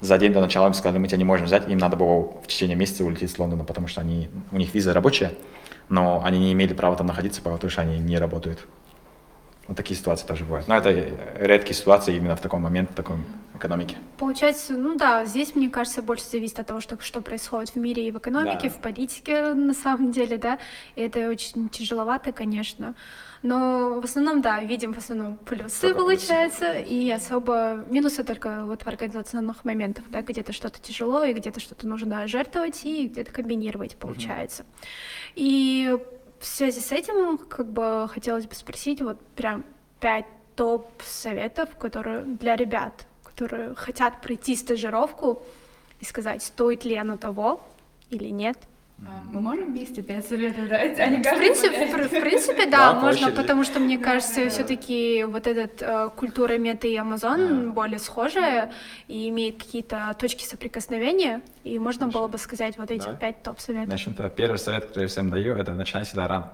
за 0.00 0.18
день 0.18 0.32
до 0.32 0.40
начала 0.40 0.66
им 0.66 0.74
сказали, 0.74 0.98
мы 0.98 1.06
тебя 1.06 1.18
не 1.18 1.24
можем 1.24 1.46
взять, 1.46 1.68
им 1.68 1.78
надо 1.78 1.96
было 1.96 2.32
в 2.42 2.46
течение 2.48 2.76
месяца 2.76 3.04
улететь 3.04 3.30
с 3.30 3.38
Лондона, 3.38 3.64
потому 3.64 3.86
что 3.86 4.00
они, 4.00 4.28
у 4.50 4.56
них 4.56 4.74
виза 4.74 4.92
рабочая, 4.92 5.32
но 5.88 6.22
они 6.24 6.40
не 6.40 6.52
имели 6.52 6.74
права 6.74 6.96
там 6.96 7.06
находиться, 7.06 7.40
потому 7.40 7.70
что 7.70 7.82
они 7.82 7.98
не 8.00 8.18
работают. 8.18 8.66
Вот 9.72 9.76
такие 9.78 9.98
ситуации 9.98 10.26
тоже 10.26 10.44
бывают. 10.44 10.68
Но 10.68 10.76
это 10.76 10.90
редкие 11.40 11.74
ситуации 11.74 12.14
именно 12.14 12.36
в 12.36 12.42
таком 12.42 12.60
моменте, 12.60 12.92
в 12.92 12.94
такой 12.94 13.16
экономике. 13.54 13.96
Получается, 14.18 14.74
ну 14.74 14.96
да, 14.96 15.24
здесь, 15.24 15.54
мне 15.54 15.70
кажется, 15.70 16.02
больше 16.02 16.24
зависит 16.26 16.58
от 16.58 16.66
того, 16.66 16.82
что, 16.82 17.00
что 17.00 17.22
происходит 17.22 17.70
в 17.70 17.76
мире 17.76 18.06
и 18.06 18.10
в 18.10 18.18
экономике, 18.18 18.68
Да. 18.68 18.68
в 18.68 18.82
политике 18.82 19.54
на 19.54 19.72
самом 19.72 20.12
деле, 20.12 20.36
да. 20.36 20.58
И 20.94 21.00
это 21.00 21.26
очень 21.30 21.70
тяжеловато, 21.70 22.32
конечно. 22.32 22.94
Но 23.42 23.98
в 23.98 24.04
основном, 24.04 24.42
да, 24.42 24.60
видим 24.60 24.92
в 24.92 24.98
основном 24.98 25.38
плюсы, 25.38 25.80
Только 25.80 26.04
плюсы. 26.04 26.26
получается, 26.26 26.72
и 26.74 27.10
особо 27.10 27.82
минусы 27.88 28.24
только 28.24 28.66
вот 28.66 28.82
в 28.82 28.86
организационных 28.86 29.64
моментах, 29.64 30.04
да, 30.10 30.20
где-то 30.20 30.52
что-то 30.52 30.80
тяжело, 30.82 31.24
и 31.24 31.32
где-то 31.32 31.60
что-то 31.60 31.86
нужно 31.88 32.26
жертвовать, 32.26 32.84
и 32.84 33.08
где-то 33.08 33.32
комбинировать, 33.32 33.96
получается. 33.96 34.66
И 35.34 35.96
в 36.42 36.44
связи 36.44 36.80
с 36.80 36.90
этим, 36.90 37.38
как 37.38 37.68
бы, 37.68 38.08
хотелось 38.12 38.46
бы 38.46 38.54
спросить, 38.56 39.00
вот 39.00 39.20
прям 39.36 39.64
пять 40.00 40.26
топ-советов, 40.56 41.76
которые 41.78 42.24
для 42.24 42.56
ребят, 42.56 43.06
которые 43.22 43.76
хотят 43.76 44.20
пройти 44.20 44.56
стажировку 44.56 45.44
и 46.00 46.04
сказать, 46.04 46.42
стоит 46.42 46.84
ли 46.84 46.96
оно 46.96 47.16
того 47.16 47.64
или 48.10 48.28
нет. 48.28 48.58
А, 49.04 49.22
Мы 49.32 49.40
можем 49.40 49.72
вместе 49.72 50.02
пять 50.02 50.26
советов 50.26 50.68
дать? 50.68 50.98
а 51.00 51.06
не 51.06 51.18
В 51.18 51.36
принципе, 51.38 51.86
в, 51.86 52.06
в 52.06 52.20
принципе, 52.20 52.66
Да, 52.66 52.92
да, 52.92 53.00
можно, 53.00 53.26
очереди. 53.28 53.36
потому 53.36 53.64
что 53.64 53.80
мне 53.80 53.98
кажется, 53.98 54.48
все-таки 54.48 55.24
вот 55.24 55.46
этот 55.46 55.82
э, 55.82 56.10
культура 56.16 56.56
мета 56.58 56.86
и 56.86 56.96
Amazon 56.96 57.72
более 57.72 57.98
схожая 57.98 58.72
и 59.08 59.28
имеет 59.30 59.58
какие-то 59.58 60.14
точки 60.18 60.44
соприкосновения, 60.44 61.42
и 61.64 61.78
можно 61.78 62.06
было 62.08 62.28
бы 62.28 62.38
сказать 62.38 62.78
вот 62.78 62.90
эти 62.90 63.02
Давай. 63.04 63.16
пять 63.18 63.42
топ-советов. 63.42 63.88
Начнем-то. 63.88 64.28
Первый 64.30 64.58
совет, 64.58 64.86
который 64.86 65.02
я 65.04 65.08
всем 65.08 65.30
даю, 65.30 65.56
это 65.56 65.72
начинать 65.72 66.06
всегда 66.06 66.28
рано. 66.28 66.52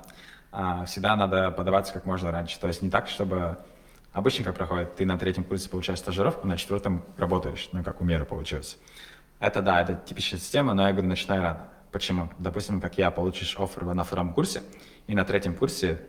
А, 0.50 0.84
Всегда 0.86 1.16
надо 1.16 1.50
подаваться 1.50 1.92
как 1.92 2.06
можно 2.06 2.30
раньше. 2.30 2.58
То 2.58 2.68
есть 2.68 2.80
не 2.80 2.88
так, 2.90 3.08
чтобы 3.08 3.58
обычно 4.14 4.44
как 4.44 4.56
проходит, 4.56 4.96
ты 4.96 5.04
на 5.04 5.18
третьем 5.18 5.44
курсе 5.44 5.68
получаешь 5.68 5.98
стажировку, 5.98 6.46
на 6.46 6.56
четвертом 6.56 7.04
работаешь, 7.18 7.68
ну 7.72 7.84
как 7.84 8.00
у 8.00 8.04
Меры 8.04 8.24
получилось. 8.24 8.78
Это 9.40 9.60
да, 9.60 9.82
это 9.82 9.94
типичная 10.06 10.40
система, 10.40 10.72
но 10.72 10.86
я 10.86 10.92
говорю, 10.92 11.08
начинай 11.08 11.38
рано. 11.40 11.68
Почему? 11.90 12.30
Допустим, 12.38 12.80
как 12.80 12.98
я, 12.98 13.10
получишь 13.10 13.56
оффер 13.58 13.84
на 13.84 14.04
втором 14.04 14.34
курсе, 14.34 14.62
и 15.06 15.14
на 15.14 15.24
третьем 15.24 15.54
курсе 15.54 16.00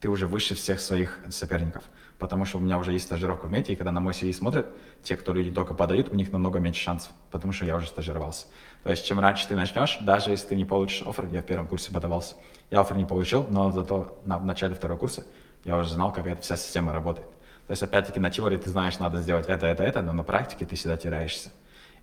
ты 0.00 0.08
уже 0.08 0.26
выше 0.26 0.54
всех 0.54 0.80
своих 0.80 1.20
соперников. 1.28 1.84
Потому 2.18 2.44
что 2.44 2.58
у 2.58 2.60
меня 2.60 2.78
уже 2.78 2.92
есть 2.92 3.06
стажировка 3.06 3.46
в 3.46 3.50
мете, 3.50 3.72
и 3.72 3.76
когда 3.76 3.92
на 3.92 4.00
мой 4.00 4.12
CV 4.12 4.32
смотрят, 4.32 4.66
те, 5.02 5.16
кто 5.16 5.32
люди 5.32 5.50
только 5.50 5.72
подают, 5.72 6.10
у 6.10 6.14
них 6.14 6.32
намного 6.32 6.58
меньше 6.58 6.82
шансов, 6.82 7.12
потому 7.30 7.52
что 7.52 7.64
я 7.64 7.76
уже 7.76 7.86
стажировался. 7.86 8.46
То 8.82 8.90
есть, 8.90 9.06
чем 9.06 9.20
раньше 9.20 9.48
ты 9.48 9.56
начнешь, 9.56 9.98
даже 10.02 10.30
если 10.30 10.48
ты 10.48 10.56
не 10.56 10.66
получишь 10.66 11.02
оффер, 11.06 11.28
я 11.32 11.40
в 11.40 11.46
первом 11.46 11.66
курсе 11.66 11.92
подавался, 11.92 12.34
я 12.70 12.80
оффер 12.80 12.96
не 12.96 13.06
получил, 13.06 13.46
но 13.48 13.70
зато 13.70 14.18
на, 14.24 14.38
в 14.38 14.44
начале 14.44 14.74
второго 14.74 14.98
курса 14.98 15.24
я 15.64 15.78
уже 15.78 15.90
знал, 15.90 16.12
как 16.12 16.26
эта 16.26 16.42
вся 16.42 16.56
система 16.56 16.92
работает. 16.92 17.28
То 17.66 17.72
есть, 17.72 17.82
опять-таки, 17.82 18.20
на 18.20 18.30
теории 18.30 18.56
ты 18.58 18.68
знаешь, 18.68 18.98
надо 18.98 19.20
сделать 19.22 19.46
это, 19.48 19.66
это, 19.66 19.82
это, 19.82 20.02
но 20.02 20.12
на 20.12 20.22
практике 20.22 20.66
ты 20.66 20.76
всегда 20.76 20.96
теряешься. 20.96 21.50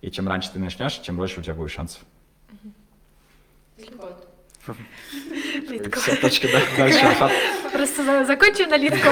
И 0.00 0.10
чем 0.10 0.28
раньше 0.28 0.50
ты 0.52 0.58
начнешь, 0.58 0.94
чем 0.94 1.16
больше 1.16 1.40
у 1.40 1.42
тебя 1.42 1.54
будет 1.54 1.70
шансов. 1.70 2.02
Все, 5.96 6.16
точка, 6.16 6.48
да, 6.52 6.60
дальше. 6.76 7.06
Просто 7.72 8.04
за- 8.04 8.24
закончу 8.24 8.66
на 8.68 8.76
литку. 8.76 9.08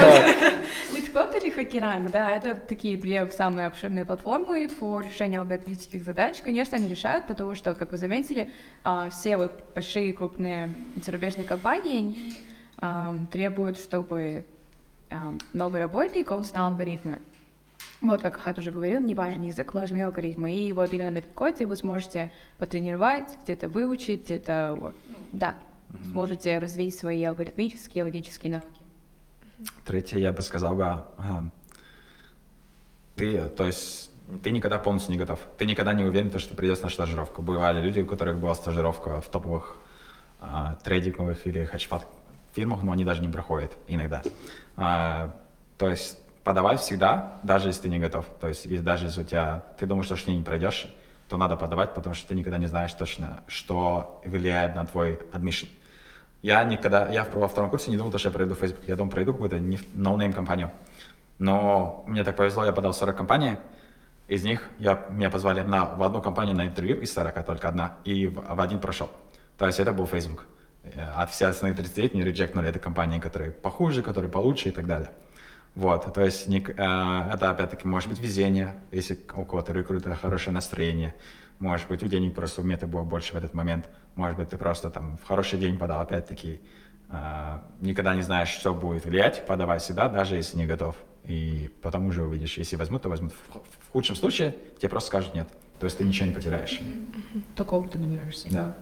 Литкод 0.93 1.35
или 1.35 1.49
Хакерайм, 1.49 2.09
да, 2.09 2.31
это 2.31 2.55
такие 2.55 2.97
две 2.97 3.29
самые 3.31 3.67
обширные 3.67 4.05
платформы 4.05 4.67
по 4.69 5.01
решению 5.01 5.41
алгоритмических 5.41 6.03
задач. 6.03 6.37
Конечно, 6.43 6.77
они 6.77 6.87
решают, 6.87 7.27
потому 7.27 7.55
что, 7.55 7.73
как 7.73 7.91
вы 7.91 7.97
заметили, 7.97 8.51
а, 8.83 9.09
все 9.09 9.37
вот 9.37 9.63
большие 9.73 10.13
крупные 10.13 10.73
зарубежные 11.03 11.45
компании 11.45 12.35
а, 12.77 13.15
требуют, 13.31 13.79
чтобы 13.79 14.45
а, 15.09 15.33
новый 15.53 15.81
работник, 15.81 16.29
он 16.31 16.43
знал 16.43 16.71
алгоритмы. 16.71 17.19
Вот, 18.01 18.21
как 18.21 18.37
Хат 18.37 18.59
уже 18.59 18.71
говорил, 18.71 19.01
не 19.01 19.15
важен 19.15 19.41
язык, 19.41 19.73
важны 19.73 20.01
алгоритмы. 20.03 20.55
И 20.55 20.71
вот 20.71 20.93
именно 20.93 21.11
на 21.11 21.15
Литкоде 21.15 21.65
вы 21.65 21.75
сможете 21.75 22.31
потренировать, 22.57 23.37
где-то 23.43 23.69
выучить, 23.69 24.25
где-то, 24.25 24.75
вот, 24.79 24.95
да, 25.31 25.55
сможете 26.11 26.59
развить 26.59 26.97
свои 26.97 27.23
алгоритмические, 27.23 28.03
логические 28.03 28.53
навыки. 28.53 28.81
Третье, 29.85 30.19
я 30.19 30.31
бы 30.31 30.41
сказал, 30.41 30.75
бы, 30.75 30.83
ага, 30.83 31.49
ты, 33.15 33.49
то 33.49 33.65
есть, 33.65 34.11
ты 34.43 34.51
никогда 34.51 34.77
полностью 34.77 35.11
не 35.11 35.17
готов. 35.17 35.39
Ты 35.57 35.65
никогда 35.65 35.93
не 35.93 36.03
уверен, 36.03 36.29
то, 36.29 36.37
что 36.37 36.55
придешь 36.55 36.81
на 36.81 36.89
стажировку. 36.89 37.41
Бывали 37.41 37.81
люди, 37.81 38.01
у 38.01 38.05
которых 38.05 38.37
была 38.37 38.53
стажировка 38.53 39.21
в 39.21 39.29
топовых 39.29 39.77
а, 40.39 40.75
трейдинговых 40.83 41.47
или 41.47 41.65
хедж 41.65 41.87
фирмах, 42.53 42.83
но 42.83 42.91
они 42.91 43.05
даже 43.05 43.21
не 43.21 43.29
проходят 43.29 43.71
иногда. 43.87 44.21
А, 44.75 45.33
То 45.77 45.89
есть 45.89 46.19
подавай 46.47 46.77
всегда, 46.77 47.39
даже 47.43 47.67
если 47.67 47.81
ты 47.83 47.89
не 47.89 47.99
готов. 47.99 48.25
То 48.39 48.47
есть 48.47 48.65
и 48.65 48.77
даже 48.77 49.07
если 49.07 49.21
у 49.21 49.25
тебя, 49.25 49.65
ты 49.77 49.85
думаешь, 49.85 50.05
что 50.05 50.15
ты 50.15 50.31
не 50.31 50.43
пройдешь, 50.43 50.87
то 51.27 51.35
надо 51.35 51.57
подавать, 51.57 51.93
потому 51.93 52.15
что 52.15 52.25
ты 52.29 52.35
никогда 52.35 52.57
не 52.57 52.67
знаешь 52.67 52.93
точно, 52.93 53.43
что 53.47 54.21
влияет 54.23 54.73
на 54.73 54.85
твой 54.85 55.19
admission. 55.33 55.67
Я 56.41 56.63
никогда, 56.63 57.09
я 57.09 57.25
во 57.25 57.49
втором 57.49 57.69
курсе 57.69 57.91
не 57.91 57.97
думал, 57.97 58.17
что 58.17 58.29
я 58.29 58.33
пройду 58.33 58.55
в 58.55 58.59
Facebook. 58.59 58.87
Я 58.87 58.95
думал, 58.95 59.11
пройду 59.11 59.33
какую-то 59.33 59.57
no-name 59.57 60.31
компанию. 60.31 60.71
Но 61.37 62.05
мне 62.07 62.23
так 62.23 62.37
повезло, 62.37 62.63
я 62.63 62.71
подал 62.71 62.93
40 62.93 63.17
компаний, 63.17 63.57
из 64.29 64.45
них 64.45 64.69
я, 64.79 65.05
меня 65.09 65.29
позвали 65.29 65.61
на, 65.63 65.83
в 65.83 66.01
одну 66.01 66.21
компанию 66.21 66.55
на 66.55 66.65
интервью, 66.65 67.01
из 67.01 67.13
40 67.13 67.45
только 67.45 67.67
одна, 67.67 67.97
и 68.05 68.27
в, 68.27 68.55
в 68.55 68.61
один 68.61 68.79
прошел. 68.79 69.09
То 69.57 69.65
есть 69.65 69.81
это 69.81 69.91
был 69.91 70.07
Facebook. 70.07 70.45
А 71.13 71.25
все 71.25 71.47
остальные 71.47 71.75
39 71.75 72.13
не 72.13 72.23
реджектнули, 72.23 72.69
это 72.69 72.79
компании, 72.79 73.19
которые 73.19 73.51
похуже, 73.51 74.01
которые 74.01 74.31
получше 74.31 74.69
и 74.69 74.71
так 74.71 74.85
далее. 74.85 75.09
Вот, 75.77 76.11
то 76.11 76.25
есть 76.25 76.47
не, 76.47 76.57
э, 76.57 77.31
это 77.33 77.51
опять-таки 77.51 77.87
может 77.87 78.09
быть 78.09 78.19
везение, 78.19 78.73
если 78.91 79.15
у 79.35 79.45
кого-то 79.45 79.73
рекрутера 79.73 80.15
хорошее 80.15 80.51
настроение, 80.51 81.13
может 81.59 81.87
быть 81.87 82.01
у 82.01 82.07
денег 82.07 82.33
просто 82.33 82.61
у 82.61 82.63
меня 82.63 82.77
было 82.77 83.03
больше 83.03 83.33
в 83.33 83.35
этот 83.35 83.53
момент, 83.53 83.87
может 84.15 84.37
быть 84.37 84.49
ты 84.49 84.57
просто 84.57 84.89
там 84.89 85.19
в 85.19 85.27
хороший 85.27 85.59
день 85.59 85.77
подал, 85.77 86.01
опять-таки 86.01 86.61
э, 87.09 87.59
никогда 87.79 88.15
не 88.15 88.23
знаешь, 88.23 88.47
что 88.47 88.73
будет 88.73 89.05
влиять, 89.05 89.45
подавай 89.45 89.77
всегда, 89.77 90.09
даже 90.09 90.35
если 90.35 90.57
не 90.57 90.65
готов. 90.65 90.95
И 91.25 91.69
потом 91.83 92.07
уже 92.07 92.23
увидишь, 92.23 92.57
если 92.57 92.75
возьмут, 92.75 93.03
то 93.03 93.09
возьмут. 93.09 93.33
В, 93.33 93.57
в 93.57 93.91
худшем 93.91 94.15
случае 94.15 94.55
тебе 94.79 94.89
просто 94.89 95.09
скажут 95.09 95.35
нет. 95.35 95.47
То 95.79 95.85
есть 95.85 95.99
ты 95.99 96.05
ничего 96.05 96.25
не 96.25 96.33
потеряешь. 96.33 96.81
Только 97.55 97.75
опыта 97.75 97.99
набираешься. 97.99 98.47
Да. 98.49 98.75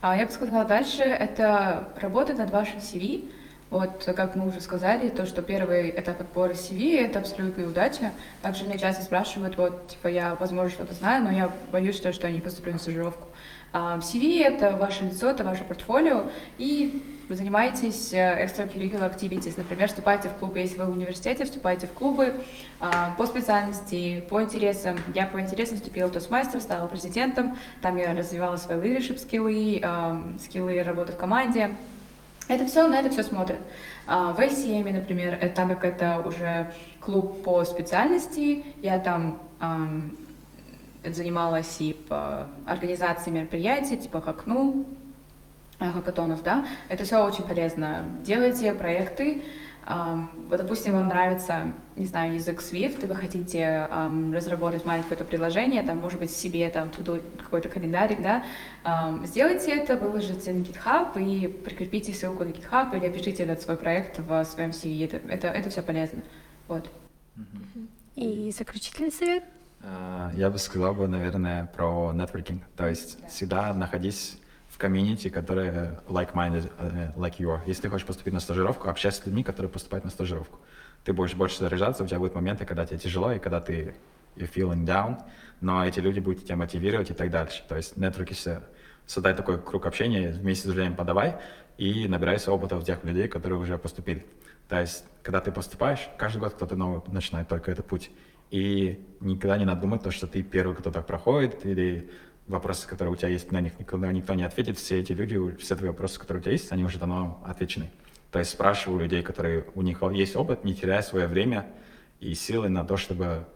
А 0.00 0.16
я 0.16 0.26
бы 0.26 0.32
сказала 0.32 0.64
дальше, 0.64 1.02
это 1.02 1.88
работа 2.00 2.34
над 2.34 2.50
вашим 2.50 2.78
CV. 2.78 3.30
Вот, 3.76 4.10
как 4.16 4.36
мы 4.36 4.48
уже 4.48 4.62
сказали, 4.62 5.10
то, 5.10 5.26
что 5.26 5.42
первый 5.42 5.90
этап 5.90 6.18
отбора 6.18 6.52
CV— 6.52 6.98
это 7.04 7.18
абсолютная 7.18 7.66
удача. 7.66 8.12
Также 8.40 8.64
меня 8.64 8.78
часто 8.78 9.02
спрашивают, 9.02 9.58
вот, 9.58 9.88
типа, 9.88 10.08
я, 10.08 10.34
возможно, 10.36 10.70
что-то 10.70 10.94
знаю, 10.94 11.24
но 11.24 11.30
я 11.30 11.52
боюсь, 11.72 11.94
что, 11.94 12.10
что 12.14 12.26
я 12.26 12.32
не 12.32 12.40
поступлю 12.40 12.72
на 12.72 12.78
стажировку. 12.78 13.28
А 13.74 13.98
CV— 13.98 14.42
это 14.44 14.78
ваше 14.78 15.04
лицо, 15.04 15.28
это 15.28 15.44
ваше 15.44 15.62
портфолио, 15.64 16.30
и 16.56 17.02
вы 17.28 17.34
занимаетесь 17.34 18.14
extracurricular 18.14 19.14
activities, 19.14 19.52
например, 19.58 19.88
вступаете 19.88 20.30
в 20.30 20.38
клубы, 20.38 20.58
если 20.60 20.78
вы 20.78 20.86
в 20.86 20.92
университете, 20.92 21.44
вступаете 21.44 21.86
в 21.86 21.92
клубы 21.92 22.32
а, 22.80 23.14
по 23.18 23.26
специальности, 23.26 24.24
по 24.30 24.42
интересам. 24.42 24.96
Я 25.14 25.26
по 25.26 25.38
интересам 25.38 25.76
вступила 25.76 26.08
в 26.08 26.16
Toastmasters, 26.16 26.60
стала 26.60 26.86
президентом, 26.86 27.58
там 27.82 27.98
я 27.98 28.14
развивала 28.14 28.56
свои 28.56 28.78
leadership 28.78 29.18
скиллы, 29.18 29.82
скиллы 30.40 30.82
работы 30.82 31.12
в 31.12 31.18
команде. 31.18 31.76
Это 32.48 32.64
все, 32.66 32.86
на 32.86 33.00
это 33.00 33.10
все 33.10 33.22
смотрят. 33.22 33.58
А, 34.06 34.32
в 34.32 34.38
ACM, 34.38 34.92
например, 34.92 35.36
это, 35.40 35.54
так 35.54 35.68
как 35.80 35.84
это 35.84 36.22
уже 36.26 36.72
клуб 37.00 37.42
по 37.42 37.64
специальности, 37.64 38.64
я 38.82 39.00
там 39.00 39.40
ам, 39.58 40.16
занималась 41.04 41.80
и 41.80 41.92
по 41.92 42.46
организации 42.66 43.30
мероприятий, 43.30 43.96
типа 43.96 44.20
как, 44.20 44.46
ну, 44.46 44.86
хакатонов, 45.78 46.42
да, 46.42 46.66
это 46.88 47.04
все 47.04 47.24
очень 47.24 47.44
полезно. 47.44 48.04
Делайте 48.22 48.72
проекты, 48.72 49.42
вот, 49.86 50.58
допустим, 50.58 50.94
вам 50.94 51.06
нравится, 51.08 51.72
не 51.94 52.06
знаю, 52.06 52.34
язык 52.34 52.60
Swift, 52.60 53.04
и 53.04 53.06
вы 53.06 53.14
хотите 53.14 53.88
um, 53.90 54.34
разработать 54.34 54.84
маленькое 54.84 55.10
какое-то 55.10 55.24
приложение, 55.24 55.84
там, 55.84 55.98
может 55.98 56.18
быть, 56.18 56.32
себе 56.32 56.68
там 56.70 56.90
туда 56.90 57.20
какой-то 57.38 57.68
календарик, 57.68 58.20
да, 58.20 58.44
um, 58.84 59.24
сделайте 59.26 59.70
это, 59.70 59.96
выложите 59.96 60.52
на 60.52 60.62
GitHub 60.62 61.22
и 61.22 61.46
прикрепите 61.46 62.12
ссылку 62.12 62.42
на 62.42 62.48
GitHub 62.48 62.96
или 62.96 63.06
опишите 63.06 63.44
этот 63.44 63.62
свой 63.62 63.76
проект 63.76 64.18
в 64.18 64.44
своем 64.44 64.70
CV. 64.70 65.04
Это, 65.04 65.16
это, 65.28 65.48
это 65.48 65.70
все 65.70 65.82
полезно. 65.82 66.22
Вот. 66.66 66.90
И 68.16 68.50
заключительный 68.50 69.12
совет? 69.12 69.44
А, 69.82 70.32
я 70.34 70.50
бы 70.50 70.58
сказал 70.58 70.94
бы, 70.94 71.06
наверное, 71.06 71.66
про 71.66 72.12
нетворкинг. 72.12 72.62
То 72.76 72.88
есть 72.88 73.18
всегда 73.28 73.72
находись 73.72 74.38
в 74.76 74.78
комьюнити, 74.78 75.30
которые 75.30 76.00
like-minded, 76.06 76.70
uh, 76.78 77.14
like 77.16 77.38
you 77.38 77.48
are. 77.48 77.60
Если 77.64 77.80
ты 77.80 77.88
хочешь 77.88 78.06
поступить 78.06 78.34
на 78.34 78.40
стажировку, 78.40 78.90
общайся 78.90 79.22
с 79.22 79.26
людьми, 79.26 79.42
которые 79.42 79.70
поступают 79.70 80.04
на 80.04 80.10
стажировку. 80.10 80.58
Ты 81.02 81.14
будешь 81.14 81.34
больше 81.34 81.60
заряжаться, 81.60 82.04
у 82.04 82.06
тебя 82.06 82.18
будут 82.18 82.34
моменты, 82.34 82.66
когда 82.66 82.84
тебе 82.84 82.98
тяжело, 82.98 83.32
и 83.32 83.38
когда 83.38 83.62
ты 83.62 83.94
you're 84.36 84.52
feeling 84.52 84.84
down, 84.84 85.22
но 85.62 85.82
эти 85.86 86.00
люди 86.00 86.20
будут 86.20 86.44
тебя 86.44 86.56
мотивировать 86.56 87.10
и 87.10 87.14
так 87.14 87.30
дальше. 87.30 87.64
То 87.66 87.76
есть 87.76 87.96
нетворкишься, 87.96 88.64
создай 89.06 89.32
такой 89.32 89.58
круг 89.58 89.86
общения, 89.86 90.28
вместе 90.28 90.64
с 90.64 90.70
друзьями 90.70 90.94
подавай 90.94 91.36
и 91.78 92.06
набирайся 92.06 92.52
опыта 92.52 92.76
у 92.76 92.82
тех 92.82 93.02
людей, 93.02 93.28
которые 93.28 93.58
уже 93.58 93.78
поступили. 93.78 94.26
То 94.68 94.78
есть, 94.78 95.06
когда 95.22 95.40
ты 95.40 95.52
поступаешь, 95.52 96.06
каждый 96.18 96.40
год 96.40 96.52
кто-то 96.52 96.76
новый 96.76 97.00
начинает 97.06 97.48
только 97.48 97.70
этот 97.70 97.86
путь. 97.86 98.10
И 98.50 99.02
никогда 99.20 99.56
не 99.56 99.64
надо 99.64 99.80
думать, 99.80 100.02
то, 100.02 100.10
что 100.10 100.26
ты 100.26 100.42
первый, 100.42 100.76
кто 100.76 100.90
так 100.90 101.06
проходит, 101.06 101.64
или 101.64 102.10
вопросы, 102.46 102.86
которые 102.86 103.12
у 103.12 103.16
тебя 103.16 103.28
есть, 103.28 103.50
на 103.52 103.60
них 103.60 103.78
никто, 103.78 103.96
никто 103.96 104.34
не 104.34 104.44
ответит. 104.44 104.78
Все 104.78 105.00
эти 105.00 105.12
люди, 105.12 105.56
все 105.56 105.76
твои 105.76 105.90
вопросы, 105.90 106.18
которые 106.18 106.40
у 106.40 106.44
тебя 106.44 106.52
есть, 106.52 106.72
они 106.72 106.84
уже 106.84 106.98
давно 106.98 107.42
отвечены. 107.44 107.90
То 108.30 108.38
есть 108.38 108.50
спрашиваю 108.50 109.00
людей, 109.00 109.22
которые 109.22 109.64
у 109.74 109.82
них 109.82 110.02
есть 110.12 110.36
опыт, 110.36 110.64
не 110.64 110.74
теряя 110.74 111.02
свое 111.02 111.26
время 111.26 111.66
и 112.20 112.34
силы 112.34 112.68
на 112.68 112.84
то, 112.84 112.96
чтобы 112.96 113.46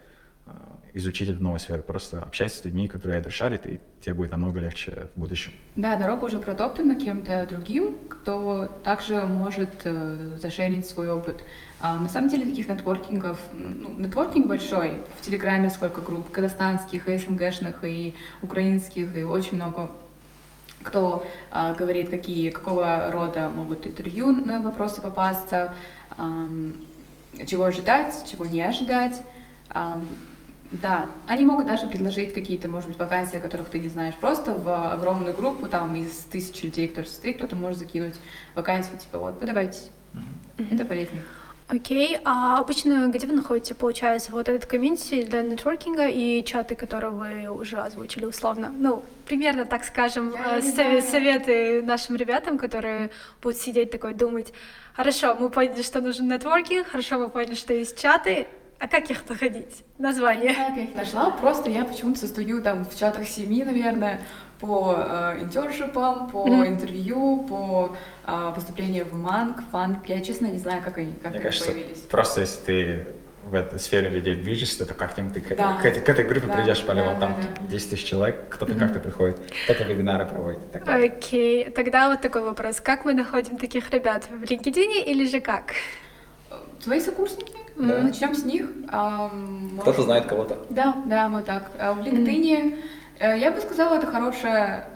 э, 0.46 0.50
изучить 0.94 1.28
эту 1.28 1.42
новую 1.42 1.60
сферу. 1.60 1.82
Просто 1.82 2.22
общайся 2.22 2.58
с 2.58 2.64
людьми, 2.64 2.88
которые 2.88 3.20
это 3.20 3.30
шарят, 3.30 3.66
и 3.66 3.80
тебе 4.00 4.14
будет 4.14 4.32
намного 4.32 4.60
легче 4.60 5.08
в 5.14 5.20
будущем. 5.20 5.52
Да, 5.76 5.96
дорога 5.96 6.24
уже 6.24 6.38
протоптана 6.38 6.94
кем-то 6.94 7.46
другим, 7.48 7.96
кто 8.08 8.66
также 8.84 9.20
может 9.22 9.70
э, 9.84 10.36
зашерить 10.40 10.86
свой 10.88 11.10
опыт. 11.10 11.42
А, 11.80 11.98
на 11.98 12.08
самом 12.08 12.28
деле 12.28 12.44
таких 12.44 12.68
нетворкингов, 12.68 13.38
ну, 13.52 13.90
нетворкинг 13.98 14.46
большой, 14.46 15.02
в 15.18 15.24
Телеграме 15.24 15.70
сколько 15.70 16.00
групп, 16.00 16.30
казахстанских, 16.30 17.08
и 17.08 17.18
СНГшных, 17.18 17.84
и 17.84 18.14
украинских, 18.42 19.16
и 19.16 19.22
очень 19.22 19.56
много 19.56 19.90
кто 20.82 21.26
а, 21.50 21.74
говорит, 21.74 22.08
какие, 22.08 22.50
какого 22.50 23.10
рода 23.10 23.50
могут 23.50 23.86
интервью 23.86 24.32
на 24.32 24.60
вопросы 24.60 25.02
попасться, 25.02 25.74
а, 26.16 26.48
чего 27.46 27.64
ожидать, 27.64 28.14
чего 28.30 28.46
не 28.46 28.62
ожидать. 28.62 29.22
А, 29.68 30.00
да, 30.70 31.08
они 31.26 31.44
могут 31.44 31.66
даже 31.66 31.86
предложить 31.86 32.32
какие-то, 32.32 32.68
может 32.68 32.88
быть, 32.88 32.98
вакансии, 32.98 33.36
о 33.36 33.40
которых 33.40 33.68
ты 33.68 33.80
не 33.80 33.88
знаешь. 33.88 34.14
Просто 34.14 34.54
в 34.54 34.92
огромную 34.92 35.34
группу, 35.34 35.66
там, 35.66 35.94
из 35.96 36.12
тысячи 36.30 36.66
людей, 36.66 36.88
кто 36.88 37.02
состоит, 37.02 37.38
кто-то 37.38 37.56
может 37.56 37.78
закинуть 37.78 38.14
вакансию, 38.54 38.98
типа, 38.98 39.18
вот, 39.18 39.40
подавайтесь. 39.40 39.90
Mm-hmm. 40.14 40.74
Это 40.74 40.84
полезно. 40.84 41.20
Окей, 41.72 42.16
okay. 42.16 42.20
а 42.24 42.58
обычно 42.58 43.08
где 43.08 43.28
вы 43.28 43.34
находите, 43.34 43.76
получается, 43.76 44.32
вот 44.32 44.48
этот 44.48 44.68
комьюнити 44.68 45.22
для 45.22 45.42
нетворкинга 45.42 46.08
и 46.08 46.42
чаты, 46.44 46.74
которые 46.74 47.10
вы 47.10 47.48
уже 47.48 47.76
озвучили 47.76 48.24
условно? 48.24 48.74
Ну, 48.76 49.04
примерно, 49.24 49.64
так 49.64 49.84
скажем, 49.84 50.34
э, 50.34 50.62
совет, 50.62 51.04
советы 51.04 51.80
нашим 51.82 52.16
ребятам, 52.16 52.58
которые 52.58 53.10
будут 53.40 53.58
сидеть 53.58 53.92
такой 53.92 54.14
думать, 54.14 54.52
хорошо, 54.96 55.36
мы 55.38 55.48
поняли, 55.48 55.82
что 55.82 56.00
нужен 56.00 56.28
нетворкинг, 56.28 56.88
хорошо, 56.88 57.20
мы 57.20 57.28
поняли, 57.28 57.54
что 57.54 57.72
есть 57.72 58.00
чаты, 58.00 58.48
а 58.80 58.88
как 58.88 59.10
их 59.10 59.28
находить? 59.28 59.84
Название? 59.98 60.54
Как 60.54 60.74
я 60.74 60.84
их 60.84 60.94
нашла? 60.94 61.30
Просто 61.30 61.68
я 61.68 61.84
почему-то 61.84 62.20
состою 62.20 62.62
там 62.62 62.86
в 62.86 62.98
чатах 62.98 63.28
семьи, 63.28 63.62
наверное, 63.62 64.22
по 64.58 64.94
э, 64.96 65.42
интершипам, 65.42 66.30
по 66.30 66.48
mm-hmm. 66.48 66.66
интервью, 66.66 67.46
по 67.46 67.94
э, 68.26 68.52
поступлению 68.54 69.04
в 69.04 69.12
МАНК, 69.12 69.64
ФАНК. 69.70 70.08
Я, 70.08 70.22
честно, 70.22 70.46
не 70.46 70.58
знаю, 70.58 70.82
как 70.82 70.96
они, 70.96 71.12
как 71.12 71.32
Мне 71.32 71.40
они 71.40 71.44
кажется, 71.44 71.70
появились. 71.70 71.98
просто 71.98 72.40
если 72.40 72.60
ты 72.64 73.06
в 73.44 73.54
этой 73.54 73.78
сфере 73.78 74.08
людей 74.08 74.34
движешься, 74.34 74.86
то 74.86 74.94
как-нибудь 74.94 75.34
ты 75.34 75.54
Да. 75.56 75.76
к, 75.76 75.84
этой, 75.84 76.00
к 76.02 76.08
этой 76.08 76.24
группе 76.24 76.46
Да, 76.46 76.56
придешь 76.56 76.82
по-любому. 76.82 77.20
да, 77.20 77.26
там 77.26 77.36
да, 77.40 77.48
да. 77.60 77.66
10 77.68 77.90
тысяч 77.90 78.04
человек, 78.04 78.48
кто-то 78.48 78.74
как-то 78.74 79.00
приходит, 79.00 79.40
кто-то 79.64 79.84
вебинары 79.84 80.26
проводит. 80.26 80.60
Окей, 80.86 81.70
тогда 81.70 82.08
вот 82.08 82.22
такой 82.22 82.42
вопрос. 82.42 82.80
Как 82.80 83.04
мы 83.04 83.12
находим 83.12 83.58
таких 83.58 83.90
ребят? 83.90 84.24
В 84.30 84.42
LinkedIn 84.42 85.04
или 85.04 85.26
же 85.26 85.40
как? 85.40 85.72
Твои 86.82 87.00
сокурсники? 87.00 87.52
Да. 87.76 88.02
Начнем 88.02 88.34
с 88.34 88.44
них. 88.44 88.70
Кто-то 89.80 90.02
знает 90.02 90.26
кого-то. 90.26 90.58
Да, 90.70 90.96
да, 91.06 91.28
вот 91.28 91.44
так. 91.44 91.70
А 91.78 91.94
В 91.94 92.00
LinkedIn, 92.00 92.82
э, 93.18 93.38
я 93.38 93.50
бы 93.50 93.60
сказала, 93.60 93.96
это 93.96 94.06
хорошая 94.06 94.88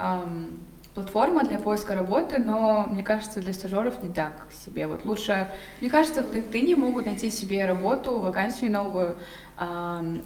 платформа 0.94 1.44
для 1.44 1.58
поиска 1.58 1.94
работы, 1.94 2.38
но 2.38 2.86
мне 2.88 3.02
кажется, 3.02 3.40
для 3.40 3.52
стажеров 3.52 4.02
не 4.02 4.12
так 4.12 4.46
себе. 4.64 4.86
Вот 4.86 5.04
лучше, 5.04 5.50
мне 5.80 5.90
кажется, 5.90 6.22
в 6.22 6.32
LinkedIn 6.32 6.76
могут 6.76 7.06
найти 7.06 7.30
себе 7.30 7.66
работу, 7.66 8.18
вакансию 8.18 8.70
новую, 8.70 9.16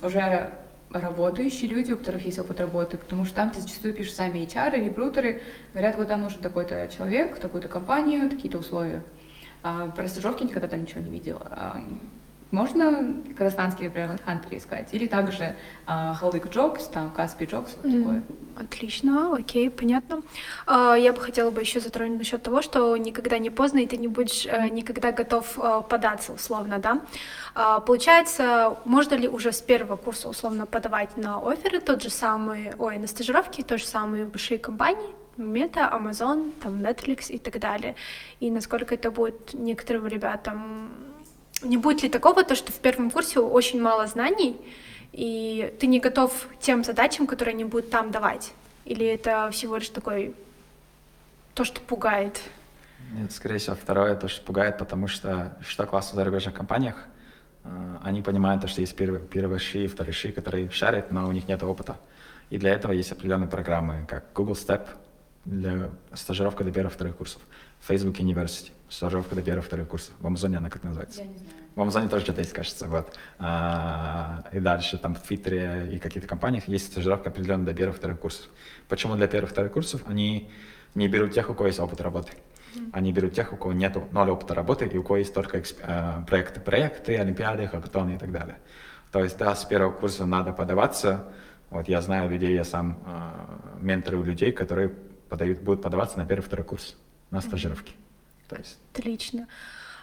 уже 0.03 0.53
работающие 0.91 1.71
люди, 1.71 1.93
у 1.93 1.97
которых 1.97 2.25
есть 2.25 2.39
опыт 2.39 2.61
работы, 2.61 2.97
потому 2.99 3.25
что 3.25 3.37
там 3.37 3.53
зачастую 3.55 3.95
пишут 3.95 4.15
сами 4.15 4.39
HR, 4.39 4.85
рекрутеры, 4.85 5.43
говорят, 5.73 5.97
вот 5.97 6.09
там 6.09 6.23
нужен 6.23 6.41
такой-то 6.41 6.89
человек, 6.95 7.39
такую-то 7.39 7.69
компанию, 7.69 8.29
такие-то 8.31 8.59
условия. 8.59 9.03
А, 9.69 9.89
про 9.89 10.09
стажировки 10.09 10.45
никогда 10.45 10.67
там 10.67 10.81
ничего 10.81 11.03
не 11.03 11.11
видела. 11.11 11.47
А, 11.51 11.77
можно 12.51 13.15
казахстанский, 13.37 13.85
например, 13.85 14.19
Hunter 14.27 14.57
искать, 14.57 14.89
или 14.93 15.07
также 15.07 15.55
Халдык 15.87 16.49
Джокс, 16.49 16.87
там 16.87 17.11
Каспи 17.11 17.45
Джокс, 17.45 17.77
вот 17.83 17.93
такое. 17.93 18.23
Отлично, 18.59 19.37
окей, 19.37 19.69
понятно. 19.69 20.23
Я 20.67 21.13
бы 21.13 21.21
хотела 21.21 21.51
бы 21.51 21.61
еще 21.61 21.81
затронуть 21.81 22.19
насчет 22.19 22.43
того, 22.43 22.63
что 22.63 22.97
никогда 22.97 23.37
не 23.37 23.51
поздно, 23.51 23.81
и 23.81 23.87
ты 23.87 23.99
не 23.99 24.09
будешь 24.09 24.47
э, 24.47 24.71
никогда 24.71 25.13
готов 25.13 25.59
э, 25.59 25.83
податься, 25.91 26.33
условно, 26.33 26.79
да. 26.79 27.03
Получается, 27.81 28.79
можно 28.87 29.15
ли 29.17 29.29
уже 29.29 29.53
с 29.53 29.61
первого 29.61 29.97
курса, 29.97 30.31
условно, 30.31 30.65
подавать 30.65 31.19
на 31.19 31.39
оферы 31.47 31.81
тот 31.81 32.03
же 32.03 32.09
самый, 32.09 32.73
ой, 32.79 32.97
на 32.97 33.07
стажировки, 33.09 33.63
то 33.63 33.77
же 33.77 33.85
самые 33.85 34.25
большие 34.25 34.59
компании, 34.59 35.15
Мета, 35.39 35.91
Amazon, 35.93 36.53
там, 36.61 36.83
Netflix 36.83 37.31
и 37.31 37.39
так 37.39 37.59
далее. 37.59 37.95
И 38.41 38.51
насколько 38.51 38.95
это 38.95 39.11
будет 39.11 39.55
некоторым 39.55 40.07
ребятам... 40.07 40.91
Не 41.63 41.77
будет 41.77 42.03
ли 42.03 42.09
такого, 42.09 42.45
то, 42.45 42.55
что 42.55 42.73
в 42.73 42.77
первом 42.77 43.11
курсе 43.11 43.41
очень 43.41 43.81
мало 43.81 44.07
знаний, 44.07 44.57
и 45.13 45.75
ты 45.81 45.87
не 45.87 45.99
готов 45.99 46.49
тем 46.61 46.85
задачам, 46.85 47.27
которые 47.27 47.55
они 47.55 47.65
будут 47.65 47.91
там 47.91 48.11
давать? 48.11 48.53
Или 48.85 49.07
это 49.07 49.51
всего 49.51 49.77
лишь 49.77 49.89
такой 49.89 50.35
то, 51.55 51.65
что 51.65 51.81
пугает? 51.81 52.41
Нет, 53.13 53.33
скорее 53.33 53.59
всего, 53.59 53.75
второе, 53.75 54.15
то, 54.15 54.29
что 54.29 54.45
пугает, 54.45 54.79
потому 54.79 55.09
что 55.09 55.57
что 55.67 55.87
классно 55.87 56.13
в 56.13 56.17
зарубежных 56.17 56.55
компаниях, 56.55 56.97
э, 57.65 57.97
они 58.03 58.23
понимают, 58.23 58.63
то, 58.63 58.69
что 58.69 58.81
есть 58.81 58.95
первые, 58.95 59.21
первые 59.21 59.59
ши 59.59 59.89
вторые 59.89 60.13
ши, 60.13 60.31
которые 60.31 60.71
шарят, 60.71 61.11
но 61.11 61.27
у 61.29 61.33
них 61.33 61.49
нет 61.49 61.63
опыта. 61.63 61.97
И 62.51 62.59
для 62.59 62.71
этого 62.71 62.93
есть 62.93 63.13
определенные 63.13 63.49
программы, 63.49 64.07
как 64.09 64.25
Google 64.35 64.55
Step, 64.55 64.89
для 65.49 65.91
стажировка 66.13 66.63
до 66.63 66.71
первых 66.71 66.93
вторых 66.93 67.17
курсов, 67.17 67.41
Facebook 67.81 68.19
University, 68.19 68.71
стажировка 68.89 69.35
до 69.35 69.43
первых 69.43 69.65
вторых 69.65 69.89
курсов. 69.89 70.15
В 70.21 70.27
Амазоне 70.27 70.59
она 70.59 70.69
как 70.69 70.83
называется? 70.85 71.23
В 71.75 71.81
Амазоне 71.81 72.09
тоже 72.09 72.25
что-то 72.25 72.41
есть, 72.41 72.53
кажется, 72.53 72.87
вот. 72.87 73.17
А, 73.39 74.45
и 74.53 74.61
дальше 74.61 74.99
там 74.99 75.15
в 75.15 75.21
Твиттере 75.21 75.89
и 75.93 75.99
каких-то 75.99 76.29
компаниях 76.29 76.69
есть 76.69 76.93
стажировка 76.93 77.31
определенно 77.31 77.65
до 77.65 77.73
первых 77.73 77.97
вторых 77.97 78.21
курсов. 78.21 78.47
Почему 78.89 79.17
для 79.17 79.27
первых 79.27 79.51
вторых 79.51 79.73
курсов? 79.73 80.03
Они 80.07 80.51
не 80.95 81.09
берут 81.09 81.33
тех, 81.33 81.49
у 81.49 81.55
кого 81.55 81.69
есть 81.69 81.81
опыт 81.81 82.01
работы. 82.01 82.33
Они 82.93 83.13
берут 83.13 83.33
тех, 83.33 83.53
у 83.53 83.57
кого 83.57 83.73
нету 83.73 84.07
ноль 84.13 84.31
опыта 84.31 84.55
работы, 84.55 84.87
и 84.87 84.99
у 84.99 85.03
кого 85.03 85.17
есть 85.17 85.33
только 85.33 85.59
эксп- 85.59 85.81
э, 85.83 86.27
проекты, 86.27 86.61
проекты, 86.61 87.17
олимпиады, 87.17 87.67
хакатоны 87.67 88.17
и 88.17 88.19
так 88.19 88.31
далее. 88.33 88.59
То 89.11 89.23
есть, 89.23 89.39
да, 89.39 89.55
с 89.55 89.65
первого 89.65 89.93
курса 89.93 90.27
надо 90.27 90.53
подаваться. 90.53 91.33
Вот 91.71 91.89
я 91.89 92.03
знаю 92.03 92.31
людей, 92.31 92.55
я 92.55 92.65
сам 92.65 92.99
э, 93.07 93.81
менторю 93.81 94.23
людей, 94.23 94.53
которые 94.53 94.93
подают, 95.29 95.61
будут 95.61 95.83
подаваться 95.83 96.19
на 96.19 96.27
первый, 96.27 96.43
второй 96.43 96.65
курс 96.65 96.97
на 97.31 97.41
стажировки. 97.41 97.93
То 98.49 98.57
есть, 98.57 98.79
Отлично. 98.95 99.47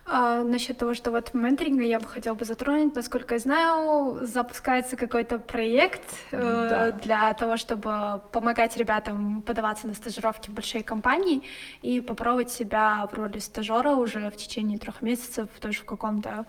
А, 0.07 0.43
насчет 0.43 0.77
того, 0.77 0.93
что 0.93 1.09
вот 1.09 1.33
менторинга 1.33 1.83
я 1.83 1.99
бы 1.99 2.05
хотела 2.05 2.35
бы 2.35 2.45
затронуть. 2.45 2.95
Насколько 2.95 3.35
я 3.35 3.39
знаю, 3.39 4.19
запускается 4.21 4.97
какой-то 4.97 5.39
проект 5.39 6.03
э, 6.31 6.67
Да. 6.69 6.91
для 6.91 7.33
того, 7.33 7.57
чтобы 7.57 8.21
помогать 8.31 8.77
ребятам 8.77 9.41
подаваться 9.41 9.87
на 9.87 9.95
стажировки 9.95 10.51
в 10.51 10.53
большие 10.53 10.83
компании 10.83 11.41
и 11.81 12.01
попробовать 12.01 12.51
себя 12.51 13.07
в 13.11 13.15
роли 13.15 13.39
стажера 13.39 13.91
уже 13.95 14.29
в 14.29 14.35
течение 14.35 14.77
трех 14.77 15.01
месяцев, 15.01 15.49
тоже 15.59 15.79
в 15.79 15.85
каком-то 15.85 16.45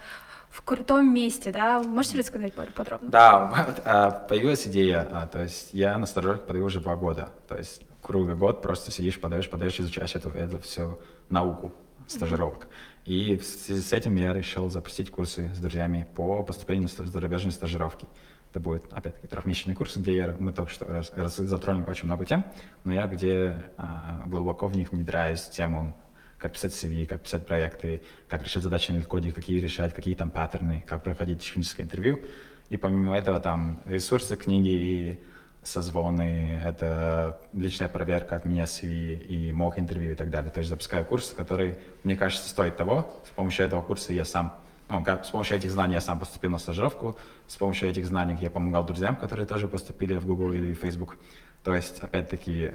в 0.50 0.62
крутом 0.62 1.12
месте, 1.12 1.50
да? 1.50 1.82
Можете 1.82 2.18
рассказать 2.18 2.54
более 2.54 2.72
подробно? 2.72 3.08
Да, 3.10 3.66
а, 3.84 4.10
появилась 4.10 4.66
идея, 4.66 5.06
а, 5.12 5.26
то 5.26 5.42
есть 5.42 5.70
я 5.72 5.96
на 5.98 6.06
стажировке 6.06 6.44
подаю 6.46 6.66
уже 6.66 6.80
два 6.80 6.96
года, 6.96 7.30
то 7.48 7.56
есть 7.56 7.82
круглый 8.06 8.36
год 8.36 8.62
просто 8.62 8.92
сидишь, 8.92 9.20
подаешь, 9.20 9.50
подаешь, 9.50 9.80
изучаешь 9.80 10.14
эту, 10.14 10.30
эту 10.30 10.60
всю 10.60 11.00
науку 11.28 11.74
стажировок. 12.06 12.68
И 13.04 13.36
в 13.36 13.44
связи 13.44 13.80
с 13.80 13.92
этим 13.92 14.14
я 14.14 14.32
решил 14.32 14.70
запустить 14.70 15.10
курсы 15.10 15.50
с 15.52 15.58
друзьями 15.58 16.06
по 16.14 16.44
поступлению 16.44 16.88
на 16.98 17.06
зарубежные 17.06 17.50
стажировки. 17.50 18.06
Это 18.50 18.60
будет, 18.60 18.84
опять-таки, 18.92 19.26
трехмесячный 19.26 19.74
курс, 19.74 19.96
где 19.96 20.16
я, 20.16 20.36
мы 20.38 20.52
только 20.52 20.70
что 20.70 20.84
раз- 20.84 21.12
раз- 21.16 21.36
затронем 21.36 21.84
очень 21.88 22.06
много 22.06 22.24
тем, 22.24 22.44
но 22.84 22.94
я 22.94 23.08
где 23.08 23.64
а, 23.76 24.22
глубоко 24.26 24.68
в 24.68 24.76
них 24.76 24.92
внедряюсь 24.92 25.42
тему 25.42 25.96
как 26.38 26.52
писать 26.52 26.72
CV, 26.72 27.06
как 27.06 27.22
писать 27.22 27.44
проекты, 27.44 28.02
как 28.28 28.44
решать 28.44 28.62
задачи 28.62 28.92
на 28.92 29.02
коде, 29.02 29.32
какие 29.32 29.58
решать, 29.58 29.94
какие 29.94 30.14
там 30.14 30.30
паттерны, 30.30 30.84
как 30.86 31.02
проходить 31.02 31.42
техническое 31.42 31.82
интервью. 31.82 32.20
И 32.68 32.76
помимо 32.76 33.16
этого 33.16 33.40
там 33.40 33.80
ресурсы, 33.84 34.36
книги 34.36 34.68
и 34.68 35.20
созвоны, 35.66 36.60
это 36.64 37.40
личная 37.52 37.88
проверка 37.88 38.36
от 38.36 38.44
меня 38.44 38.64
CV 38.64 39.18
и 39.26 39.52
мог 39.52 39.78
интервью 39.78 40.12
и 40.12 40.14
так 40.14 40.30
далее. 40.30 40.50
То 40.50 40.58
есть 40.58 40.70
запускаю 40.70 41.04
курс, 41.04 41.34
который, 41.36 41.76
мне 42.04 42.16
кажется, 42.16 42.48
стоит 42.48 42.76
того. 42.76 43.20
С 43.26 43.30
помощью 43.30 43.66
этого 43.66 43.82
курса 43.82 44.12
я 44.12 44.24
сам, 44.24 44.54
ну, 44.88 45.02
как, 45.02 45.24
с 45.24 45.30
помощью 45.30 45.56
этих 45.56 45.70
знаний 45.70 45.94
я 45.94 46.00
сам 46.00 46.18
поступил 46.18 46.50
на 46.50 46.58
стажировку, 46.58 47.16
с 47.48 47.56
помощью 47.56 47.90
этих 47.90 48.06
знаний 48.06 48.38
я 48.40 48.50
помогал 48.50 48.84
друзьям, 48.84 49.16
которые 49.16 49.46
тоже 49.46 49.66
поступили 49.68 50.14
в 50.14 50.26
Google 50.26 50.52
или 50.52 50.72
Facebook. 50.72 51.16
То 51.64 51.74
есть, 51.74 51.98
опять-таки, 52.00 52.72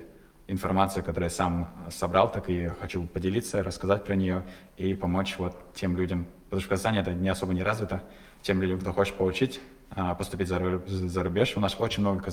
информацию, 0.47 1.03
которую 1.03 1.29
я 1.29 1.35
сам 1.35 1.69
собрал, 1.89 2.29
так 2.29 2.49
и 2.49 2.67
хочу 2.81 3.07
поделиться, 3.07 3.63
рассказать 3.63 4.03
про 4.03 4.15
нее 4.15 4.43
и 4.77 4.93
помочь 4.93 5.35
вот 5.37 5.55
тем 5.73 5.95
людям, 5.95 6.27
потому 6.45 6.59
что 6.59 6.67
в 6.67 6.69
Казахстане 6.69 6.99
это 6.99 7.13
не 7.13 7.29
особо 7.29 7.53
не 7.53 7.63
развито, 7.63 8.03
тем 8.41 8.61
людям, 8.61 8.79
кто 8.79 8.91
хочет 8.91 9.15
получить, 9.15 9.61
поступить 10.17 10.47
за, 10.47 10.81
за 10.87 11.23
рубеж. 11.23 11.53
У 11.55 11.59
нас 11.59 11.75
очень 11.79 12.01
много 12.01 12.23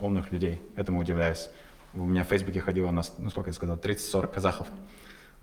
умных 0.00 0.32
людей, 0.32 0.62
этому 0.76 1.00
удивляюсь. 1.00 1.48
У 1.94 2.06
меня 2.06 2.24
в 2.24 2.28
Фейсбуке 2.28 2.60
ходило, 2.60 2.88
у 2.88 2.92
нас, 2.92 3.14
ну 3.18 3.28
сколько 3.30 3.50
я 3.50 3.54
сказал, 3.54 3.76
30-40 3.76 4.32
казахов. 4.32 4.66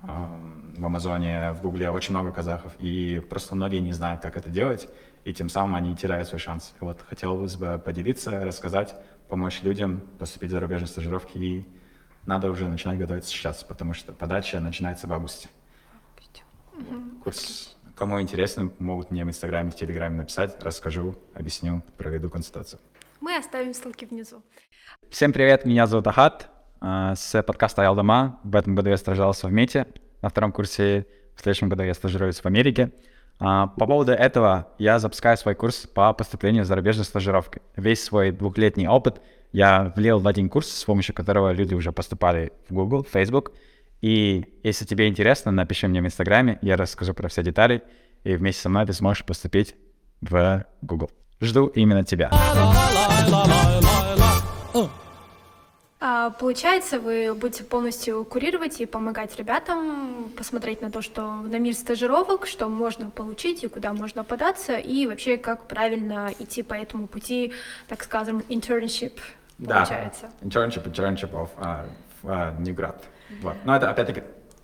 А, 0.02 0.40
В 0.78 0.86
Амазоне, 0.86 1.52
в 1.52 1.62
Гугле 1.62 1.91
очень 1.91 2.12
много 2.12 2.32
казахов, 2.32 2.74
и 2.80 3.22
просто 3.30 3.56
многие 3.56 3.80
не 3.80 3.94
знают, 3.94 4.22
как 4.22 4.38
это 4.38 4.50
делать, 4.50 4.90
и 5.26 5.34
тем 5.34 5.50
самым 5.50 5.76
они 5.76 5.96
теряют 5.96 6.28
свой 6.28 6.40
шанс. 6.40 6.74
И 6.82 6.84
вот 6.84 7.02
хотелось 7.08 7.56
бы 7.56 7.78
поделиться, 7.78 8.44
рассказать, 8.44 8.96
помочь 9.28 9.62
людям 9.62 10.02
поступить 10.18 10.50
в 10.50 10.54
зарубежные 10.54 10.88
стажировки, 10.88 11.38
и 11.38 11.66
надо 12.26 12.50
уже 12.50 12.68
начинать 12.68 12.98
готовиться 12.98 13.30
сейчас, 13.30 13.64
потому 13.64 13.94
что 13.94 14.12
подача 14.14 14.60
начинается 14.60 15.08
в 15.08 15.14
августе. 15.14 15.50
Курс, 17.24 17.69
кому 18.00 18.22
интересно, 18.22 18.72
могут 18.80 19.12
мне 19.12 19.26
в 19.26 19.28
Инстаграме, 19.28 19.72
в 19.72 19.76
Телеграме 19.76 20.16
написать, 20.16 20.56
расскажу, 20.64 21.16
объясню, 21.34 21.84
проведу 21.98 22.30
консультацию. 22.30 22.80
Мы 23.20 23.36
оставим 23.36 23.74
ссылки 23.74 24.06
внизу. 24.06 24.42
Всем 25.10 25.34
привет, 25.34 25.66
меня 25.66 25.86
зовут 25.86 26.08
Ахат, 26.08 26.50
э, 26.82 27.14
с 27.18 27.44
подкаста 27.44 27.86
Алдама. 27.86 28.40
В 28.46 28.56
этом 28.56 28.74
году 28.74 28.90
я 28.90 28.96
стажировался 28.96 29.48
в 29.48 29.52
МЕТе, 29.52 29.86
на 30.22 30.30
втором 30.30 30.54
курсе, 30.54 31.08
в 31.36 31.42
следующем 31.42 31.68
году 31.68 31.84
я 31.84 31.94
стажируюсь 31.94 32.40
в 32.40 32.46
Америке. 32.46 32.94
А, 33.38 33.68
По 33.68 33.86
поводу 33.86 34.14
этого 34.14 34.70
я 34.78 35.00
запускаю 35.00 35.36
свой 35.36 35.56
курс 35.56 35.86
по 35.86 36.14
поступлению 36.14 36.64
в 36.64 36.68
зарубежную 36.68 37.06
стажировку. 37.06 37.60
Весь 37.76 38.02
свой 38.02 38.32
двухлетний 38.32 38.88
опыт 38.88 39.22
я 39.52 39.92
влил 39.98 40.20
в 40.20 40.28
один 40.28 40.48
курс, 40.48 40.70
с 40.70 40.86
помощью 40.86 41.14
которого 41.14 41.52
люди 41.52 41.74
уже 41.74 41.92
поступали 41.92 42.54
в 42.70 42.74
Google, 42.74 43.04
Facebook. 43.04 43.52
И 44.02 44.46
если 44.64 44.86
тебе 44.86 45.08
интересно, 45.08 45.52
напиши 45.52 45.88
мне 45.88 46.02
в 46.02 46.06
Инстаграме, 46.06 46.58
я 46.62 46.78
расскажу 46.78 47.14
про 47.14 47.28
все 47.28 47.44
детали, 47.44 47.84
и 48.24 48.36
вместе 48.36 48.62
со 48.62 48.70
мной 48.70 48.86
ты 48.86 48.94
сможешь 48.94 49.26
поступить 49.26 49.76
в 50.22 50.66
Google. 50.82 51.12
Жду 51.42 51.68
именно 51.68 52.04
тебя. 52.04 52.30
А, 56.02 56.30
Получается, 56.30 57.00
вы 57.00 57.34
будете 57.34 57.66
полностью 57.66 58.24
курировать 58.24 58.80
и 58.80 58.86
помогать 58.86 59.36
ребятам 59.38 60.32
посмотреть 60.38 60.82
на 60.82 60.92
то, 60.92 61.02
что 61.02 61.34
на 61.36 61.60
мир 61.60 61.74
стажировок, 61.74 62.48
что 62.48 62.70
можно 62.70 63.10
получить 63.10 63.66
и 63.66 63.68
куда 63.68 63.94
можно 63.94 64.24
податься, 64.24 64.78
и 64.78 65.08
вообще 65.08 65.38
как 65.38 65.68
правильно 65.68 66.32
идти 66.40 66.64
по 66.64 66.74
этому 66.74 67.08
пути, 67.08 67.52
так 67.90 68.04
скажем, 68.04 68.44
internship, 68.48 69.20
получается. 69.58 70.30
Да, 70.40 70.48
internship, 70.48 70.90
internship 70.90 71.32
of 71.34 71.50
uh, 71.58 71.86
uh, 72.24 72.62
Ниград. 72.62 73.04
Вот. 73.41 73.56
Но 73.65 73.76
это 73.76 73.89
опять-таки 73.89 74.23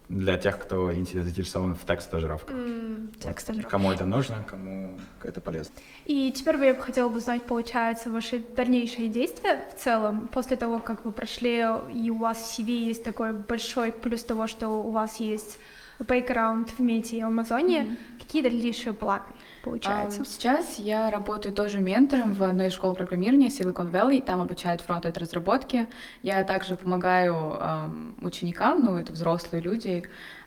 для 0.09 0.37
тех, 0.37 0.59
кто 0.59 0.91
интерес- 0.91 1.23
заинтересован 1.23 1.73
в 1.75 1.83
тест-стажировках. 1.83 2.55
М, 2.55 3.11
так, 3.21 3.39
стажировка. 3.39 3.71
Кому 3.71 3.91
это 3.91 4.05
нужно, 4.05 4.43
кому 4.47 4.99
это 5.23 5.41
полезно. 5.41 5.73
И 6.05 6.31
теперь 6.31 6.57
бы 6.57 6.65
я 6.65 6.73
бы 6.75 6.81
хотела 6.81 7.09
бы 7.09 7.17
узнать, 7.17 7.41
получается, 7.43 8.11
ваши 8.11 8.39
дальнейшие 8.55 9.07
действия 9.09 9.65
в 9.75 9.79
целом, 9.81 10.27
после 10.27 10.57
того, 10.57 10.79
как 10.79 11.05
вы 11.05 11.11
прошли, 11.11 11.65
и 11.93 12.09
у 12.11 12.17
вас 12.17 12.37
в 12.37 12.59
CV 12.59 12.69
есть 12.87 13.03
такой 13.03 13.33
большой 13.33 13.91
плюс 13.91 14.23
того, 14.23 14.45
что 14.47 14.69
у 14.69 14.91
вас 14.91 15.17
есть 15.19 15.57
бэкграунд 15.99 16.69
в 16.69 16.79
Мете 16.79 17.17
и 17.17 17.21
Амазоне, 17.21 17.97
какие 18.19 18.43
дальнейшие 18.43 18.93
планы, 18.93 19.23
получается? 19.65 20.19
Ам, 20.19 20.25
Сейчас 20.25 20.79
я 20.79 21.09
работаю 21.09 21.53
тоже 21.53 21.79
ментором 21.79 22.33
в 22.33 22.43
одной 22.43 22.67
из 22.67 22.73
школ 22.73 22.93
программирования 22.93 23.47
Silicon 23.47 23.91
Valley, 23.91 24.21
там 24.23 24.39
обучают 24.41 24.81
фронт-энд 24.81 25.17
разработки. 25.17 25.87
Я 26.23 26.43
также 26.43 26.77
помогаю 26.77 27.57
ам, 27.59 28.15
ученикам, 28.21 28.85
ну 28.85 28.97
это 28.97 29.11
взрослые 29.11 29.61
люди, 29.61 30.03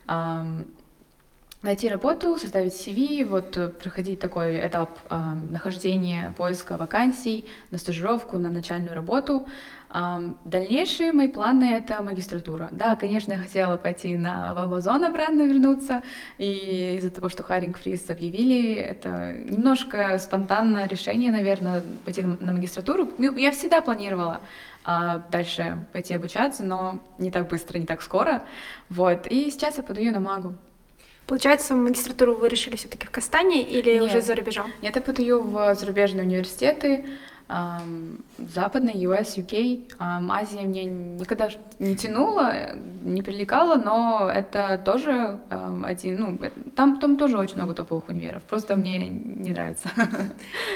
ам, 0.06 0.64
найти 1.62 1.88
работу, 1.88 2.38
составить 2.38 2.72
CV, 2.72 3.24
вот 3.24 3.56
э, 3.56 3.68
проходить 3.68 4.20
такой 4.20 4.64
этап 4.64 4.96
а, 5.08 5.34
нахождения, 5.34 6.32
поиска 6.36 6.76
вакансий, 6.76 7.46
на 7.72 7.78
стажировку, 7.78 8.38
на 8.38 8.48
начальную 8.48 8.94
работу. 8.94 9.46
Дальнейшие 9.90 11.12
мои 11.12 11.28
планы— 11.28 11.64
это 11.72 12.02
магистратура. 12.02 12.68
Да, 12.72 12.94
конечно, 12.96 13.32
я 13.32 13.38
хотела 13.38 13.76
пойти 13.78 14.16
на 14.16 14.52
Валбазон 14.52 15.04
обратно 15.04 15.42
вернуться, 15.42 16.02
и 16.36 16.96
из-за 16.98 17.10
того, 17.10 17.30
что 17.30 17.42
Харинг 17.42 17.78
Фриз 17.78 18.10
объявили, 18.10 18.74
это 18.74 19.32
немножко 19.32 20.18
спонтанное 20.18 20.86
решение, 20.86 21.32
наверное, 21.32 21.82
пойти 22.04 22.22
на 22.22 22.52
магистратуру. 22.52 23.10
Ну, 23.16 23.34
Я 23.36 23.50
всегда 23.52 23.80
планировала 23.80 24.40
а, 24.84 25.22
дальше 25.30 25.86
пойти 25.92 26.14
обучаться, 26.14 26.64
но 26.64 26.98
не 27.18 27.30
так 27.30 27.48
быстро, 27.48 27.78
не 27.78 27.86
так 27.86 28.02
скоро. 28.02 28.42
Вот. 28.90 29.26
И 29.26 29.50
сейчас 29.50 29.76
я 29.78 29.82
подаю 29.82 30.12
на 30.12 30.20
магу. 30.20 30.54
Получается, 31.26 31.74
магистратуру 31.74 32.34
вы 32.34 32.48
решили 32.48 32.76
все-таки 32.76 33.06
в 33.06 33.10
Кастане 33.10 33.62
или 33.62 33.92
Нет. 33.94 34.02
уже 34.02 34.22
за 34.22 34.34
рубежом? 34.34 34.72
Я 34.80 34.90
так 34.90 35.04
подаю 35.04 35.42
в 35.42 35.74
зарубежные 35.74 36.24
университеты, 36.24 37.04
ам, 37.48 38.18
западный, 38.38 38.92
US, 39.04 39.36
UK. 39.36 39.92
Азия 39.98 40.62
мне 40.62 40.84
никогда 40.84 41.48
не 41.78 41.96
тянула, 41.96 42.74
не 43.02 43.22
привлекала, 43.22 43.76
но 43.76 44.30
это 44.32 44.78
тоже 44.84 45.40
один, 45.84 46.20
ну, 46.20 46.38
э, 46.42 46.50
там, 46.76 47.00
там 47.00 47.16
тоже 47.16 47.38
очень 47.38 47.56
много 47.56 47.74
топовых 47.74 48.08
универов, 48.08 48.42
просто 48.42 48.76
мне 48.76 49.08
не 49.08 49.50
нравится. 49.50 49.88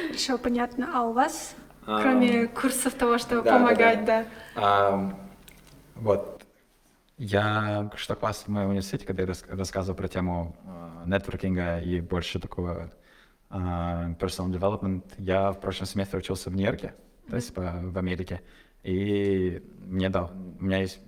Хорошо, 0.08 0.38
понятно. 0.38 0.88
А 0.94 1.02
у 1.02 1.12
вас, 1.12 1.54
А, 1.86 2.00
кроме 2.00 2.46
курсов 2.46 2.94
того, 2.94 3.18
чтобы 3.18 3.42
да, 3.42 3.50
да, 3.52 3.58
помогать, 3.58 4.04
да. 4.04 4.24
да? 4.24 4.26
А, 4.56 5.14
вот. 5.96 6.42
Я, 7.18 7.90
что 7.96 8.16
класс 8.16 8.44
в 8.46 8.48
моем 8.50 8.70
университете, 8.70 9.06
когда 9.06 9.22
я 9.22 9.28
рас- 9.28 9.44
рассказывал 9.48 9.96
про 9.96 10.08
тему 10.08 10.56
э, 10.64 11.08
нетворкинга 11.08 11.78
и 11.78 12.00
больше 12.00 12.40
такого 12.40 12.90
personal 13.52 14.50
development, 14.50 15.04
я 15.18 15.52
в 15.52 15.60
прошлом 15.60 15.86
семестре 15.86 16.18
учился 16.18 16.50
в 16.50 16.56
Нью-Йорке, 16.56 16.94
то 17.28 17.36
есть 17.36 17.54
в 17.54 17.98
Америке, 17.98 18.40
и 18.82 19.62
мне 19.84 20.08
дал, 20.08 20.32
у 20.58 20.64
меня 20.64 20.78
есть 20.78 20.98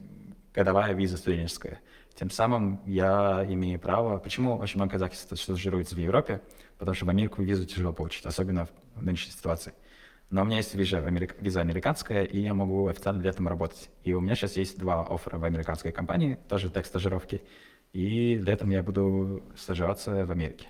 годовая 0.55 0.93
виза 0.93 1.16
студенческая. 1.16 1.81
Тем 2.15 2.31
самым 2.31 2.81
я 2.87 3.45
имею 3.49 3.81
право... 3.81 4.19
Почему 4.19 4.57
очень 4.57 4.77
много 4.77 4.93
казахов 4.93 5.16
стажируются 5.16 5.97
в 5.97 5.99
Европе? 5.99 6.41
Потому 6.79 6.95
что 6.95 7.07
в 7.07 7.11
Америку 7.11 7.43
визу 7.43 7.66
тяжело 7.66 7.93
получить, 7.93 8.25
особенно 8.25 8.69
в 8.95 9.03
нынешней 9.03 9.33
ситуации. 9.33 9.73
Но 10.31 10.43
у 10.43 10.45
меня 10.45 10.59
есть 10.59 10.75
виза, 10.77 10.99
америк- 10.99 11.35
виза 11.41 11.61
американская, 11.61 12.23
и 12.23 12.39
я 12.39 12.55
могу 12.55 12.87
официально 12.87 13.21
летом 13.21 13.49
работать. 13.49 13.91
И 14.05 14.12
у 14.12 14.21
меня 14.21 14.37
сейчас 14.37 14.57
есть 14.57 14.79
два 14.79 15.03
оффера 15.03 15.39
в 15.39 15.45
американской 15.45 15.91
компании, 15.91 16.39
тоже 16.49 16.71
тест 16.71 16.87
стажировки. 16.87 17.43
И 17.93 18.37
летом 18.37 18.71
я 18.71 18.85
буду 18.85 19.43
стажироваться 19.57 20.25
в 20.25 20.31
Америке. 20.31 20.69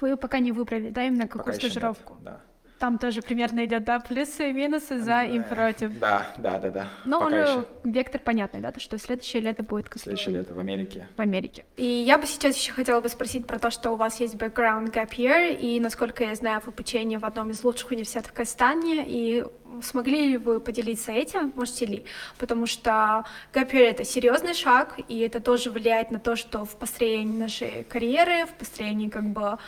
Вы 0.00 0.16
пока 0.16 0.38
не 0.38 0.52
выбрали, 0.52 0.90
да, 0.90 1.04
именно 1.04 1.26
какую 1.26 1.44
Пока 1.44 1.52
еще 1.56 1.64
нет, 1.66 1.72
стажировку? 1.72 2.16
Да. 2.20 2.40
Там 2.78 2.96
тоже 2.96 3.20
примерно 3.20 3.66
идет, 3.66 3.84
да, 3.84 4.00
плюсы 4.00 4.48
и 4.48 4.52
минусы 4.54 4.98
за 5.00 5.24
и 5.24 5.38
против. 5.40 5.98
Да, 5.98 6.26
да, 6.38 6.58
да, 6.58 6.70
да. 6.70 6.88
Но 7.04 7.20
Пока 7.20 7.26
он, 7.26 7.42
еще. 7.42 7.64
вектор 7.84 8.22
понятный, 8.22 8.60
да, 8.60 8.72
то, 8.72 8.80
что 8.80 8.96
следующее 8.96 9.42
лето 9.42 9.62
будет 9.62 9.90
как 9.90 10.00
Следующее 10.00 10.36
лето 10.36 10.54
в 10.54 10.58
Америке. 10.58 11.06
в 11.14 11.20
Америке. 11.20 11.66
И 11.76 11.84
я 11.84 12.16
бы 12.16 12.24
сейчас 12.26 12.56
еще 12.56 12.72
хотела 12.72 13.02
бы 13.02 13.10
спросить 13.10 13.46
про 13.46 13.58
то, 13.58 13.68
что 13.70 13.90
у 13.90 13.96
вас 13.96 14.18
есть 14.18 14.34
background 14.36 14.90
gap 14.92 15.10
year, 15.10 15.54
и, 15.54 15.78
насколько 15.78 16.24
я 16.24 16.34
знаю, 16.34 16.62
в 16.62 16.68
обучении 16.68 17.18
в 17.18 17.24
одном 17.26 17.50
из 17.50 17.62
лучших 17.62 17.90
университетов 17.90 18.32
Казахстана, 18.32 19.04
и 19.06 19.44
смогли 19.82 20.30
ли 20.30 20.38
вы 20.38 20.58
поделиться 20.58 21.12
этим, 21.12 21.52
можете 21.54 21.84
ли? 21.84 22.06
Потому 22.38 22.64
что 22.64 23.26
gap 23.52 23.72
year— 23.72 23.90
это 23.90 24.04
серьезный 24.04 24.54
шаг, 24.54 24.98
и 25.06 25.18
это 25.18 25.40
тоже 25.40 25.70
влияет 25.70 26.10
на 26.10 26.18
то, 26.18 26.34
что 26.34 26.64
в 26.64 26.76
построении 26.76 27.38
нашей 27.38 27.84
карьеры, 27.84 28.46
в 28.46 28.54
построении 28.54 29.10
как 29.10 29.24
бы 29.24 29.58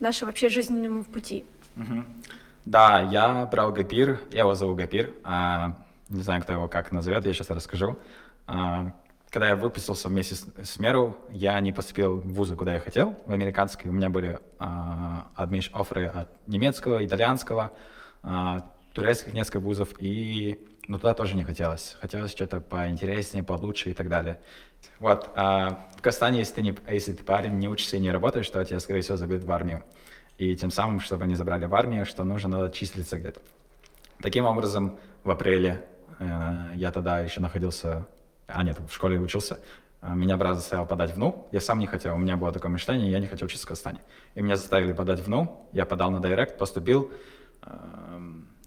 нашего 0.00 0.28
вообще 0.28 0.48
жизненного 0.48 1.02
пути. 1.02 1.44
Мгм. 1.74 2.06
Да, 2.64 3.00
я 3.00 3.46
брал 3.46 3.72
Гапир, 3.72 4.20
я 4.30 4.40
его 4.40 4.54
зову 4.54 4.74
Гапир, 4.74 5.14
а, 5.24 5.76
не 6.08 6.22
знаю, 6.22 6.42
кто 6.42 6.52
его 6.52 6.68
как 6.68 6.92
назовет, 6.92 7.24
я 7.24 7.32
сейчас 7.32 7.50
расскажу. 7.50 7.98
А, 8.46 8.92
когда 9.30 9.48
я 9.48 9.56
выпустился 9.56 10.08
вместе 10.08 10.34
с, 10.34 10.46
с 10.62 10.78
Меру, 10.78 11.16
я 11.30 11.60
не 11.60 11.72
поступил 11.72 12.16
в 12.16 12.28
вузы, 12.32 12.56
куда 12.56 12.74
я 12.74 12.80
хотел, 12.80 13.16
в 13.26 13.32
американский. 13.32 13.88
У 13.88 13.92
меня 13.92 14.08
были 14.08 14.38
а, 14.58 15.28
адмиш 15.34 15.70
офферы 15.72 16.06
от 16.06 16.28
немецкого, 16.46 17.04
итальянского, 17.04 17.72
а, 18.22 18.70
турецких 18.92 19.34
несколько 19.34 19.60
вузов, 19.60 19.90
и 19.98 20.58
ну, 20.88 20.98
туда 20.98 21.12
тоже 21.14 21.36
не 21.36 21.44
хотелось. 21.44 21.96
Хотелось 22.00 22.30
что-то 22.30 22.60
поинтереснее, 22.60 23.44
получше 23.44 23.90
и 23.90 23.94
так 23.94 24.08
далее. 24.08 24.40
Вот, 25.00 25.30
а, 25.36 25.86
в 25.96 26.02
Казахстане, 26.02 26.40
если 26.40 26.54
ты, 26.54 26.62
не, 26.62 26.76
если 26.88 27.12
ты 27.12 27.22
парень, 27.22 27.54
не 27.58 27.68
учишься 27.68 27.96
и 27.96 28.00
не 28.00 28.10
работаешь, 28.10 28.48
то 28.50 28.64
тебя, 28.64 28.80
скорее 28.80 29.02
всего, 29.02 29.16
забьют 29.16 29.44
в 29.44 29.52
армию. 29.52 29.84
И 30.38 30.56
тем 30.56 30.70
самым, 30.70 31.00
чтобы 31.00 31.26
не 31.26 31.34
забрали 31.34 31.66
в 31.66 31.74
армию, 31.74 32.04
что 32.06 32.24
нужно 32.24 32.48
надо 32.48 32.70
числиться 32.70 33.18
где-то. 33.18 33.40
Таким 34.20 34.44
образом, 34.44 34.98
в 35.24 35.30
апреле 35.30 35.84
э, 36.18 36.72
я 36.74 36.90
тогда 36.90 37.20
еще 37.20 37.40
находился, 37.40 38.06
а 38.46 38.62
нет, 38.62 38.78
в 38.78 38.92
школе 38.92 39.20
учился, 39.20 39.60
э, 40.00 40.12
меня 40.14 40.36
брат 40.36 40.56
заставил 40.56 40.86
подать 40.86 41.12
в 41.14 41.18
НУ. 41.18 41.48
Я 41.52 41.60
сам 41.60 41.78
не 41.78 41.86
хотел, 41.86 42.14
у 42.14 42.18
меня 42.18 42.36
было 42.36 42.52
такое 42.52 42.70
мечтание, 42.70 43.10
я 43.10 43.20
не 43.20 43.26
хотел 43.26 43.46
учиться 43.46 43.66
в 43.66 43.68
Казахстане. 43.68 44.00
И 44.34 44.42
меня 44.42 44.56
заставили 44.56 44.92
подать 44.92 45.20
в 45.20 45.28
НУ, 45.28 45.68
я 45.72 45.84
подал 45.84 46.10
на 46.10 46.20
директ, 46.20 46.58
поступил, 46.58 47.12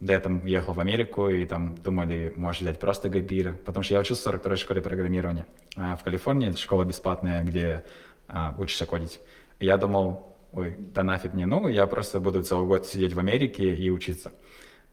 эм, 0.02 0.08
летом 0.08 0.46
ехал 0.46 0.74
в 0.74 0.80
Америку, 0.80 1.30
и 1.30 1.46
там 1.46 1.76
думали, 1.76 2.34
может 2.36 2.62
взять 2.62 2.80
просто 2.80 3.10
гайпир, 3.10 3.54
потому 3.66 3.84
что 3.84 3.94
я 3.94 4.00
учился 4.00 4.32
в 4.32 4.36
42-й 4.36 4.58
школе 4.58 4.82
программирования 4.82 5.46
а 5.78 5.96
в 5.96 6.04
Калифорнии, 6.04 6.50
это 6.50 6.58
школа 6.58 6.84
бесплатная, 6.84 7.44
где 7.44 7.84
а, 8.28 8.54
учишься 8.58 8.86
кодить. 8.86 9.20
Я 9.60 9.78
думал, 9.78 10.36
ой, 10.52 10.76
да 10.78 11.04
нафиг 11.04 11.34
мне, 11.34 11.46
ну, 11.46 11.68
я 11.68 11.88
просто 11.88 12.20
буду 12.20 12.44
целый 12.44 12.68
год 12.68 12.86
сидеть 12.86 13.14
в 13.14 13.20
Америке 13.20 13.74
и 13.74 13.90
учиться. 13.90 14.32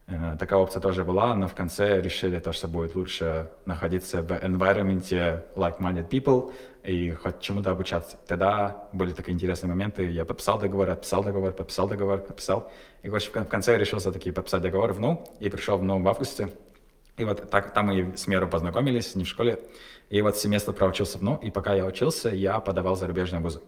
Э, 0.07 0.35
Такая 0.39 0.59
опция 0.59 0.81
тоже 0.81 1.03
была, 1.03 1.35
но 1.35 1.47
в 1.47 1.55
конце 1.55 2.01
решили 2.01 2.39
то, 2.39 2.53
что 2.53 2.67
будет 2.67 2.95
лучше 2.95 3.49
находиться 3.65 4.21
в 4.21 4.31
environment 4.31 5.43
like-minded 5.55 6.09
people 6.09 6.53
и 6.89 7.11
хоть 7.11 7.39
чему-то 7.39 7.71
обучаться. 7.71 8.17
Тогда 8.27 8.87
были 8.93 9.11
такие 9.11 9.33
интересные 9.33 9.69
моменты. 9.69 10.09
Я 10.09 10.25
подписал 10.25 10.59
договор, 10.59 10.89
отписал 10.89 11.23
договор, 11.23 11.51
подписал 11.53 11.87
договор, 11.87 12.19
подписал. 12.19 12.71
И 13.03 13.07
короче, 13.07 13.29
в 13.29 13.31
кон- 13.31 13.45
в 13.45 13.47
конце 13.47 13.73
я 13.73 13.77
решился 13.77 14.11
таки 14.11 14.31
подписать 14.31 14.61
договор 14.61 14.93
в 14.93 14.99
НУ 14.99 15.27
и 15.39 15.49
пришел 15.49 15.77
в 15.77 15.83
НУ 15.83 16.01
в 16.01 16.07
августе. 16.07 16.49
И 17.17 17.23
вот 17.23 17.49
так, 17.49 17.73
там 17.73 17.87
мы 17.87 18.17
с 18.17 18.27
Меру 18.27 18.47
познакомились, 18.47 19.15
не 19.15 19.23
в 19.23 19.27
школе. 19.27 19.59
И 20.09 20.21
вот 20.21 20.37
семестр 20.37 20.73
проучился 20.73 21.17
в 21.17 21.21
НУ, 21.21 21.35
и 21.43 21.51
пока 21.51 21.75
я 21.75 21.85
учился, 21.85 22.29
я 22.29 22.59
подавал 22.59 22.95
зарубежные 22.95 23.41
вузы. 23.41 23.61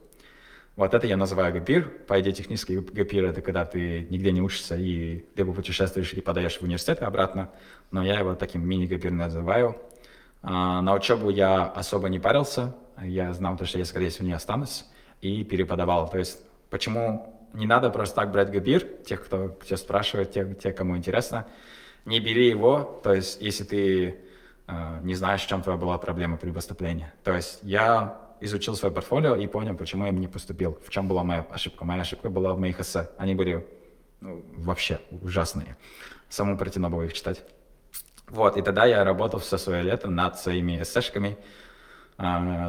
Вот 0.76 0.94
это 0.94 1.06
я 1.06 1.18
называю 1.18 1.54
гапир. 1.54 1.90
По 2.08 2.20
идее, 2.22 2.32
технический 2.32 2.80
гапир— 2.80 3.26
это 3.26 3.42
когда 3.42 3.66
ты 3.66 4.08
нигде 4.10 4.32
не 4.32 4.42
учишься 4.42 4.78
и 4.78 5.26
либо 5.36 5.54
путешествуешь 5.54 6.14
и 6.14 6.22
подаешь 6.22 6.58
в 6.58 6.64
университет 6.64 7.04
обратно. 7.04 7.50
Но 7.92 8.04
я 8.04 8.20
его 8.20 8.36
таким 8.36 8.68
мини-гапир 8.68 9.12
называю. 9.12 9.76
А, 10.42 10.82
на 10.82 10.96
учебу 10.96 11.30
я 11.30 11.66
особо 11.66 12.10
не 12.10 12.20
парился. 12.20 12.74
Я 13.02 13.34
знал, 13.34 13.58
то, 13.58 13.66
что 13.66 13.78
я, 13.78 13.86
скорее 13.86 14.10
всего, 14.10 14.28
не 14.28 14.34
останусь. 14.34 14.86
И 15.22 15.44
переподавал. 15.44 16.10
То 16.10 16.18
есть, 16.18 16.40
почему 16.70 17.38
не 17.54 17.68
надо 17.68 17.90
просто 17.90 18.16
так 18.16 18.32
брать 18.32 18.52
гапир, 18.52 18.84
тех, 19.06 19.24
кто 19.26 19.50
тебя 19.64 19.78
спрашивает, 19.78 20.32
те, 20.32 20.54
те, 20.56 20.72
кому 20.72 20.98
интересно. 20.98 21.48
Не 22.06 22.20
бери 22.20 22.48
его, 22.48 23.02
то 23.04 23.14
есть, 23.14 23.42
если 23.42 23.64
ты 23.64 24.20
э, 24.68 25.00
не 25.04 25.14
знаешь, 25.14 25.44
в 25.44 25.48
чем 25.48 25.62
твоя 25.62 25.78
была 25.78 25.98
проблема 25.98 26.38
при 26.38 26.52
поступлении. 26.52 27.12
То 27.24 27.34
есть, 27.34 27.60
я 27.62 28.20
изучил 28.40 28.76
свое 28.76 28.94
портфолио 28.94 29.36
и 29.36 29.48
понял, 29.48 29.76
почему 29.76 30.06
я 30.06 30.12
не 30.12 30.28
поступил, 30.28 30.80
в 30.84 30.90
чем 30.90 31.08
была 31.08 31.24
моя 31.24 31.46
ошибка. 31.52 31.86
Моя 31.86 32.02
ошибка 32.02 32.30
была 32.30 32.54
в 32.54 32.60
моих 32.60 32.80
эссе. 32.80 33.10
Они 33.18 33.36
были 33.36 33.68
ну, 34.20 34.44
вообще 34.58 35.00
ужасные. 35.12 35.78
Самому 36.30 36.58
противно 36.58 36.90
было 36.90 37.04
их 37.04 37.14
читать. 37.14 37.44
Вот, 38.28 38.58
и 38.58 38.62
тогда 38.62 38.86
я 38.86 39.04
работал 39.04 39.40
все 39.40 39.58
свое 39.58 39.84
лето 39.84 40.10
над 40.10 40.40
своими 40.40 40.82
эссешками, 40.82 41.38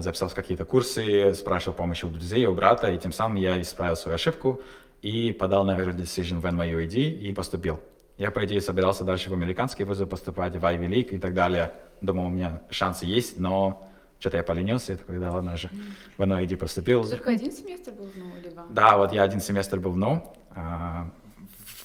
записался 0.00 0.34
в 0.34 0.36
какие-то 0.36 0.64
курсы, 0.64 1.34
спрашивал 1.34 1.76
помощи 1.76 2.04
у 2.04 2.08
друзей, 2.08 2.46
у 2.46 2.54
брата, 2.54 2.90
и 2.90 2.98
тем 2.98 3.12
самым 3.12 3.36
я 3.36 3.60
исправил 3.60 3.96
свою 3.96 4.14
ошибку 4.14 4.60
и 5.02 5.32
подал 5.32 5.64
на 5.64 5.76
early 5.78 5.96
decision 5.96 6.40
в 6.40 6.46
NYUED 6.46 6.94
и 7.20 7.32
поступил. 7.32 7.80
Я, 8.18 8.30
по 8.30 8.44
идее, 8.44 8.60
собирался 8.60 9.04
дальше 9.04 9.30
в 9.30 9.32
американские 9.32 9.86
вузы 9.86 10.06
поступать, 10.06 10.54
в 10.54 10.64
Ivy 10.64 10.86
League 10.88 11.10
и 11.10 11.18
так 11.18 11.34
далее. 11.34 11.72
Думал, 12.00 12.26
у 12.26 12.30
меня 12.30 12.60
шансы 12.70 13.06
есть, 13.06 13.38
но 13.38 13.88
что-то 14.20 14.36
я 14.36 14.42
поленился, 14.44 14.92
и 14.92 14.96
такой, 14.96 15.18
да 15.18 15.32
ладно 15.32 15.56
же, 15.56 15.70
в 16.16 16.22
NYUED 16.22 16.56
поступил. 16.56 17.04
Только 17.08 17.30
один 17.30 17.50
семестр 17.50 17.90
был, 17.92 18.08
ну, 18.14 18.36
или 18.38 18.50
два? 18.50 18.66
Да, 18.70 18.96
вот 18.96 19.12
я 19.12 19.24
один 19.24 19.40
семестр 19.40 19.80
был 19.80 19.90
в 19.92 19.96
НУ. 19.96 20.22
А, 20.54 21.10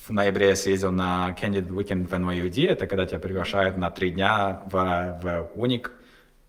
В 0.05 0.11
ноябре 0.11 0.49
я 0.49 0.55
съездил 0.55 0.91
на 0.91 1.35
Candid 1.41 1.67
Weekend 1.69 2.07
в 2.07 2.13
NYUD. 2.13 2.67
Это 2.67 2.85
когда 2.87 3.05
тебя 3.05 3.19
приглашают 3.19 3.77
на 3.77 3.89
три 3.89 4.11
дня 4.11 4.61
в, 4.71 5.19
в 5.23 5.49
Уник. 5.55 5.91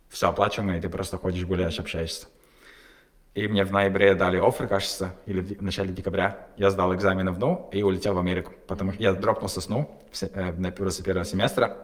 Все 0.09 0.29
оплачиваемо, 0.29 0.77
и 0.77 0.81
ты 0.81 0.89
просто 0.89 1.19
ходишь, 1.19 1.45
гуляешь, 1.45 1.79
общаешься. 1.79 2.27
И 3.35 3.47
мне 3.47 3.65
в 3.65 3.71
ноябре 3.71 4.15
дали 4.15 4.39
оффер, 4.39 4.67
кажется, 4.67 5.15
или 5.27 5.41
в 5.41 5.63
начале 5.63 5.93
декабря. 5.93 6.49
Я 6.57 6.71
сдал 6.71 6.93
экзамены 6.95 7.31
в 7.31 7.39
НУ 7.39 7.69
и 7.73 7.83
улетел 7.83 8.15
в 8.15 8.19
Америку. 8.19 8.53
Потому 8.67 8.93
что 8.93 9.03
я 9.03 9.13
дропнулся 9.13 9.61
с 9.61 9.69
НУ 9.69 9.89
э, 10.21 10.53
на 10.53 10.73
после 10.73 11.05
первого 11.05 11.25
семестра. 11.25 11.77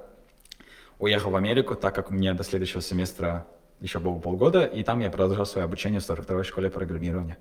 Уехал 0.99 1.31
в 1.31 1.37
Америку, 1.37 1.77
так 1.77 1.95
как 1.95 2.11
мне 2.11 2.35
до 2.35 2.43
следующего 2.43 2.83
семестра 2.83 3.47
еще 3.81 4.01
было 4.01 4.19
полгода. 4.19 4.65
И 4.65 4.83
там 4.83 4.99
я 5.01 5.11
продолжал 5.11 5.47
свое 5.47 5.65
обучение 5.65 6.01
в 6.01 6.09
42-й 6.09 6.45
школе 6.45 6.71
программирования. 6.71 7.39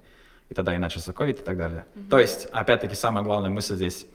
и 0.50 0.54
тогда 0.54 0.76
иначе 0.76 1.00
ковид 1.12 1.40
и 1.40 1.44
так 1.44 1.58
далее. 1.58 1.86
То 2.10 2.20
есть, 2.20 2.46
опять-таки, 2.52 2.94
самая 2.94 3.24
главная 3.24 3.50
мысль 3.50 3.76
здесь, 3.76 4.06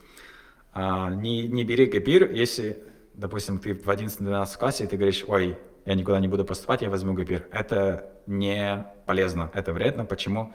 а, 0.71 1.09
не, 1.09 1.47
не 1.47 1.65
бери 1.65 1.87
гапир, 1.87 2.31
если, 2.31 2.81
допустим, 3.15 3.59
ты 3.59 3.73
в 3.73 3.89
11-12 3.89 4.57
классе, 4.57 4.83
и 4.85 4.87
ты 4.87 4.95
говоришь, 4.95 5.25
ой, 5.27 5.57
я 5.85 5.95
никуда 5.95 6.19
не 6.19 6.27
буду 6.27 6.45
поступать, 6.45 6.81
я 6.81 6.89
возьму 6.89 7.13
гапир. 7.13 7.47
Это 7.51 8.11
не 8.27 8.85
полезно, 9.05 9.49
это 9.53 9.73
вредно. 9.73 10.05
Почему? 10.05 10.53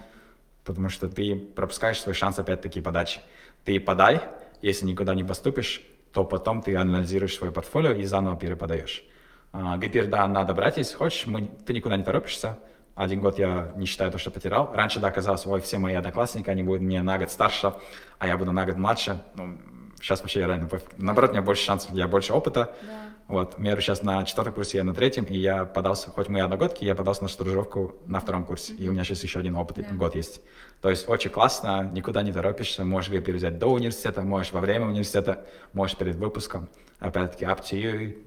Потому 0.64 0.88
что 0.88 1.08
ты 1.08 1.36
пропускаешь 1.36 2.00
свой 2.00 2.14
шанс 2.14 2.38
опять-таки 2.38 2.80
подачи. 2.80 3.20
Ты 3.64 3.80
подай, 3.80 4.20
если 4.62 4.86
никуда 4.86 5.14
не 5.14 5.24
поступишь, 5.24 5.82
то 6.12 6.24
потом 6.24 6.62
ты 6.62 6.76
анализируешь 6.76 7.34
свое 7.34 7.52
портфолио 7.52 7.92
и 7.92 8.04
заново 8.04 8.36
переподаешь. 8.36 9.04
А, 9.52 9.76
гапир, 9.76 10.06
да, 10.06 10.26
надо 10.26 10.54
брать, 10.54 10.76
если 10.78 10.96
хочешь, 10.96 11.26
мы, 11.26 11.48
ты 11.66 11.74
никуда 11.74 11.96
не 11.96 12.04
торопишься. 12.04 12.58
Один 12.94 13.20
год 13.20 13.38
я 13.38 13.72
не 13.76 13.86
считаю 13.86 14.12
то, 14.12 14.18
что 14.18 14.30
потерял. 14.30 14.72
Раньше, 14.72 15.00
да, 15.00 15.10
казалось, 15.10 15.46
ой, 15.46 15.60
все 15.60 15.78
мои 15.78 15.94
одноклассники, 15.94 16.48
они 16.48 16.62
будут 16.62 16.82
мне 16.82 17.02
на 17.02 17.18
год 17.18 17.30
старше, 17.30 17.74
а 18.18 18.26
я 18.26 18.36
буду 18.36 18.52
на 18.52 18.64
год 18.64 18.76
младше. 18.76 19.20
Ну, 19.34 19.58
сейчас 20.00 20.20
вообще 20.20 20.40
я 20.40 20.46
реально, 20.46 20.68
наоборот, 20.96 21.30
у 21.30 21.32
меня 21.32 21.42
больше 21.42 21.64
шансов, 21.64 21.92
я 21.92 22.06
больше 22.06 22.32
опыта. 22.32 22.74
Да. 22.82 23.03
Вот, 23.26 23.54
я 23.58 23.80
сейчас 23.80 24.02
на 24.02 24.22
четвертом 24.24 24.52
курсе, 24.52 24.78
я 24.78 24.84
на 24.84 24.92
третьем, 24.92 25.24
и 25.24 25.36
я 25.36 25.64
подался, 25.64 26.10
хоть 26.10 26.28
мы 26.28 26.42
одногодки, 26.42 26.84
я 26.84 26.94
подался 26.94 27.22
на 27.22 27.28
стажировку 27.28 27.96
на 28.06 28.20
втором 28.20 28.44
курсе, 28.44 28.74
и 28.74 28.86
у 28.86 28.92
меня 28.92 29.02
сейчас 29.02 29.22
еще 29.22 29.40
один 29.40 29.56
опыт, 29.56 29.78
yeah. 29.78 29.96
год 29.96 30.14
есть. 30.14 30.42
То 30.82 30.90
есть 30.90 31.08
очень 31.08 31.30
классно, 31.30 31.90
никуда 31.94 32.22
не 32.22 32.32
торопишься, 32.32 32.84
можешь 32.84 33.10
гапир 33.10 33.36
взять 33.36 33.58
до 33.58 33.68
университета, 33.68 34.20
можешь 34.20 34.52
во 34.52 34.60
время 34.60 34.86
университета, 34.86 35.46
можешь 35.72 35.96
перед 35.96 36.16
выпуском. 36.16 36.68
Опять-таки, 36.98 37.46
up 37.46 37.62
to 37.62 37.80
you, 37.80 38.18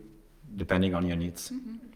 depending 0.55 0.93
on 0.93 1.03
your 1.03 1.15
needs. 1.15 1.51
Mm-hmm. 1.51 1.86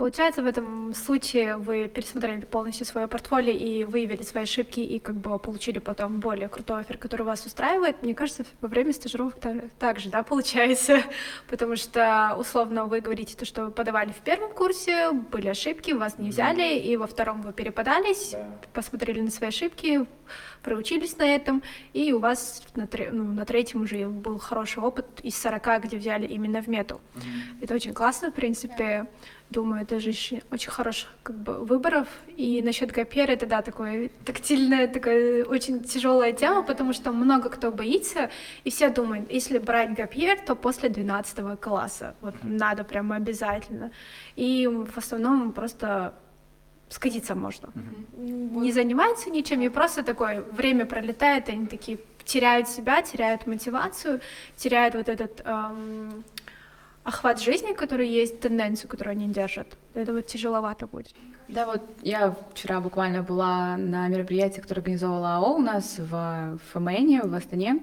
Получается, 0.00 0.42
в 0.42 0.46
этом 0.46 0.94
случае 0.94 1.58
вы 1.58 1.86
пересмотрели 1.86 2.46
полностью 2.46 2.86
свое 2.86 3.06
портфолио 3.06 3.52
и 3.52 3.84
выявили 3.84 4.22
свои 4.22 4.44
ошибки 4.44 4.80
и 4.80 4.98
как 4.98 5.14
бы 5.16 5.38
получили 5.38 5.78
потом 5.78 6.20
более 6.20 6.48
крутой 6.48 6.80
офер, 6.80 6.96
который 6.96 7.26
вас 7.26 7.44
устраивает. 7.44 8.02
Мне 8.02 8.14
кажется, 8.14 8.46
во 8.62 8.68
время 8.68 8.94
стажировок 8.94 9.34
так 9.78 10.00
же, 10.00 10.08
да, 10.08 10.22
получается, 10.22 11.02
потому 11.50 11.76
что 11.76 12.34
условно 12.38 12.86
вы 12.86 13.02
говорите 13.02 13.36
то, 13.36 13.44
что 13.44 13.66
вы 13.66 13.72
подавали 13.72 14.12
в 14.12 14.22
первом 14.22 14.54
курсе, 14.54 15.10
были 15.10 15.48
ошибки, 15.48 15.90
вас 15.90 16.16
не 16.16 16.30
взяли, 16.30 16.78
и 16.78 16.96
во 16.96 17.06
втором 17.06 17.42
вы 17.42 17.52
переподались, 17.52 18.34
посмотрели 18.72 19.20
на 19.20 19.30
свои 19.30 19.50
ошибки, 19.50 20.06
проучились 20.62 21.18
на 21.18 21.24
этом, 21.24 21.62
и 21.92 22.14
у 22.14 22.20
вас 22.20 22.62
на, 22.74 22.86
тре- 22.86 23.10
ну, 23.12 23.24
на 23.24 23.44
третьем 23.44 23.82
уже 23.82 24.08
был 24.08 24.38
хороший 24.38 24.82
опыт 24.82 25.20
из 25.22 25.36
40, 25.36 25.84
где 25.84 25.98
взяли 25.98 26.26
именно 26.26 26.62
в 26.62 26.68
мету. 26.68 27.02
Mm-hmm. 27.14 27.64
Это 27.64 27.74
очень 27.74 27.92
классно, 27.92 28.30
в 28.30 28.34
принципе. 28.34 29.06
Думаю, 29.50 29.82
это 29.82 29.98
же 29.98 30.10
еще 30.10 30.42
очень 30.52 30.70
хороших 30.70 31.08
как 31.24 31.36
бы, 31.36 31.64
выборов. 31.64 32.06
И 32.36 32.62
насчет 32.62 32.92
Гапера 32.92 33.32
это, 33.32 33.46
да, 33.46 33.62
такое 33.62 34.10
тактильная, 34.24 34.86
такая 34.86 35.44
очень 35.44 35.82
тяжелая 35.82 36.32
тема, 36.32 36.62
потому 36.62 36.92
что 36.92 37.10
много 37.10 37.48
кто 37.48 37.72
боится, 37.72 38.30
и 38.62 38.70
все 38.70 38.90
думают, 38.90 39.30
если 39.32 39.58
брать 39.58 39.94
Гапьер, 39.94 40.38
то 40.40 40.54
после 40.54 40.88
12 40.88 41.58
класса. 41.60 42.14
Вот 42.20 42.34
надо 42.44 42.84
прямо 42.84 43.16
обязательно. 43.16 43.90
И 44.36 44.68
в 44.68 44.96
основном 44.96 45.52
просто 45.52 46.14
скатиться 46.88 47.34
можно. 47.34 47.68
Mm-hmm. 47.74 48.60
Не 48.60 48.72
занимаются 48.72 49.30
ничем, 49.30 49.62
и 49.62 49.68
просто 49.68 50.02
такое 50.02 50.42
время 50.42 50.86
пролетает, 50.86 51.48
и 51.48 51.52
они 51.52 51.66
такие 51.66 51.98
теряют 52.24 52.68
себя, 52.68 53.02
теряют 53.02 53.46
мотивацию, 53.46 54.20
теряют 54.56 54.94
вот 54.94 55.08
этот 55.08 55.40
эм, 55.44 56.24
охват 57.04 57.40
жизни, 57.40 57.72
который 57.72 58.08
есть, 58.08 58.40
тенденцию, 58.40 58.88
которую 58.88 59.12
они 59.12 59.28
держат. 59.28 59.66
Это 59.94 60.12
вот 60.12 60.26
тяжеловато 60.26 60.86
будет. 60.86 61.14
Да, 61.48 61.66
вот 61.66 61.82
я 62.02 62.36
вчера 62.52 62.80
буквально 62.80 63.22
была 63.22 63.76
на 63.76 64.08
мероприятии, 64.08 64.60
которое 64.60 64.82
организовала 64.82 65.36
АО 65.36 65.56
у 65.56 65.58
нас 65.58 65.96
в 65.98 66.58
ФМН, 66.72 67.28
в 67.28 67.34
Астане. 67.34 67.80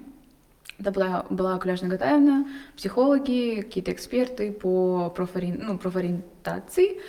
Это 0.78 0.92
была, 0.92 1.26
была 1.28 1.58
Куляж 1.58 1.82
Нагатаевна, 1.82 2.46
психологи, 2.76 3.62
какие-то 3.62 3.92
эксперты 3.92 4.52
по 4.52 5.10
профори... 5.10 5.52
ну, 5.52 5.76
профориентации. 5.76 7.00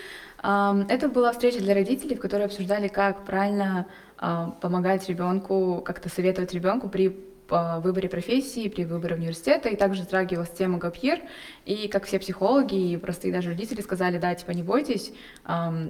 Это 0.42 1.10
была 1.14 1.32
встреча 1.32 1.60
для 1.60 1.76
родителей, 1.76 2.16
в 2.16 2.20
которой 2.20 2.46
обсуждали, 2.46 2.88
как 2.88 3.26
правильно 3.26 3.86
а, 4.18 4.52
помогать 4.62 5.08
ребенку, 5.08 5.82
как-то 5.86 6.10
советовать 6.10 6.54
ребенку 6.54 6.90
при 6.90 7.10
выборе 7.50 8.10
профессии, 8.10 8.70
при 8.70 8.86
выборе 8.86 9.16
университета, 9.16 9.70
и 9.70 9.76
также 9.76 10.04
затрагивалась 10.04 10.50
тема 10.50 10.78
ГАПьер, 10.78 11.22
и 11.66 11.88
как 11.88 12.06
все 12.06 12.20
психологи 12.20 12.92
и 12.92 12.98
простые 12.98 13.34
даже 13.34 13.50
родители 13.50 13.82
сказали, 13.82 14.18
да, 14.18 14.34
типа 14.36 14.52
не 14.52 14.64
бойтесь, 14.64 15.12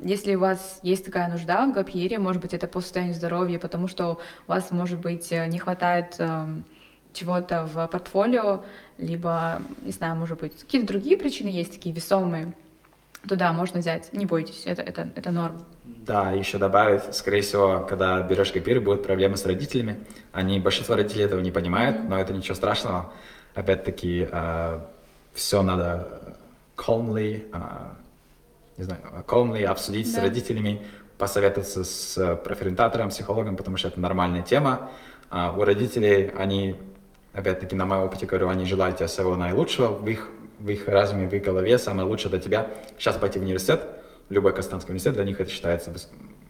если 0.04 0.36
у 0.36 0.40
вас 0.40 0.80
есть 0.84 1.06
такая 1.06 1.30
нужда 1.30 1.66
в 1.66 1.74
ГАПьере, 1.74 2.20
может 2.20 2.42
быть, 2.42 2.54
это 2.54 2.68
по 2.68 2.82
состоянию 2.82 3.16
здоровья, 3.16 3.60
потому 3.60 3.88
что 3.88 4.20
у 4.48 4.52
вас, 4.52 4.72
может 4.72 5.00
быть, 5.00 5.32
не 5.32 5.60
хватает 5.60 6.20
чего-то 7.14 7.66
в 7.66 7.88
портфолио, 7.88 8.64
либо, 8.98 9.62
не 9.82 9.92
знаю, 9.92 10.16
может 10.16 10.40
быть, 10.40 10.60
какие-то 10.60 10.88
другие 10.88 11.18
причины 11.18 11.50
есть, 11.50 11.74
такие 11.74 11.94
весомые, 11.94 12.54
туда 13.28 13.52
можно 13.54 13.80
взять. 13.80 14.14
Не 14.14 14.26
бойтесь, 14.26 14.64
это, 14.66 14.82
это, 14.82 15.10
это 15.16 15.32
норм. 15.32 15.66
Да, 15.84 16.32
еще 16.32 16.58
добавить, 16.58 17.14
скорее 17.14 17.42
всего, 17.42 17.86
когда 17.88 18.22
берешь 18.22 18.52
копир, 18.52 18.80
будут 18.82 19.04
проблемы 19.04 19.38
с 19.38 19.46
родителями. 19.46 20.00
Они, 20.32 20.60
большинство 20.60 20.96
родителей 20.96 21.26
этого 21.26 21.40
не 21.40 21.52
понимают, 21.52 21.98
mm-hmm. 21.98 22.08
но 22.08 22.20
это 22.20 22.34
ничего 22.34 22.56
страшного. 22.56 23.12
Опять-таки, 23.56 24.28
э, 24.32 24.80
все 25.34 25.62
надо 25.62 26.36
calmly, 26.78 27.50
э, 27.52 27.60
не 28.78 28.84
знаю, 28.86 29.02
calmly 29.28 29.64
обсудить 29.64 30.12
да. 30.14 30.20
с 30.20 30.24
родителями, 30.24 30.82
посоветоваться 31.18 31.84
с 31.84 32.36
профориентатором, 32.38 33.10
психологом, 33.10 33.58
потому 33.58 33.78
что 33.78 33.90
это 33.90 34.00
нормальная 34.00 34.44
тема. 34.44 34.90
Э, 35.32 35.52
у 35.56 35.64
родителей, 35.64 36.32
они, 36.38 36.76
опять-таки, 37.34 37.76
на 37.76 37.86
моем 37.86 38.04
опыте 38.04 38.26
говорю, 38.26 38.50
они 38.50 38.66
желают 38.66 38.98
тебе 38.98 39.08
всего 39.08 39.36
наилучшего 39.36 39.88
в 39.88 40.08
их 40.08 40.30
в 40.60 40.70
их 40.70 40.88
разуме, 40.88 41.28
в 41.28 41.34
их 41.34 41.44
голове 41.44 41.78
самое 41.78 42.08
лучшее 42.08 42.32
для 42.32 42.40
тебя 42.40 42.68
сейчас 42.98 43.18
пойти 43.18 43.40
в 43.40 43.44
университет, 43.44 43.88
любой 44.30 44.54
Казахстанский 44.54 44.92
университет, 44.92 45.14
для 45.16 45.24
них 45.24 45.40
это 45.40 45.50
считается, 45.50 45.94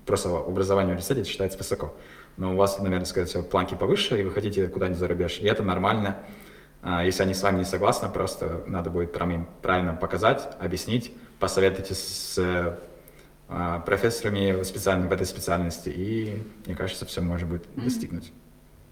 просто 0.05 0.29
образование 0.29 0.89
в 0.89 0.97
университете 0.97 1.21
это 1.21 1.29
считается 1.29 1.57
высоко. 1.57 1.95
Но 2.37 2.53
у 2.53 2.55
вас, 2.55 2.79
наверное, 2.79 3.05
сказать, 3.05 3.29
все, 3.29 3.43
планки 3.43 3.75
повыше, 3.75 4.19
и 4.19 4.23
вы 4.23 4.31
хотите 4.31 4.67
куда-нибудь 4.67 4.99
за 4.99 5.07
рубеж. 5.07 5.39
И 5.39 5.45
это 5.45 5.63
нормально. 5.63 6.17
А, 6.81 7.03
если 7.03 7.23
они 7.23 7.33
с 7.33 7.43
вами 7.43 7.59
не 7.59 7.65
согласны, 7.65 8.09
просто 8.09 8.63
надо 8.65 8.89
будет 8.89 9.11
прям 9.11 9.31
им 9.31 9.47
правильно 9.61 9.93
показать, 9.93 10.47
объяснить, 10.59 11.13
посоветуйтесь 11.39 11.99
с 11.99 12.77
а, 13.49 13.79
профессорами 13.79 14.63
специальными 14.63 15.09
в 15.09 15.11
этой 15.11 15.25
специальности, 15.25 15.89
и, 15.89 16.43
мне 16.65 16.75
кажется, 16.75 17.05
все 17.05 17.21
может 17.21 17.49
быть 17.49 17.63
достигнуть. 17.75 18.31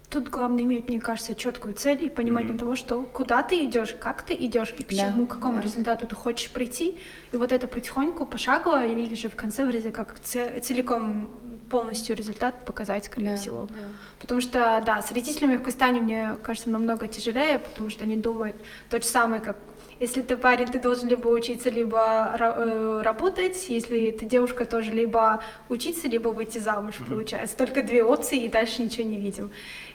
Тут 0.09 0.29
главное 0.29 0.63
иметь, 0.63 0.87
мне 0.87 1.01
кажется, 1.01 1.35
четкую 1.35 1.73
цель 1.73 2.05
и 2.05 2.09
понимание 2.09 2.53
mm-hmm. 2.53 2.59
того, 2.59 2.75
что 2.77 3.01
куда 3.01 3.43
ты 3.43 3.65
идешь, 3.65 3.93
как 3.99 4.21
ты 4.21 4.33
идешь 4.33 4.73
и 4.77 4.83
к 4.83 4.89
да. 4.89 5.11
чему, 5.11 5.27
к 5.27 5.31
какому 5.31 5.57
да. 5.57 5.63
результату 5.63 6.07
ты 6.07 6.15
хочешь 6.15 6.49
прийти. 6.49 6.97
И 7.33 7.37
вот 7.37 7.51
это 7.51 7.67
потихоньку, 7.67 8.25
пошагово, 8.25 8.85
или 8.85 9.13
же 9.15 9.27
в 9.27 9.35
конце 9.35 9.65
вроде 9.65 9.91
как 9.91 10.17
целиком 10.21 11.29
полностью 11.69 12.15
результат 12.15 12.63
показать, 12.63 13.05
скорее 13.05 13.31
да. 13.31 13.35
всего. 13.35 13.67
Да. 13.69 13.75
Потому 14.19 14.39
что, 14.39 14.81
да, 14.85 15.01
с 15.01 15.11
родителями 15.11 15.57
в 15.57 15.59
Казахстане, 15.59 15.99
мне 15.99 16.37
кажется, 16.41 16.69
намного 16.69 17.09
тяжелее, 17.09 17.59
потому 17.59 17.89
что 17.89 18.05
они 18.05 18.15
думают 18.15 18.55
то 18.89 19.01
же 19.01 19.05
самое, 19.05 19.41
как 19.41 19.57
если 19.99 20.21
ты 20.21 20.37
парень, 20.37 20.67
ты 20.67 20.79
должен 20.79 21.09
либо 21.09 21.27
учиться, 21.27 21.71
либо 21.71 22.35
э, 22.39 23.01
работать. 23.03 23.67
Если 23.67 24.11
ты 24.11 24.25
девушка, 24.27 24.65
тоже 24.65 24.91
либо 24.91 25.41
учиться, 25.69 26.07
либо 26.07 26.29
выйти 26.29 26.59
замуж, 26.59 26.95
mm-hmm. 26.99 27.09
получается. 27.09 27.57
Только 27.57 27.81
две 27.81 28.03
опции, 28.03 28.43
и 28.43 28.47
дальше 28.47 28.83
ничего 28.83 29.07
не 29.07 29.17
видим. 29.17 29.51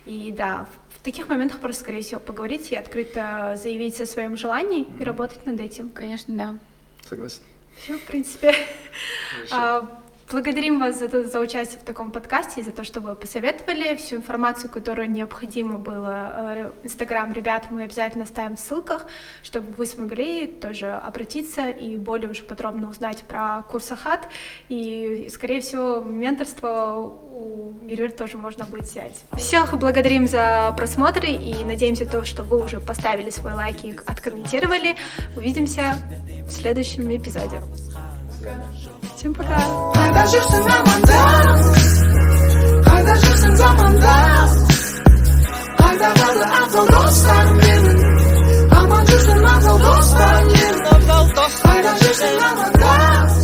И 0.07 0.33
да, 0.33 0.67
в 0.91 1.03
таких 1.03 1.29
моментах 1.29 1.61
просто, 1.61 1.83
скорее 1.83 2.03
всего, 2.03 2.21
поговорить 2.21 2.73
и 2.73 2.77
открыто 2.77 3.59
заявить 3.61 4.01
о 4.01 4.07
своем 4.07 4.37
желании 4.37 4.85
mm-hmm. 4.85 5.01
и 5.01 5.05
работать 5.05 5.47
над 5.47 5.61
этим. 5.61 5.91
Конечно, 5.91 6.35
да. 6.35 6.59
Согласен. 7.09 7.43
Все, 7.77 7.99
в 7.99 8.03
принципе. 8.03 8.55
Благодарим 10.33 10.81
вас 10.81 10.99
за, 10.99 11.25
за 11.25 11.41
участие 11.41 11.79
в 11.79 11.85
таком 11.85 12.11
подкасте 12.11 12.63
за 12.63 12.71
то, 12.71 12.85
что 12.85 13.03
вы 13.03 13.15
посоветовали. 13.15 13.95
Всю 13.97 14.17
информацию, 14.17 14.71
которую 14.71 15.11
необходимо 15.11 15.77
было, 15.77 16.55
э, 16.57 16.73
Инстаграм 16.85 17.31
ребят 17.35 17.67
мы 17.69 17.83
обязательно 17.83 18.25
ставим 18.25 18.57
в 18.57 18.61
ссылках, 18.61 19.07
чтобы 19.43 19.75
вы 19.75 19.85
смогли 19.85 20.47
тоже 20.47 20.91
обратиться 20.91 21.69
и 21.69 21.99
более 21.99 22.31
уже 22.31 22.45
подробно 22.45 22.89
узнать 22.89 23.19
про 23.25 23.63
курс 23.71 23.93
Ахат. 23.93 24.27
И, 24.71 25.29
скорее 25.31 25.61
всего, 25.61 26.01
менторство 26.01 26.95
у 26.97 27.75
Мирюр 27.83 28.11
тоже 28.11 28.39
можно 28.39 28.65
будет 28.65 28.85
взять. 28.85 29.23
Всех 29.37 29.79
благодарим 29.79 30.27
за 30.27 30.73
просмотры 30.79 31.29
и 31.29 31.63
надеемся, 31.63 32.07
то, 32.07 32.25
что 32.25 32.43
вы 32.43 32.65
уже 32.65 32.81
поставили 32.81 33.29
свой 33.29 33.53
лайк 33.53 33.85
и 33.85 33.95
откомментировали. 34.07 34.97
Увидимся 35.37 35.97
в 36.47 36.51
следующем 36.51 37.15
эпизоде. 37.15 37.61
Всем 39.23 39.35
пока. 39.35 39.55
Қайда 39.95 40.23
жүрсің 40.33 40.65
аманда 40.77 41.19
қайда 42.89 43.15
жүрсің 43.23 43.53
заманда 43.61 44.15
қайда 45.79 46.09
қалды 46.17 46.49
ақыл 46.63 46.91
достарым 46.91 47.61
менің 47.61 48.03
аман 48.81 49.07
жүрсін 49.13 49.47
ақыл 49.53 49.79
достарым 49.87 50.51
менің 50.57 51.31
қайда 51.39 51.95
жүрсің 52.03 52.45
аманда 52.51 53.42